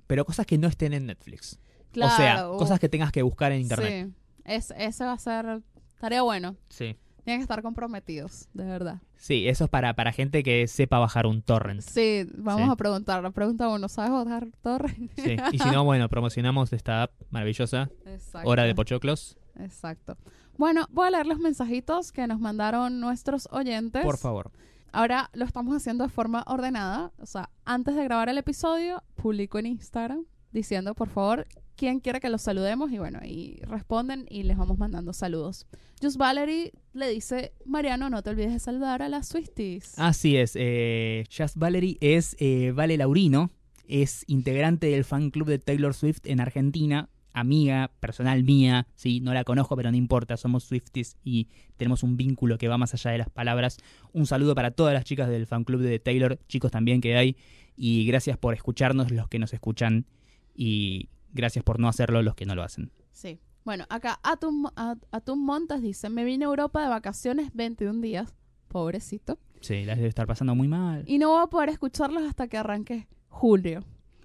pero 0.07 0.25
cosas 0.25 0.47
que 0.47 0.59
no 0.59 0.69
estén 0.69 0.93
en 0.93 1.07
Netflix. 1.07 1.59
claro. 1.93 2.13
O 2.13 2.17
sea, 2.17 2.51
uh, 2.51 2.57
cosas 2.57 2.79
que 2.81 2.89
tengas 2.89 3.13
que 3.13 3.23
buscar 3.23 3.53
en 3.53 3.61
internet. 3.63 4.09
Sí, 4.09 4.15
es, 4.45 4.73
ese 4.77 5.05
va 5.05 5.13
a 5.13 5.19
ser 5.19 5.63
tarea 6.01 6.23
bueno. 6.23 6.57
Sí. 6.69 6.97
Tienen 7.25 7.41
que 7.41 7.45
estar 7.45 7.63
comprometidos, 7.63 8.49
de 8.53 8.65
verdad. 8.67 9.01
Sí, 9.17 9.49
eso 9.49 9.65
es 9.65 9.71
para, 9.71 9.95
para 9.95 10.13
gente 10.13 10.43
que 10.43 10.67
sepa 10.69 10.99
bajar 10.99 11.25
un 11.27 11.41
torrent. 11.41 11.81
Sí, 11.81 12.29
vamos 12.37 12.67
Sí. 12.67 12.71
a 12.71 12.77
preguntarle. 12.77 13.31
Pregunta 13.31 13.67
uno, 13.69 13.89
¿sabes 13.89 14.11
bajar 14.11 14.49
torre? 14.61 14.95
Sí. 15.17 15.37
Y 15.53 15.59
si 15.59 15.71
no, 15.71 15.85
bueno, 15.85 16.11
promocionamos 16.11 16.75
esta 16.75 17.05
app 17.05 17.13
maravillosa, 17.31 17.89
Exacto. 18.05 18.47
Hora 18.49 18.65
de 18.65 18.75
Pochoclos. 18.75 19.39
Exacto. 19.59 20.19
Bueno, 20.59 20.87
voy 20.91 21.07
a 21.07 21.11
leer 21.13 21.27
los 21.27 21.39
mensajitos 21.39 22.13
que 22.13 22.27
nos 22.27 22.41
mandaron 22.41 23.01
nuestros 23.01 23.49
oyentes. 23.51 24.03
Por 24.05 24.19
favor. 24.19 24.51
Ahora 24.95 25.29
lo 25.35 25.45
estamos 25.45 25.75
haciendo 25.77 26.05
de 26.05 26.11
forma 26.11 26.45
ordenada. 26.47 27.13
O 27.19 27.27
sea, 27.27 27.51
antes 27.65 27.97
de 27.97 28.05
grabar 28.05 28.29
el 28.29 28.39
episodio, 28.39 29.03
publico 29.17 29.59
en 29.59 29.67
Instagram 29.67 30.25
diciendo, 30.53 30.95
por 30.95 31.09
favor, 31.09 31.49
quién 31.75 31.99
quiere 31.99 32.21
que 32.21 32.31
los 32.31 32.43
saludemos. 32.43 32.93
Y 32.93 32.99
bueno, 32.99 33.19
ahí 33.21 33.59
responden 33.63 34.25
y 34.31 34.45
les 34.45 34.57
vamos 34.57 34.79
mandando 34.79 35.13
saludos. 35.13 35.67
Just 36.01 36.17
Valerie 36.17 36.71
le 36.93 37.09
dice, 37.09 37.55
Mariano, 37.67 38.09
no 38.09 38.23
te 38.23 38.31
olvides 38.31 38.53
de 38.53 38.61
saludar 38.61 39.03
a 39.03 39.09
las 39.09 39.27
Swifties. 39.27 39.99
Así 39.99 40.37
es. 40.37 40.53
Eh, 40.55 41.25
Jazz 41.29 41.57
Valerie 41.57 41.99
es 42.01 42.37
eh, 42.39 42.71
Vale 42.71 42.97
Laurino. 42.97 43.51
Es 43.89 44.23
integrante 44.29 44.87
del 44.87 45.03
fan 45.03 45.31
club 45.31 45.49
de 45.49 45.59
Taylor 45.59 45.93
Swift 45.93 46.21
en 46.27 46.39
Argentina. 46.39 47.09
Amiga 47.35 47.91
personal 48.01 48.43
mía. 48.45 48.87
Sí, 48.95 49.21
no 49.21 49.35
la 49.35 49.45
conozco, 49.45 49.77
pero 49.77 49.91
no 49.91 49.97
importa. 49.97 50.37
Somos 50.37 50.65
Swifties 50.65 51.17
y 51.25 51.49
tenemos 51.77 52.03
un 52.03 52.17
vínculo 52.17 52.57
que 52.59 52.69
va 52.69 52.79
más 52.79 52.95
allá 52.95 53.11
de 53.11 53.19
las 53.19 53.29
palabras. 53.29 53.77
Un 54.13 54.25
saludo 54.27 54.55
para 54.55 54.71
todas 54.71 54.95
las 54.95 55.05
chicas 55.05 55.29
del 55.29 55.47
fan 55.47 55.65
club 55.65 55.81
de 55.83 55.99
Taylor, 55.99 56.39
chicos 56.49 56.71
también 56.71 57.01
que 57.01 57.17
hay. 57.17 57.37
Y 57.77 58.07
gracias 58.07 58.39
por 58.39 58.55
escucharnos, 58.55 59.11
los 59.11 59.29
que 59.29 59.39
nos 59.41 59.53
escuchan. 59.53 60.07
Y 60.55 61.09
gracias 61.33 61.65
por 61.65 61.81
no 61.81 61.89
hacerlo, 61.89 62.23
los 62.23 62.35
que 62.37 62.47
no 62.47 62.55
lo 62.55 62.63
hacen. 62.63 62.93
Sí. 63.13 63.41
Bueno, 63.65 63.85
acá 63.89 64.21
Atum, 64.23 64.67
At- 64.77 64.99
Atum 65.11 65.45
Montas 65.45 65.81
dice, 65.83 66.09
me 66.11 66.23
vine 66.25 66.45
a 66.45 66.49
Europa 66.49 66.83
de 66.83 66.89
vacaciones 66.89 67.51
21 67.55 68.01
días. 68.01 68.35
Pobrecito. 68.69 69.39
Sí, 69.61 69.85
las 69.85 69.97
debe 69.97 70.09
estar 70.09 70.27
pasando 70.27 70.55
muy 70.55 70.69
mal. 70.69 71.05
Y 71.07 71.19
no 71.19 71.31
voy 71.31 71.43
a 71.43 71.47
poder 71.47 71.71
escucharlos 71.71 72.23
hasta 72.25 72.47
que 72.49 72.59
arranque 72.59 73.09
julio. 73.29 73.83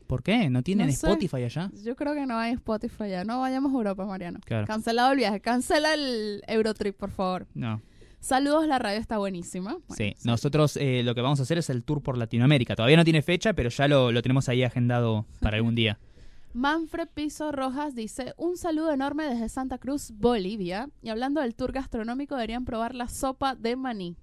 ¿Por 0.10 0.24
qué? 0.24 0.50
¿No 0.50 0.64
tienen 0.64 0.88
No 0.88 0.94
sé. 0.94 1.06
Spotify 1.06 1.44
allá? 1.44 1.70
Yo 1.84 1.96
creo 1.96 2.16
que 2.16 2.26
no 2.26 2.36
hay 2.40 2.54
Spotify 2.54 3.12
ya. 3.12 3.24
No 3.24 3.42
vayamos 3.42 3.72
a 3.72 3.76
Europa, 3.76 4.08
Mariano. 4.08 4.40
Claro. 4.44 4.66
Cancelado 4.66 5.12
el 5.12 5.18
viaje. 5.18 5.40
Cancela 5.40 5.94
el 5.94 6.42
Eurotrip, 6.48 6.98
por 6.98 7.12
favor. 7.12 7.46
No. 7.54 7.80
Saludos, 8.20 8.66
la 8.66 8.80
radio 8.80 9.00
está 9.00 9.20
buenísima. 9.20 9.74
Bueno, 9.74 9.96
Sí, 9.96 10.16
nosotros 10.24 10.78
eh, 10.78 11.04
lo 11.04 11.14
que 11.14 11.22
vamos 11.22 11.40
a 11.40 11.44
hacer 11.44 11.60
es 11.60 11.70
el 11.70 11.84
tour 11.84 12.02
por 12.02 12.18
Latinoamérica. 12.18 12.76
Todavía 12.76 12.98
no 12.98 13.04
tiene 13.04 13.22
fecha, 13.22 13.54
pero 13.54 13.70
ya 13.70 13.88
lo, 13.88 14.12
lo 14.12 14.24
tenemos 14.24 14.50
ahí 14.50 14.64
agendado 14.64 15.28
para 15.42 15.58
algún 15.58 15.76
día. 15.76 16.00
Manfred 16.54 17.10
Piso 17.14 17.52
Rojas 17.52 17.94
dice, 17.94 18.34
un 18.36 18.58
saludo 18.58 18.92
enorme 18.92 19.26
desde 19.26 19.48
Santa 19.48 19.78
Cruz, 19.78 20.12
Bolivia. 20.16 20.90
Y 21.04 21.10
hablando 21.10 21.40
del 21.42 21.54
tour 21.54 21.72
gastronómico, 21.72 22.34
deberían 22.34 22.66
probar 22.66 22.96
la 22.96 23.10
sopa 23.10 23.54
de 23.54 23.76
maní. 23.76 24.16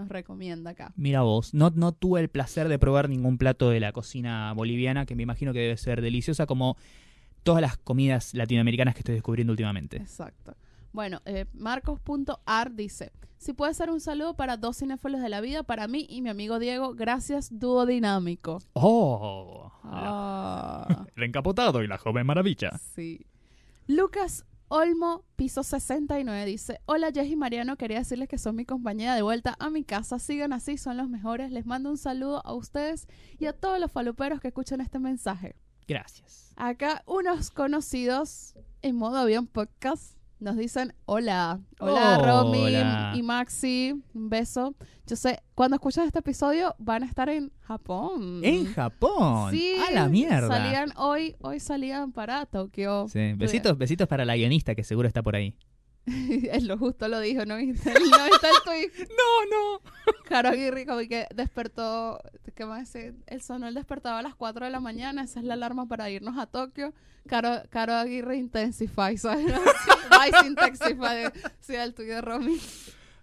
Nos 0.00 0.08
recomienda 0.08 0.70
acá. 0.70 0.92
Mira 0.96 1.22
vos, 1.22 1.54
no, 1.54 1.70
no 1.74 1.92
tuve 1.92 2.20
el 2.20 2.28
placer 2.28 2.68
de 2.68 2.78
probar 2.78 3.08
ningún 3.08 3.38
plato 3.38 3.70
de 3.70 3.80
la 3.80 3.92
cocina 3.92 4.52
boliviana, 4.54 5.06
que 5.06 5.14
me 5.14 5.22
imagino 5.22 5.52
que 5.52 5.60
debe 5.60 5.76
ser 5.76 6.00
deliciosa, 6.02 6.46
como 6.46 6.76
todas 7.42 7.62
las 7.62 7.76
comidas 7.78 8.34
latinoamericanas 8.34 8.94
que 8.94 9.00
estoy 9.00 9.14
descubriendo 9.14 9.52
últimamente. 9.52 9.96
Exacto. 9.98 10.54
Bueno, 10.92 11.20
eh, 11.24 11.46
Marcos.ar 11.54 12.74
dice, 12.74 13.12
si 13.38 13.52
puede 13.52 13.72
ser 13.74 13.90
un 13.90 14.00
saludo 14.00 14.34
para 14.34 14.56
dos 14.56 14.78
cinéfilos 14.78 15.22
de 15.22 15.28
la 15.28 15.40
vida, 15.40 15.62
para 15.62 15.86
mí 15.88 16.06
y 16.08 16.20
mi 16.20 16.28
amigo 16.30 16.58
Diego, 16.58 16.94
gracias, 16.94 17.48
dúo 17.58 17.86
dinámico. 17.86 18.58
¡Oh! 18.72 19.72
Ah, 19.84 21.06
Reencapotado 21.16 21.82
y 21.82 21.86
la 21.86 21.98
joven 21.98 22.26
maravilla. 22.26 22.78
sí. 22.94 23.24
Lucas 23.86 24.44
Olmo, 24.72 25.24
piso 25.34 25.64
69, 25.64 26.44
dice, 26.44 26.80
hola 26.86 27.10
Jess 27.12 27.28
y 27.28 27.34
Mariano, 27.34 27.76
quería 27.76 27.98
decirles 27.98 28.28
que 28.28 28.38
son 28.38 28.54
mi 28.54 28.64
compañía 28.64 29.16
de 29.16 29.22
vuelta 29.22 29.56
a 29.58 29.68
mi 29.68 29.82
casa, 29.82 30.20
sigan 30.20 30.52
así, 30.52 30.78
son 30.78 30.96
los 30.96 31.08
mejores, 31.08 31.50
les 31.50 31.66
mando 31.66 31.90
un 31.90 31.98
saludo 31.98 32.40
a 32.46 32.54
ustedes 32.54 33.08
y 33.40 33.46
a 33.46 33.52
todos 33.52 33.80
los 33.80 33.90
faluperos 33.90 34.40
que 34.40 34.46
escuchan 34.46 34.80
este 34.80 35.00
mensaje. 35.00 35.56
Gracias. 35.88 36.52
Acá 36.54 37.02
unos 37.06 37.50
conocidos 37.50 38.54
en 38.80 38.94
modo 38.94 39.16
avión 39.16 39.48
podcast 39.48 40.14
nos 40.40 40.56
dicen 40.56 40.94
hola. 41.06 41.60
Hola, 41.78 42.18
Romy 42.18 42.74
y 43.14 43.22
Maxi. 43.22 43.94
Un 44.14 44.30
beso. 44.30 44.74
Yo 45.06 45.16
sé, 45.16 45.42
cuando 45.54 45.76
escuchas 45.76 46.06
este 46.06 46.20
episodio 46.20 46.74
van 46.78 47.02
a 47.02 47.06
estar 47.06 47.28
en 47.28 47.52
Japón. 47.60 48.40
En 48.42 48.66
Japón. 48.72 49.50
Sí, 49.52 49.74
A 49.88 49.92
la 49.92 50.08
mierda. 50.08 50.48
Salían 50.48 50.92
hoy, 50.96 51.36
hoy 51.40 51.60
salían 51.60 52.12
para 52.12 52.46
Tokio. 52.46 53.06
Sí, 53.08 53.34
besitos, 53.34 53.76
besitos 53.76 54.08
para 54.08 54.24
la 54.24 54.36
guionista 54.36 54.74
que 54.74 54.84
seguro 54.84 55.06
está 55.08 55.22
por 55.22 55.36
ahí. 55.36 55.54
es 56.52 56.64
lo 56.64 56.78
justo 56.78 57.08
lo 57.08 57.20
dijo, 57.20 57.44
¿no 57.46 57.56
viste? 57.58 57.92
¿No 57.92 58.24
viste 58.24 58.46
el 58.48 58.62
tweet? 58.64 59.08
No, 59.10 59.50
no. 59.50 59.80
Caro 60.24 60.48
Aguirre 60.50 60.86
como 60.86 61.00
que 61.00 61.26
despertó, 61.34 62.20
¿qué 62.54 62.64
más 62.64 62.92
decir? 62.92 63.14
El 63.26 63.42
sonó 63.42 63.68
el 63.68 63.74
despertado 63.74 64.16
a 64.16 64.22
las 64.22 64.34
4 64.34 64.66
de 64.66 64.70
la 64.70 64.80
mañana, 64.80 65.22
esa 65.24 65.40
es 65.40 65.46
la 65.46 65.54
alarma 65.54 65.86
para 65.86 66.10
irnos 66.10 66.38
a 66.38 66.46
Tokio. 66.46 66.92
Caro, 67.26 67.62
Caro 67.70 67.94
Aguirre 67.94 68.36
Intensify, 68.36 69.16
¿sabes? 69.18 69.46
Vice 69.46 70.46
Intensify, 70.46 71.30
sí, 71.60 71.74
el 71.74 71.94
tuyo 71.94 72.14
de 72.14 72.20
Romy. 72.20 72.58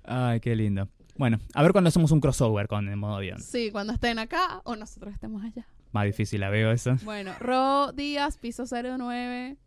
Ay, 0.03 0.39
qué 0.39 0.55
lindo. 0.55 0.87
Bueno, 1.17 1.39
a 1.53 1.63
ver 1.63 1.71
cuando 1.71 1.87
hacemos 1.87 2.11
un 2.11 2.21
crossover 2.21 2.67
con 2.67 2.87
el 2.87 2.95
modo 2.95 3.15
avión. 3.15 3.41
Sí, 3.41 3.71
cuando 3.71 3.93
estén 3.93 4.19
acá 4.19 4.61
o 4.65 4.75
nosotros 4.75 5.13
estemos 5.13 5.43
allá. 5.43 5.65
Más 5.91 6.05
difícil 6.05 6.41
la 6.41 6.49
veo 6.49 6.71
eso. 6.71 6.95
Bueno, 7.03 7.33
Ro 7.39 7.91
Díaz, 7.91 8.37
piso 8.37 8.65
09, 8.69 9.57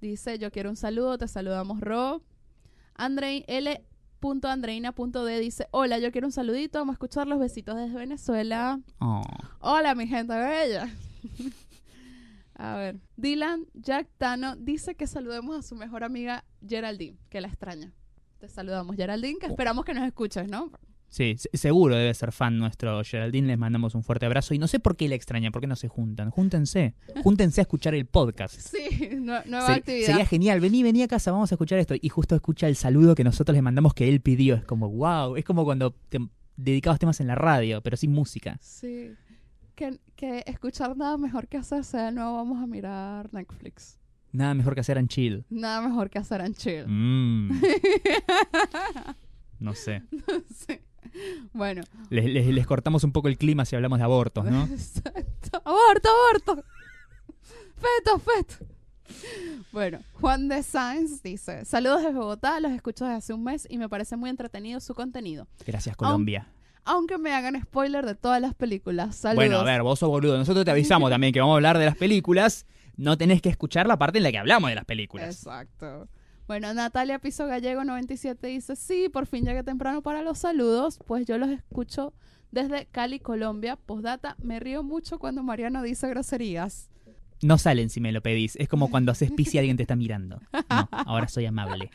dice, 0.00 0.38
yo 0.38 0.50
quiero 0.52 0.70
un 0.70 0.76
saludo, 0.76 1.18
te 1.18 1.26
saludamos 1.26 1.80
Ro. 1.80 2.22
Andrei 2.94 3.44
L. 3.46 3.84
Andreina.d 4.44 5.40
dice, 5.40 5.66
hola, 5.72 5.98
yo 5.98 6.12
quiero 6.12 6.28
un 6.28 6.32
saludito, 6.32 6.78
vamos 6.78 6.92
a 6.92 6.94
escuchar 6.94 7.26
los 7.26 7.40
besitos 7.40 7.76
desde 7.76 7.96
Venezuela. 7.96 8.80
Oh. 9.00 9.22
Hola, 9.58 9.94
mi 9.96 10.06
gente 10.06 10.32
bella. 10.32 10.88
a 12.54 12.76
ver, 12.76 13.00
Dylan 13.16 13.66
Jack 13.74 14.08
Tano 14.18 14.54
dice 14.54 14.94
que 14.94 15.08
saludemos 15.08 15.58
a 15.58 15.62
su 15.62 15.74
mejor 15.74 16.04
amiga 16.04 16.44
Geraldine, 16.64 17.18
que 17.30 17.40
la 17.40 17.48
extraña. 17.48 17.92
Te 18.38 18.48
saludamos, 18.48 18.94
Geraldine, 18.96 19.38
que 19.40 19.46
esperamos 19.46 19.84
que 19.84 19.94
nos 19.94 20.04
escuches, 20.04 20.48
¿no? 20.48 20.70
Sí, 21.14 21.36
se- 21.36 21.50
seguro 21.58 21.94
debe 21.94 22.14
ser 22.14 22.32
fan 22.32 22.56
nuestro 22.58 23.02
Geraldine. 23.04 23.46
Les 23.48 23.58
mandamos 23.58 23.94
un 23.94 24.02
fuerte 24.02 24.24
abrazo. 24.24 24.54
Y 24.54 24.58
no 24.58 24.66
sé 24.66 24.80
por 24.80 24.96
qué 24.96 25.08
le 25.08 25.14
extraña, 25.14 25.50
por 25.50 25.60
qué 25.60 25.66
no 25.66 25.76
se 25.76 25.86
juntan. 25.86 26.30
Júntense. 26.30 26.94
Júntense 27.22 27.60
a 27.60 27.62
escuchar 27.62 27.94
el 27.94 28.06
podcast. 28.06 28.54
Sí, 28.72 29.10
nue- 29.16 29.44
nueva 29.44 29.66
Se- 29.66 29.72
actividad. 29.72 30.06
sería 30.06 30.24
genial. 30.24 30.60
Vení, 30.60 30.82
vení 30.82 31.02
a 31.02 31.08
casa, 31.08 31.30
vamos 31.30 31.52
a 31.52 31.54
escuchar 31.56 31.78
esto. 31.78 31.94
Y 32.00 32.08
justo 32.08 32.34
escucha 32.34 32.66
el 32.66 32.76
saludo 32.76 33.14
que 33.14 33.24
nosotros 33.24 33.54
le 33.54 33.60
mandamos 33.60 33.92
que 33.92 34.08
él 34.08 34.22
pidió. 34.22 34.54
Es 34.54 34.64
como, 34.64 34.88
wow. 34.88 35.36
Es 35.36 35.44
como 35.44 35.64
cuando 35.64 35.90
te 36.08 36.18
dedicabas 36.56 36.98
temas 36.98 37.20
en 37.20 37.26
la 37.26 37.34
radio, 37.34 37.82
pero 37.82 37.98
sin 37.98 38.10
música. 38.12 38.56
Sí. 38.62 39.10
Que, 39.74 39.98
que 40.16 40.42
escuchar 40.46 40.96
nada 40.96 41.18
mejor 41.18 41.46
que 41.46 41.58
hacerse 41.58 41.98
de 41.98 42.12
nuevo 42.12 42.34
vamos 42.36 42.62
a 42.62 42.66
mirar 42.66 43.28
Netflix. 43.34 43.98
Nada 44.32 44.54
mejor 44.54 44.74
que 44.74 44.80
hacer 44.80 44.96
en 44.96 45.08
chill. 45.08 45.44
Nada 45.50 45.82
mejor 45.86 46.08
que 46.08 46.18
hacer 46.18 46.40
en 46.40 46.54
chill. 46.54 46.86
Mm. 46.86 47.50
No 49.58 49.74
sé. 49.74 50.02
Sí. 50.66 50.78
Bueno. 51.52 51.82
Les, 52.10 52.24
les- 52.24 52.46
les 52.46 52.66
cortamos 52.66 53.04
un 53.04 53.12
poco 53.12 53.28
el 53.28 53.36
clima 53.38 53.64
si 53.64 53.76
hablamos 53.76 53.98
de 53.98 54.04
abortos, 54.04 54.44
¿no? 54.44 54.64
Exacto. 54.72 55.62
Aborto, 55.64 56.08
aborto. 56.08 56.64
Feto, 57.76 58.18
feto. 58.18 58.64
Bueno, 59.72 59.98
Juan 60.20 60.48
de 60.48 60.62
Sáenz 60.62 61.22
dice, 61.22 61.64
saludos 61.64 62.02
desde 62.02 62.14
Bogotá, 62.14 62.60
los 62.60 62.72
escucho 62.72 63.04
desde 63.04 63.16
hace 63.18 63.32
un 63.34 63.44
mes 63.44 63.66
y 63.68 63.76
me 63.78 63.88
parece 63.88 64.16
muy 64.16 64.30
entretenido 64.30 64.80
su 64.80 64.94
contenido. 64.94 65.46
Gracias, 65.66 65.96
Colombia. 65.96 66.46
Aunque 66.84 67.18
me 67.18 67.32
hagan 67.34 67.60
spoiler 67.62 68.04
de 68.06 68.14
todas 68.14 68.40
las 68.40 68.54
películas. 68.54 69.14
Saludos. 69.16 69.36
Bueno, 69.36 69.58
a 69.58 69.64
ver, 69.64 69.82
vos 69.82 69.98
sos 69.98 70.08
boludo. 70.08 70.36
Nosotros 70.38 70.64
te 70.64 70.70
avisamos 70.70 71.10
también 71.10 71.32
que 71.32 71.40
vamos 71.40 71.52
a 71.54 71.56
hablar 71.56 71.78
de 71.78 71.84
las 71.86 71.96
películas. 71.96 72.66
No 72.96 73.16
tenés 73.18 73.40
que 73.42 73.48
escuchar 73.50 73.86
la 73.86 73.98
parte 73.98 74.18
en 74.18 74.24
la 74.24 74.30
que 74.32 74.38
hablamos 74.38 74.68
de 74.70 74.74
las 74.76 74.84
películas. 74.84 75.36
Exacto. 75.36 76.08
Bueno, 76.46 76.74
Natalia 76.74 77.18
Piso 77.18 77.46
Gallego 77.46 77.84
97 77.84 78.46
dice, 78.46 78.76
sí, 78.76 79.08
por 79.08 79.26
fin 79.26 79.44
llegué 79.44 79.62
temprano 79.62 80.02
para 80.02 80.22
los 80.22 80.38
saludos, 80.38 80.98
pues 81.06 81.26
yo 81.26 81.38
los 81.38 81.48
escucho 81.48 82.12
desde 82.50 82.86
Cali, 82.86 83.18
Colombia. 83.18 83.76
Postdata, 83.76 84.36
me 84.42 84.60
río 84.60 84.82
mucho 84.82 85.18
cuando 85.18 85.42
Mariano 85.42 85.82
dice 85.82 86.08
groserías. 86.08 86.90
No 87.42 87.58
salen 87.58 87.90
si 87.90 88.00
me 88.00 88.12
lo 88.12 88.22
pedís. 88.22 88.54
Es 88.56 88.68
como 88.68 88.88
cuando 88.88 89.10
haces 89.10 89.32
pis 89.32 89.54
y 89.54 89.58
alguien 89.58 89.76
te 89.76 89.82
está 89.82 89.96
mirando. 89.96 90.40
No, 90.52 90.88
ahora 90.92 91.26
soy 91.26 91.46
amable. 91.46 91.90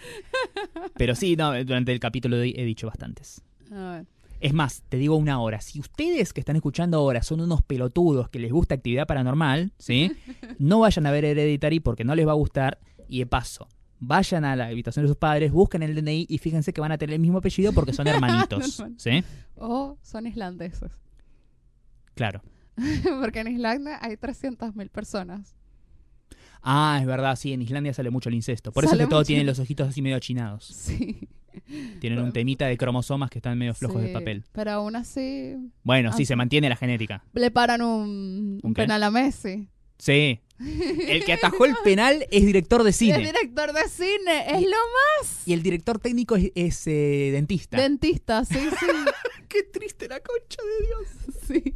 Pero 0.96 1.16
sí, 1.16 1.38
no, 1.38 1.54
durante 1.64 1.94
el 1.94 2.02
capítulo 2.02 2.36
he 2.38 2.66
dicho 2.66 2.88
bastantes. 2.88 3.42
A 3.72 3.92
ver. 3.92 4.06
Es 4.40 4.54
más, 4.54 4.84
te 4.90 4.98
digo 4.98 5.16
una 5.16 5.40
hora. 5.40 5.62
Si 5.62 5.80
ustedes 5.80 6.34
que 6.34 6.42
están 6.42 6.58
escuchando 6.58 6.98
ahora 6.98 7.24
son 7.24 7.40
unos 7.40 7.62
pelotudos 7.62 8.30
que 8.30 8.40
les 8.40 8.52
gusta 8.52 8.76
actividad 8.76 9.08
paranormal, 9.08 9.72
¿sí? 9.78 10.12
No 10.60 10.80
vayan 10.80 11.06
a 11.06 11.12
ver 11.12 11.26
Hereditary 11.26 11.80
porque 11.80 12.04
no 12.04 12.14
les 12.14 12.28
va 12.28 12.32
a 12.32 12.36
gustar. 12.36 12.80
Y 13.08 13.20
de 13.20 13.26
paso, 13.26 13.70
vayan 14.00 14.46
a 14.46 14.56
la 14.56 14.68
habitación 14.68 15.06
de 15.06 15.10
sus 15.10 15.18
padres, 15.18 15.52
busquen 15.52 15.84
el 15.84 15.96
DNI 15.96 16.26
y 16.30 16.38
fíjense 16.38 16.74
que 16.74 16.82
van 16.82 16.92
a 16.92 16.98
tener 16.98 17.16
el 17.16 17.20
mismo 17.22 17.40
apellido 17.40 17.74
porque 17.74 17.94
son 17.94 18.08
hermanitos, 18.08 18.84
¿sí? 18.98 19.24
O 19.56 19.98
son 20.02 20.28
islandeses. 20.28 20.92
Claro. 22.16 22.42
Porque 23.22 23.40
en 23.40 23.48
Islandia 23.48 23.98
hay 24.02 24.16
300.000 24.16 24.90
personas. 24.90 25.56
Ah, 26.62 26.98
es 27.00 27.08
verdad, 27.08 27.36
sí, 27.36 27.54
en 27.54 27.62
Islandia 27.62 27.94
sale 27.94 28.10
mucho 28.10 28.30
el 28.30 28.36
incesto. 28.36 28.72
Por 28.72 28.84
eso 28.86 28.94
es 28.96 29.00
que 29.02 29.08
todos 29.08 29.26
tienen 29.26 29.46
los 29.46 29.58
ojitos 29.60 29.88
así 29.90 30.02
medio 30.02 30.18
achinados. 30.18 30.66
Sí. 31.68 32.00
Tienen 32.00 32.20
un 32.20 32.32
temita 32.32 32.68
de 32.68 32.78
cromosomas 32.78 33.32
que 33.32 33.40
están 33.40 33.58
medio 33.58 33.74
flojos 33.74 34.00
de 34.00 34.10
papel. 34.10 34.44
Pero 34.52 34.72
aún 34.72 34.96
así 34.96 35.56
Bueno, 35.84 36.14
sí, 36.14 36.24
se 36.24 36.36
mantiene 36.36 36.70
la 36.70 36.76
genética. 36.76 37.24
le 37.34 37.50
paran 37.50 37.82
un, 37.82 38.60
¿Un 38.62 38.74
penal 38.76 39.02
a 39.02 39.10
Messi. 39.10 39.68
Sí. 39.98 40.40
El 40.60 41.24
que 41.24 41.34
atajó 41.34 41.66
el 41.66 41.76
penal 41.84 42.26
es 42.32 42.46
director 42.46 42.84
de 42.84 42.92
cine. 42.92 43.18
director 43.20 43.74
de 43.74 43.88
cine, 43.88 44.56
es 44.56 44.62
lo 44.62 44.78
Y 45.46 45.54
el 45.54 45.62
director 45.62 46.00
técnico 46.00 46.36
es, 46.36 46.52
es, 46.56 46.88
eh, 46.88 47.30
dentista. 47.32 47.78
dentista, 47.78 48.46
sí, 48.46 48.56
sí. 48.80 48.86
Qué 49.48 49.64
triste 49.64 50.08
la 50.08 50.20
concha 50.20 50.62
de 50.64 50.88
Dios. 50.88 51.36
Sí. 51.48 51.74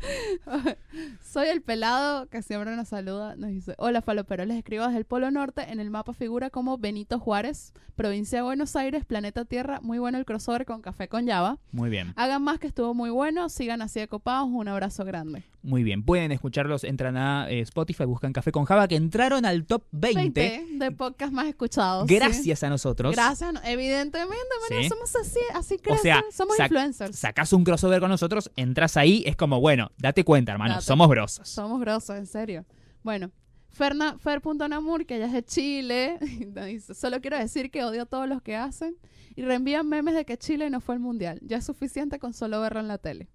Soy 1.22 1.48
el 1.48 1.62
pelado 1.62 2.28
que 2.28 2.42
siempre 2.42 2.74
nos 2.76 2.88
saluda. 2.88 3.36
Nos 3.36 3.50
dice: 3.50 3.74
Hola, 3.78 4.02
Falopero. 4.02 4.44
Les 4.44 4.56
escribo 4.56 4.84
desde 4.86 4.98
el 4.98 5.04
Polo 5.04 5.30
Norte. 5.30 5.62
En 5.70 5.80
el 5.80 5.90
mapa 5.90 6.12
figura 6.12 6.50
como 6.50 6.78
Benito 6.78 7.18
Juárez, 7.18 7.72
provincia 7.96 8.38
de 8.38 8.42
Buenos 8.42 8.76
Aires, 8.76 9.04
planeta 9.04 9.44
Tierra. 9.44 9.80
Muy 9.80 9.98
bueno 9.98 10.18
el 10.18 10.24
crossover 10.24 10.64
con 10.64 10.82
Café 10.82 11.08
con 11.08 11.26
Java. 11.26 11.58
Muy 11.72 11.90
bien, 11.90 12.12
Hagan 12.16 12.42
más 12.42 12.58
que 12.58 12.68
estuvo 12.68 12.94
muy 12.94 13.10
bueno. 13.10 13.48
Sigan 13.48 13.82
así 13.82 14.00
de 14.00 14.08
copados. 14.08 14.48
Un 14.50 14.68
abrazo 14.68 15.04
grande. 15.04 15.44
Muy 15.68 15.82
bien. 15.84 16.02
Pueden 16.02 16.32
escucharlos, 16.32 16.82
entran 16.84 17.16
a 17.16 17.48
eh, 17.50 17.60
Spotify, 17.60 18.04
buscan 18.04 18.32
Café 18.32 18.50
con 18.52 18.64
Java, 18.64 18.88
que 18.88 18.96
entraron 18.96 19.44
al 19.44 19.64
top 19.66 19.84
20. 19.92 20.40
20 20.40 20.84
de 20.84 20.90
podcast 20.92 21.32
más 21.32 21.46
escuchados. 21.46 22.06
sí. 22.08 22.14
Gracias 22.16 22.62
a 22.62 22.68
nosotros. 22.70 23.14
Gracias. 23.14 23.54
Evidentemente, 23.64 24.34
bueno, 24.68 24.82
Sí. 24.82 24.88
somos 24.88 25.14
así, 25.16 25.40
así 25.54 25.76
O 25.88 25.96
sea, 25.96 26.24
somos 26.32 26.56
sac- 26.56 26.64
influencers. 26.64 27.16
Sacás 27.18 27.52
un 27.52 27.64
crossover 27.64 28.00
con 28.00 28.10
nosotros, 28.10 28.50
entras 28.56 28.96
ahí, 28.96 29.22
es 29.26 29.36
como, 29.36 29.60
bueno, 29.60 29.90
date 29.98 30.24
cuenta, 30.24 30.52
hermano, 30.52 30.74
Date- 30.74 30.86
somos 30.86 31.08
brosos. 31.08 31.48
Somos 31.48 31.80
grosos, 31.80 32.16
en 32.16 32.26
serio. 32.26 32.64
Bueno, 33.02 33.30
Ferna, 33.70 34.18
Fer.namur, 34.18 35.06
que 35.06 35.16
ella 35.16 35.26
es 35.26 35.32
de 35.32 35.44
Chile, 35.44 36.18
dice, 36.66 36.94
solo 36.94 37.20
quiero 37.20 37.38
decir 37.38 37.70
que 37.70 37.84
odio 37.84 38.02
a 38.02 38.06
todos 38.06 38.28
los 38.28 38.42
que 38.42 38.56
hacen 38.56 38.96
y 39.36 39.42
reenvían 39.42 39.88
memes 39.88 40.14
de 40.14 40.24
que 40.24 40.36
Chile 40.36 40.68
no 40.70 40.80
fue 40.80 40.94
al 40.96 41.00
mundial. 41.00 41.38
Ya 41.42 41.58
es 41.58 41.64
suficiente 41.66 42.18
con 42.18 42.32
solo 42.32 42.60
verlo 42.60 42.80
en 42.80 42.88
la 42.88 42.98
tele. 42.98 43.28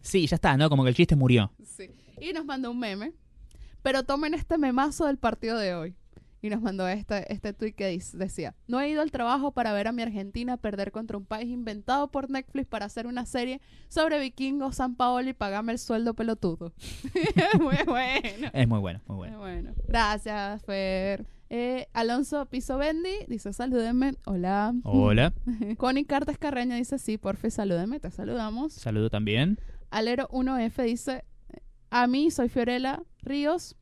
Sí, 0.00 0.26
ya 0.26 0.36
está, 0.36 0.56
¿no? 0.56 0.68
Como 0.68 0.82
que 0.84 0.90
el 0.90 0.94
chiste 0.96 1.16
murió. 1.16 1.52
Sí. 1.64 1.90
Y 2.20 2.32
nos 2.32 2.44
mandó 2.44 2.70
un 2.70 2.78
meme. 2.78 3.12
Pero 3.82 4.02
tomen 4.02 4.34
este 4.34 4.58
memazo 4.58 5.06
del 5.06 5.18
partido 5.18 5.56
de 5.58 5.74
hoy. 5.74 5.94
Y 6.40 6.50
nos 6.50 6.62
mandó 6.62 6.86
este, 6.86 7.32
este 7.32 7.52
tweet 7.52 7.72
que 7.72 7.88
dice- 7.88 8.16
decía, 8.16 8.54
no 8.68 8.80
he 8.80 8.88
ido 8.88 9.02
al 9.02 9.10
trabajo 9.10 9.50
para 9.50 9.72
ver 9.72 9.88
a 9.88 9.92
mi 9.92 10.02
Argentina 10.02 10.56
perder 10.56 10.92
contra 10.92 11.16
un 11.16 11.24
país 11.24 11.48
inventado 11.48 12.12
por 12.12 12.30
Netflix 12.30 12.68
para 12.68 12.86
hacer 12.86 13.08
una 13.08 13.26
serie 13.26 13.60
sobre 13.88 14.20
vikingos, 14.20 14.76
San 14.76 14.94
Paolo 14.94 15.28
y 15.28 15.32
pagarme 15.32 15.72
el 15.72 15.80
sueldo 15.80 16.14
pelotudo. 16.14 16.72
Muy 17.60 17.76
bueno. 17.86 18.50
Es 18.52 18.68
muy 18.68 18.78
bueno, 18.78 19.00
muy 19.08 19.16
bueno. 19.16 19.38
Bueno, 19.38 19.38
bueno. 19.38 19.74
Gracias, 19.88 20.62
Fer. 20.64 21.26
Eh, 21.50 21.88
Alonso 21.92 22.46
Piso 22.46 22.78
Bendy 22.78 23.24
dice, 23.26 23.52
salúdenme. 23.52 24.12
Hola. 24.24 24.74
Hola, 24.84 25.32
Connie 25.76 26.04
Cartes 26.04 26.38
Carreño 26.38 26.76
dice, 26.76 26.98
sí, 27.00 27.18
porfi, 27.18 27.50
salúdenme, 27.50 27.98
te 27.98 28.10
saludamos. 28.12 28.74
saludo 28.74 29.10
también. 29.10 29.58
Alero 29.90 30.28
1F 30.28 30.84
dice, 30.84 31.24
a 31.90 32.06
mí 32.06 32.30
soy 32.30 32.48
Fiorella 32.48 33.02
Ríos 33.22 33.76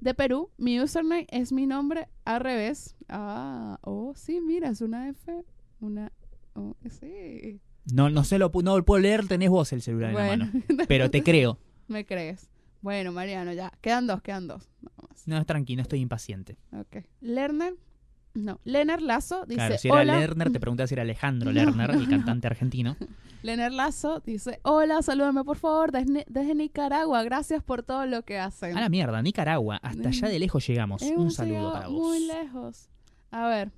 de 0.00 0.14
Perú. 0.14 0.50
Mi 0.56 0.80
username 0.80 1.26
es 1.30 1.52
mi 1.52 1.66
nombre 1.66 2.08
al 2.24 2.40
revés. 2.40 2.96
Ah, 3.08 3.78
oh, 3.82 4.14
sí, 4.16 4.40
mira, 4.40 4.68
es 4.68 4.80
una 4.80 5.08
F, 5.08 5.44
una... 5.80 6.12
Oh, 6.54 6.76
sí. 6.88 7.60
No, 7.92 8.10
no 8.10 8.24
sé, 8.24 8.38
lo, 8.38 8.50
no 8.62 8.78
lo 8.78 8.84
puedo 8.84 9.00
leer, 9.00 9.26
tenés 9.26 9.50
vos 9.50 9.72
el 9.72 9.82
celular 9.82 10.10
en 10.10 10.16
la 10.16 10.26
mano. 10.26 10.52
Pero 10.88 11.10
te 11.10 11.22
creo. 11.22 11.58
me 11.88 12.04
crees. 12.04 12.48
Bueno, 12.80 13.12
Mariano, 13.12 13.52
ya. 13.52 13.72
Quedan 13.80 14.06
dos, 14.06 14.20
quedan 14.22 14.46
dos. 14.46 14.68
No, 15.26 15.44
tranquilo, 15.46 15.82
estoy 15.82 16.00
impaciente. 16.00 16.58
Ok. 16.72 17.04
Lerner, 17.20 17.74
no. 18.34 18.60
Lener 18.64 19.00
Lazo 19.00 19.44
dice, 19.46 19.56
Claro, 19.56 19.78
si 19.78 19.88
era 19.88 19.96
hola. 19.98 20.18
Lerner, 20.18 20.52
te 20.52 20.60
preguntaba 20.60 20.86
si 20.86 20.94
era 20.94 21.02
Alejandro 21.02 21.52
Lerner, 21.52 21.90
el 21.90 22.08
cantante 22.10 22.46
argentino. 22.46 22.96
Lener 23.42 23.72
Lazo 23.72 24.20
dice, 24.20 24.58
hola, 24.62 25.02
salúdame 25.02 25.44
por 25.44 25.56
favor 25.56 25.92
desde, 25.92 26.24
desde 26.28 26.54
Nicaragua. 26.54 27.22
Gracias 27.22 27.62
por 27.62 27.82
todo 27.82 28.06
lo 28.06 28.22
que 28.24 28.38
hacen. 28.38 28.76
A 28.76 28.80
la 28.80 28.88
mierda, 28.88 29.20
Nicaragua, 29.22 29.76
hasta 29.82 30.08
allá 30.08 30.28
de 30.28 30.38
lejos 30.38 30.66
llegamos. 30.66 31.02
Un 31.02 31.30
saludo 31.30 31.72
para 31.72 31.88
vos. 31.88 31.96
Muy 31.96 32.26
lejos. 32.26 32.88
A 33.30 33.48
ver. 33.48 33.70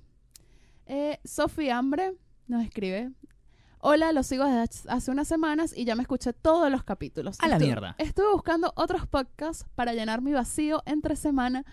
Eh, 0.85 1.19
Sofi 1.23 1.69
Hambre 1.69 2.13
nos 2.47 2.63
escribe. 2.63 3.11
Hola, 3.79 4.11
los 4.11 4.25
sigo 4.25 4.45
desde 4.45 4.89
hace 4.89 5.11
unas 5.11 5.27
semanas 5.27 5.73
y 5.75 5.85
ya 5.85 5.95
me 5.95 6.01
escuché 6.01 6.33
todos 6.33 6.71
los 6.71 6.83
capítulos. 6.83 7.37
A 7.41 7.47
la 7.47 7.59
mierda. 7.59 7.95
Estuve 7.99 8.31
buscando 8.33 8.73
otros 8.75 9.05
podcasts 9.05 9.65
para 9.75 9.93
llenar 9.93 10.21
mi 10.21 10.31
vacío 10.33 10.81
entre 10.85 11.15
semana, 11.15 11.63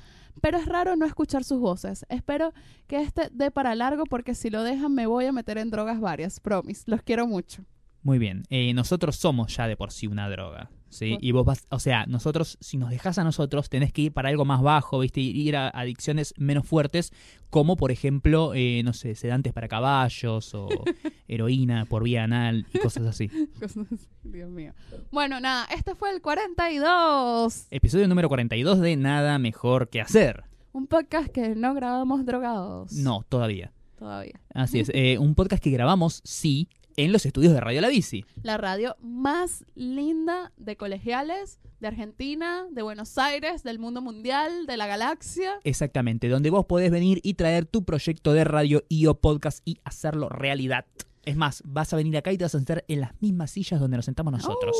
pero 0.40 0.58
es 0.58 0.66
raro 0.66 0.96
no 0.96 1.06
escuchar 1.06 1.44
sus 1.44 1.60
voces. 1.60 2.04
Espero 2.08 2.52
que 2.86 3.00
este 3.00 3.28
dé 3.32 3.50
para 3.50 3.74
largo 3.74 4.04
porque 4.04 4.34
si 4.34 4.50
lo 4.50 4.62
dejan 4.62 4.94
me 4.94 5.06
voy 5.06 5.26
a 5.26 5.32
meter 5.32 5.58
en 5.58 5.70
drogas 5.70 6.00
varias. 6.00 6.40
Promise. 6.40 6.84
Los 6.86 7.02
quiero 7.02 7.26
mucho. 7.26 7.64
Muy 8.04 8.18
bien. 8.18 8.44
Eh, 8.50 8.74
nosotros 8.74 9.16
somos 9.16 9.56
ya 9.56 9.66
de 9.66 9.76
por 9.76 9.90
sí 9.90 10.06
una 10.06 10.28
droga. 10.28 10.70
¿sí? 10.90 11.16
Y 11.22 11.32
vos 11.32 11.46
vas, 11.46 11.66
o 11.70 11.80
sea, 11.80 12.04
nosotros, 12.06 12.58
si 12.60 12.76
nos 12.76 12.90
dejas 12.90 13.18
a 13.18 13.24
nosotros, 13.24 13.70
tenés 13.70 13.94
que 13.94 14.02
ir 14.02 14.12
para 14.12 14.28
algo 14.28 14.44
más 14.44 14.60
bajo, 14.62 14.98
¿viste? 15.00 15.22
Ir 15.22 15.56
a 15.56 15.68
adicciones 15.68 16.34
menos 16.36 16.66
fuertes, 16.66 17.12
como 17.48 17.76
por 17.76 17.90
ejemplo, 17.90 18.52
eh, 18.54 18.82
no 18.84 18.92
sé, 18.92 19.14
sedantes 19.14 19.54
para 19.54 19.68
caballos 19.68 20.54
o 20.54 20.68
heroína 21.28 21.86
por 21.86 22.04
vía 22.04 22.24
anal 22.24 22.66
y 22.72 22.78
cosas 22.78 23.06
así. 23.06 23.28
Cosas 23.58 23.86
así, 23.90 24.06
Dios 24.22 24.50
mío. 24.50 24.74
Bueno, 25.10 25.40
nada, 25.40 25.66
este 25.74 25.94
fue 25.94 26.10
el 26.10 26.20
42. 26.20 27.68
Episodio 27.70 28.06
número 28.06 28.28
42 28.28 28.80
de 28.80 28.96
Nada 28.96 29.38
Mejor 29.38 29.88
que 29.88 30.02
Hacer. 30.02 30.44
Un 30.72 30.88
podcast 30.88 31.28
que 31.28 31.54
no 31.54 31.72
grabamos 31.72 32.26
drogados. 32.26 32.92
No, 32.92 33.24
todavía. 33.30 33.72
Todavía. 33.96 34.40
Así 34.52 34.80
es. 34.80 34.90
Eh, 34.94 35.18
un 35.18 35.34
podcast 35.34 35.62
que 35.62 35.70
grabamos, 35.70 36.20
sí, 36.24 36.68
en 36.96 37.12
los 37.12 37.26
estudios 37.26 37.52
de 37.52 37.60
Radio 37.60 37.80
La 37.80 37.88
Bici. 37.88 38.24
La 38.42 38.56
radio 38.56 38.96
más 39.00 39.64
linda 39.74 40.52
de 40.56 40.76
colegiales, 40.76 41.60
de 41.80 41.88
Argentina, 41.88 42.66
de 42.70 42.82
Buenos 42.82 43.18
Aires, 43.18 43.62
del 43.62 43.78
mundo 43.78 44.00
mundial, 44.00 44.66
de 44.66 44.76
la 44.76 44.86
galaxia. 44.86 45.54
Exactamente, 45.64 46.28
donde 46.28 46.50
vos 46.50 46.66
podés 46.66 46.90
venir 46.90 47.20
y 47.22 47.34
traer 47.34 47.66
tu 47.66 47.84
proyecto 47.84 48.32
de 48.32 48.44
radio 48.44 48.84
y 48.88 49.06
o 49.06 49.14
podcast 49.20 49.60
y 49.64 49.78
hacerlo 49.84 50.28
realidad. 50.28 50.86
Es 51.24 51.36
más, 51.36 51.62
vas 51.64 51.92
a 51.92 51.96
venir 51.96 52.16
acá 52.16 52.32
y 52.32 52.38
te 52.38 52.44
vas 52.44 52.54
a 52.54 52.58
sentar 52.58 52.84
en 52.88 53.00
las 53.00 53.20
mismas 53.20 53.50
sillas 53.50 53.80
donde 53.80 53.96
nos 53.96 54.04
sentamos 54.04 54.32
nosotros. 54.32 54.76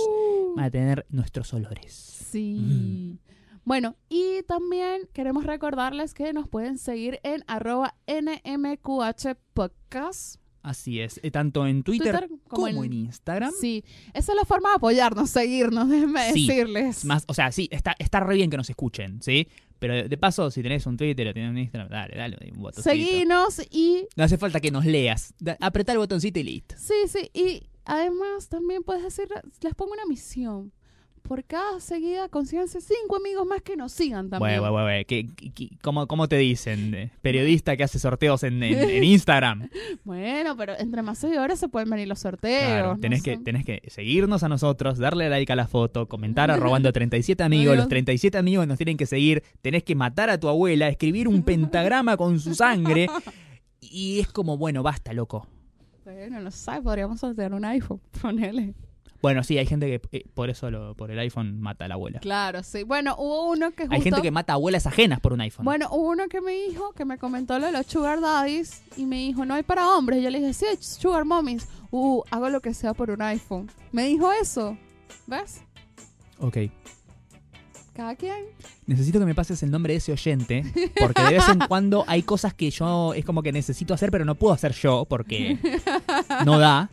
Van 0.57 0.66
a 0.66 0.70
tener 0.70 1.07
nuestros 1.09 1.53
olores. 1.55 1.93
Sí. 1.93 3.19
Bueno, 3.65 3.97
y 4.11 4.43
también 4.43 5.09
queremos 5.15 5.45
recordarles 5.45 6.12
que 6.12 6.35
nos 6.35 6.49
pueden 6.49 6.77
seguir 6.77 7.19
en 7.23 7.45
arroba 7.47 7.95
NMQH 8.07 9.36
Podcast. 9.55 10.44
Así 10.65 10.99
es, 10.99 11.20
eh, 11.23 11.31
tanto 11.31 11.66
en 11.66 11.82
Twitter, 11.82 12.19
Twitter 12.19 12.28
como 12.49 12.66
como, 12.66 12.85
en- 12.85 12.93
en 12.93 12.99
Instagram. 13.05 13.53
Sí, 13.61 13.85
esa 14.15 14.32
es 14.32 14.36
la 14.36 14.45
forma 14.47 14.70
de 14.70 14.77
apoyarnos, 14.77 15.28
seguirnos, 15.28 15.89
déjenme 15.91 16.32
Sí. 16.32 16.47
decirles. 16.49 17.05
Más, 17.05 17.24
o 17.28 17.35
sea, 17.35 17.53
sí, 17.53 17.69
está, 17.70 17.95
está 17.99 18.20
re 18.20 18.35
bien 18.36 18.49
que 18.51 18.57
nos 18.57 18.70
escuchen, 18.70 19.20
¿sí? 19.23 19.47
Pero 19.78 20.09
de, 20.09 20.16
paso, 20.16 20.51
si 20.51 20.62
tenés 20.62 20.86
un 20.86 20.97
Twitter 20.97 21.28
o 21.28 21.35
tenés 21.35 21.51
un 21.51 21.59
Instagram, 21.59 21.91
dale, 21.91 22.16
dale, 22.16 22.39
un 22.55 22.62
botoncito. 22.62 22.82
Seguinos 22.91 23.61
y 23.70 24.07
No 24.16 24.24
hace 24.24 24.39
falta 24.39 24.59
que 24.61 24.70
nos 24.70 24.86
leas. 24.86 25.35
Apretá 25.61 25.93
el 25.93 25.99
botoncito 25.99 26.39
y 26.41 26.45
listo. 26.45 26.74
Sí, 26.78 26.95
sí, 27.09 27.31
y 27.35 27.69
además 27.85 28.49
también 28.49 28.82
puedes 28.82 29.03
decir, 29.03 29.28
les 29.61 29.74
pongo 29.74 29.93
una 29.93 30.07
misión. 30.07 30.73
Por 31.27 31.43
cada 31.45 31.81
seguida 31.81 32.29
consíganse 32.29 32.83
cinco 32.83 33.17
amigos 33.17 33.47
más 33.47 33.63
que 33.63 33.79
nos 33.79 33.93
sigan 33.93 34.29
también. 34.29 34.61
Bueno, 34.61 34.71
bueno, 34.73 34.85
bueno. 34.85 35.05
¿qué- 35.09 35.27
qué- 35.35 35.53
qué- 35.55 35.71
cómo, 35.83 36.07
cómo 36.07 36.29
te 36.29 36.37
dicen? 36.37 36.95
Eh, 36.95 37.11
Periodista 37.23 37.79
que 37.79 37.83
hace 37.85 37.99
sorteos 37.99 38.43
en, 38.43 38.63
en- 38.63 38.79
en 38.91 39.03
Instagram. 39.05 39.71
Bueno, 40.05 40.55
pero 40.55 40.79
entre 40.79 41.01
más 41.01 41.17
seguidores 41.17 41.59
se 41.59 41.69
pueden 41.69 41.89
venir 41.89 42.09
los 42.09 42.19
sorteos. 42.19 42.63
Claro, 42.63 42.95
no 42.97 43.01
tenés, 43.01 43.23
sé. 43.23 43.39
que, 43.39 43.43
tenés 43.43 43.65
que 43.65 43.81
seguirnos 43.87 44.43
a 44.43 44.51
nosotros, 44.51 44.99
darle 44.99 45.31
like 45.31 45.51
a 45.51 45.57
la 45.57 45.67
foto, 45.67 46.09
comentar 46.09 46.51
arrobando 46.51 46.93
37 46.93 47.43
amigos. 47.43 47.63
Amigos. 47.69 47.77
Los 47.79 47.89
37 47.89 48.37
amigos 48.37 48.67
nos 48.67 48.77
tienen 48.77 48.99
que 48.99 49.07
seguir. 49.07 49.43
Tenés 49.63 49.83
que 49.83 49.95
matar 49.95 50.29
a 50.29 50.39
tu 50.39 50.49
abuela, 50.49 50.89
escribir 50.89 51.27
un 51.27 51.43
pentagrama 51.43 52.17
con 52.19 52.39
su 52.39 52.55
sangre. 52.55 53.09
Y 53.81 54.21
es 54.21 54.29
como, 54.31 54.59
bueno, 54.59 54.83
basta, 54.83 55.15
loco. 55.15 55.47
Bueno, 56.05 56.39
no 56.41 56.51
sé, 56.51 56.83
podríamos 56.83 57.19
sortear 57.21 57.55
un 57.55 57.65
iPhone, 57.65 58.01
ponele. 58.21 58.75
Bueno, 59.25 59.43
sí, 59.43 59.57
hay 59.57 59.65
gente 59.65 59.87
que 59.87 60.19
eh, 60.19 60.27
por 60.35 60.51
eso 60.51 60.71
lo- 60.71 60.95
por 60.95 61.11
el 61.11 61.19
iPhone 61.19 61.59
mata 61.59 61.87
a 61.87 61.89
la 61.89 61.95
abuela. 61.95 62.21
Claro, 62.21 62.63
sí. 62.63 62.83
Bueno, 62.83 63.15
hubo 63.17 63.49
uno 63.51 63.71
que 63.71 63.85
justo... 63.85 63.95
Hay 63.95 64.03
gente 64.03 64.21
que 64.21 64.31
mata 64.31 64.53
a 64.53 64.57
abuelas 64.57 64.87
ajenas 64.87 65.19
por 65.21 65.33
un 65.33 65.41
iPhone. 65.41 65.65
Bueno, 65.65 65.89
hubo 65.93 66.11
uno 66.11 66.29
que 66.29 66.43
me 66.43 66.53
dijo, 66.53 66.93
que 66.93 67.07
me 67.07 67.17
comentó 67.17 67.59
lo 67.59 67.65
de 67.65 67.73
los 67.73 67.87
sugar 67.87 68.21
daddies 68.21 68.83
y 68.99 69.07
me 69.07 69.17
dijo, 69.17 69.47
no 69.47 69.55
hay 69.55 69.63
para 69.63 69.89
hombres. 69.97 70.23
Yo 70.23 70.29
le 70.29 70.41
dije, 70.41 70.53
sí, 70.53 70.67
sugar 70.79 71.25
mommies. 71.25 71.67
Uh, 71.91 72.21
hago 72.31 72.51
lo 72.51 72.61
que 72.61 72.75
sea 72.75 72.93
por 72.93 73.11
un 73.11 73.23
iPhone. 73.23 73.71
Me 73.93 74.05
dijo 74.05 74.31
eso. 74.31 74.77
¿Ves? 75.27 75.63
Ok. 76.39 76.59
Cada 77.95 78.17
quien. 78.17 78.45
Necesito 78.87 79.21
que 79.21 79.25
me 79.25 79.35
pases 79.35 79.63
el 79.63 79.71
nombre 79.71 79.95
de 79.95 79.99
ese 79.99 80.13
oyente, 80.13 80.65
porque 81.01 81.23
de 81.23 81.31
vez 81.35 81.49
en 81.49 81.61
cuando 81.69 82.05
hay 82.09 82.23
cosas 82.25 82.53
que 82.53 82.71
yo 82.71 83.15
es 83.15 83.25
como 83.25 83.43
que 83.43 83.53
necesito 83.53 83.95
hacer, 83.95 84.11
pero 84.11 84.25
no 84.27 84.35
puedo 84.35 84.53
hacer 84.53 84.73
yo 84.75 85.07
porque 85.09 85.57
no 86.45 86.59
da, 86.59 86.91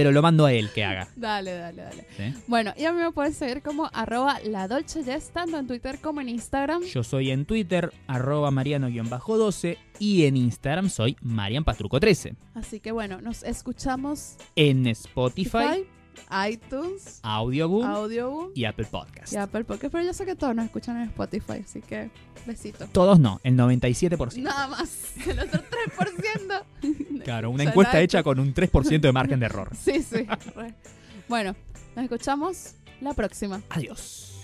pero 0.00 0.12
lo 0.12 0.22
mando 0.22 0.46
a 0.46 0.52
él 0.54 0.70
que 0.74 0.82
haga. 0.82 1.08
Dale, 1.14 1.52
dale, 1.52 1.82
dale. 1.82 2.06
¿sí? 2.16 2.34
Bueno, 2.46 2.72
y 2.74 2.86
a 2.86 2.92
mí 2.94 3.02
me 3.02 3.12
pueden 3.12 3.34
seguir 3.34 3.60
como 3.60 3.90
arroba 3.92 4.40
la 4.42 4.66
Dolce 4.66 5.04
tanto 5.30 5.58
en 5.58 5.66
Twitter 5.66 5.98
como 6.00 6.22
en 6.22 6.30
Instagram. 6.30 6.84
Yo 6.84 7.04
soy 7.04 7.30
en 7.30 7.44
Twitter, 7.44 7.92
arroba 8.06 8.50
mariano-12, 8.50 9.76
y 9.98 10.24
en 10.24 10.38
Instagram 10.38 10.88
soy 10.88 11.18
marianpatruco13. 11.22 12.34
Así 12.54 12.80
que 12.80 12.92
bueno, 12.92 13.20
nos 13.20 13.42
escuchamos 13.42 14.36
En 14.56 14.86
Spotify, 14.86 15.58
Spotify, 15.58 15.86
iTunes, 16.48 17.20
Audioboom 17.22 17.84
Audioboom 17.84 18.50
y 18.54 18.64
Apple 18.64 18.86
Podcast. 18.90 19.32
y 19.32 19.36
Apple 19.36 19.64
Podcast. 19.64 19.92
Pero 19.92 20.04
yo 20.04 20.12
sé 20.12 20.24
que 20.24 20.36
todos 20.36 20.54
nos 20.54 20.64
escuchan 20.66 20.96
en 20.98 21.08
Spotify, 21.08 21.62
así 21.64 21.80
que 21.80 22.10
besito. 22.46 22.86
Todos 22.92 23.18
no, 23.18 23.40
el 23.42 23.56
97%. 23.56 24.36
Nada 24.42 24.68
más. 24.68 25.12
El 25.26 25.38
otro 25.40 25.60
3%. 25.60 26.62
Claro, 27.24 27.50
una 27.50 27.64
encuesta 27.64 28.00
hecha 28.00 28.22
con 28.22 28.40
un 28.40 28.54
3% 28.54 29.00
de 29.00 29.12
margen 29.12 29.40
de 29.40 29.46
error. 29.46 29.70
Sí, 29.76 30.02
sí. 30.02 30.26
Bueno, 31.28 31.54
nos 31.94 32.04
escuchamos 32.04 32.74
la 33.00 33.12
próxima. 33.12 33.60
Adiós. 33.68 34.40